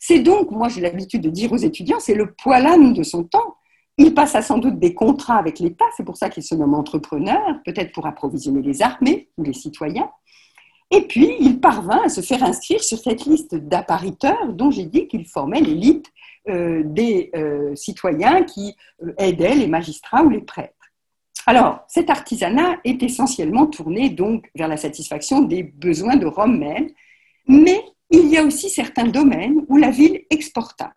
C'est 0.01 0.19
donc, 0.21 0.51
moi 0.51 0.69
j'ai 0.69 0.81
l'habitude 0.81 1.21
de 1.21 1.31
dire 1.31 1.53
aux 1.53 1.59
étudiants, 1.59 2.01
c'est 2.01 2.15
le 2.15 2.33
poilane 2.33 2.95
de 2.95 3.03
son 3.03 3.25
temps. 3.25 3.57
Il 3.97 4.13
passe 4.13 4.35
à 4.35 4.43
sans 4.43 4.59
doute 4.59 4.81
des 4.81 4.93
contrats 4.93 5.37
avec 5.37 5.61
l'État, 5.61 5.85
c'est 5.97 6.05
pour 6.05 6.17
ça 6.17 6.31
qu'il 6.31 6.43
se 6.43 6.55
nomme 6.55 6.75
entrepreneur, 6.75 7.41
peut-être 7.65 7.93
pour 7.93 8.07
approvisionner 8.07 8.61
les 8.61 8.83
armées 8.83 9.29
ou 9.37 9.45
les 9.45 9.53
citoyens. 9.53 10.11
Et 10.91 11.03
puis, 11.03 11.37
il 11.41 11.61
parvint 11.61 12.03
à 12.05 12.09
se 12.09 12.21
faire 12.21 12.43
inscrire 12.43 12.83
sur 12.83 12.99
cette 12.99 13.25
liste 13.25 13.55
d'appariteurs 13.55 14.53
dont 14.53 14.71
j'ai 14.71 14.85
dit 14.85 15.09
qu'il 15.09 15.27
formait 15.27 15.61
l'élite 15.61 16.07
euh, 16.49 16.83
des 16.85 17.31
euh, 17.35 17.75
citoyens 17.75 18.43
qui 18.45 18.77
euh, 19.03 19.13
aidaient 19.19 19.55
les 19.55 19.67
magistrats 19.67 20.23
ou 20.23 20.29
les 20.29 20.43
prêtres. 20.43 20.75
Alors, 21.47 21.85
cet 21.89 22.11
artisanat 22.11 22.79
est 22.85 23.03
essentiellement 23.03 23.67
tourné 23.67 24.11
donc 24.11 24.51
vers 24.55 24.69
la 24.69 24.77
satisfaction 24.77 25.43
des 25.43 25.63
besoins 25.63 26.17
de 26.17 26.27
Rome 26.27 26.59
même, 26.59 26.89
mais 27.49 27.83
il 28.11 28.29
y 28.29 28.37
a 28.37 28.45
aussi 28.45 28.71
certains 28.71 29.07
domaines 29.07 29.65
où 29.69 29.77
la 29.77 29.91
ville 29.91 30.25
exporta. 30.31 30.93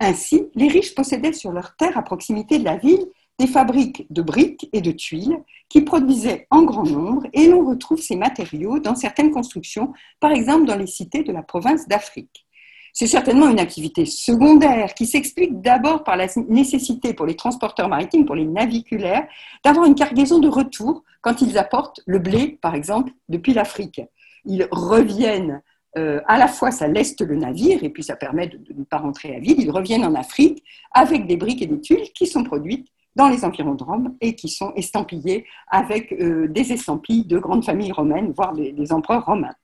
Ainsi, 0.00 0.46
les 0.54 0.68
riches 0.68 0.94
possédaient 0.94 1.32
sur 1.32 1.52
leurs 1.52 1.76
terres 1.76 1.98
à 1.98 2.02
proximité 2.02 2.58
de 2.58 2.64
la 2.64 2.76
ville 2.76 3.04
des 3.38 3.46
fabriques 3.46 4.06
de 4.10 4.22
briques 4.22 4.68
et 4.72 4.80
de 4.80 4.90
tuiles 4.90 5.38
qui 5.68 5.82
produisaient 5.82 6.46
en 6.50 6.62
grand 6.62 6.84
nombre 6.84 7.26
et 7.32 7.46
l'on 7.46 7.64
retrouve 7.64 8.00
ces 8.00 8.16
matériaux 8.16 8.80
dans 8.80 8.94
certaines 8.94 9.30
constructions, 9.30 9.92
par 10.20 10.32
exemple 10.32 10.66
dans 10.66 10.76
les 10.76 10.86
cités 10.86 11.22
de 11.22 11.32
la 11.32 11.42
province 11.42 11.86
d'Afrique. 11.86 12.46
C'est 12.92 13.06
certainement 13.06 13.48
une 13.48 13.60
activité 13.60 14.06
secondaire 14.06 14.92
qui 14.92 15.06
s'explique 15.06 15.60
d'abord 15.60 16.02
par 16.02 16.16
la 16.16 16.26
nécessité 16.48 17.14
pour 17.14 17.26
les 17.26 17.36
transporteurs 17.36 17.88
maritimes, 17.88 18.26
pour 18.26 18.34
les 18.34 18.44
naviculaires, 18.44 19.28
d'avoir 19.64 19.86
une 19.86 19.94
cargaison 19.94 20.40
de 20.40 20.48
retour 20.48 21.04
quand 21.20 21.40
ils 21.40 21.58
apportent 21.58 22.00
le 22.06 22.18
blé, 22.18 22.58
par 22.60 22.74
exemple, 22.74 23.12
depuis 23.28 23.54
l'Afrique. 23.54 24.00
Ils 24.44 24.66
reviennent 24.72 25.62
euh, 25.96 26.20
à 26.26 26.38
la 26.38 26.48
fois 26.48 26.70
ça 26.70 26.88
leste 26.88 27.20
le 27.20 27.36
navire 27.36 27.82
et 27.82 27.90
puis 27.90 28.02
ça 28.02 28.16
permet 28.16 28.48
de, 28.48 28.58
ne 28.74 28.84
pas 28.84 28.98
rentrer 28.98 29.34
à 29.34 29.38
vide. 29.38 29.60
Ils 29.60 29.70
reviennent 29.70 30.04
en 30.04 30.14
Afrique 30.14 30.62
avec 30.92 31.26
des 31.26 31.36
briques 31.36 31.62
et 31.62 31.66
des 31.66 31.80
tuiles 31.80 32.12
qui 32.14 32.26
sont 32.26 32.42
produites 32.42 32.88
dans 33.18 33.28
les 33.28 33.44
environs 33.44 33.74
de 33.74 33.82
Rome 33.82 34.16
et 34.20 34.36
qui 34.36 34.48
sont 34.48 34.72
estampillées 34.76 35.44
avec 35.66 36.12
euh, 36.12 36.46
des 36.46 36.72
estampilles 36.72 37.26
de 37.26 37.38
grandes 37.38 37.64
familles 37.64 37.90
romaines, 37.90 38.32
voire 38.34 38.54
des, 38.54 38.92
empereurs 38.92 39.26
romains. 39.26 39.54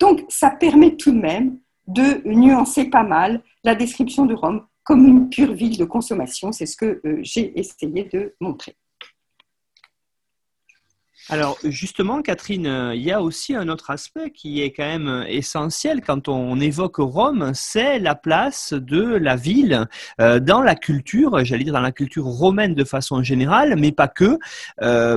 Donc 0.00 0.24
ça 0.28 0.50
permet 0.50 0.96
tout 0.96 1.12
de 1.12 1.20
même 1.20 1.58
de 1.86 2.28
nuancer 2.28 2.90
pas 2.90 3.04
mal 3.04 3.42
la 3.62 3.76
description 3.76 4.26
de 4.26 4.34
Rome 4.34 4.66
comme 4.82 5.06
une 5.06 5.28
pure 5.28 5.52
ville 5.54 5.78
de 5.78 5.84
consommation. 5.84 6.50
C'est 6.50 6.66
ce 6.66 6.76
que 6.76 7.00
euh, 7.06 7.18
j'ai 7.22 7.58
essayé 7.58 8.04
de 8.12 8.34
montrer. 8.40 8.76
Alors 11.28 11.58
justement, 11.64 12.22
Catherine, 12.22 12.68
euh, 12.68 12.94
il 12.94 13.02
y 13.02 13.10
a 13.10 13.20
aussi 13.20 13.56
un 13.56 13.68
autre 13.68 13.90
aspect 13.90 14.30
qui 14.30 14.62
est 14.62 14.70
quand 14.70 14.84
même 14.84 15.08
euh, 15.08 15.26
essentiel 15.26 16.00
quand 16.00 16.28
on 16.28 16.60
évoque 16.60 16.98
Rome, 16.98 17.50
c'est 17.52 17.98
la 17.98 18.14
place 18.14 18.72
de 18.72 19.02
la 19.02 19.34
ville 19.34 19.88
euh, 20.20 20.38
dans 20.38 20.62
la 20.62 20.76
culture, 20.76 21.44
j'allais 21.44 21.64
dire 21.64 21.72
dans 21.72 21.80
la 21.80 21.90
culture 21.90 22.26
romaine 22.26 22.74
de 22.74 22.84
façon 22.84 23.24
générale, 23.24 23.74
mais 23.76 23.90
pas 23.90 24.06
que, 24.06 24.38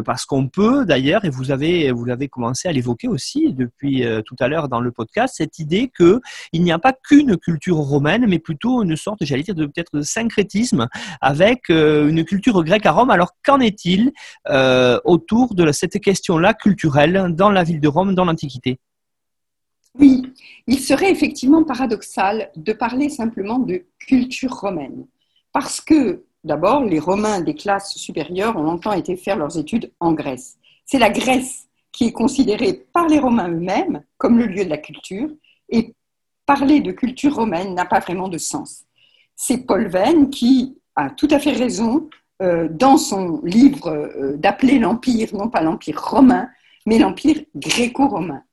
parce 0.01 0.25
qu'on 0.25 0.47
peut 0.47 0.83
d'ailleurs, 0.83 1.25
et 1.25 1.29
vous 1.29 1.51
avez 1.51 1.91
vous 1.91 2.05
l'avez 2.05 2.27
commencé 2.27 2.67
à 2.67 2.71
l'évoquer 2.71 3.07
aussi 3.07 3.53
depuis 3.53 4.03
tout 4.25 4.35
à 4.39 4.47
l'heure 4.47 4.67
dans 4.67 4.81
le 4.81 4.91
podcast, 4.91 5.35
cette 5.37 5.59
idée 5.59 5.91
que 5.93 6.21
il 6.53 6.63
n'y 6.63 6.71
a 6.71 6.79
pas 6.79 6.93
qu'une 6.93 7.37
culture 7.37 7.77
romaine, 7.77 8.25
mais 8.27 8.39
plutôt 8.39 8.83
une 8.83 8.95
sorte, 8.95 9.19
j'allais 9.21 9.43
dire, 9.43 9.55
de 9.55 9.65
peut-être 9.65 9.95
de 9.95 10.01
syncrétisme 10.01 10.87
avec 11.21 11.69
une 11.69 12.23
culture 12.23 12.63
grecque 12.63 12.85
à 12.85 12.91
Rome. 12.91 13.11
Alors 13.11 13.33
qu'en 13.45 13.59
est-il 13.59 14.11
autour 15.03 15.53
de 15.53 15.71
cette 15.71 15.98
questions-là 15.99 16.53
culturelles 16.53 17.33
dans 17.35 17.51
la 17.51 17.63
ville 17.63 17.79
de 17.79 17.87
Rome, 17.87 18.15
dans 18.15 18.25
l'Antiquité 18.25 18.79
Oui, 19.97 20.23
il 20.67 20.79
serait 20.79 21.11
effectivement 21.11 21.63
paradoxal 21.63 22.51
de 22.55 22.73
parler 22.73 23.09
simplement 23.09 23.59
de 23.59 23.83
culture 23.99 24.53
romaine, 24.53 25.05
parce 25.51 25.81
que 25.81 26.23
d'abord, 26.43 26.83
les 26.83 26.99
Romains 26.99 27.41
des 27.41 27.55
classes 27.55 27.95
supérieures 27.95 28.55
ont 28.57 28.63
longtemps 28.63 28.93
été 28.93 29.15
faire 29.17 29.37
leurs 29.37 29.57
études 29.57 29.91
en 29.99 30.13
Grèce. 30.13 30.57
C'est 30.85 30.99
la 30.99 31.09
Grèce 31.09 31.67
qui 31.91 32.05
est 32.05 32.11
considérée 32.11 32.73
par 32.93 33.07
les 33.07 33.19
Romains 33.19 33.49
eux-mêmes 33.49 34.03
comme 34.17 34.37
le 34.37 34.45
lieu 34.45 34.63
de 34.63 34.69
la 34.69 34.77
culture, 34.77 35.29
et 35.69 35.93
parler 36.45 36.81
de 36.81 36.91
culture 36.91 37.35
romaine 37.35 37.75
n'a 37.75 37.85
pas 37.85 37.99
vraiment 37.99 38.27
de 38.27 38.39
sens. 38.39 38.83
C'est 39.35 39.67
Paul 39.67 39.87
Venn 39.87 40.31
qui 40.31 40.75
a 40.95 41.11
tout 41.11 41.27
à 41.29 41.37
fait 41.37 41.51
raison 41.51 42.09
dans 42.41 42.97
son 42.97 43.41
livre 43.43 43.89
euh, 43.89 44.37
d'appeler 44.37 44.79
l'Empire, 44.79 45.29
non 45.33 45.49
pas 45.49 45.61
l'Empire 45.61 46.01
romain, 46.01 46.49
mais 46.85 46.97
l'Empire 46.97 47.41
gréco-romain. 47.55 48.43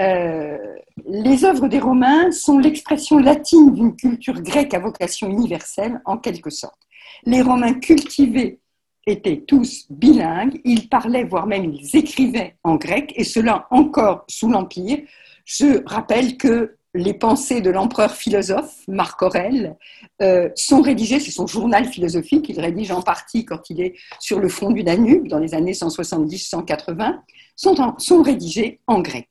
Euh, 0.00 0.58
les 1.06 1.44
œuvres 1.44 1.68
des 1.68 1.78
Romains 1.78 2.30
sont 2.32 2.58
l'expression 2.58 3.18
latine 3.18 3.74
d'une 3.74 3.96
culture 3.96 4.40
grecque 4.40 4.72
à 4.74 4.78
vocation 4.78 5.28
universelle, 5.28 6.00
en 6.06 6.16
quelque 6.16 6.50
sorte. 6.50 6.80
Les 7.24 7.42
Romains 7.42 7.74
cultivés 7.74 8.60
étaient 9.06 9.44
tous 9.46 9.86
bilingues, 9.90 10.60
ils 10.64 10.88
parlaient, 10.88 11.24
voire 11.24 11.46
même 11.46 11.64
ils 11.64 11.96
écrivaient 11.96 12.56
en 12.64 12.76
grec, 12.76 13.12
et 13.16 13.24
cela 13.24 13.66
encore 13.70 14.24
sous 14.28 14.50
l'Empire. 14.50 15.00
Je 15.44 15.82
rappelle 15.86 16.36
que 16.36 16.76
les 16.94 17.14
pensées 17.14 17.60
de 17.60 17.70
l'empereur 17.70 18.14
philosophe 18.14 18.74
Marc 18.88 19.22
Aurèle 19.22 19.76
euh, 20.22 20.48
sont 20.56 20.82
rédigées, 20.82 21.20
c'est 21.20 21.30
son 21.30 21.46
journal 21.46 21.84
philosophique, 21.84 22.48
il 22.48 22.60
rédige 22.60 22.90
en 22.90 23.02
partie 23.02 23.44
quand 23.44 23.70
il 23.70 23.80
est 23.80 23.94
sur 24.18 24.40
le 24.40 24.48
front 24.48 24.70
du 24.70 24.82
Danube 24.82 25.28
dans 25.28 25.38
les 25.38 25.54
années 25.54 25.72
170-180, 25.72 27.20
sont, 27.56 28.22
rédigés 28.22 28.80
en 28.86 29.00
grec. 29.00 29.28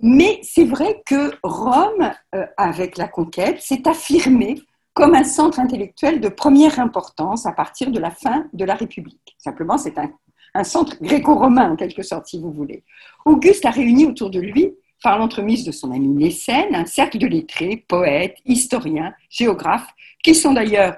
Mais 0.00 0.38
c'est 0.42 0.64
vrai 0.64 1.02
que 1.06 1.32
Rome, 1.42 2.12
euh, 2.34 2.46
avec 2.56 2.98
la 2.98 3.08
conquête, 3.08 3.60
s'est 3.60 3.88
affirmée 3.88 4.60
comme 4.92 5.14
un 5.14 5.24
centre 5.24 5.60
intellectuel 5.60 6.20
de 6.20 6.28
première 6.28 6.78
importance 6.78 7.46
à 7.46 7.52
partir 7.52 7.90
de 7.90 7.98
la 7.98 8.10
fin 8.10 8.46
de 8.52 8.64
la 8.64 8.74
République. 8.74 9.36
Simplement, 9.38 9.78
c'est 9.78 9.96
un, 9.96 10.10
un 10.54 10.64
centre 10.64 11.00
gréco-romain, 11.00 11.72
en 11.72 11.76
quelque 11.76 12.02
sorte, 12.02 12.26
si 12.26 12.38
vous 12.38 12.52
voulez. 12.52 12.84
Auguste 13.24 13.64
a 13.64 13.70
réuni 13.70 14.06
autour 14.06 14.30
de 14.30 14.40
lui 14.40 14.74
par 15.02 15.18
l'entremise 15.18 15.64
de 15.64 15.72
son 15.72 15.92
ami 15.92 16.08
Mécène, 16.08 16.74
un 16.74 16.86
cercle 16.86 17.18
de 17.18 17.26
lettrés, 17.26 17.84
poètes, 17.88 18.36
historiens, 18.44 19.14
géographes, 19.30 19.88
qui 20.22 20.34
sont 20.34 20.52
d'ailleurs 20.52 20.96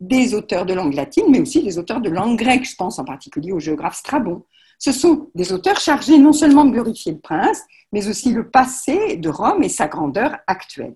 des 0.00 0.34
auteurs 0.34 0.66
de 0.66 0.74
langue 0.74 0.94
latine, 0.94 1.24
mais 1.28 1.40
aussi 1.40 1.62
des 1.62 1.78
auteurs 1.78 2.00
de 2.00 2.10
langue 2.10 2.38
grecque. 2.38 2.68
Je 2.68 2.76
pense 2.76 2.98
en 2.98 3.04
particulier 3.04 3.52
au 3.52 3.58
géographe 3.58 3.96
Strabon. 3.96 4.44
Ce 4.78 4.92
sont 4.92 5.30
des 5.34 5.52
auteurs 5.52 5.80
chargés 5.80 6.18
non 6.18 6.32
seulement 6.32 6.64
de 6.64 6.70
glorifier 6.70 7.12
le 7.12 7.18
prince, 7.18 7.62
mais 7.92 8.06
aussi 8.08 8.32
le 8.32 8.48
passé 8.48 9.16
de 9.16 9.28
Rome 9.28 9.62
et 9.62 9.68
sa 9.68 9.88
grandeur 9.88 10.36
actuelle. 10.46 10.94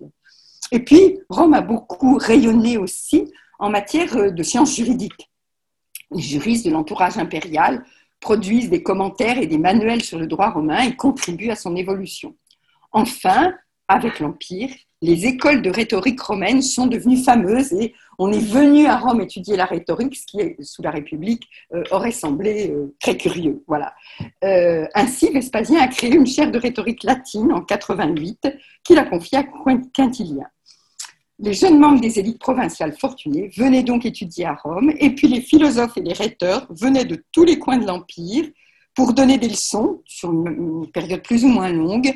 Et 0.71 0.79
puis, 0.79 1.19
Rome 1.29 1.53
a 1.53 1.61
beaucoup 1.61 2.17
rayonné 2.17 2.77
aussi 2.77 3.31
en 3.59 3.69
matière 3.69 4.31
de 4.31 4.43
sciences 4.43 4.75
juridiques. 4.75 5.29
Les 6.11 6.21
juristes 6.21 6.65
de 6.65 6.71
l'entourage 6.71 7.17
impérial 7.17 7.83
produisent 8.21 8.69
des 8.69 8.83
commentaires 8.83 9.37
et 9.37 9.47
des 9.47 9.57
manuels 9.57 10.03
sur 10.03 10.17
le 10.17 10.27
droit 10.27 10.51
romain 10.51 10.81
et 10.83 10.95
contribuent 10.95 11.51
à 11.51 11.55
son 11.55 11.75
évolution. 11.75 12.35
Enfin, 12.93 13.53
avec 13.87 14.19
l'Empire, 14.19 14.69
les 15.01 15.25
écoles 15.25 15.61
de 15.61 15.69
rhétorique 15.69 16.21
romaine 16.21 16.61
sont 16.61 16.87
devenues 16.87 17.21
fameuses 17.21 17.73
et 17.73 17.93
on 18.17 18.31
est 18.31 18.39
venu 18.39 18.85
à 18.85 18.97
Rome 18.97 19.19
étudier 19.19 19.57
la 19.57 19.65
rhétorique, 19.65 20.15
ce 20.15 20.25
qui, 20.25 20.39
sous 20.63 20.81
la 20.81 20.91
République, 20.91 21.43
euh, 21.73 21.83
aurait 21.91 22.11
semblé 22.11 22.71
euh, 22.71 22.95
très 23.01 23.17
curieux. 23.17 23.63
Voilà. 23.67 23.93
Euh, 24.45 24.85
ainsi, 24.93 25.29
Vespasien 25.29 25.81
a 25.81 25.87
créé 25.87 26.15
une 26.15 26.25
chaire 26.25 26.51
de 26.51 26.57
rhétorique 26.57 27.03
latine 27.03 27.51
en 27.51 27.61
88 27.61 28.47
qu'il 28.83 28.97
a 28.97 29.03
confiée 29.03 29.39
à 29.39 29.43
Quintilien. 29.93 30.45
Les 31.39 31.53
jeunes 31.53 31.79
membres 31.79 31.99
des 31.99 32.19
élites 32.19 32.39
provinciales 32.39 32.95
fortunées 32.97 33.51
venaient 33.57 33.83
donc 33.83 34.05
étudier 34.05 34.45
à 34.45 34.53
Rome, 34.53 34.93
et 34.97 35.09
puis 35.09 35.27
les 35.27 35.41
philosophes 35.41 35.97
et 35.97 36.01
les 36.01 36.13
rhéteurs 36.13 36.65
venaient 36.69 37.03
de 37.03 37.21
tous 37.33 37.43
les 37.43 37.59
coins 37.59 37.77
de 37.77 37.85
l'Empire 37.85 38.45
pour 38.95 39.13
donner 39.13 39.37
des 39.37 39.49
leçons 39.49 40.01
sur 40.05 40.31
une 40.31 40.89
période 40.91 41.23
plus 41.23 41.43
ou 41.43 41.49
moins 41.49 41.73
longue, 41.73 42.15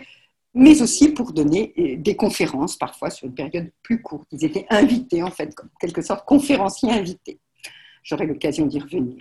mais 0.57 0.81
aussi 0.81 1.09
pour 1.09 1.31
donner 1.33 1.73
euh, 1.77 1.95
des 1.97 2.15
conférences, 2.15 2.75
parfois 2.75 3.09
sur 3.09 3.27
une 3.27 3.35
période 3.35 3.71
plus 3.83 4.01
courte. 4.01 4.27
Ils 4.31 4.43
étaient 4.43 4.65
invités, 4.69 5.23
en 5.23 5.31
fait, 5.31 5.53
en 5.61 5.67
quelque 5.79 6.01
sorte, 6.01 6.25
conférenciers 6.25 6.91
invités. 6.91 7.39
J'aurai 8.03 8.25
l'occasion 8.25 8.65
d'y 8.65 8.79
revenir. 8.79 9.17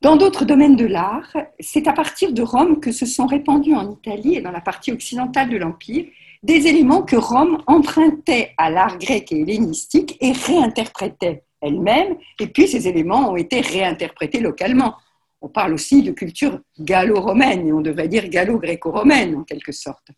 Dans 0.00 0.16
d'autres 0.16 0.44
domaines 0.44 0.74
de 0.74 0.86
l'art, 0.86 1.36
c'est 1.60 1.86
à 1.86 1.92
partir 1.92 2.32
de 2.32 2.42
Rome 2.42 2.80
que 2.80 2.90
se 2.90 3.06
sont 3.06 3.26
répandus 3.26 3.74
en 3.74 3.92
Italie 3.92 4.34
et 4.34 4.40
dans 4.40 4.50
la 4.50 4.60
partie 4.60 4.90
occidentale 4.90 5.48
de 5.48 5.56
l'Empire 5.56 6.06
des 6.42 6.66
éléments 6.66 7.02
que 7.02 7.16
Rome 7.16 7.62
empruntait 7.66 8.52
à 8.58 8.68
l'art 8.68 8.98
grec 8.98 9.30
et 9.30 9.42
hellénistique 9.42 10.16
et 10.20 10.32
réinterprétait 10.32 11.44
elle-même, 11.60 12.16
et 12.40 12.48
puis 12.48 12.66
ces 12.66 12.88
éléments 12.88 13.30
ont 13.30 13.36
été 13.36 13.60
réinterprétés 13.60 14.40
localement. 14.40 14.96
On 15.40 15.48
parle 15.48 15.74
aussi 15.74 16.02
de 16.02 16.10
culture 16.10 16.58
gallo-romaine, 16.78 17.68
et 17.68 17.72
on 17.72 17.80
devrait 17.80 18.08
dire 18.08 18.28
gallo-gréco-romaine 18.28 19.36
en 19.36 19.44
quelque 19.44 19.70
sorte. 19.72 20.08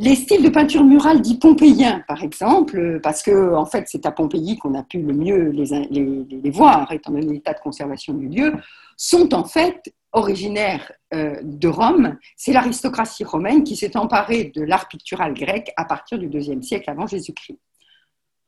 Les 0.00 0.14
styles 0.14 0.44
de 0.44 0.48
peinture 0.48 0.84
murale 0.84 1.20
dits 1.20 1.38
pompéiens, 1.38 2.04
par 2.06 2.22
exemple, 2.22 3.00
parce 3.02 3.20
que 3.20 3.54
en 3.54 3.66
fait 3.66 3.86
c'est 3.88 4.06
à 4.06 4.12
Pompéi 4.12 4.56
qu'on 4.56 4.74
a 4.74 4.84
pu 4.84 5.02
le 5.02 5.12
mieux 5.12 5.50
les 5.50 6.50
voir, 6.50 6.92
étant 6.92 7.10
donné 7.10 7.26
l'état 7.26 7.52
de 7.52 7.58
conservation 7.58 8.14
du 8.14 8.28
lieu, 8.28 8.52
sont 8.96 9.34
en 9.34 9.42
fait 9.42 9.92
originaires 10.12 10.92
euh, 11.14 11.40
de 11.42 11.66
Rome. 11.66 12.16
C'est 12.36 12.52
l'aristocratie 12.52 13.24
romaine 13.24 13.64
qui 13.64 13.74
s'est 13.74 13.96
emparée 13.96 14.52
de 14.54 14.62
l'art 14.62 14.86
pictural 14.86 15.34
grec 15.34 15.72
à 15.76 15.84
partir 15.84 16.18
du 16.18 16.28
IIe 16.28 16.62
siècle 16.62 16.88
avant 16.88 17.08
Jésus-Christ. 17.08 17.58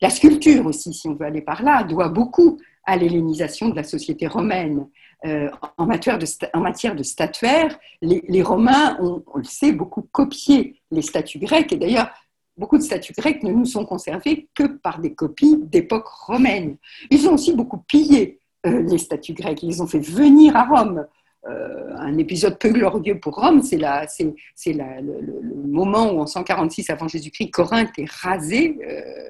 La 0.01 0.09
sculpture 0.09 0.65
aussi, 0.67 0.95
si 0.95 1.09
on 1.09 1.15
veut 1.15 1.27
aller 1.27 1.43
par 1.43 1.63
là, 1.63 1.83
doit 1.83 2.09
beaucoup 2.09 2.59
à 2.85 2.97
l'hellénisation 2.97 3.69
de 3.69 3.77
la 3.77 3.85
société 3.85 4.27
romaine. 4.27 4.87
Euh, 5.27 5.51
en, 5.77 5.85
matière 5.85 6.19
de, 6.19 6.27
en, 6.55 7.03
statuaire, 7.03 7.79
les, 8.01 8.43
Romains 8.43 8.97
ont, 9.01 9.23
on 9.27 9.39
le 9.39 9.45
sait, 9.45 9.73
beaucoup 9.73 10.03
copié 10.03 10.81
les 10.91 11.03
statues 11.03 11.39
grecques. 11.39 11.73
Et 11.73 11.77
d'ailleurs, 11.77 12.11
beaucoup 12.57 12.79
de 12.79 12.83
statues 12.83 13.13
grecques 13.13 13.43
ne 13.43 13.53
nous 13.53 13.67
sont 13.67 13.85
conservées 13.85 14.49
que 14.55 14.65
par 14.65 14.99
des 14.99 15.15
copies 15.15 15.59
d'époque 15.59 16.09
romaine. 16.09 16.77
Ils 17.11 17.29
ont 17.29 17.35
aussi 17.35 17.53
beaucoup 17.53 17.79
pillé 17.79 18.41
euh, 18.67 18.83
les 18.83 18.97
statues 18.97 19.35
grecques. 19.35 19.63
Ils 19.63 19.83
ont 19.83 19.87
fait 19.87 19.99
venir 19.99 20.57
à 20.57 20.65
Rome 20.65 21.07
euh, 21.49 21.95
un 21.97 22.17
épisode 22.17 22.59
peu 22.59 22.71
glorieux 22.71 23.19
pour 23.19 23.35
Rome, 23.35 23.63
c'est 23.63 23.79
le, 23.79 25.67
moment 25.67 26.13
où 26.13 26.21
en 26.21 26.27
146 26.27 26.91
avant 26.91 27.09
Jésus-Christ, 27.09 27.51
Corinthe 27.51 27.99
est 27.99 28.11
rasée 28.11 28.79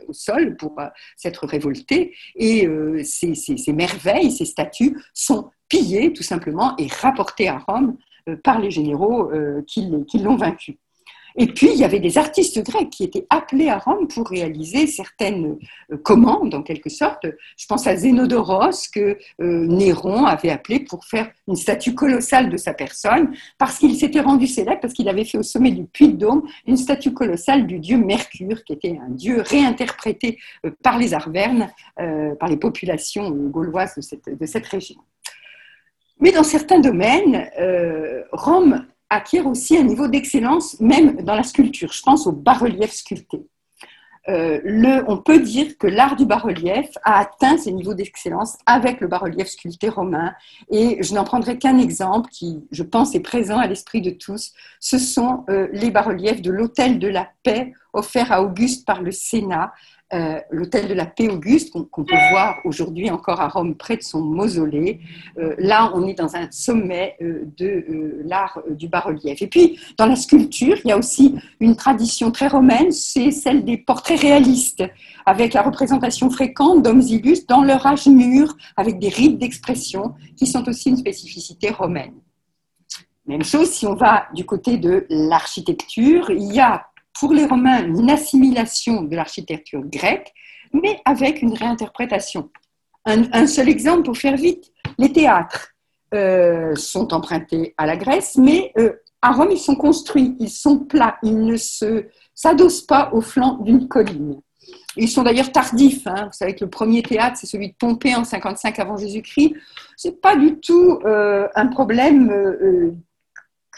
au 0.08 0.12
sol 0.12 0.56
pour 0.56 0.74
s'être 1.16 1.46
révoltée, 1.46 2.12
et 2.34 2.68
ces, 3.04 3.72
merveilles, 3.72 4.32
ces 4.32 4.44
statues 4.44 4.98
sont 5.14 5.50
pillées 5.70 6.12
tout 6.12 6.22
simplement 6.22 6.76
et 6.76 6.88
rapportées 6.88 7.48
à 7.48 7.58
Rome 7.66 7.96
par 8.44 8.60
les 8.60 8.70
généraux 8.70 9.30
qui 9.66 10.18
l'ont 10.18 10.36
vaincu. 10.36 10.78
Et 11.36 11.46
puis, 11.46 11.68
il 11.72 11.78
y 11.78 11.84
avait 11.84 12.00
des 12.00 12.18
artistes 12.18 12.62
grecs 12.64 12.90
qui 12.90 13.04
étaient 13.04 13.26
appelés 13.30 13.68
à 13.68 13.78
Rome 13.78 14.08
pour 14.08 14.28
réaliser 14.28 14.86
certaines 14.86 15.58
euh, 15.92 15.96
commandes, 15.96 16.54
en 16.54 16.62
quelque 16.62 16.90
sorte. 16.90 17.26
Je 17.56 17.66
pense 17.66 17.86
à 17.86 17.96
Zénodoros, 17.96 18.88
que 18.92 19.18
euh, 19.40 19.66
Néron 19.66 20.26
avait 20.26 20.50
appelé 20.50 20.80
pour 20.80 21.04
faire 21.04 21.30
une 21.46 21.56
statue 21.56 21.94
colossale 21.94 22.50
de 22.50 22.56
sa 22.56 22.74
personne, 22.74 23.34
parce 23.58 23.78
qu'il 23.78 23.94
s'était 23.96 24.20
rendu 24.20 24.46
célèbre, 24.46 24.80
parce 24.80 24.94
qu'il 24.94 25.08
avait 25.08 25.24
fait 25.24 25.38
au 25.38 25.42
sommet 25.42 25.70
du 25.70 25.84
Puy 25.84 26.08
de 26.08 26.16
Dôme 26.16 26.42
une 26.66 26.76
statue 26.76 27.12
colossale 27.12 27.66
du 27.66 27.78
dieu 27.78 27.98
Mercure, 27.98 28.64
qui 28.64 28.72
était 28.72 28.98
un 29.00 29.10
dieu 29.10 29.42
réinterprété 29.42 30.38
euh, 30.66 30.70
par 30.82 30.98
les 30.98 31.14
Arvernes, 31.14 31.70
par 32.38 32.48
les 32.48 32.56
populations 32.56 33.30
gauloises 33.30 33.94
de 33.96 34.00
cette, 34.00 34.28
de 34.28 34.46
cette 34.46 34.66
région. 34.66 34.96
Mais 36.20 36.32
dans 36.32 36.44
certains 36.44 36.80
domaines, 36.80 37.48
Rome 38.32 38.86
acquiert 39.10 39.46
aussi 39.46 39.76
un 39.76 39.82
niveau 39.82 40.06
d'excellence, 40.06 40.78
même 40.80 41.22
dans 41.22 41.34
la 41.34 41.42
sculpture. 41.42 41.92
Je 41.92 42.02
pense 42.02 42.26
au 42.26 42.32
bas-relief 42.32 42.92
sculpté. 42.92 43.44
Euh, 44.28 45.02
on 45.08 45.16
peut 45.16 45.40
dire 45.40 45.76
que 45.78 45.86
l'art 45.86 46.14
du 46.14 46.26
bas-relief 46.26 46.90
a 47.04 47.20
atteint 47.20 47.56
ses 47.56 47.72
niveaux 47.72 47.94
d'excellence 47.94 48.58
avec 48.66 49.00
le 49.00 49.08
bas-relief 49.08 49.48
sculpté 49.48 49.88
romain. 49.88 50.34
Et 50.70 51.02
je 51.02 51.14
n'en 51.14 51.24
prendrai 51.24 51.58
qu'un 51.58 51.78
exemple 51.78 52.30
qui, 52.30 52.60
je 52.70 52.82
pense, 52.82 53.14
est 53.14 53.20
présent 53.20 53.58
à 53.58 53.66
l'esprit 53.66 54.02
de 54.02 54.10
tous. 54.10 54.52
Ce 54.78 54.98
sont 54.98 55.44
euh, 55.48 55.68
les 55.72 55.90
bas-reliefs 55.90 56.42
de 56.42 56.50
l'Hôtel 56.50 56.98
de 56.98 57.08
la 57.08 57.28
Paix 57.42 57.72
offert 57.92 58.30
à 58.30 58.42
Auguste 58.42 58.86
par 58.86 59.02
le 59.02 59.10
Sénat, 59.10 59.72
euh, 60.12 60.40
l'hôtel 60.50 60.88
de 60.88 60.94
la 60.94 61.06
Paix 61.06 61.28
Auguste, 61.28 61.72
qu'on 61.72 62.04
peut 62.04 62.16
voir 62.30 62.56
aujourd'hui 62.64 63.10
encore 63.10 63.40
à 63.40 63.48
Rome 63.48 63.76
près 63.76 63.96
de 63.96 64.02
son 64.02 64.20
mausolée. 64.20 65.00
Euh, 65.38 65.54
là, 65.58 65.92
on 65.94 66.04
est 66.06 66.14
dans 66.14 66.34
un 66.34 66.50
sommet 66.50 67.16
euh, 67.22 67.44
de 67.56 68.20
l'art 68.24 68.60
du 68.70 68.88
bas-relief. 68.88 69.40
Et 69.40 69.46
puis, 69.46 69.78
dans 69.96 70.06
la 70.06 70.16
sculpture, 70.16 70.76
il 70.84 70.88
y 70.88 70.92
a 70.92 70.98
aussi 70.98 71.36
une 71.60 71.76
tradition 71.76 72.32
très 72.32 72.48
romaine, 72.48 72.90
c'est 72.90 73.30
celle 73.30 73.64
des 73.64 73.76
portraits 73.76 74.18
réalistes, 74.18 74.82
avec 75.26 75.54
la 75.54 75.62
représentation 75.62 76.28
fréquente 76.28 76.82
d'hommes 76.82 77.02
illustres 77.02 77.46
dans 77.46 77.62
leur 77.62 77.86
âge 77.86 78.08
mûr, 78.08 78.56
avec 78.76 78.98
des 78.98 79.10
rites 79.10 79.38
d'expression 79.38 80.14
qui 80.36 80.46
sont 80.46 80.68
aussi 80.68 80.90
une 80.90 80.96
spécificité 80.96 81.70
romaine. 81.70 82.14
Même 83.26 83.44
chose 83.44 83.70
si 83.70 83.86
on 83.86 83.94
va 83.94 84.26
du 84.34 84.44
côté 84.44 84.76
de 84.76 85.06
l'architecture, 85.08 86.30
il 86.30 86.52
y 86.52 86.58
a 86.58 86.86
pour 87.18 87.32
les 87.32 87.44
Romains 87.44 87.84
une 87.86 88.10
assimilation 88.10 89.02
de 89.02 89.16
l'architecture 89.16 89.82
grecque, 89.84 90.32
mais 90.72 91.00
avec 91.04 91.42
une 91.42 91.54
réinterprétation. 91.54 92.50
Un, 93.06 93.46
seul 93.46 93.68
exemple 93.68 94.02
pour 94.02 94.16
faire 94.16 94.36
vite, 94.36 94.70
les 94.98 95.12
théâtres 95.12 95.72
euh, 96.14 96.74
sont 96.76 97.12
empruntés 97.14 97.74
à 97.78 97.86
la 97.86 97.96
Grèce, 97.96 98.36
mais 98.36 98.72
euh, 98.78 98.92
à 99.22 99.32
Rome, 99.32 99.50
ils 99.50 99.58
sont 99.58 99.74
construits, 99.74 100.36
ils 100.38 100.50
sont 100.50 100.78
plats, 100.78 101.18
ils 101.22 101.38
ne 101.38 101.56
se, 101.56 102.06
s'adossent 102.34 102.82
pas 102.82 103.10
au 103.12 103.20
flanc 103.20 103.58
d'une 103.60 103.88
colline. 103.88 104.40
Ils 104.96 105.08
sont 105.08 105.22
d'ailleurs 105.22 105.50
tardifs. 105.50 106.06
Hein. 106.06 106.26
Vous 106.26 106.32
savez 106.32 106.54
que 106.54 106.64
le 106.64 106.70
premier 106.70 107.02
théâtre, 107.02 107.36
c'est 107.40 107.46
celui 107.46 107.68
de 107.68 107.74
Pompée 107.78 108.14
en 108.14 108.24
55 108.24 108.78
avant 108.78 108.96
Jésus-Christ. 108.96 109.54
C'est 109.96 110.20
pas 110.20 110.36
du 110.36 110.58
tout 110.60 110.98
euh, 111.04 111.48
un 111.54 111.66
problème 111.68 112.30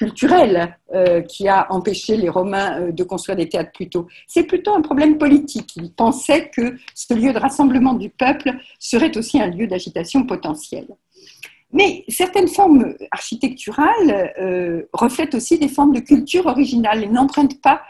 culturel 0.02 0.76
euh, 0.94 1.20
qui 1.22 1.46
a 1.46 1.72
empêché 1.72 2.16
les 2.16 2.28
Romains 2.28 2.80
euh, 2.80 2.92
de 2.92 3.04
construire 3.04 3.36
des 3.36 3.48
théâtres 3.48 3.70
plus 3.72 3.88
tôt. 3.88 4.08
C'est 4.26 4.42
plutôt 4.42 4.74
un 4.74 4.80
problème 4.80 5.16
politique. 5.16 5.76
Ils 5.76 5.92
pensaient 5.92 6.50
que 6.50 6.76
ce 6.94 7.14
lieu 7.14 7.32
de 7.32 7.38
rassemblement 7.38 7.94
du 7.94 8.10
peuple 8.10 8.52
serait 8.80 9.16
aussi 9.16 9.40
un 9.40 9.46
lieu 9.46 9.66
d'agitation 9.68 10.24
potentielle. 10.24 10.88
Mais 11.72 12.04
certaines 12.08 12.48
formes 12.48 12.94
architecturales 13.12 14.32
euh, 14.40 14.82
reflètent 14.92 15.34
aussi 15.34 15.58
des 15.58 15.68
formes 15.68 15.94
de 15.94 16.00
culture 16.00 16.46
originale 16.46 17.04
et 17.04 17.08
n'empruntent 17.08 17.62
pas 17.62 17.82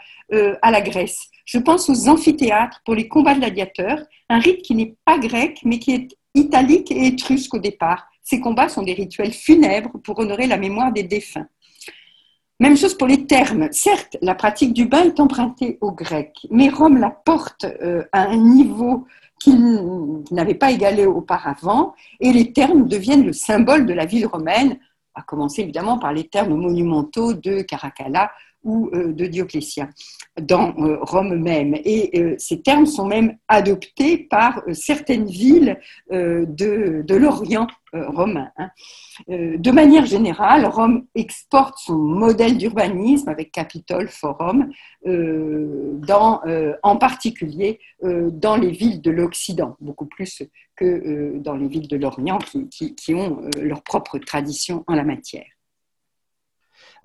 à 0.63 0.71
la 0.71 0.81
Grèce. 0.81 1.27
Je 1.45 1.59
pense 1.59 1.87
aux 1.89 2.07
amphithéâtres 2.07 2.81
pour 2.85 2.95
les 2.95 3.07
combats 3.07 3.35
gladiateurs, 3.35 3.99
un 4.29 4.39
rite 4.39 4.63
qui 4.63 4.73
n'est 4.73 4.95
pas 5.05 5.19
grec 5.19 5.59
mais 5.63 5.77
qui 5.77 5.91
est 5.93 6.07
italique 6.33 6.89
et 6.89 7.05
étrusque 7.07 7.53
au 7.53 7.59
départ. 7.59 8.07
Ces 8.23 8.39
combats 8.39 8.69
sont 8.69 8.81
des 8.81 8.93
rituels 8.93 9.33
funèbres 9.33 9.91
pour 10.03 10.17
honorer 10.17 10.47
la 10.47 10.57
mémoire 10.57 10.91
des 10.91 11.03
défunts. 11.03 11.45
Même 12.63 12.77
chose 12.77 12.97
pour 12.97 13.07
les 13.07 13.25
termes. 13.25 13.67
Certes, 13.73 14.15
la 14.21 14.35
pratique 14.35 14.71
du 14.71 14.85
bain 14.85 15.03
est 15.03 15.19
empruntée 15.19 15.77
au 15.81 15.91
grec, 15.91 16.47
mais 16.49 16.69
Rome 16.69 16.97
la 16.97 17.09
porte 17.09 17.65
euh, 17.65 18.05
à 18.13 18.29
un 18.29 18.37
niveau 18.37 19.05
qu'il 19.37 20.23
n'avait 20.31 20.53
pas 20.53 20.71
égalé 20.71 21.05
auparavant, 21.05 21.93
et 22.21 22.31
les 22.31 22.53
termes 22.53 22.87
deviennent 22.87 23.25
le 23.25 23.33
symbole 23.33 23.85
de 23.85 23.91
la 23.91 24.05
ville 24.05 24.27
romaine, 24.27 24.79
à 25.13 25.23
commencer 25.23 25.63
évidemment 25.63 25.99
par 25.99 26.13
les 26.13 26.29
termes 26.29 26.55
monumentaux 26.55 27.33
de 27.33 27.63
Caracalla 27.63 28.31
ou 28.63 28.89
euh, 28.93 29.13
de 29.13 29.25
Dioclétien 29.25 29.89
dans 30.41 30.73
euh, 30.79 30.97
Rome 31.01 31.35
même. 31.35 31.75
Et 31.83 32.19
euh, 32.19 32.35
ces 32.37 32.61
termes 32.61 32.85
sont 32.85 33.05
même 33.05 33.37
adoptés 33.47 34.17
par 34.17 34.61
certaines 34.71 35.25
villes 35.25 35.79
de, 36.09 37.15
l'Orient 37.15 37.67
romain. 37.93 38.49
Hein. 38.57 38.69
De 39.27 39.71
manière 39.71 40.05
générale, 40.05 40.65
Rome 40.65 41.05
exporte 41.13 41.77
son 41.77 41.97
modèle 41.97 42.57
d'urbanisme 42.57 43.29
avec 43.29 43.51
Capitole, 43.51 44.09
Forum, 44.09 44.71
en 45.05 46.97
particulier 46.97 47.79
dans 48.01 48.55
les 48.55 48.71
villes 48.71 49.01
de 49.01 49.11
l'Occident, 49.11 49.75
beaucoup 49.79 50.07
plus 50.07 50.41
que 50.75 51.37
dans 51.37 51.55
les 51.55 51.67
villes 51.67 51.87
de 51.87 51.97
l'Orient 51.97 52.39
qui, 52.71 52.95
qui 52.95 53.13
ont 53.13 53.41
leur 53.61 53.83
propre 53.83 54.17
tradition 54.17 54.83
en 54.87 54.95
la 54.95 55.03
matière. 55.03 55.45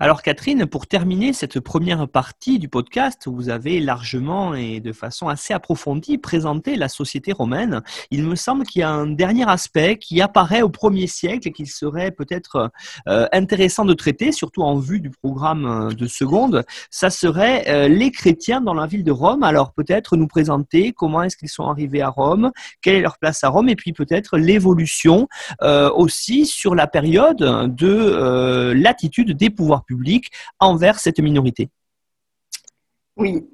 Alors 0.01 0.21
Catherine, 0.21 0.65
pour 0.65 0.87
terminer 0.87 1.33
cette 1.33 1.59
première 1.59 2.07
partie 2.07 2.57
du 2.57 2.69
podcast, 2.69 3.27
vous 3.27 3.49
avez 3.49 3.81
largement 3.81 4.55
et 4.55 4.79
de 4.79 4.93
façon 4.93 5.27
assez 5.27 5.53
approfondie 5.53 6.17
présenté 6.17 6.77
la 6.77 6.87
société 6.87 7.33
romaine. 7.33 7.81
Il 8.09 8.23
me 8.23 8.35
semble 8.35 8.63
qu'il 8.63 8.79
y 8.79 8.83
a 8.83 8.89
un 8.89 9.07
dernier 9.07 9.49
aspect 9.49 9.97
qui 9.97 10.21
apparaît 10.21 10.61
au 10.61 10.69
premier 10.69 11.05
siècle 11.05 11.49
et 11.49 11.51
qu'il 11.51 11.67
serait 11.67 12.11
peut-être 12.11 12.71
euh, 13.09 13.27
intéressant 13.33 13.83
de 13.83 13.93
traiter, 13.93 14.31
surtout 14.31 14.61
en 14.61 14.77
vue 14.77 15.01
du 15.01 15.09
programme 15.09 15.65
euh, 15.65 15.93
de 15.93 16.07
seconde. 16.07 16.63
Ça 16.89 17.09
serait 17.09 17.65
euh, 17.67 17.89
les 17.89 18.11
chrétiens 18.11 18.61
dans 18.61 18.75
la 18.75 18.87
ville 18.87 19.03
de 19.03 19.11
Rome. 19.11 19.43
Alors 19.43 19.73
peut-être 19.73 20.15
nous 20.15 20.27
présenter 20.27 20.93
comment 20.93 21.23
est-ce 21.23 21.35
qu'ils 21.35 21.49
sont 21.49 21.67
arrivés 21.67 22.01
à 22.01 22.07
Rome, 22.07 22.51
quelle 22.81 22.95
est 22.95 23.01
leur 23.01 23.17
place 23.17 23.43
à 23.43 23.49
Rome, 23.49 23.67
et 23.67 23.75
puis 23.75 23.91
peut-être 23.91 24.37
l'évolution 24.37 25.27
aussi 25.61 26.45
sur 26.45 26.73
la 26.73 26.87
période 26.87 27.75
de 27.75 28.73
l'attitude 28.73 29.35
des 29.35 29.49
pouvoirs 29.49 29.83
envers 30.59 30.99
cette 30.99 31.19
minorité 31.19 31.69
Oui. 33.17 33.45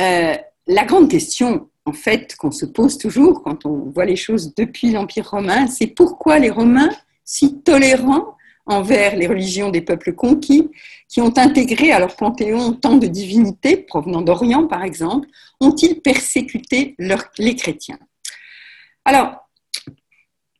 Euh, 0.00 0.36
la 0.66 0.84
grande 0.84 1.10
question, 1.10 1.68
en 1.84 1.92
fait, 1.92 2.36
qu'on 2.36 2.50
se 2.50 2.66
pose 2.66 2.98
toujours 2.98 3.42
quand 3.42 3.66
on 3.66 3.90
voit 3.90 4.06
les 4.06 4.16
choses 4.16 4.54
depuis 4.54 4.90
l'Empire 4.90 5.30
romain, 5.30 5.66
c'est 5.66 5.88
pourquoi 5.88 6.38
les 6.38 6.50
Romains, 6.50 6.90
si 7.24 7.60
tolérants 7.62 8.36
envers 8.66 9.14
les 9.16 9.26
religions 9.26 9.70
des 9.70 9.82
peuples 9.82 10.14
conquis, 10.14 10.70
qui 11.08 11.20
ont 11.20 11.36
intégré 11.36 11.92
à 11.92 11.98
leur 11.98 12.16
panthéon 12.16 12.72
tant 12.72 12.96
de 12.96 13.06
divinités, 13.06 13.76
provenant 13.76 14.22
d'Orient 14.22 14.66
par 14.66 14.82
exemple, 14.82 15.28
ont-ils 15.60 16.00
persécuté 16.00 16.96
les 17.38 17.56
chrétiens? 17.56 17.98
Alors, 19.04 19.36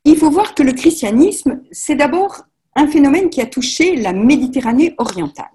il 0.03 0.15
faut 0.15 0.29
voir 0.29 0.53
que 0.53 0.61
le 0.61 0.73
christianisme, 0.73 1.63
c'est 1.71 1.95
d'abord 1.95 2.45
un 2.75 2.87
phénomène 2.87 3.29
qui 3.29 3.41
a 3.41 3.45
touché 3.45 3.95
la 3.95 4.13
Méditerranée 4.13 4.93
orientale, 4.97 5.45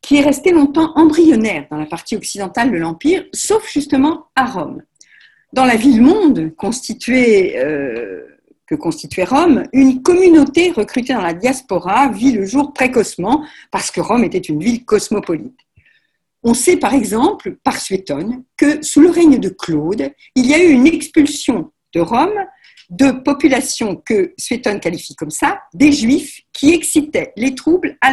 qui 0.00 0.16
est 0.16 0.22
resté 0.22 0.52
longtemps 0.52 0.92
embryonnaire 0.96 1.66
dans 1.70 1.76
la 1.76 1.86
partie 1.86 2.16
occidentale 2.16 2.70
de 2.70 2.76
l'Empire, 2.76 3.24
sauf 3.32 3.70
justement 3.70 4.26
à 4.34 4.46
Rome. 4.46 4.82
Dans 5.52 5.64
la 5.64 5.76
ville-monde 5.76 6.54
constituée, 6.56 7.58
euh, 7.58 8.26
que 8.66 8.74
constituait 8.74 9.24
Rome, 9.24 9.64
une 9.72 10.02
communauté 10.02 10.70
recrutée 10.70 11.12
dans 11.12 11.20
la 11.20 11.34
diaspora 11.34 12.08
vit 12.08 12.32
le 12.32 12.44
jour 12.44 12.72
précocement 12.72 13.44
parce 13.70 13.90
que 13.90 14.00
Rome 14.00 14.24
était 14.24 14.38
une 14.38 14.62
ville 14.62 14.84
cosmopolite. 14.84 15.58
On 16.42 16.54
sait 16.54 16.76
par 16.76 16.94
exemple, 16.94 17.56
par 17.62 17.78
Suétone, 17.80 18.44
que 18.56 18.82
sous 18.82 19.00
le 19.00 19.10
règne 19.10 19.38
de 19.38 19.48
Claude, 19.48 20.12
il 20.34 20.46
y 20.46 20.54
a 20.54 20.62
eu 20.62 20.70
une 20.70 20.86
expulsion 20.86 21.72
de 21.94 22.00
Rome 22.00 22.38
de 22.90 23.10
populations 23.10 23.96
que 23.96 24.34
Suétone 24.38 24.80
qualifie 24.80 25.14
comme 25.14 25.30
ça, 25.30 25.60
des 25.72 25.92
juifs 25.92 26.40
qui 26.52 26.72
excitaient 26.72 27.32
les 27.36 27.54
troubles 27.54 27.96
à 28.00 28.12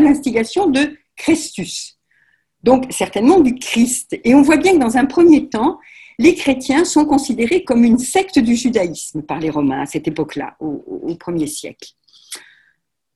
l'instigation 0.00 0.68
de 0.68 0.96
Christus, 1.16 1.98
donc 2.62 2.86
certainement 2.90 3.40
du 3.40 3.54
Christ. 3.54 4.18
Et 4.24 4.34
on 4.34 4.42
voit 4.42 4.56
bien 4.56 4.72
que 4.72 4.78
dans 4.78 4.96
un 4.96 5.06
premier 5.06 5.48
temps, 5.48 5.78
les 6.18 6.34
chrétiens 6.34 6.84
sont 6.84 7.04
considérés 7.04 7.64
comme 7.64 7.84
une 7.84 7.98
secte 7.98 8.38
du 8.38 8.54
judaïsme 8.54 9.22
par 9.22 9.40
les 9.40 9.50
Romains 9.50 9.82
à 9.82 9.86
cette 9.86 10.06
époque-là, 10.06 10.56
au, 10.60 11.14
premier 11.16 11.46
siècle. 11.46 11.90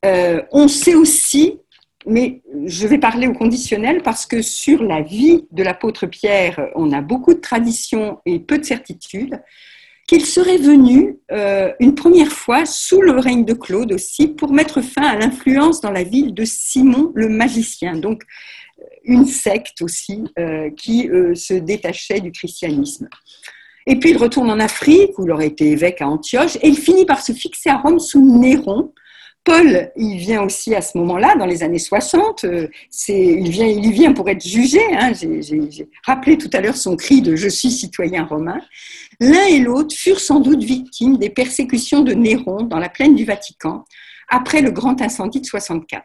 Euh, 0.04 0.42
on 0.52 0.68
sait 0.68 0.94
aussi, 0.94 1.58
mais 2.06 2.42
je 2.66 2.86
vais 2.86 2.98
parler 2.98 3.26
au 3.26 3.32
conditionnel 3.32 4.02
parce 4.02 4.26
que 4.26 4.42
sur 4.42 4.82
la 4.82 5.02
vie 5.02 5.46
de 5.50 5.62
l'apôtre 5.62 6.06
Pierre, 6.06 6.70
on 6.74 6.92
a 6.92 7.00
beaucoup 7.00 7.34
de 7.34 7.40
traditions 7.40 8.20
et 8.24 8.38
peu 8.38 8.58
de 8.58 8.64
certitudes, 8.64 9.40
qu'il 10.08 10.24
serait 10.24 10.56
venu 10.56 11.18
euh, 11.30 11.70
une 11.80 11.94
première 11.94 12.32
fois 12.32 12.64
sous 12.64 13.02
le 13.02 13.12
règne 13.20 13.44
de 13.44 13.52
Claude 13.52 13.92
aussi 13.92 14.26
pour 14.26 14.52
mettre 14.52 14.80
fin 14.80 15.02
à 15.02 15.16
l'influence 15.16 15.82
dans 15.82 15.90
la 15.90 16.02
ville 16.02 16.32
de 16.32 16.44
Simon 16.44 17.12
le 17.14 17.28
magicien. 17.28 17.94
Donc 17.94 18.22
une 19.04 19.26
secte 19.26 19.82
aussi 19.82 20.24
euh, 20.38 20.70
qui 20.70 21.08
euh, 21.10 21.34
se 21.34 21.52
détachait 21.52 22.20
du 22.20 22.32
christianisme. 22.32 23.08
Et 23.86 23.96
puis 23.98 24.10
il 24.10 24.16
retourne 24.16 24.50
en 24.50 24.60
Afrique, 24.60 25.18
où 25.18 25.26
il 25.26 25.30
aurait 25.30 25.46
été 25.46 25.70
évêque 25.70 26.00
à 26.00 26.08
Antioche, 26.08 26.56
et 26.56 26.68
il 26.68 26.76
finit 26.76 27.04
par 27.04 27.20
se 27.20 27.32
fixer 27.32 27.68
à 27.68 27.76
Rome 27.76 27.98
sous 27.98 28.20
Néron. 28.20 28.92
Paul, 29.48 29.90
il 29.96 30.18
vient 30.18 30.42
aussi 30.42 30.74
à 30.74 30.82
ce 30.82 30.98
moment-là, 30.98 31.34
dans 31.34 31.46
les 31.46 31.62
années 31.62 31.78
60, 31.78 32.44
euh, 32.44 32.68
il, 33.08 33.48
vient, 33.48 33.66
y 33.66 33.90
vient 33.92 34.12
pour 34.12 34.28
être 34.28 34.46
jugé. 34.46 34.78
Hein. 34.92 35.12
J'ai 35.14 35.88
rappelé 36.04 36.36
tout 36.36 36.50
à 36.52 36.60
l'heure 36.60 36.76
son 36.76 36.96
cri 36.96 37.22
de 37.22 37.34
Je 37.34 37.48
suis 37.48 37.70
citoyen 37.70 38.26
romain. 38.26 38.60
L'un 39.20 39.46
et 39.46 39.60
l'autre 39.60 39.96
furent 39.96 40.20
sans 40.20 40.40
doute 40.40 40.62
victimes 40.62 41.16
des 41.16 41.30
persécutions 41.30 42.02
de 42.02 42.12
Néron 42.12 42.64
dans 42.64 42.78
la 42.78 42.90
plaine 42.90 43.14
du 43.14 43.24
Vatican, 43.24 43.86
après 44.28 44.60
le 44.60 44.70
grand 44.70 45.00
incendie 45.00 45.40
de 45.40 45.46
64. 45.46 46.04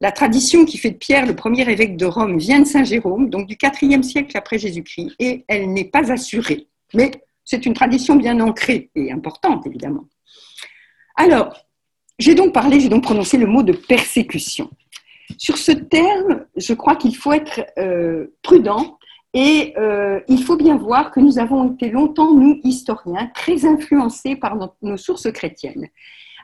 La 0.00 0.12
tradition 0.12 0.64
qui 0.64 0.78
fait 0.78 0.92
de 0.92 0.98
Pierre 0.98 1.26
le 1.26 1.34
premier 1.34 1.68
évêque 1.68 1.96
de 1.96 2.06
Rome 2.06 2.38
vient 2.38 2.60
de 2.60 2.64
Saint 2.64 2.84
Jérôme, 2.84 3.28
donc 3.28 3.48
du 3.48 3.56
IVe 3.60 4.02
siècle 4.04 4.36
après 4.36 4.60
Jésus-Christ, 4.60 5.16
et 5.18 5.44
elle 5.48 5.72
n'est 5.72 5.90
pas 5.90 6.12
assurée. 6.12 6.68
Mais 6.94 7.10
c'est 7.44 7.66
une 7.66 7.74
tradition 7.74 8.14
bien 8.14 8.38
ancrée 8.38 8.88
et 8.94 9.10
importante, 9.10 9.66
évidemment. 9.66 10.04
Alors, 11.16 11.56
j'ai 12.18 12.34
donc 12.34 12.52
parlé, 12.52 12.80
j'ai 12.80 12.88
donc 12.88 13.02
prononcé 13.02 13.36
le 13.36 13.46
mot 13.46 13.62
de 13.62 13.72
persécution. 13.72 14.70
Sur 15.38 15.56
ce 15.58 15.72
terme, 15.72 16.44
je 16.56 16.74
crois 16.74 16.96
qu'il 16.96 17.16
faut 17.16 17.32
être 17.32 17.60
euh, 17.78 18.34
prudent 18.42 18.98
et 19.34 19.72
euh, 19.78 20.20
il 20.28 20.42
faut 20.42 20.56
bien 20.56 20.76
voir 20.76 21.10
que 21.10 21.20
nous 21.20 21.38
avons 21.38 21.72
été 21.72 21.90
longtemps, 21.90 22.34
nous, 22.34 22.60
historiens, 22.64 23.30
très 23.34 23.64
influencés 23.64 24.36
par 24.36 24.56
nos 24.82 24.96
sources 24.96 25.30
chrétiennes. 25.32 25.88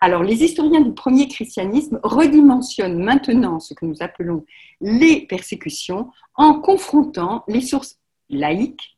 Alors, 0.00 0.22
les 0.22 0.44
historiens 0.44 0.80
du 0.80 0.92
premier 0.92 1.28
christianisme 1.28 1.98
redimensionnent 2.02 3.02
maintenant 3.02 3.58
ce 3.58 3.74
que 3.74 3.84
nous 3.84 3.96
appelons 4.00 4.44
les 4.80 5.26
persécutions 5.26 6.10
en 6.34 6.54
confrontant 6.60 7.44
les 7.48 7.60
sources 7.60 7.98
laïques 8.30 8.97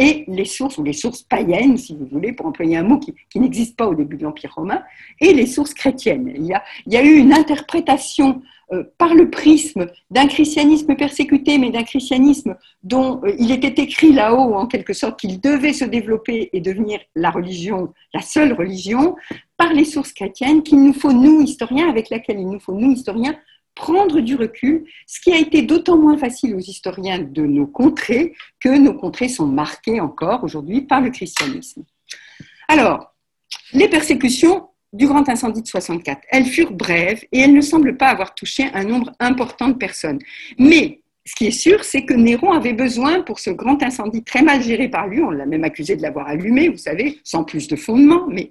et 0.00 0.24
les 0.28 0.46
sources, 0.46 0.78
ou 0.78 0.82
les 0.82 0.94
sources 0.94 1.22
païennes, 1.22 1.76
si 1.76 1.94
vous 1.94 2.06
voulez, 2.06 2.32
pour 2.32 2.46
employer 2.46 2.78
un 2.78 2.82
mot 2.82 2.98
qui, 2.98 3.14
n'existe 3.38 3.76
pas 3.76 3.86
au 3.86 3.94
début 3.94 4.16
de 4.16 4.24
l'Empire 4.24 4.54
romain, 4.56 4.82
et 5.20 5.34
les 5.34 5.44
sources 5.44 5.74
chrétiennes. 5.74 6.32
Il 6.34 6.46
y 6.46 6.96
a, 6.96 7.04
eu 7.04 7.18
une 7.18 7.34
interprétation 7.34 8.40
euh, 8.72 8.84
par 8.96 9.14
le 9.14 9.28
prisme 9.28 9.88
d'un 10.10 10.26
christianisme 10.26 10.96
persécuté, 10.96 11.58
mais 11.58 11.68
d'un 11.68 11.82
christianisme 11.82 12.56
dont 12.82 13.20
euh, 13.24 13.34
il 13.38 13.52
était 13.52 13.82
écrit 13.82 14.14
là-haut, 14.14 14.54
en 14.54 14.66
quelque 14.66 14.94
sorte, 14.94 15.20
qu'il 15.20 15.38
devait 15.38 15.74
se 15.74 15.84
développer 15.84 16.48
et 16.54 16.62
devenir 16.62 16.98
la 17.14 17.30
religion, 17.30 17.92
la 18.14 18.22
seule 18.22 18.54
religion, 18.54 19.16
par 19.58 19.74
les 19.74 19.84
sources 19.84 20.14
chrétiennes, 20.14 20.62
qu'il 20.62 20.82
nous 20.82 20.94
faut, 20.94 21.12
nous, 21.12 21.42
historiens, 21.42 21.90
avec 21.90 22.08
laquelle 22.08 22.40
il 22.40 22.48
nous 22.48 22.60
faut, 22.60 22.72
nous, 22.72 22.92
historiens, 22.92 23.36
prendre 23.74 24.20
du 24.20 24.34
recul, 24.34 24.84
ce 25.06 25.20
qui 25.20 25.32
a 25.32 25.38
été 25.38 25.62
d'autant 25.62 25.96
moins 25.96 26.18
facile 26.18 26.54
aux 26.54 26.60
historiens 26.60 27.18
de 27.18 27.42
nos 27.42 27.66
contrées 27.66 28.34
que 28.60 28.68
nos 28.68 28.94
contrées 28.94 29.28
sont 29.28 29.46
marquées 29.46 30.00
encore 30.00 30.44
aujourd'hui 30.44 30.82
par 30.82 31.00
le 31.00 31.10
christianisme. 31.10 31.84
Alors, 32.68 33.14
les 33.72 33.88
persécutions 33.88 34.68
du 34.92 35.06
grand 35.06 35.28
incendie 35.28 35.62
de 35.62 35.68
64. 35.68 36.20
Elles 36.30 36.44
furent 36.44 36.72
brèves 36.72 37.24
et 37.32 37.40
elles 37.40 37.54
ne 37.54 37.60
semblent 37.60 37.96
pas 37.96 38.08
avoir 38.08 38.34
touché 38.34 38.68
un 38.74 38.84
nombre 38.84 39.12
important 39.20 39.68
de 39.68 39.74
personnes. 39.74 40.18
Mais 40.58 41.00
ce 41.24 41.34
qui 41.34 41.46
est 41.46 41.52
sûr, 41.52 41.84
c'est 41.84 42.04
que 42.04 42.14
Néron 42.14 42.52
avait 42.52 42.72
besoin, 42.72 43.22
pour 43.22 43.38
ce 43.38 43.50
grand 43.50 43.82
incendie 43.82 44.24
très 44.24 44.42
mal 44.42 44.62
géré 44.62 44.88
par 44.88 45.06
lui, 45.06 45.22
on 45.22 45.30
l'a 45.30 45.46
même 45.46 45.64
accusé 45.64 45.94
de 45.94 46.02
l'avoir 46.02 46.26
allumé, 46.26 46.68
vous 46.68 46.78
savez, 46.78 47.20
sans 47.22 47.44
plus 47.44 47.68
de 47.68 47.76
fondement, 47.76 48.26
mais 48.28 48.50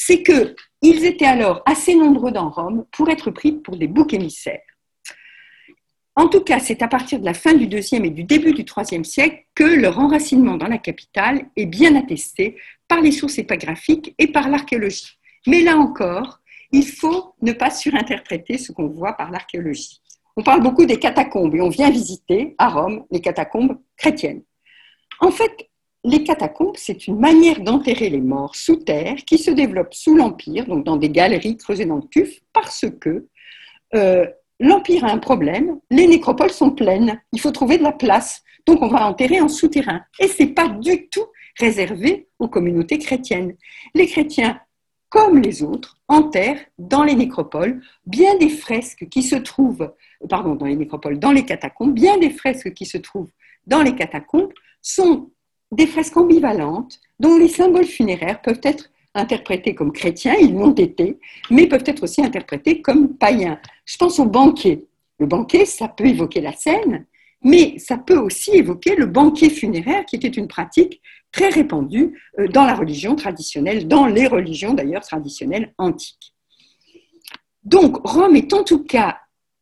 c'est 0.00 0.22
qu'ils 0.22 1.04
étaient 1.04 1.26
alors 1.26 1.60
assez 1.66 1.96
nombreux 1.96 2.30
dans 2.30 2.50
Rome 2.50 2.86
pour 2.92 3.10
être 3.10 3.32
pris 3.32 3.50
pour 3.50 3.76
des 3.76 3.88
boucs 3.88 4.14
émissaires. 4.14 4.62
En 6.14 6.28
tout 6.28 6.40
cas, 6.40 6.60
c'est 6.60 6.82
à 6.82 6.88
partir 6.88 7.18
de 7.18 7.24
la 7.24 7.34
fin 7.34 7.52
du 7.52 7.66
deuxième 7.66 8.04
et 8.04 8.10
du 8.10 8.22
début 8.22 8.52
du 8.52 8.64
troisième 8.64 9.04
siècle 9.04 9.44
que 9.56 9.64
leur 9.64 9.98
enracinement 9.98 10.56
dans 10.56 10.68
la 10.68 10.78
capitale 10.78 11.46
est 11.56 11.66
bien 11.66 11.96
attesté 11.96 12.56
par 12.86 13.00
les 13.00 13.10
sources 13.10 13.38
épigraphiques 13.38 14.14
et 14.18 14.28
par 14.28 14.48
l'archéologie. 14.48 15.18
Mais 15.48 15.62
là 15.62 15.76
encore, 15.76 16.38
il 16.70 16.86
faut 16.86 17.34
ne 17.42 17.52
pas 17.52 17.70
surinterpréter 17.70 18.56
ce 18.56 18.70
qu'on 18.70 18.86
voit 18.86 19.14
par 19.14 19.32
l'archéologie. 19.32 20.00
On 20.36 20.44
parle 20.44 20.62
beaucoup 20.62 20.86
des 20.86 21.00
catacombes 21.00 21.56
et 21.56 21.60
on 21.60 21.70
vient 21.70 21.90
visiter 21.90 22.54
à 22.58 22.68
Rome 22.68 23.04
les 23.10 23.20
catacombes 23.20 23.80
chrétiennes. 23.96 24.42
En 25.18 25.32
fait, 25.32 25.67
les 26.04 26.22
catacombes, 26.22 26.76
c'est 26.76 27.06
une 27.06 27.18
manière 27.18 27.60
d'enterrer 27.60 28.08
les 28.08 28.20
morts 28.20 28.54
sous 28.54 28.76
terre 28.76 29.16
qui 29.26 29.38
se 29.38 29.50
développe 29.50 29.94
sous 29.94 30.14
l'Empire, 30.14 30.66
donc 30.66 30.84
dans 30.84 30.96
des 30.96 31.10
galeries 31.10 31.56
creusées 31.56 31.86
dans 31.86 31.96
le 31.96 32.08
tuf, 32.08 32.38
parce 32.52 32.86
que 33.00 33.26
euh, 33.94 34.26
l'Empire 34.60 35.04
a 35.04 35.10
un 35.10 35.18
problème, 35.18 35.80
les 35.90 36.06
nécropoles 36.06 36.50
sont 36.50 36.70
pleines, 36.70 37.20
il 37.32 37.40
faut 37.40 37.50
trouver 37.50 37.78
de 37.78 37.82
la 37.82 37.92
place, 37.92 38.42
donc 38.66 38.82
on 38.82 38.88
va 38.88 39.06
enterrer 39.06 39.40
en 39.40 39.48
souterrain. 39.48 40.02
Et 40.20 40.28
ce 40.28 40.42
n'est 40.42 40.50
pas 40.50 40.68
du 40.68 41.08
tout 41.08 41.26
réservé 41.58 42.28
aux 42.38 42.48
communautés 42.48 42.98
chrétiennes. 42.98 43.56
Les 43.94 44.06
chrétiens 44.06 44.60
comme 45.08 45.40
les 45.40 45.62
autres, 45.62 45.96
enterrent 46.08 46.60
dans 46.78 47.02
les 47.02 47.14
nécropoles 47.14 47.80
bien 48.06 48.36
des 48.36 48.50
fresques 48.50 49.08
qui 49.08 49.22
se 49.22 49.36
trouvent, 49.36 49.92
pardon, 50.28 50.54
dans 50.54 50.66
les 50.66 50.76
nécropoles, 50.76 51.18
dans 51.18 51.32
les 51.32 51.44
catacombes, 51.44 51.94
bien 51.94 52.18
des 52.18 52.30
fresques 52.30 52.74
qui 52.74 52.86
se 52.86 52.98
trouvent 52.98 53.30
dans 53.66 53.82
les 53.82 53.94
catacombes 53.94 54.52
sont 54.82 55.30
des 55.72 55.86
fresques 55.86 56.16
ambivalentes 56.16 57.00
dont 57.18 57.36
les 57.36 57.48
symboles 57.48 57.84
funéraires 57.84 58.40
peuvent 58.40 58.60
être 58.62 58.90
interprétés 59.14 59.74
comme 59.74 59.92
chrétiens, 59.92 60.34
ils 60.40 60.54
l'ont 60.54 60.74
été, 60.74 61.18
mais 61.50 61.66
peuvent 61.66 61.84
être 61.86 62.04
aussi 62.04 62.22
interprétés 62.24 62.80
comme 62.80 63.16
païens. 63.16 63.58
Je 63.84 63.96
pense 63.96 64.18
au 64.18 64.26
banquet. 64.26 64.84
Le 65.18 65.26
banquet, 65.26 65.64
ça 65.64 65.88
peut 65.88 66.06
évoquer 66.06 66.40
la 66.40 66.52
scène, 66.52 67.06
mais 67.42 67.78
ça 67.78 67.98
peut 67.98 68.18
aussi 68.18 68.52
évoquer 68.52 68.94
le 68.96 69.06
banquet 69.06 69.50
funéraire, 69.50 70.04
qui 70.04 70.16
était 70.16 70.28
une 70.28 70.48
pratique 70.48 71.00
très 71.32 71.48
répandue 71.48 72.18
euh, 72.38 72.48
dans 72.48 72.64
la 72.64 72.74
religion 72.74 73.16
traditionnelle, 73.16 73.86
dans 73.86 74.06
les 74.06 74.26
religions 74.26 74.74
d'ailleurs 74.74 75.02
traditionnelles 75.02 75.74
antiques. 75.78 76.34
Donc 77.64 77.98
Rome 78.06 78.36
est 78.36 78.52
en 78.52 78.64
tout 78.64 78.84
cas, 78.84 79.18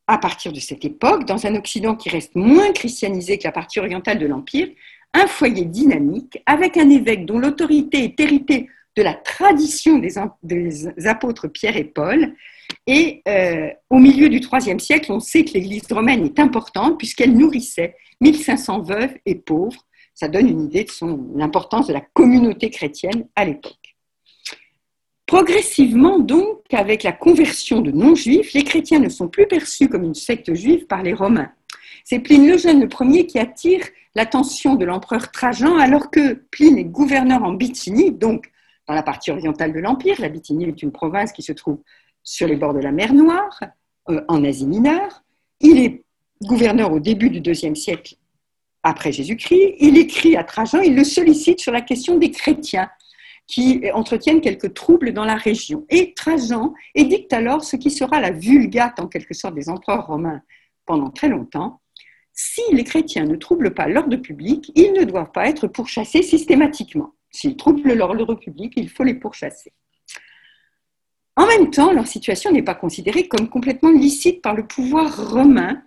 à 0.06 0.18
partir 0.18 0.52
de 0.52 0.60
cette 0.60 0.84
époque, 0.84 1.24
dans 1.24 1.46
un 1.46 1.56
Occident 1.56 1.96
qui 1.96 2.08
reste 2.08 2.34
moins 2.36 2.72
christianisé 2.72 3.38
que 3.38 3.44
la 3.44 3.52
partie 3.52 3.80
orientale 3.80 4.18
de 4.18 4.26
l'Empire, 4.26 4.68
un 5.16 5.26
foyer 5.26 5.64
dynamique 5.64 6.42
avec 6.46 6.76
un 6.76 6.88
évêque 6.90 7.26
dont 7.26 7.38
l'autorité 7.38 8.04
est 8.04 8.20
héritée 8.20 8.68
de 8.96 9.02
la 9.02 9.14
tradition 9.14 9.98
des, 9.98 11.06
apôtres 11.06 11.48
Pierre 11.48 11.76
et 11.76 11.84
Paul. 11.84 12.34
Et 12.86 13.22
euh, 13.28 13.68
au 13.90 13.98
milieu 13.98 14.28
du 14.28 14.40
IIIe 14.40 14.80
siècle, 14.80 15.12
on 15.12 15.20
sait 15.20 15.44
que 15.44 15.52
l'Église 15.52 15.86
romaine 15.90 16.24
est 16.24 16.38
importante 16.38 16.98
puisqu'elle 16.98 17.36
nourrissait 17.36 17.96
1500 18.20 18.82
veuves 18.82 19.14
et 19.26 19.34
pauvres 19.34 19.86
ça 20.16 20.28
donne 20.28 20.48
une 20.48 20.64
idée 20.64 20.84
de 20.84 21.38
l'importance 21.38 21.88
de 21.88 21.92
la 21.92 22.00
communauté 22.00 22.70
chrétienne 22.70 23.28
à 23.36 23.44
l'époque. 23.44 23.96
Progressivement, 25.26 26.18
donc, 26.18 26.62
avec 26.72 27.02
la 27.02 27.12
conversion 27.12 27.82
de 27.82 27.90
non-juifs, 27.90 28.54
les 28.54 28.64
chrétiens 28.64 28.98
ne 28.98 29.10
sont 29.10 29.28
plus 29.28 29.46
perçus 29.46 29.88
comme 29.88 30.04
une 30.04 30.14
secte 30.14 30.54
juive 30.54 30.86
par 30.86 31.02
les 31.02 31.12
Romains. 31.12 31.52
C'est 32.04 32.20
Pline 32.20 32.46
le 32.46 32.80
le 32.80 32.88
premier 32.88 33.26
qui 33.26 33.38
attire 33.38 33.84
l'attention 34.16 34.74
de 34.74 34.84
l'empereur 34.84 35.30
Trajan 35.30 35.76
alors 35.76 36.10
que 36.10 36.34
Pline 36.50 36.78
est 36.78 36.84
gouverneur 36.84 37.44
en 37.44 37.52
Bithynie, 37.52 38.10
donc 38.10 38.50
dans 38.88 38.94
la 38.94 39.02
partie 39.02 39.30
orientale 39.30 39.72
de 39.72 39.78
l'Empire. 39.78 40.20
La 40.20 40.28
Bithynie 40.28 40.64
est 40.64 40.82
une 40.82 40.90
province 40.90 41.32
qui 41.32 41.42
se 41.42 41.52
trouve 41.52 41.78
sur 42.24 42.48
les 42.48 42.56
bords 42.56 42.74
de 42.74 42.80
la 42.80 42.92
mer 42.92 43.14
Noire, 43.14 43.60
euh, 44.08 44.22
en 44.26 44.42
Asie 44.42 44.66
mineure. 44.66 45.22
Il 45.60 45.78
est 45.78 46.02
gouverneur 46.42 46.92
au 46.92 46.98
début 46.98 47.30
du 47.30 47.40
deuxième 47.40 47.76
siècle 47.76 48.16
après 48.86 49.10
Jésus-Christ, 49.10 49.74
il 49.80 49.98
écrit 49.98 50.36
à 50.36 50.44
Trajan, 50.44 50.80
il 50.80 50.94
le 50.94 51.02
sollicite 51.02 51.58
sur 51.58 51.72
la 51.72 51.80
question 51.80 52.18
des 52.18 52.30
chrétiens 52.30 52.88
qui 53.48 53.82
entretiennent 53.92 54.40
quelques 54.40 54.74
troubles 54.74 55.12
dans 55.12 55.24
la 55.24 55.34
région. 55.34 55.84
Et 55.90 56.14
Trajan 56.14 56.72
édicte 56.94 57.32
alors 57.32 57.64
ce 57.64 57.74
qui 57.74 57.90
sera 57.90 58.20
la 58.20 58.30
vulgate 58.30 59.00
en 59.00 59.08
quelque 59.08 59.34
sorte 59.34 59.56
des 59.56 59.68
empereurs 59.68 60.06
romains 60.06 60.40
pendant 60.84 61.10
très 61.10 61.28
longtemps. 61.28 61.80
Si 62.38 62.60
les 62.70 62.84
chrétiens 62.84 63.24
ne 63.24 63.34
troublent 63.34 63.72
pas 63.72 63.88
l'ordre 63.88 64.16
public, 64.16 64.70
ils 64.74 64.92
ne 64.92 65.04
doivent 65.04 65.32
pas 65.32 65.48
être 65.48 65.68
pourchassés 65.68 66.22
systématiquement. 66.22 67.14
S'ils 67.30 67.56
troublent 67.56 67.94
l'ordre 67.94 68.34
public, 68.34 68.74
il 68.76 68.90
faut 68.90 69.04
les 69.04 69.14
pourchasser. 69.14 69.72
En 71.34 71.46
même 71.46 71.70
temps, 71.70 71.92
leur 71.92 72.06
situation 72.06 72.52
n'est 72.52 72.62
pas 72.62 72.74
considérée 72.74 73.26
comme 73.26 73.48
complètement 73.48 73.90
licite 73.90 74.42
par 74.42 74.54
le 74.54 74.66
pouvoir 74.66 75.30
romain. 75.30 75.82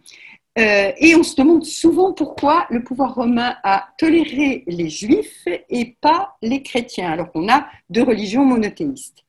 Euh, 0.57 0.91
et 0.97 1.15
on 1.15 1.21
se 1.21 1.35
demande 1.35 1.65
souvent 1.65 2.13
pourquoi 2.13 2.65
le 2.71 2.83
pouvoir 2.83 3.13
romain 3.13 3.55
a 3.63 3.87
toléré 3.99 4.63
les 4.65 4.89
juifs 4.89 5.47
et 5.47 5.97
pas 6.01 6.35
les 6.41 6.63
chrétiens, 6.63 7.11
alors 7.11 7.31
qu'on 7.31 7.47
a 7.47 7.67
deux 7.91 8.03
religions 8.03 8.43
monothéistes. 8.43 9.23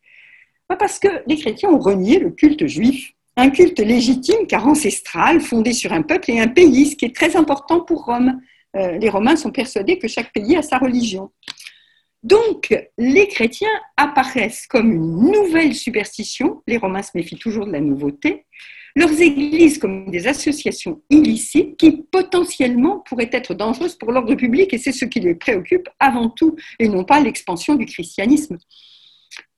Parce 0.68 0.98
que 0.98 1.08
les 1.26 1.36
chrétiens 1.36 1.68
ont 1.68 1.78
renié 1.78 2.18
le 2.18 2.30
culte 2.30 2.66
juif, 2.66 3.12
un 3.36 3.50
culte 3.50 3.80
légitime 3.80 4.46
car 4.46 4.66
ancestral, 4.66 5.40
fondé 5.40 5.72
sur 5.72 5.92
un 5.92 6.02
peuple 6.02 6.30
et 6.30 6.40
un 6.40 6.48
pays, 6.48 6.86
ce 6.86 6.96
qui 6.96 7.04
est 7.04 7.14
très 7.14 7.36
important 7.36 7.80
pour 7.80 8.04
Rome. 8.04 8.40
Euh, 8.76 8.98
les 8.98 9.08
Romains 9.08 9.36
sont 9.36 9.50
persuadés 9.50 9.98
que 9.98 10.08
chaque 10.08 10.32
pays 10.32 10.56
a 10.56 10.62
sa 10.62 10.78
religion. 10.78 11.30
Donc, 12.22 12.74
les 12.98 13.28
chrétiens 13.28 13.68
apparaissent 13.96 14.66
comme 14.66 14.92
une 14.92 15.32
nouvelle 15.32 15.74
superstition, 15.74 16.62
les 16.66 16.76
Romains 16.76 17.02
se 17.02 17.12
méfient 17.14 17.38
toujours 17.38 17.66
de 17.66 17.72
la 17.72 17.80
nouveauté, 17.80 18.44
leurs 18.94 19.20
églises 19.20 19.78
comme 19.78 20.10
des 20.10 20.26
associations 20.26 21.00
illicites 21.08 21.76
qui 21.76 22.04
potentiellement 22.10 22.98
pourraient 23.00 23.30
être 23.32 23.54
dangereuses 23.54 23.94
pour 23.94 24.12
l'ordre 24.12 24.34
public, 24.34 24.74
et 24.74 24.78
c'est 24.78 24.92
ce 24.92 25.06
qui 25.06 25.20
les 25.20 25.34
préoccupe 25.34 25.88
avant 25.98 26.28
tout, 26.28 26.56
et 26.78 26.88
non 26.88 27.04
pas 27.04 27.20
l'expansion 27.20 27.74
du 27.74 27.86
christianisme. 27.86 28.58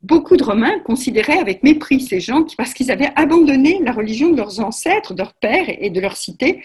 Beaucoup 0.02 0.36
de 0.36 0.42
Romains 0.42 0.80
considéraient 0.80 1.38
avec 1.38 1.62
mépris 1.62 2.00
ces 2.00 2.20
gens 2.20 2.44
parce 2.56 2.74
qu'ils 2.74 2.90
avaient 2.90 3.12
abandonné 3.14 3.80
la 3.82 3.92
religion 3.92 4.30
de 4.30 4.36
leurs 4.36 4.60
ancêtres, 4.60 5.14
de 5.14 5.18
leurs 5.18 5.34
pères 5.34 5.66
et 5.68 5.90
de 5.90 6.00
leur 6.00 6.16
cité, 6.16 6.62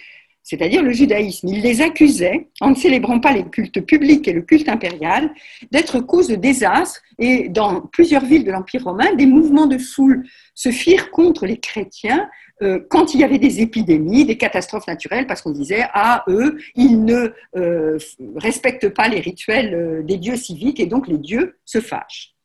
c'est-à-dire 0.48 0.82
le 0.82 0.94
judaïsme. 0.94 1.50
Il 1.50 1.62
les 1.62 1.82
accusait, 1.82 2.48
en 2.62 2.70
ne 2.70 2.76
célébrant 2.76 3.20
pas 3.20 3.34
les 3.34 3.44
cultes 3.44 3.82
publics 3.82 4.26
et 4.30 4.34
le 4.34 4.42
culte 4.42 4.70
impérial, 4.70 5.34
d'être 5.72 6.00
cause 6.00 6.30
de 6.30 6.36
désastres. 6.36 7.02
Et 7.20 7.50
dans 7.50 7.82
plusieurs 7.82 8.24
villes 8.24 8.46
de 8.46 8.52
l'Empire 8.52 8.86
romain, 8.86 9.14
des 9.16 9.26
mouvements 9.26 9.66
de 9.66 9.78
foule 9.78 10.26
se 10.56 10.72
firent 10.72 11.12
contre 11.12 11.46
les 11.46 11.60
chrétiens 11.60 12.30
euh, 12.64 12.80
quand 12.90 13.14
il 13.14 13.20
y 13.20 13.24
avait 13.26 13.40
des 13.40 13.62
épidémies, 13.62 14.26
des 14.26 14.38
catastrophes 14.38 14.88
naturelles, 14.88 15.28
parce 15.28 15.42
qu'on 15.42 15.52
disait, 15.52 15.86
ah, 15.94 16.24
eux, 16.30 16.58
ils 16.76 17.04
ne 17.04 17.34
euh, 17.58 18.00
respectent 18.38 18.90
pas 18.90 19.10
les 19.10 19.20
rituels 19.20 19.74
euh, 19.74 20.02
des 20.02 20.18
dieux 20.18 20.38
civiques 20.38 20.80
et 20.80 20.86
donc 20.86 21.10
les 21.10 21.18
dieux 21.18 21.58
se 21.66 21.82
fâchent. 21.82 22.37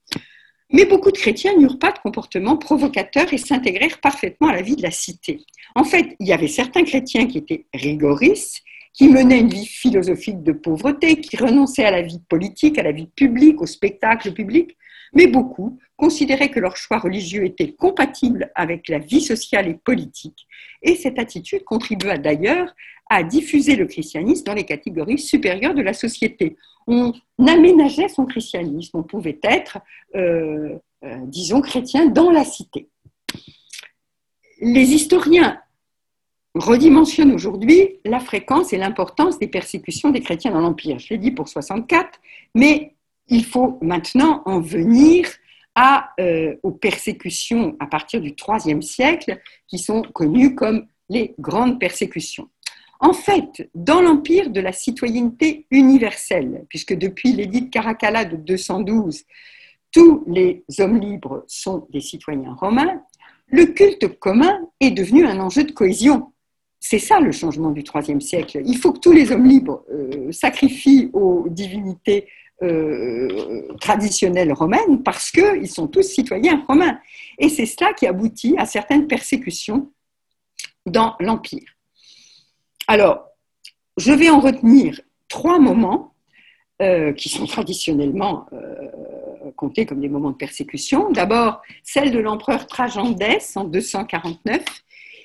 Mais 0.72 0.86
beaucoup 0.86 1.10
de 1.10 1.18
chrétiens 1.18 1.54
n'eurent 1.58 1.78
pas 1.78 1.92
de 1.92 1.98
comportement 1.98 2.56
provocateur 2.56 3.32
et 3.32 3.38
s'intégrèrent 3.38 4.00
parfaitement 4.00 4.48
à 4.48 4.54
la 4.54 4.62
vie 4.62 4.76
de 4.76 4.82
la 4.82 4.90
cité. 4.90 5.44
En 5.74 5.84
fait, 5.84 6.16
il 6.18 6.26
y 6.26 6.32
avait 6.32 6.48
certains 6.48 6.84
chrétiens 6.84 7.26
qui 7.26 7.38
étaient 7.38 7.66
rigoristes, 7.74 8.62
qui 8.94 9.08
menaient 9.08 9.40
une 9.40 9.48
vie 9.48 9.66
philosophique 9.66 10.42
de 10.42 10.52
pauvreté, 10.52 11.16
qui 11.16 11.36
renonçaient 11.36 11.84
à 11.84 11.90
la 11.90 12.02
vie 12.02 12.20
politique, 12.28 12.78
à 12.78 12.82
la 12.82 12.92
vie 12.92 13.06
publique, 13.06 13.60
au 13.60 13.66
spectacle 13.66 14.32
public, 14.32 14.76
mais 15.12 15.26
beaucoup 15.26 15.78
considéraient 15.96 16.50
que 16.50 16.60
leur 16.60 16.76
choix 16.76 16.98
religieux 16.98 17.44
était 17.44 17.72
compatible 17.72 18.50
avec 18.54 18.88
la 18.88 18.98
vie 18.98 19.20
sociale 19.20 19.68
et 19.68 19.74
politique. 19.74 20.46
Et 20.82 20.96
cette 20.96 21.18
attitude 21.18 21.64
contribua 21.64 22.18
d'ailleurs 22.18 22.74
à 23.08 23.22
diffuser 23.22 23.76
le 23.76 23.86
christianisme 23.86 24.44
dans 24.44 24.54
les 24.54 24.64
catégories 24.64 25.18
supérieures 25.18 25.74
de 25.74 25.82
la 25.82 25.92
société. 25.92 26.56
On 26.86 27.12
aménageait 27.38 28.08
son 28.08 28.26
christianisme, 28.26 28.98
on 28.98 29.02
pouvait 29.02 29.38
être, 29.42 29.78
euh, 30.16 30.76
euh, 31.04 31.16
disons, 31.26 31.60
chrétien 31.60 32.06
dans 32.06 32.30
la 32.30 32.44
cité. 32.44 32.88
Les 34.60 34.92
historiens 34.92 35.60
redimensionnent 36.54 37.32
aujourd'hui 37.32 37.98
la 38.04 38.20
fréquence 38.20 38.72
et 38.72 38.76
l'importance 38.76 39.38
des 39.38 39.46
persécutions 39.46 40.10
des 40.10 40.20
chrétiens 40.20 40.52
dans 40.52 40.60
l'Empire. 40.60 40.98
Je 40.98 41.10
l'ai 41.10 41.18
dit 41.18 41.30
pour 41.30 41.48
64, 41.48 42.20
mais 42.54 42.91
il 43.28 43.44
faut 43.44 43.78
maintenant 43.80 44.42
en 44.46 44.60
venir 44.60 45.28
euh, 46.20 46.54
aux 46.62 46.72
persécutions 46.72 47.76
à 47.80 47.86
partir 47.86 48.20
du 48.20 48.34
IIIe 48.46 48.82
siècle, 48.82 49.40
qui 49.66 49.78
sont 49.78 50.02
connues 50.02 50.54
comme 50.54 50.86
les 51.08 51.34
grandes 51.38 51.80
persécutions. 51.80 52.48
En 53.00 53.14
fait, 53.14 53.70
dans 53.74 54.02
l'empire 54.02 54.50
de 54.50 54.60
la 54.60 54.72
citoyenneté 54.72 55.66
universelle, 55.70 56.66
puisque 56.68 56.94
depuis 56.94 57.32
l'édit 57.32 57.62
de 57.62 57.70
Caracalla 57.70 58.26
de 58.26 58.36
212, 58.36 59.24
tous 59.90 60.24
les 60.26 60.62
hommes 60.78 61.00
libres 61.00 61.42
sont 61.48 61.86
des 61.90 62.02
citoyens 62.02 62.54
romains, 62.54 63.02
le 63.48 63.64
culte 63.66 64.18
commun 64.18 64.60
est 64.78 64.90
devenu 64.90 65.26
un 65.26 65.40
enjeu 65.40 65.64
de 65.64 65.72
cohésion. 65.72 66.32
C'est 66.80 66.98
ça 66.98 67.18
le 67.18 67.32
changement 67.32 67.70
du 67.70 67.82
IIIe 67.82 68.20
siècle. 68.20 68.60
Il 68.64 68.76
faut 68.76 68.92
que 68.92 69.00
tous 69.00 69.12
les 69.12 69.32
hommes 69.32 69.46
libres 69.46 69.84
euh, 69.90 70.30
sacrifient 70.32 71.10
aux 71.12 71.46
divinités 71.48 72.28
euh, 72.62 73.66
traditionnelles 73.80 74.52
romaines 74.52 75.02
parce 75.02 75.32
qu'ils 75.32 75.68
sont 75.68 75.88
tous 75.88 76.02
citoyens 76.02 76.64
romains. 76.68 77.00
Et 77.38 77.48
c'est 77.48 77.66
cela 77.66 77.92
qui 77.92 78.06
aboutit 78.06 78.54
à 78.56 78.66
certaines 78.66 79.08
persécutions 79.08 79.90
dans 80.86 81.16
l'Empire. 81.18 81.76
Alors, 82.86 83.24
je 83.96 84.12
vais 84.12 84.30
en 84.30 84.38
retenir 84.38 85.00
trois 85.28 85.58
moments 85.58 86.14
euh, 86.80 87.12
qui 87.12 87.28
sont 87.30 87.46
traditionnellement 87.46 88.46
euh, 88.52 88.90
comptés 89.56 89.84
comme 89.84 90.00
des 90.00 90.08
moments 90.08 90.30
de 90.30 90.36
persécution. 90.36 91.10
D'abord, 91.10 91.62
celle 91.82 92.12
de 92.12 92.20
l'empereur 92.20 92.68
Trajandès 92.68 93.56
en 93.56 93.64
249. 93.64 94.62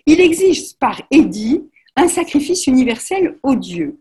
Il 0.08 0.22
exige 0.22 0.76
par 0.80 1.04
édit 1.12 1.70
un 1.96 2.08
sacrifice 2.08 2.66
universel 2.66 3.38
aux 3.44 3.56
dieux. 3.56 4.00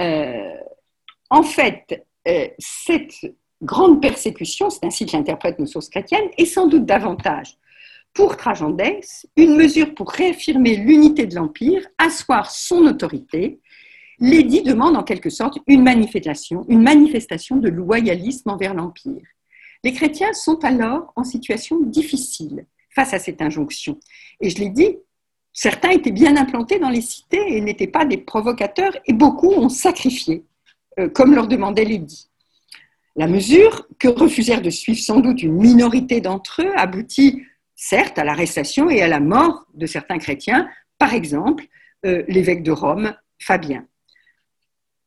en 0.00 1.42
fait, 1.42 2.07
cette 2.58 3.14
grande 3.62 4.00
persécution, 4.00 4.70
c'est 4.70 4.84
ainsi 4.84 5.06
que 5.06 5.16
l'interprètent 5.16 5.58
nos 5.58 5.66
sources 5.66 5.88
chrétiennes, 5.88 6.28
est 6.36 6.46
sans 6.46 6.66
doute 6.66 6.86
davantage 6.86 7.56
pour 8.14 8.36
Trajandès 8.36 9.26
une 9.36 9.56
mesure 9.56 9.94
pour 9.94 10.10
réaffirmer 10.10 10.76
l'unité 10.76 11.26
de 11.26 11.34
l'Empire, 11.34 11.86
asseoir 11.98 12.50
son 12.50 12.86
autorité. 12.86 13.60
L'édit 14.18 14.62
demande 14.62 14.96
en 14.96 15.04
quelque 15.04 15.30
sorte 15.30 15.58
une 15.66 15.82
manifestation, 15.82 16.64
une 16.68 16.82
manifestation 16.82 17.56
de 17.56 17.68
loyalisme 17.68 18.50
envers 18.50 18.74
l'Empire. 18.74 19.22
Les 19.84 19.92
chrétiens 19.92 20.32
sont 20.32 20.64
alors 20.64 21.12
en 21.14 21.22
situation 21.22 21.80
difficile 21.80 22.66
face 22.90 23.14
à 23.14 23.20
cette 23.20 23.40
injonction. 23.40 24.00
Et 24.40 24.50
je 24.50 24.58
l'ai 24.58 24.70
dit, 24.70 24.96
certains 25.52 25.90
étaient 25.90 26.10
bien 26.10 26.36
implantés 26.36 26.80
dans 26.80 26.88
les 26.88 27.00
cités 27.00 27.56
et 27.56 27.60
n'étaient 27.60 27.86
pas 27.86 28.04
des 28.04 28.18
provocateurs, 28.18 28.96
et 29.06 29.12
beaucoup 29.12 29.52
ont 29.52 29.68
sacrifié 29.68 30.34
euh, 30.34 30.42
comme 31.06 31.34
leur 31.34 31.46
demandait 31.46 31.84
l'édit. 31.84 32.28
La 33.16 33.26
mesure, 33.26 33.86
que 33.98 34.08
refusèrent 34.08 34.62
de 34.62 34.70
suivre 34.70 35.00
sans 35.00 35.20
doute 35.20 35.42
une 35.42 35.54
minorité 35.54 36.20
d'entre 36.20 36.62
eux, 36.62 36.72
aboutit 36.76 37.42
certes 37.74 38.18
à 38.18 38.24
l'arrestation 38.24 38.90
et 38.90 39.02
à 39.02 39.08
la 39.08 39.20
mort 39.20 39.66
de 39.74 39.86
certains 39.86 40.18
chrétiens, 40.18 40.68
par 40.98 41.14
exemple 41.14 41.64
euh, 42.06 42.22
l'évêque 42.28 42.62
de 42.62 42.70
Rome, 42.70 43.14
Fabien. 43.40 43.86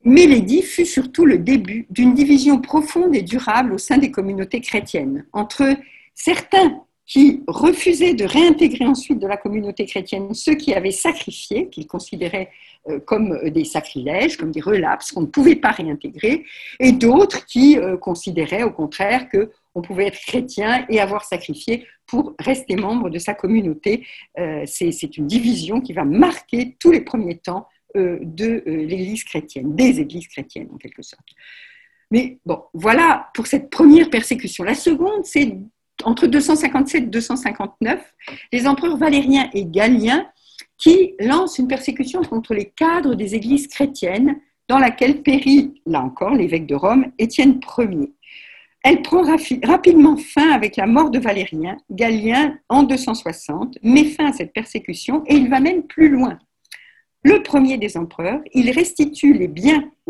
Mais 0.04 0.26
l'édit 0.26 0.62
fut 0.62 0.86
surtout 0.86 1.26
le 1.26 1.38
début 1.38 1.86
d'une 1.90 2.14
division 2.14 2.60
profonde 2.60 3.16
et 3.16 3.22
durable 3.22 3.74
au 3.74 3.78
sein 3.78 3.98
des 3.98 4.12
communautés 4.12 4.62
chrétiennes, 4.62 5.26
entre 5.32 5.76
certains 6.16 6.84
qui 7.12 7.44
refusaient 7.46 8.14
de 8.14 8.24
réintégrer 8.24 8.86
ensuite 8.86 9.20
de 9.20 9.28
la 9.28 9.36
communauté 9.36 9.86
chrétienne 9.86 10.34
ceux 10.34 10.56
qui 10.56 10.74
avaient 10.74 10.92
sacrifié, 10.92 11.68
qu'ils 11.68 11.86
considéraient 11.86 12.50
euh, 12.88 13.02
comme 13.02 13.50
des 13.50 13.66
sacrilèges, 13.66 14.38
comme 14.38 14.52
des 14.52 14.62
relapses 14.62 15.12
qu'on 15.12 15.24
ne 15.24 15.26
pouvait 15.26 15.58
pas 15.58 15.72
réintégrer, 15.72 16.46
et 16.80 16.94
d'autres 16.94 17.46
qui 17.48 17.78
euh, 17.78 17.98
considéraient 17.98 18.64
au 18.64 18.72
contraire 18.72 19.28
qu'on 19.30 19.82
pouvait 19.82 20.08
être 20.08 20.22
chrétien 20.22 20.86
et 20.88 21.02
avoir 21.02 21.26
sacrifié 21.26 21.86
pour 22.08 22.34
rester 22.40 22.78
membre 22.78 23.10
de 23.10 23.20
sa 23.20 23.34
communauté. 23.34 24.08
Euh, 24.40 24.64
c'est 24.66 25.18
une 25.18 25.28
division 25.28 25.82
qui 25.82 25.92
va 25.92 26.06
marquer 26.06 26.78
tous 26.80 26.92
les 26.92 27.02
premiers 27.02 27.40
temps 27.40 27.68
de 27.94 28.64
l'Église 28.66 29.26
chrétienne, 29.26 29.76
des 29.76 30.00
Églises 30.00 30.30
chrétiennes 30.30 30.70
en 30.74 30.78
quelque 30.78 31.02
sorte. 31.02 31.28
Mais 32.10 32.40
bon, 32.46 32.64
voilà 32.74 33.30
pour 33.34 33.48
cette 33.48 33.70
première 33.70 34.10
persécution. 34.10 34.64
La 34.64 34.76
seconde, 34.76 35.26
c'est 35.26 35.58
entre 36.06 36.28
257 36.28 37.04
et 37.04 37.06
259, 37.08 38.00
les 38.52 38.68
empereurs 38.68 38.98
Valérien 38.98 39.50
et 39.54 39.66
Galien 39.66 40.26
qui 40.78 41.14
lancent 41.20 41.60
une 41.60 41.68
persécution 41.68 42.22
contre 42.24 42.54
les 42.54 42.66
cadres 42.66 43.16
des 43.16 43.36
églises 43.36 43.68
chrétiennes 43.68 44.40
dans 44.68 44.80
laquelle 44.80 45.22
périt, 45.22 45.82
là 45.86 46.02
encore, 46.02 46.32
l'évêque 46.32 46.66
de 46.66 46.76
Rome, 46.76 47.12
Étienne 47.18 47.60
Ier. 47.78 48.14
Elle 48.84 49.04
prend 49.04 49.22
rapidement 49.64 50.18
fin 50.18 50.50
avec 50.52 50.76
la 50.76 50.88
mort 50.88 51.12
de 51.12 51.20
Valérien. 51.20 51.78
Galien, 51.92 52.58
en 52.68 52.82
260, 52.84 53.78
met 53.84 54.06
fin 54.06 54.30
à 54.30 54.34
cette 54.34 54.54
persécution 54.54 55.24
et 55.28 55.36
il 55.36 55.50
va 55.50 55.60
même 55.60 55.84
plus 55.84 56.10
loin. 56.10 56.40
Le 57.24 57.44
premier 57.44 57.78
des 57.78 57.96
empereurs, 57.98 58.42
il 58.54 58.72
restitue 58.72 59.38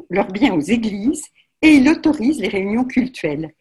leurs 0.09 0.27
biens 0.31 0.53
aux 0.53 0.61
églises 0.61 1.25
et 1.61 1.73
il 1.73 1.89
autorise 1.89 2.39
les 2.39 2.47
réunions 2.47 2.85
cultuelles. 2.85 3.53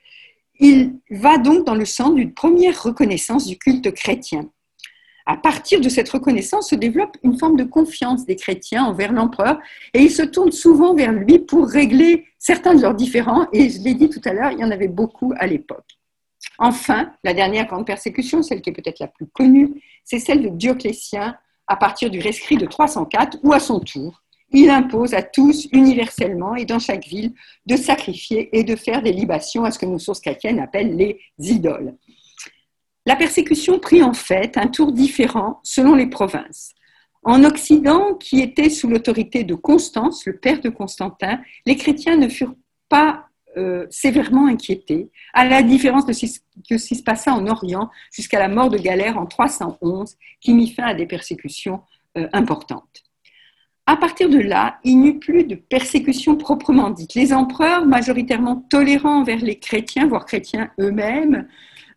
Il 0.60 0.98
va 1.10 1.38
donc 1.38 1.64
dans 1.64 1.74
le 1.74 1.86
sens 1.86 2.14
d'une 2.14 2.34
première 2.34 2.82
reconnaissance 2.82 3.46
du 3.46 3.58
culte 3.58 3.92
chrétien. 3.92 4.50
À 5.24 5.36
partir 5.36 5.80
de 5.80 5.88
cette 5.88 6.08
reconnaissance 6.08 6.70
se 6.70 6.74
développe 6.74 7.16
une 7.22 7.38
forme 7.38 7.56
de 7.56 7.64
confiance 7.64 8.26
des 8.26 8.36
chrétiens 8.36 8.84
envers 8.84 9.12
l'empereur 9.12 9.58
et 9.94 10.00
ils 10.02 10.10
se 10.10 10.22
tournent 10.22 10.52
souvent 10.52 10.94
vers 10.94 11.12
lui 11.12 11.38
pour 11.38 11.66
régler 11.66 12.26
certains 12.38 12.74
de 12.74 12.82
leurs 12.82 12.94
différends 12.94 13.46
et 13.52 13.70
je 13.70 13.80
l'ai 13.80 13.94
dit 13.94 14.10
tout 14.10 14.20
à 14.24 14.32
l'heure, 14.32 14.52
il 14.52 14.58
y 14.58 14.64
en 14.64 14.70
avait 14.70 14.88
beaucoup 14.88 15.32
à 15.38 15.46
l'époque. 15.46 15.98
Enfin, 16.58 17.10
la 17.24 17.32
dernière 17.32 17.66
grande 17.66 17.86
persécution, 17.86 18.42
celle 18.42 18.60
qui 18.60 18.70
est 18.70 18.74
peut-être 18.74 19.00
la 19.00 19.08
plus 19.08 19.26
connue, 19.26 19.82
c'est 20.04 20.18
celle 20.18 20.42
de 20.42 20.48
Dioclétien 20.48 21.36
à 21.66 21.76
partir 21.76 22.10
du 22.10 22.20
rescrit 22.20 22.56
de 22.56 22.66
304 22.66 23.38
où 23.42 23.52
à 23.52 23.60
son 23.60 23.80
tour, 23.80 24.22
il 24.52 24.70
impose 24.70 25.14
à 25.14 25.22
tous 25.22 25.68
universellement 25.72 26.54
et 26.56 26.64
dans 26.64 26.78
chaque 26.78 27.06
ville 27.06 27.32
de 27.66 27.76
sacrifier 27.76 28.56
et 28.56 28.64
de 28.64 28.76
faire 28.76 29.02
des 29.02 29.12
libations 29.12 29.64
à 29.64 29.70
ce 29.70 29.78
que 29.78 29.86
nos 29.86 29.98
sources 29.98 30.20
chrétiennes 30.20 30.60
appellent 30.60 30.96
les 30.96 31.20
idoles. 31.38 31.94
La 33.06 33.16
persécution 33.16 33.78
prit 33.78 34.02
en 34.02 34.12
fait 34.12 34.58
un 34.58 34.66
tour 34.66 34.92
différent 34.92 35.60
selon 35.62 35.94
les 35.94 36.06
provinces. 36.06 36.74
En 37.22 37.44
Occident, 37.44 38.14
qui 38.14 38.40
était 38.40 38.70
sous 38.70 38.88
l'autorité 38.88 39.44
de 39.44 39.54
Constance, 39.54 40.24
le 40.26 40.38
père 40.38 40.60
de 40.60 40.68
Constantin, 40.68 41.40
les 41.66 41.76
chrétiens 41.76 42.16
ne 42.16 42.28
furent 42.28 42.54
pas 42.88 43.26
euh, 43.56 43.86
sévèrement 43.90 44.46
inquiétés, 44.46 45.10
à 45.34 45.44
la 45.44 45.62
différence 45.62 46.06
de 46.06 46.12
ce 46.12 46.26
qui 46.62 46.78
se 46.78 47.02
passa 47.02 47.34
en 47.34 47.46
Orient 47.46 47.90
jusqu'à 48.12 48.38
la 48.38 48.48
mort 48.48 48.70
de 48.70 48.78
Galère 48.78 49.18
en 49.18 49.26
311, 49.26 50.16
qui 50.40 50.54
mit 50.54 50.70
fin 50.70 50.84
à 50.84 50.94
des 50.94 51.06
persécutions 51.06 51.82
euh, 52.16 52.28
importantes. 52.32 53.09
À 53.90 53.96
partir 53.96 54.28
de 54.30 54.38
là, 54.38 54.78
il 54.84 55.00
n'y 55.00 55.08
eut 55.08 55.18
plus 55.18 55.42
de 55.42 55.56
persécution 55.56 56.36
proprement 56.36 56.90
dite. 56.90 57.16
Les 57.16 57.32
empereurs, 57.32 57.86
majoritairement 57.86 58.64
tolérants 58.70 59.22
envers 59.22 59.40
les 59.40 59.58
chrétiens, 59.58 60.06
voire 60.06 60.26
chrétiens 60.26 60.70
eux-mêmes, 60.78 61.48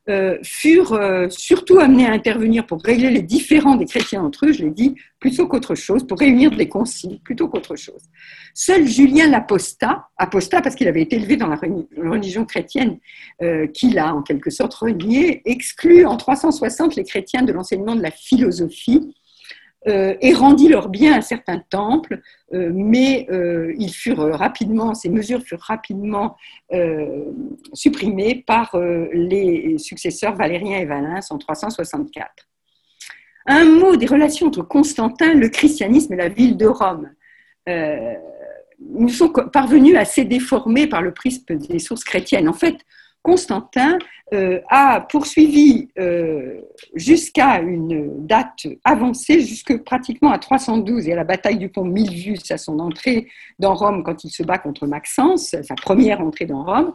euh, 0.09 0.39
furent 0.41 0.93
euh, 0.93 1.29
surtout 1.29 1.77
amenés 1.77 2.07
à 2.07 2.11
intervenir 2.11 2.65
pour 2.65 2.81
régler 2.81 3.11
les 3.11 3.21
différends 3.21 3.75
des 3.75 3.85
chrétiens 3.85 4.23
entre 4.23 4.47
eux, 4.47 4.53
je 4.53 4.63
l'ai 4.63 4.71
dit, 4.71 4.95
plutôt 5.19 5.47
qu'autre 5.47 5.75
chose, 5.75 6.07
pour 6.07 6.17
réunir 6.17 6.49
des 6.49 6.67
conciles, 6.67 7.19
plutôt 7.23 7.47
qu'autre 7.47 7.75
chose. 7.75 8.01
Seul 8.55 8.87
Julien 8.87 9.29
l'Apostat, 9.29 10.07
apostat 10.17 10.63
parce 10.63 10.73
qu'il 10.73 10.87
avait 10.87 11.03
été 11.03 11.17
élevé 11.17 11.37
dans 11.37 11.47
la 11.47 11.59
religion 11.95 12.43
chrétienne, 12.43 12.97
euh, 13.43 13.67
qu'il 13.67 13.99
a 13.99 14.15
en 14.15 14.23
quelque 14.23 14.49
sorte 14.49 14.73
renié, 14.73 15.43
exclut 15.45 16.07
en 16.07 16.17
360 16.17 16.95
les 16.95 17.03
chrétiens 17.03 17.43
de 17.43 17.53
l'enseignement 17.53 17.95
de 17.95 18.01
la 18.01 18.11
philosophie, 18.11 19.13
euh, 19.87 20.15
et 20.21 20.33
rendit 20.33 20.69
leurs 20.69 20.87
biens 20.87 21.13
à 21.13 21.21
certains 21.21 21.59
temples, 21.59 22.21
euh, 22.53 22.71
mais 22.73 23.27
euh, 23.29 23.73
ces 24.93 25.09
mesures 25.09 25.41
furent 25.41 25.59
rapidement 25.59 26.37
supprimées 27.73 28.43
par 28.47 28.75
les 28.77 29.77
successeurs 29.77 30.35
Valérien 30.35 30.79
et 30.79 30.85
Valens 30.85 31.29
en 31.29 31.37
364. 31.37 32.29
Un 33.45 33.65
mot 33.65 33.95
des 33.95 34.05
relations 34.05 34.47
entre 34.47 34.63
Constantin, 34.63 35.33
le 35.33 35.49
christianisme 35.49 36.13
et 36.13 36.17
la 36.17 36.29
ville 36.29 36.57
de 36.57 36.65
Rome. 36.65 37.11
nous 38.89 39.09
sont 39.09 39.29
parvenus 39.29 39.97
assez 39.97 40.25
déformés 40.25 40.87
par 40.87 41.01
le 41.01 41.13
prisme 41.13 41.57
des 41.57 41.79
sources 41.79 42.03
chrétiennes. 42.03 42.49
En 42.49 42.53
fait, 42.53 42.77
Constantin 43.23 43.97
euh, 44.33 44.59
a 44.69 45.01
poursuivi 45.01 45.87
euh, 45.97 46.59
jusqu'à 46.93 47.61
une 47.61 48.25
date 48.25 48.67
avancée, 48.83 49.41
jusque 49.41 49.81
pratiquement 49.83 50.31
à 50.31 50.37
312 50.37 51.07
et 51.07 51.13
à 51.13 51.15
la 51.15 51.23
bataille 51.23 51.57
du 51.57 51.69
pont 51.69 51.85
Milvius, 51.85 52.51
à 52.51 52.57
son 52.57 52.79
entrée 52.79 53.27
dans 53.59 53.73
Rome 53.73 54.03
quand 54.03 54.23
il 54.25 54.29
se 54.29 54.43
bat 54.43 54.57
contre 54.57 54.87
Maxence, 54.87 55.55
sa 55.61 55.75
première 55.75 56.19
entrée 56.19 56.45
dans 56.45 56.63
Rome, 56.63 56.93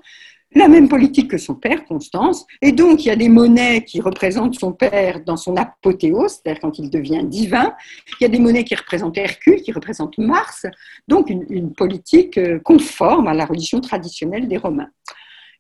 la 0.55 0.69
même 0.69 0.89
politique 0.89 1.31
que 1.31 1.39
son 1.39 1.55
père, 1.55 1.85
Constance, 1.85 2.47
et 2.63 2.73
donc 2.73 3.05
il 3.05 3.09
y 3.09 3.11
a 3.11 3.17
des 3.17 3.29
monnaies 3.29 3.85
qui 3.85 4.01
représentent 4.01 4.59
son 4.59 4.73
père 4.73 5.21
dans 5.25 5.37
son 5.37 5.57
apothéose, 5.57 6.41
c'est-à-dire 6.43 6.61
quand 6.61 6.79
il 6.79 6.91
devient 6.91 7.23
divin, 7.25 7.75
il 8.19 8.25
y 8.25 8.27
a 8.27 8.29
des 8.31 8.39
monnaies 8.39 8.65
qui 8.65 8.75
représentent 8.75 9.19
Hercule, 9.19 9.63
qui 9.63 9.73
représentent 9.73 10.19
Mars, 10.19 10.67
donc 11.07 11.31
une 11.31 11.75
politique 11.75 12.39
euh, 12.39 12.59
conforme 12.61 13.29
à 13.29 13.35
la 13.35 13.45
religion 13.45 13.81
traditionnelle 13.81 14.49
des 14.49 14.57
Romains. 14.57 14.91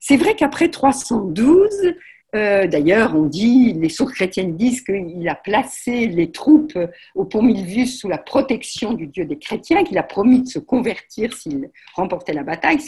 C'est 0.01 0.17
vrai 0.17 0.35
qu'après 0.35 0.69
312, 0.69 1.95
euh, 2.35 2.67
D'ailleurs, 2.67 3.17
on 3.17 3.25
dit, 3.25 3.73
les 3.73 3.89
sources 3.89 4.13
chrétiennes 4.13 4.55
disent 4.55 4.83
qu'il 4.83 5.27
a 5.29 5.35
placé 5.35 6.07
les 6.07 6.31
troupes 6.31 6.79
au 7.15 7.25
pont 7.25 7.43
Milvius 7.43 7.99
sous 7.99 8.09
la 8.09 8.19
protection 8.19 8.93
du 8.93 9.07
Dieu 9.07 9.25
des 9.25 9.39
chrétiens, 9.39 9.83
qu'il 9.83 9.97
a 9.97 10.03
promis 10.03 10.43
de 10.43 10.49
se 10.49 10.59
convertir 10.59 11.33
s'il 11.33 11.71
remportait 11.95 12.35
la 12.35 12.43
bataille. 12.43 12.81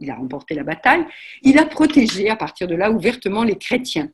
Il 0.00 0.10
a 0.10 0.16
remporté 0.16 0.54
la 0.54 0.64
bataille. 0.64 1.04
Il 1.42 1.58
a 1.58 1.64
protégé 1.64 2.28
à 2.28 2.36
partir 2.36 2.66
de 2.66 2.74
là 2.74 2.90
ouvertement 2.90 3.44
les 3.44 3.56
chrétiens. 3.56 4.10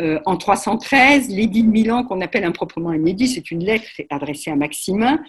Euh, 0.00 0.18
en 0.24 0.36
313, 0.36 1.28
l'édit 1.28 1.62
de 1.62 1.68
Milan, 1.68 2.04
qu'on 2.04 2.20
appelle 2.20 2.44
improprement 2.44 2.90
un 2.90 3.04
édit, 3.04 3.28
c'est 3.28 3.50
une 3.50 3.64
lettre 3.64 3.86
adressée 4.10 4.50
à 4.50 4.56
Maximin, 4.56 5.22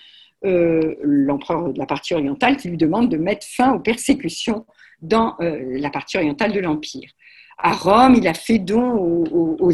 euh, 0.45 0.95
l'empereur 1.01 1.71
de 1.71 1.79
la 1.79 1.85
partie 1.85 2.13
orientale, 2.13 2.57
qui 2.57 2.69
lui 2.69 2.77
demande 2.77 3.09
de 3.09 3.17
mettre 3.17 3.45
fin 3.47 3.73
aux 3.73 3.79
persécutions 3.79 4.65
dans 5.01 5.35
euh, 5.41 5.77
la 5.79 5.89
partie 5.89 6.17
orientale 6.17 6.51
de 6.51 6.59
l'Empire. 6.59 7.09
À 7.57 7.71
Rome, 7.73 8.15
il 8.15 8.27
a 8.27 8.33
fait 8.33 8.59
don 8.59 8.93
aux, 8.93 9.57
aux, 9.59 9.71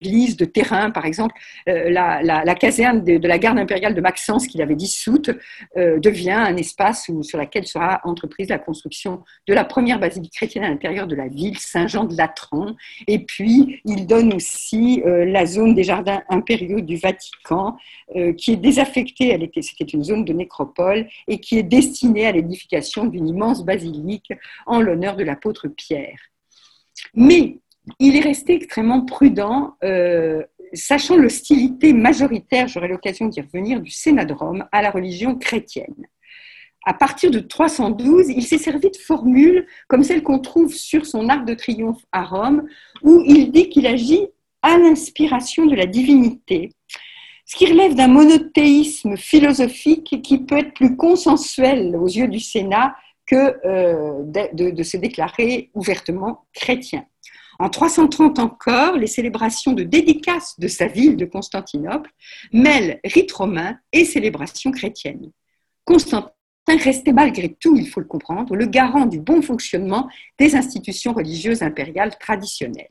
église 0.00 0.36
de 0.36 0.44
terrain, 0.44 0.90
par 0.90 1.04
exemple, 1.04 1.34
euh, 1.68 1.90
la, 1.90 2.54
caserne 2.54 3.04
de, 3.04 3.26
la 3.26 3.38
garde 3.38 3.58
impériale 3.58 3.94
de 3.94 4.00
Maxence 4.00 4.46
qu'il 4.46 4.62
avait 4.62 4.74
dissoute 4.74 5.30
euh, 5.76 5.98
devient 5.98 6.30
un 6.30 6.56
espace 6.56 7.10
sur 7.22 7.38
lequel 7.38 7.66
sera 7.66 8.00
entreprise 8.04 8.48
la 8.48 8.58
construction 8.58 9.22
de 9.46 9.54
la 9.54 9.64
première 9.64 9.98
basilique 9.98 10.32
chrétienne 10.32 10.64
à 10.64 10.68
l'intérieur 10.68 11.06
de 11.06 11.14
la 11.14 11.28
ville, 11.28 11.58
Saint-Jean 11.58 12.04
de 12.04 12.16
Latran. 12.16 12.76
Et 13.06 13.20
puis, 13.20 13.80
il 13.84 14.06
donne 14.06 14.32
aussi 14.34 15.02
euh, 15.04 15.24
la 15.24 15.46
zone 15.46 15.74
des 15.74 15.84
jardins 15.84 16.22
impériaux 16.28 16.80
du 16.80 16.96
Vatican, 16.96 17.76
qui 18.36 18.52
est 18.52 18.56
désaffectée, 18.56 19.38
c'était 19.60 19.84
une 19.84 20.02
zone 20.02 20.24
de 20.24 20.32
nécropole, 20.32 21.06
et 21.28 21.38
qui 21.38 21.58
est 21.58 21.62
destinée 21.62 22.26
à 22.26 22.32
l'édification 22.32 23.04
d'une 23.04 23.28
immense 23.28 23.64
basilique 23.64 24.32
en 24.66 24.80
l'honneur 24.80 25.16
de 25.16 25.22
l'apôtre 25.22 25.68
Pierre. 25.68 26.18
Mais 27.14 27.58
il 27.98 28.16
est 28.16 28.20
resté 28.20 28.54
extrêmement 28.54 29.04
prudent, 29.04 29.76
euh, 29.84 30.42
sachant 30.72 31.16
l'hostilité 31.16 31.92
majoritaire, 31.92 32.68
j'aurai 32.68 32.88
l'occasion 32.88 33.26
d'y 33.26 33.40
revenir, 33.40 33.80
du 33.80 33.90
Sénat 33.90 34.24
de 34.24 34.34
Rome 34.34 34.66
à 34.72 34.82
la 34.82 34.90
religion 34.90 35.36
chrétienne. 35.36 36.06
À 36.86 36.94
partir 36.94 37.30
de 37.30 37.40
312, 37.40 38.30
il 38.30 38.42
s'est 38.42 38.58
servi 38.58 38.90
de 38.90 38.96
formules 38.96 39.66
comme 39.88 40.02
celle 40.02 40.22
qu'on 40.22 40.38
trouve 40.38 40.72
sur 40.72 41.04
son 41.04 41.28
arc 41.28 41.44
de 41.44 41.54
triomphe 41.54 42.02
à 42.10 42.24
Rome, 42.24 42.66
où 43.02 43.22
il 43.26 43.50
dit 43.50 43.68
qu'il 43.68 43.86
agit 43.86 44.26
à 44.62 44.78
l'inspiration 44.78 45.66
de 45.66 45.74
la 45.74 45.86
divinité, 45.86 46.70
ce 47.44 47.56
qui 47.56 47.66
relève 47.66 47.94
d'un 47.94 48.08
monothéisme 48.08 49.16
philosophique 49.16 50.22
qui 50.22 50.38
peut 50.38 50.58
être 50.58 50.74
plus 50.74 50.96
consensuel 50.96 51.96
aux 51.96 52.06
yeux 52.06 52.28
du 52.28 52.40
Sénat 52.40 52.94
que 53.26 53.58
euh, 53.66 54.22
de 54.24 54.82
se 54.82 54.96
déclarer 54.96 55.70
ouvertement 55.74 56.44
chrétien. 56.52 57.04
En 57.60 57.68
330 57.68 58.38
encore, 58.38 58.96
les 58.96 59.06
célébrations 59.06 59.74
de 59.74 59.82
dédicace 59.82 60.58
de 60.58 60.66
sa 60.66 60.86
ville 60.86 61.18
de 61.18 61.26
Constantinople 61.26 62.10
mêlent 62.54 63.00
rite 63.04 63.30
romain 63.32 63.76
et 63.92 64.06
célébration 64.06 64.70
chrétienne. 64.70 65.30
Constantin 65.84 66.32
restait 66.66 67.12
malgré 67.12 67.50
tout, 67.52 67.76
il 67.76 67.86
faut 67.86 68.00
le 68.00 68.06
comprendre, 68.06 68.56
le 68.56 68.64
garant 68.64 69.04
du 69.04 69.20
bon 69.20 69.42
fonctionnement 69.42 70.08
des 70.38 70.56
institutions 70.56 71.12
religieuses 71.12 71.60
impériales 71.60 72.16
traditionnelles. 72.18 72.88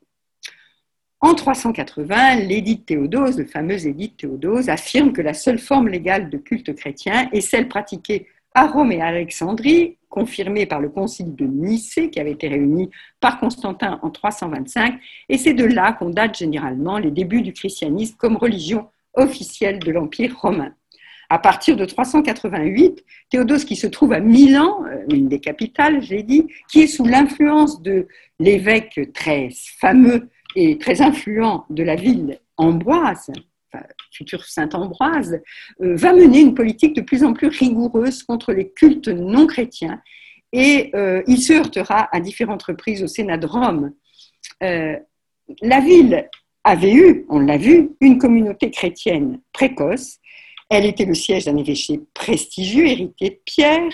En 1.19 1.33
380, 1.33 2.35
l'édit 2.35 2.83
Théodose, 2.83 3.39
le 3.39 3.45
fameux 3.45 3.87
édit 3.87 4.11
Théodose, 4.11 4.69
affirme 4.69 5.13
que 5.13 5.23
la 5.23 5.33
seule 5.33 5.57
forme 5.57 5.87
légale 5.87 6.29
de 6.29 6.37
culte 6.37 6.75
chrétien 6.75 7.27
est 7.31 7.41
celle 7.41 7.69
pratiquée 7.69 8.27
à 8.53 8.67
Rome 8.67 8.91
et 8.91 9.01
à 9.01 9.07
Alexandrie, 9.07 9.97
confirmée 10.10 10.65
par 10.65 10.81
le 10.81 10.90
concile 10.90 11.36
de 11.36 11.45
Nicée 11.45 12.10
qui 12.10 12.19
avait 12.19 12.31
été 12.31 12.48
réuni 12.48 12.90
par 13.19 13.40
Constantin 13.40 13.99
en 14.02 14.10
325, 14.10 14.99
et 15.30 15.38
c'est 15.38 15.53
de 15.53 15.65
là 15.65 15.94
qu'on 15.94 16.10
date 16.10 16.38
généralement 16.38 16.98
les 16.98 17.11
débuts 17.11 17.41
du 17.41 17.53
christianisme 17.53 18.15
comme 18.18 18.36
religion 18.36 18.88
officielle 19.14 19.80
de 19.80 19.91
l'Empire 19.91 20.38
romain. 20.40 20.73
À 21.31 21.38
partir 21.38 21.77
de 21.77 21.86
388, 21.86 23.06
Théodose, 23.30 23.64
qui 23.64 23.76
se 23.76 23.86
trouve 23.86 24.14
à 24.14 24.19
Milan, 24.19 24.84
euh, 24.88 25.06
une 25.14 25.27
des 25.27 25.40
capitales, 25.40 26.02
j'ai 26.02 26.23
dit, 26.23 26.48
qui 26.68 26.81
est 26.81 26.88
sous 26.88 27.06
l'influence 27.06 27.84
de 27.84 28.07
l'évêque 28.40 28.99
très 29.14 29.49
fameux 29.80 30.30
et 30.56 30.80
très 30.80 31.02
influent 31.02 31.65
de 31.69 31.84
la 31.84 31.95
ville 31.95 32.40
Ambroise, 32.57 33.31
futur 34.11 34.44
Saint 34.45 34.69
Ambroise, 34.73 35.40
euh, 35.81 35.95
va 35.95 36.14
mener 36.14 36.40
une 36.40 36.53
politique 36.53 36.95
de 36.95 37.02
plus 37.02 37.23
en 37.23 37.34
plus 37.34 37.48
rigoureuse 37.48 38.23
contre 38.23 38.53
les 38.53 38.69
cultes 38.72 39.07
non 39.07 39.48
chrétiens 39.48 40.02
et 40.52 40.90
euh, 40.95 41.22
il 41.27 41.41
se 41.41 41.53
heurtera 41.53 42.10
à 42.11 42.19
différentes 42.19 42.64
reprises 42.64 43.03
au 43.03 43.07
Sénat 43.07 43.38
de 43.38 43.45
Rome. 43.45 43.94
Euh, 44.64 44.98
la 45.61 45.80
ville 45.80 46.27
avait 46.64 46.94
eu, 46.94 47.26
on 47.30 47.40
l'a 47.40 47.57
vu, 47.57 47.91
une 48.02 48.18
communauté 48.18 48.72
chrétienne 48.72 49.40
précoce. 49.53 50.18
Elle 50.69 50.86
était 50.86 51.06
le 51.06 51.14
siège 51.14 51.45
d'un 51.45 51.57
évêché 51.57 51.99
prestigieux 52.14 52.88
hérité 52.88 53.30
de 53.30 53.40
Pierre, 53.45 53.91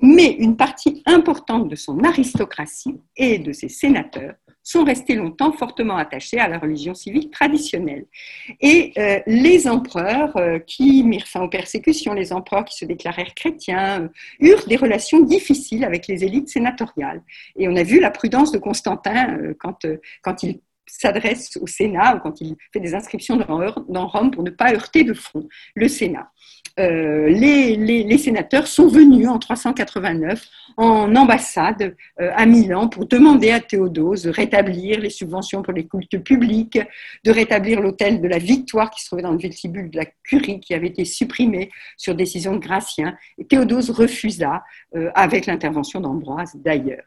mais 0.00 0.30
une 0.30 0.56
partie 0.56 1.02
importante 1.06 1.68
de 1.68 1.76
son 1.76 2.02
aristocratie 2.04 2.96
et 3.16 3.38
de 3.38 3.52
ses 3.52 3.68
sénateurs 3.68 4.34
sont 4.68 4.84
restés 4.84 5.14
longtemps 5.14 5.52
fortement 5.52 5.96
attachés 5.96 6.38
à 6.38 6.46
la 6.46 6.58
religion 6.58 6.94
civique 6.94 7.30
traditionnelle. 7.30 8.04
Et 8.60 8.92
euh, 8.98 9.18
les 9.26 9.66
empereurs 9.66 10.36
euh, 10.36 10.58
qui 10.58 11.02
mirent 11.04 11.26
fin 11.26 11.40
aux 11.40 11.48
persécutions, 11.48 12.12
les 12.12 12.34
empereurs 12.34 12.66
qui 12.66 12.76
se 12.76 12.84
déclarèrent 12.84 13.34
chrétiens, 13.34 14.02
euh, 14.02 14.08
eurent 14.40 14.66
des 14.66 14.76
relations 14.76 15.20
difficiles 15.20 15.84
avec 15.84 16.06
les 16.06 16.22
élites 16.22 16.50
sénatoriales. 16.50 17.22
Et 17.56 17.66
on 17.66 17.76
a 17.76 17.82
vu 17.82 17.98
la 17.98 18.10
prudence 18.10 18.52
de 18.52 18.58
Constantin 18.58 19.38
quand, 19.58 19.86
quand 20.20 20.42
il 20.42 20.60
s'adresse 20.86 21.56
au 21.62 21.66
Sénat 21.66 22.16
ou 22.16 22.20
quand 22.20 22.42
il 22.42 22.54
fait 22.70 22.80
des 22.80 22.94
inscriptions 22.94 23.36
dans 23.36 24.06
Rome 24.06 24.30
pour 24.30 24.42
ne 24.42 24.50
pas 24.50 24.74
heurter 24.74 25.02
de 25.02 25.14
front 25.14 25.48
le 25.76 25.88
Sénat. 25.88 26.30
Euh, 26.78 27.28
les, 27.28 28.18
sénateurs 28.18 28.66
sont 28.68 28.86
venus 28.86 29.28
en 29.28 29.38
389 29.38 30.46
en 30.76 31.14
ambassade 31.16 31.96
euh, 32.20 32.30
à 32.36 32.46
Milan 32.46 32.88
pour 32.88 33.06
demander 33.06 33.50
à 33.50 33.58
Théodose 33.58 34.22
de 34.22 34.30
rétablir 34.30 35.00
les 35.00 35.10
subventions 35.10 35.62
pour 35.62 35.72
les 35.72 35.86
cultes 35.86 36.18
publics, 36.18 36.78
de 37.24 37.30
rétablir 37.30 37.80
l'hôtel 37.80 38.20
de 38.20 38.28
la 38.28 38.38
Victoire 38.38 38.90
qui 38.90 39.02
se 39.02 39.06
trouvait 39.06 39.22
dans 39.22 39.32
le 39.32 39.38
vestibule 39.38 39.90
de 39.90 39.96
la 39.96 40.06
Curie 40.22 40.60
qui 40.60 40.72
avait 40.72 40.86
été 40.86 41.04
supprimé 41.04 41.70
sur 41.96 42.14
décision 42.14 42.54
de 42.54 42.60
Gratien. 42.60 43.16
Théodose 43.48 43.90
refusa, 43.90 44.62
euh, 44.94 45.10
avec 45.14 45.46
l'intervention 45.46 46.00
d'Ambroise 46.00 46.52
d'ailleurs. 46.54 47.02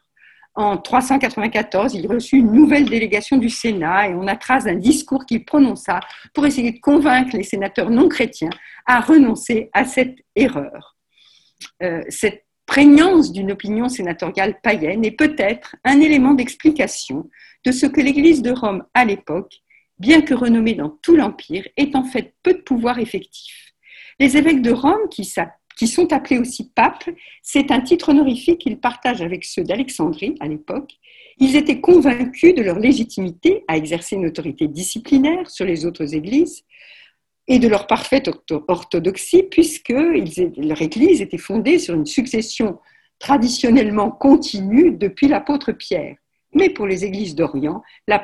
En 0.53 0.77
394, 0.77 1.93
il 1.93 2.07
reçut 2.07 2.37
une 2.37 2.51
nouvelle 2.51 2.89
délégation 2.89 3.37
du 3.37 3.49
Sénat 3.49 4.09
et 4.09 4.13
on 4.13 4.27
a 4.27 4.35
trace 4.35 4.65
d'un 4.65 4.75
discours 4.75 5.25
qu'il 5.25 5.45
prononça 5.45 6.01
pour 6.33 6.45
essayer 6.45 6.71
de 6.71 6.79
convaincre 6.79 7.37
les 7.37 7.43
sénateurs 7.43 7.89
non 7.89 8.09
chrétiens 8.09 8.49
à 8.85 8.99
renoncer 8.99 9.69
à 9.71 9.85
cette 9.85 10.17
erreur. 10.35 10.97
Euh, 11.81 12.03
cette 12.09 12.45
prégnance 12.65 13.31
d'une 13.31 13.51
opinion 13.51 13.87
sénatoriale 13.87 14.59
païenne 14.61 15.05
est 15.05 15.11
peut-être 15.11 15.75
un 15.85 15.99
élément 16.01 16.33
d'explication 16.33 17.29
de 17.65 17.71
ce 17.71 17.85
que 17.85 18.01
l'Église 18.01 18.41
de 18.41 18.51
Rome 18.51 18.83
à 18.93 19.05
l'époque, 19.05 19.61
bien 19.99 20.21
que 20.21 20.33
renommée 20.33 20.73
dans 20.73 20.89
tout 21.01 21.15
l'Empire, 21.15 21.67
ait 21.77 21.95
en 21.95 22.03
fait 22.03 22.33
peu 22.43 22.53
de 22.53 22.61
pouvoir 22.61 22.99
effectif. 22.99 23.73
Les 24.19 24.37
évêques 24.37 24.61
de 24.61 24.71
Rome, 24.71 25.09
qui 25.09 25.23
qui 25.77 25.87
sont 25.87 26.11
appelés 26.13 26.37
aussi 26.37 26.69
papes, 26.69 27.09
c'est 27.41 27.71
un 27.71 27.81
titre 27.81 28.09
honorifique 28.09 28.59
qu'ils 28.59 28.79
partagent 28.79 29.21
avec 29.21 29.43
ceux 29.43 29.63
d'Alexandrie 29.63 30.35
à 30.39 30.47
l'époque. 30.47 30.93
Ils 31.37 31.55
étaient 31.55 31.81
convaincus 31.81 32.53
de 32.53 32.61
leur 32.61 32.79
légitimité 32.79 33.63
à 33.67 33.77
exercer 33.77 34.15
une 34.15 34.27
autorité 34.27 34.67
disciplinaire 34.67 35.49
sur 35.49 35.65
les 35.65 35.85
autres 35.85 36.13
églises 36.13 36.63
et 37.47 37.59
de 37.59 37.67
leur 37.67 37.87
parfaite 37.87 38.29
orthodoxie, 38.67 39.43
puisque 39.43 39.89
leur 39.89 40.81
église 40.81 41.21
était 41.21 41.37
fondée 41.37 41.79
sur 41.79 41.95
une 41.95 42.05
succession 42.05 42.79
traditionnellement 43.19 44.11
continue 44.11 44.91
depuis 44.91 45.27
l'apôtre 45.27 45.71
Pierre. 45.71 46.15
Mais 46.53 46.69
pour 46.69 46.87
les 46.87 47.05
églises 47.05 47.35
d'Orient, 47.35 47.81
la 48.07 48.19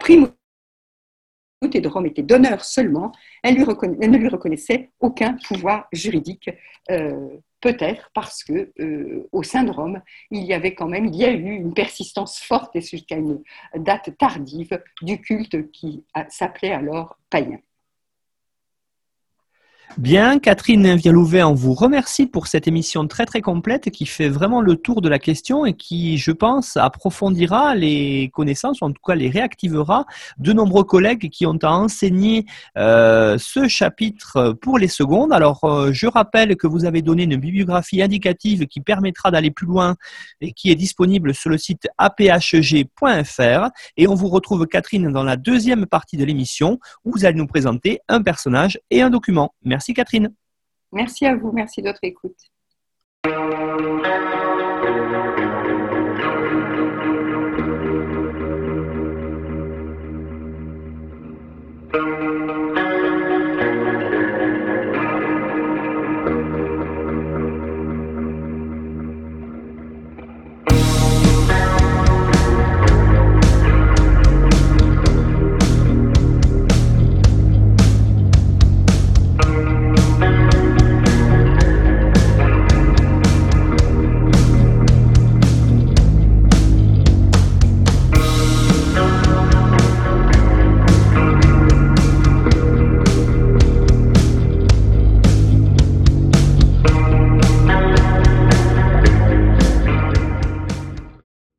primauté 1.60 1.82
de 1.82 1.88
Rome 1.88 2.06
était 2.06 2.24
d'honneur 2.24 2.64
seulement, 2.64 3.12
elle, 3.44 3.56
ne 3.56 4.18
lui 4.18 4.28
reconnaissait 4.28 4.90
aucun 5.00 5.38
pouvoir 5.48 5.88
juridique. 5.92 6.50
Euh, 6.92 7.30
peut-être 7.60 8.12
parce 8.14 8.44
que 8.44 8.72
euh, 8.80 9.28
au 9.32 9.42
sein 9.44 9.64
de 9.64 9.72
Rome, 9.72 10.02
il 10.30 10.44
y 10.44 10.54
avait 10.54 10.76
quand 10.76 10.88
même, 10.88 11.06
il 11.06 11.16
y 11.16 11.26
a 11.26 11.32
eu 11.32 11.56
une 11.56 11.74
persistance 11.74 12.40
forte 12.40 12.76
et 12.76 12.82
jusqu'à 12.82 13.16
une 13.16 13.42
date 13.76 14.16
tardive 14.18 14.82
du 15.02 15.20
culte 15.20 15.72
qui 15.72 16.04
s'appelait 16.30 16.72
alors 16.72 17.18
païen. 17.30 17.60
Bien, 19.96 20.38
Catherine 20.38 20.96
Vialouvet, 20.96 21.42
on 21.42 21.56
vous 21.56 21.74
remercie 21.74 22.28
pour 22.28 22.46
cette 22.46 22.68
émission 22.68 23.08
très 23.08 23.26
très 23.26 23.42
complète 23.42 23.90
qui 23.90 24.06
fait 24.06 24.30
vraiment 24.30 24.62
le 24.62 24.76
tour 24.76 25.02
de 25.02 25.10
la 25.10 25.18
question 25.18 25.66
et 25.66 25.74
qui, 25.74 26.20
je 26.20 26.32
pense, 26.32 26.78
approfondira 26.78 27.74
les 27.74 28.30
connaissances, 28.32 28.82
ou 28.82 28.86
en 28.86 28.92
tout 28.92 29.02
cas 29.04 29.16
les 29.16 29.30
réactivera 29.30 30.06
de 30.38 30.54
nombreux 30.54 30.84
collègues 30.84 31.30
qui 31.32 31.48
ont 31.48 31.58
à 31.64 31.70
enseigner 31.70 32.46
euh, 32.78 33.40
ce 33.40 33.68
chapitre 33.68 34.52
pour 34.62 34.78
les 34.78 34.88
secondes. 34.88 35.34
Alors, 35.34 35.64
euh, 35.64 35.92
je 35.92 36.06
rappelle 36.06 36.58
que 36.58 36.68
vous 36.68 36.86
avez 36.86 37.02
donné 37.02 37.24
une 37.24 37.38
bibliographie 37.38 38.04
indicative 38.04 38.68
qui 38.68 38.82
permettra 38.82 39.32
d'aller 39.32 39.50
plus 39.50 39.66
loin 39.66 39.96
et 40.42 40.52
qui 40.52 40.70
est 40.70 40.76
disponible 40.76 41.34
sur 41.34 41.50
le 41.50 41.58
site 41.58 41.88
aphg.fr. 41.98 43.70
Et 43.98 44.08
on 44.08 44.14
vous 44.14 44.28
retrouve, 44.28 44.68
Catherine, 44.68 45.12
dans 45.12 45.24
la 45.24 45.38
deuxième 45.38 45.88
partie 45.88 46.18
de 46.18 46.26
l'émission 46.26 46.78
où 47.04 47.14
vous 47.14 47.26
allez 47.26 47.38
nous 47.38 47.48
présenter 47.48 48.00
un 48.10 48.22
personnage 48.22 48.80
et 48.92 49.02
un 49.02 49.10
document. 49.10 49.56
Merci 49.78 49.94
Catherine. 49.94 50.34
Merci 50.92 51.28
à 51.28 51.36
vous, 51.36 51.52
merci 51.52 51.84
de 51.84 51.90
votre 51.90 52.00
écoute. 52.02 52.36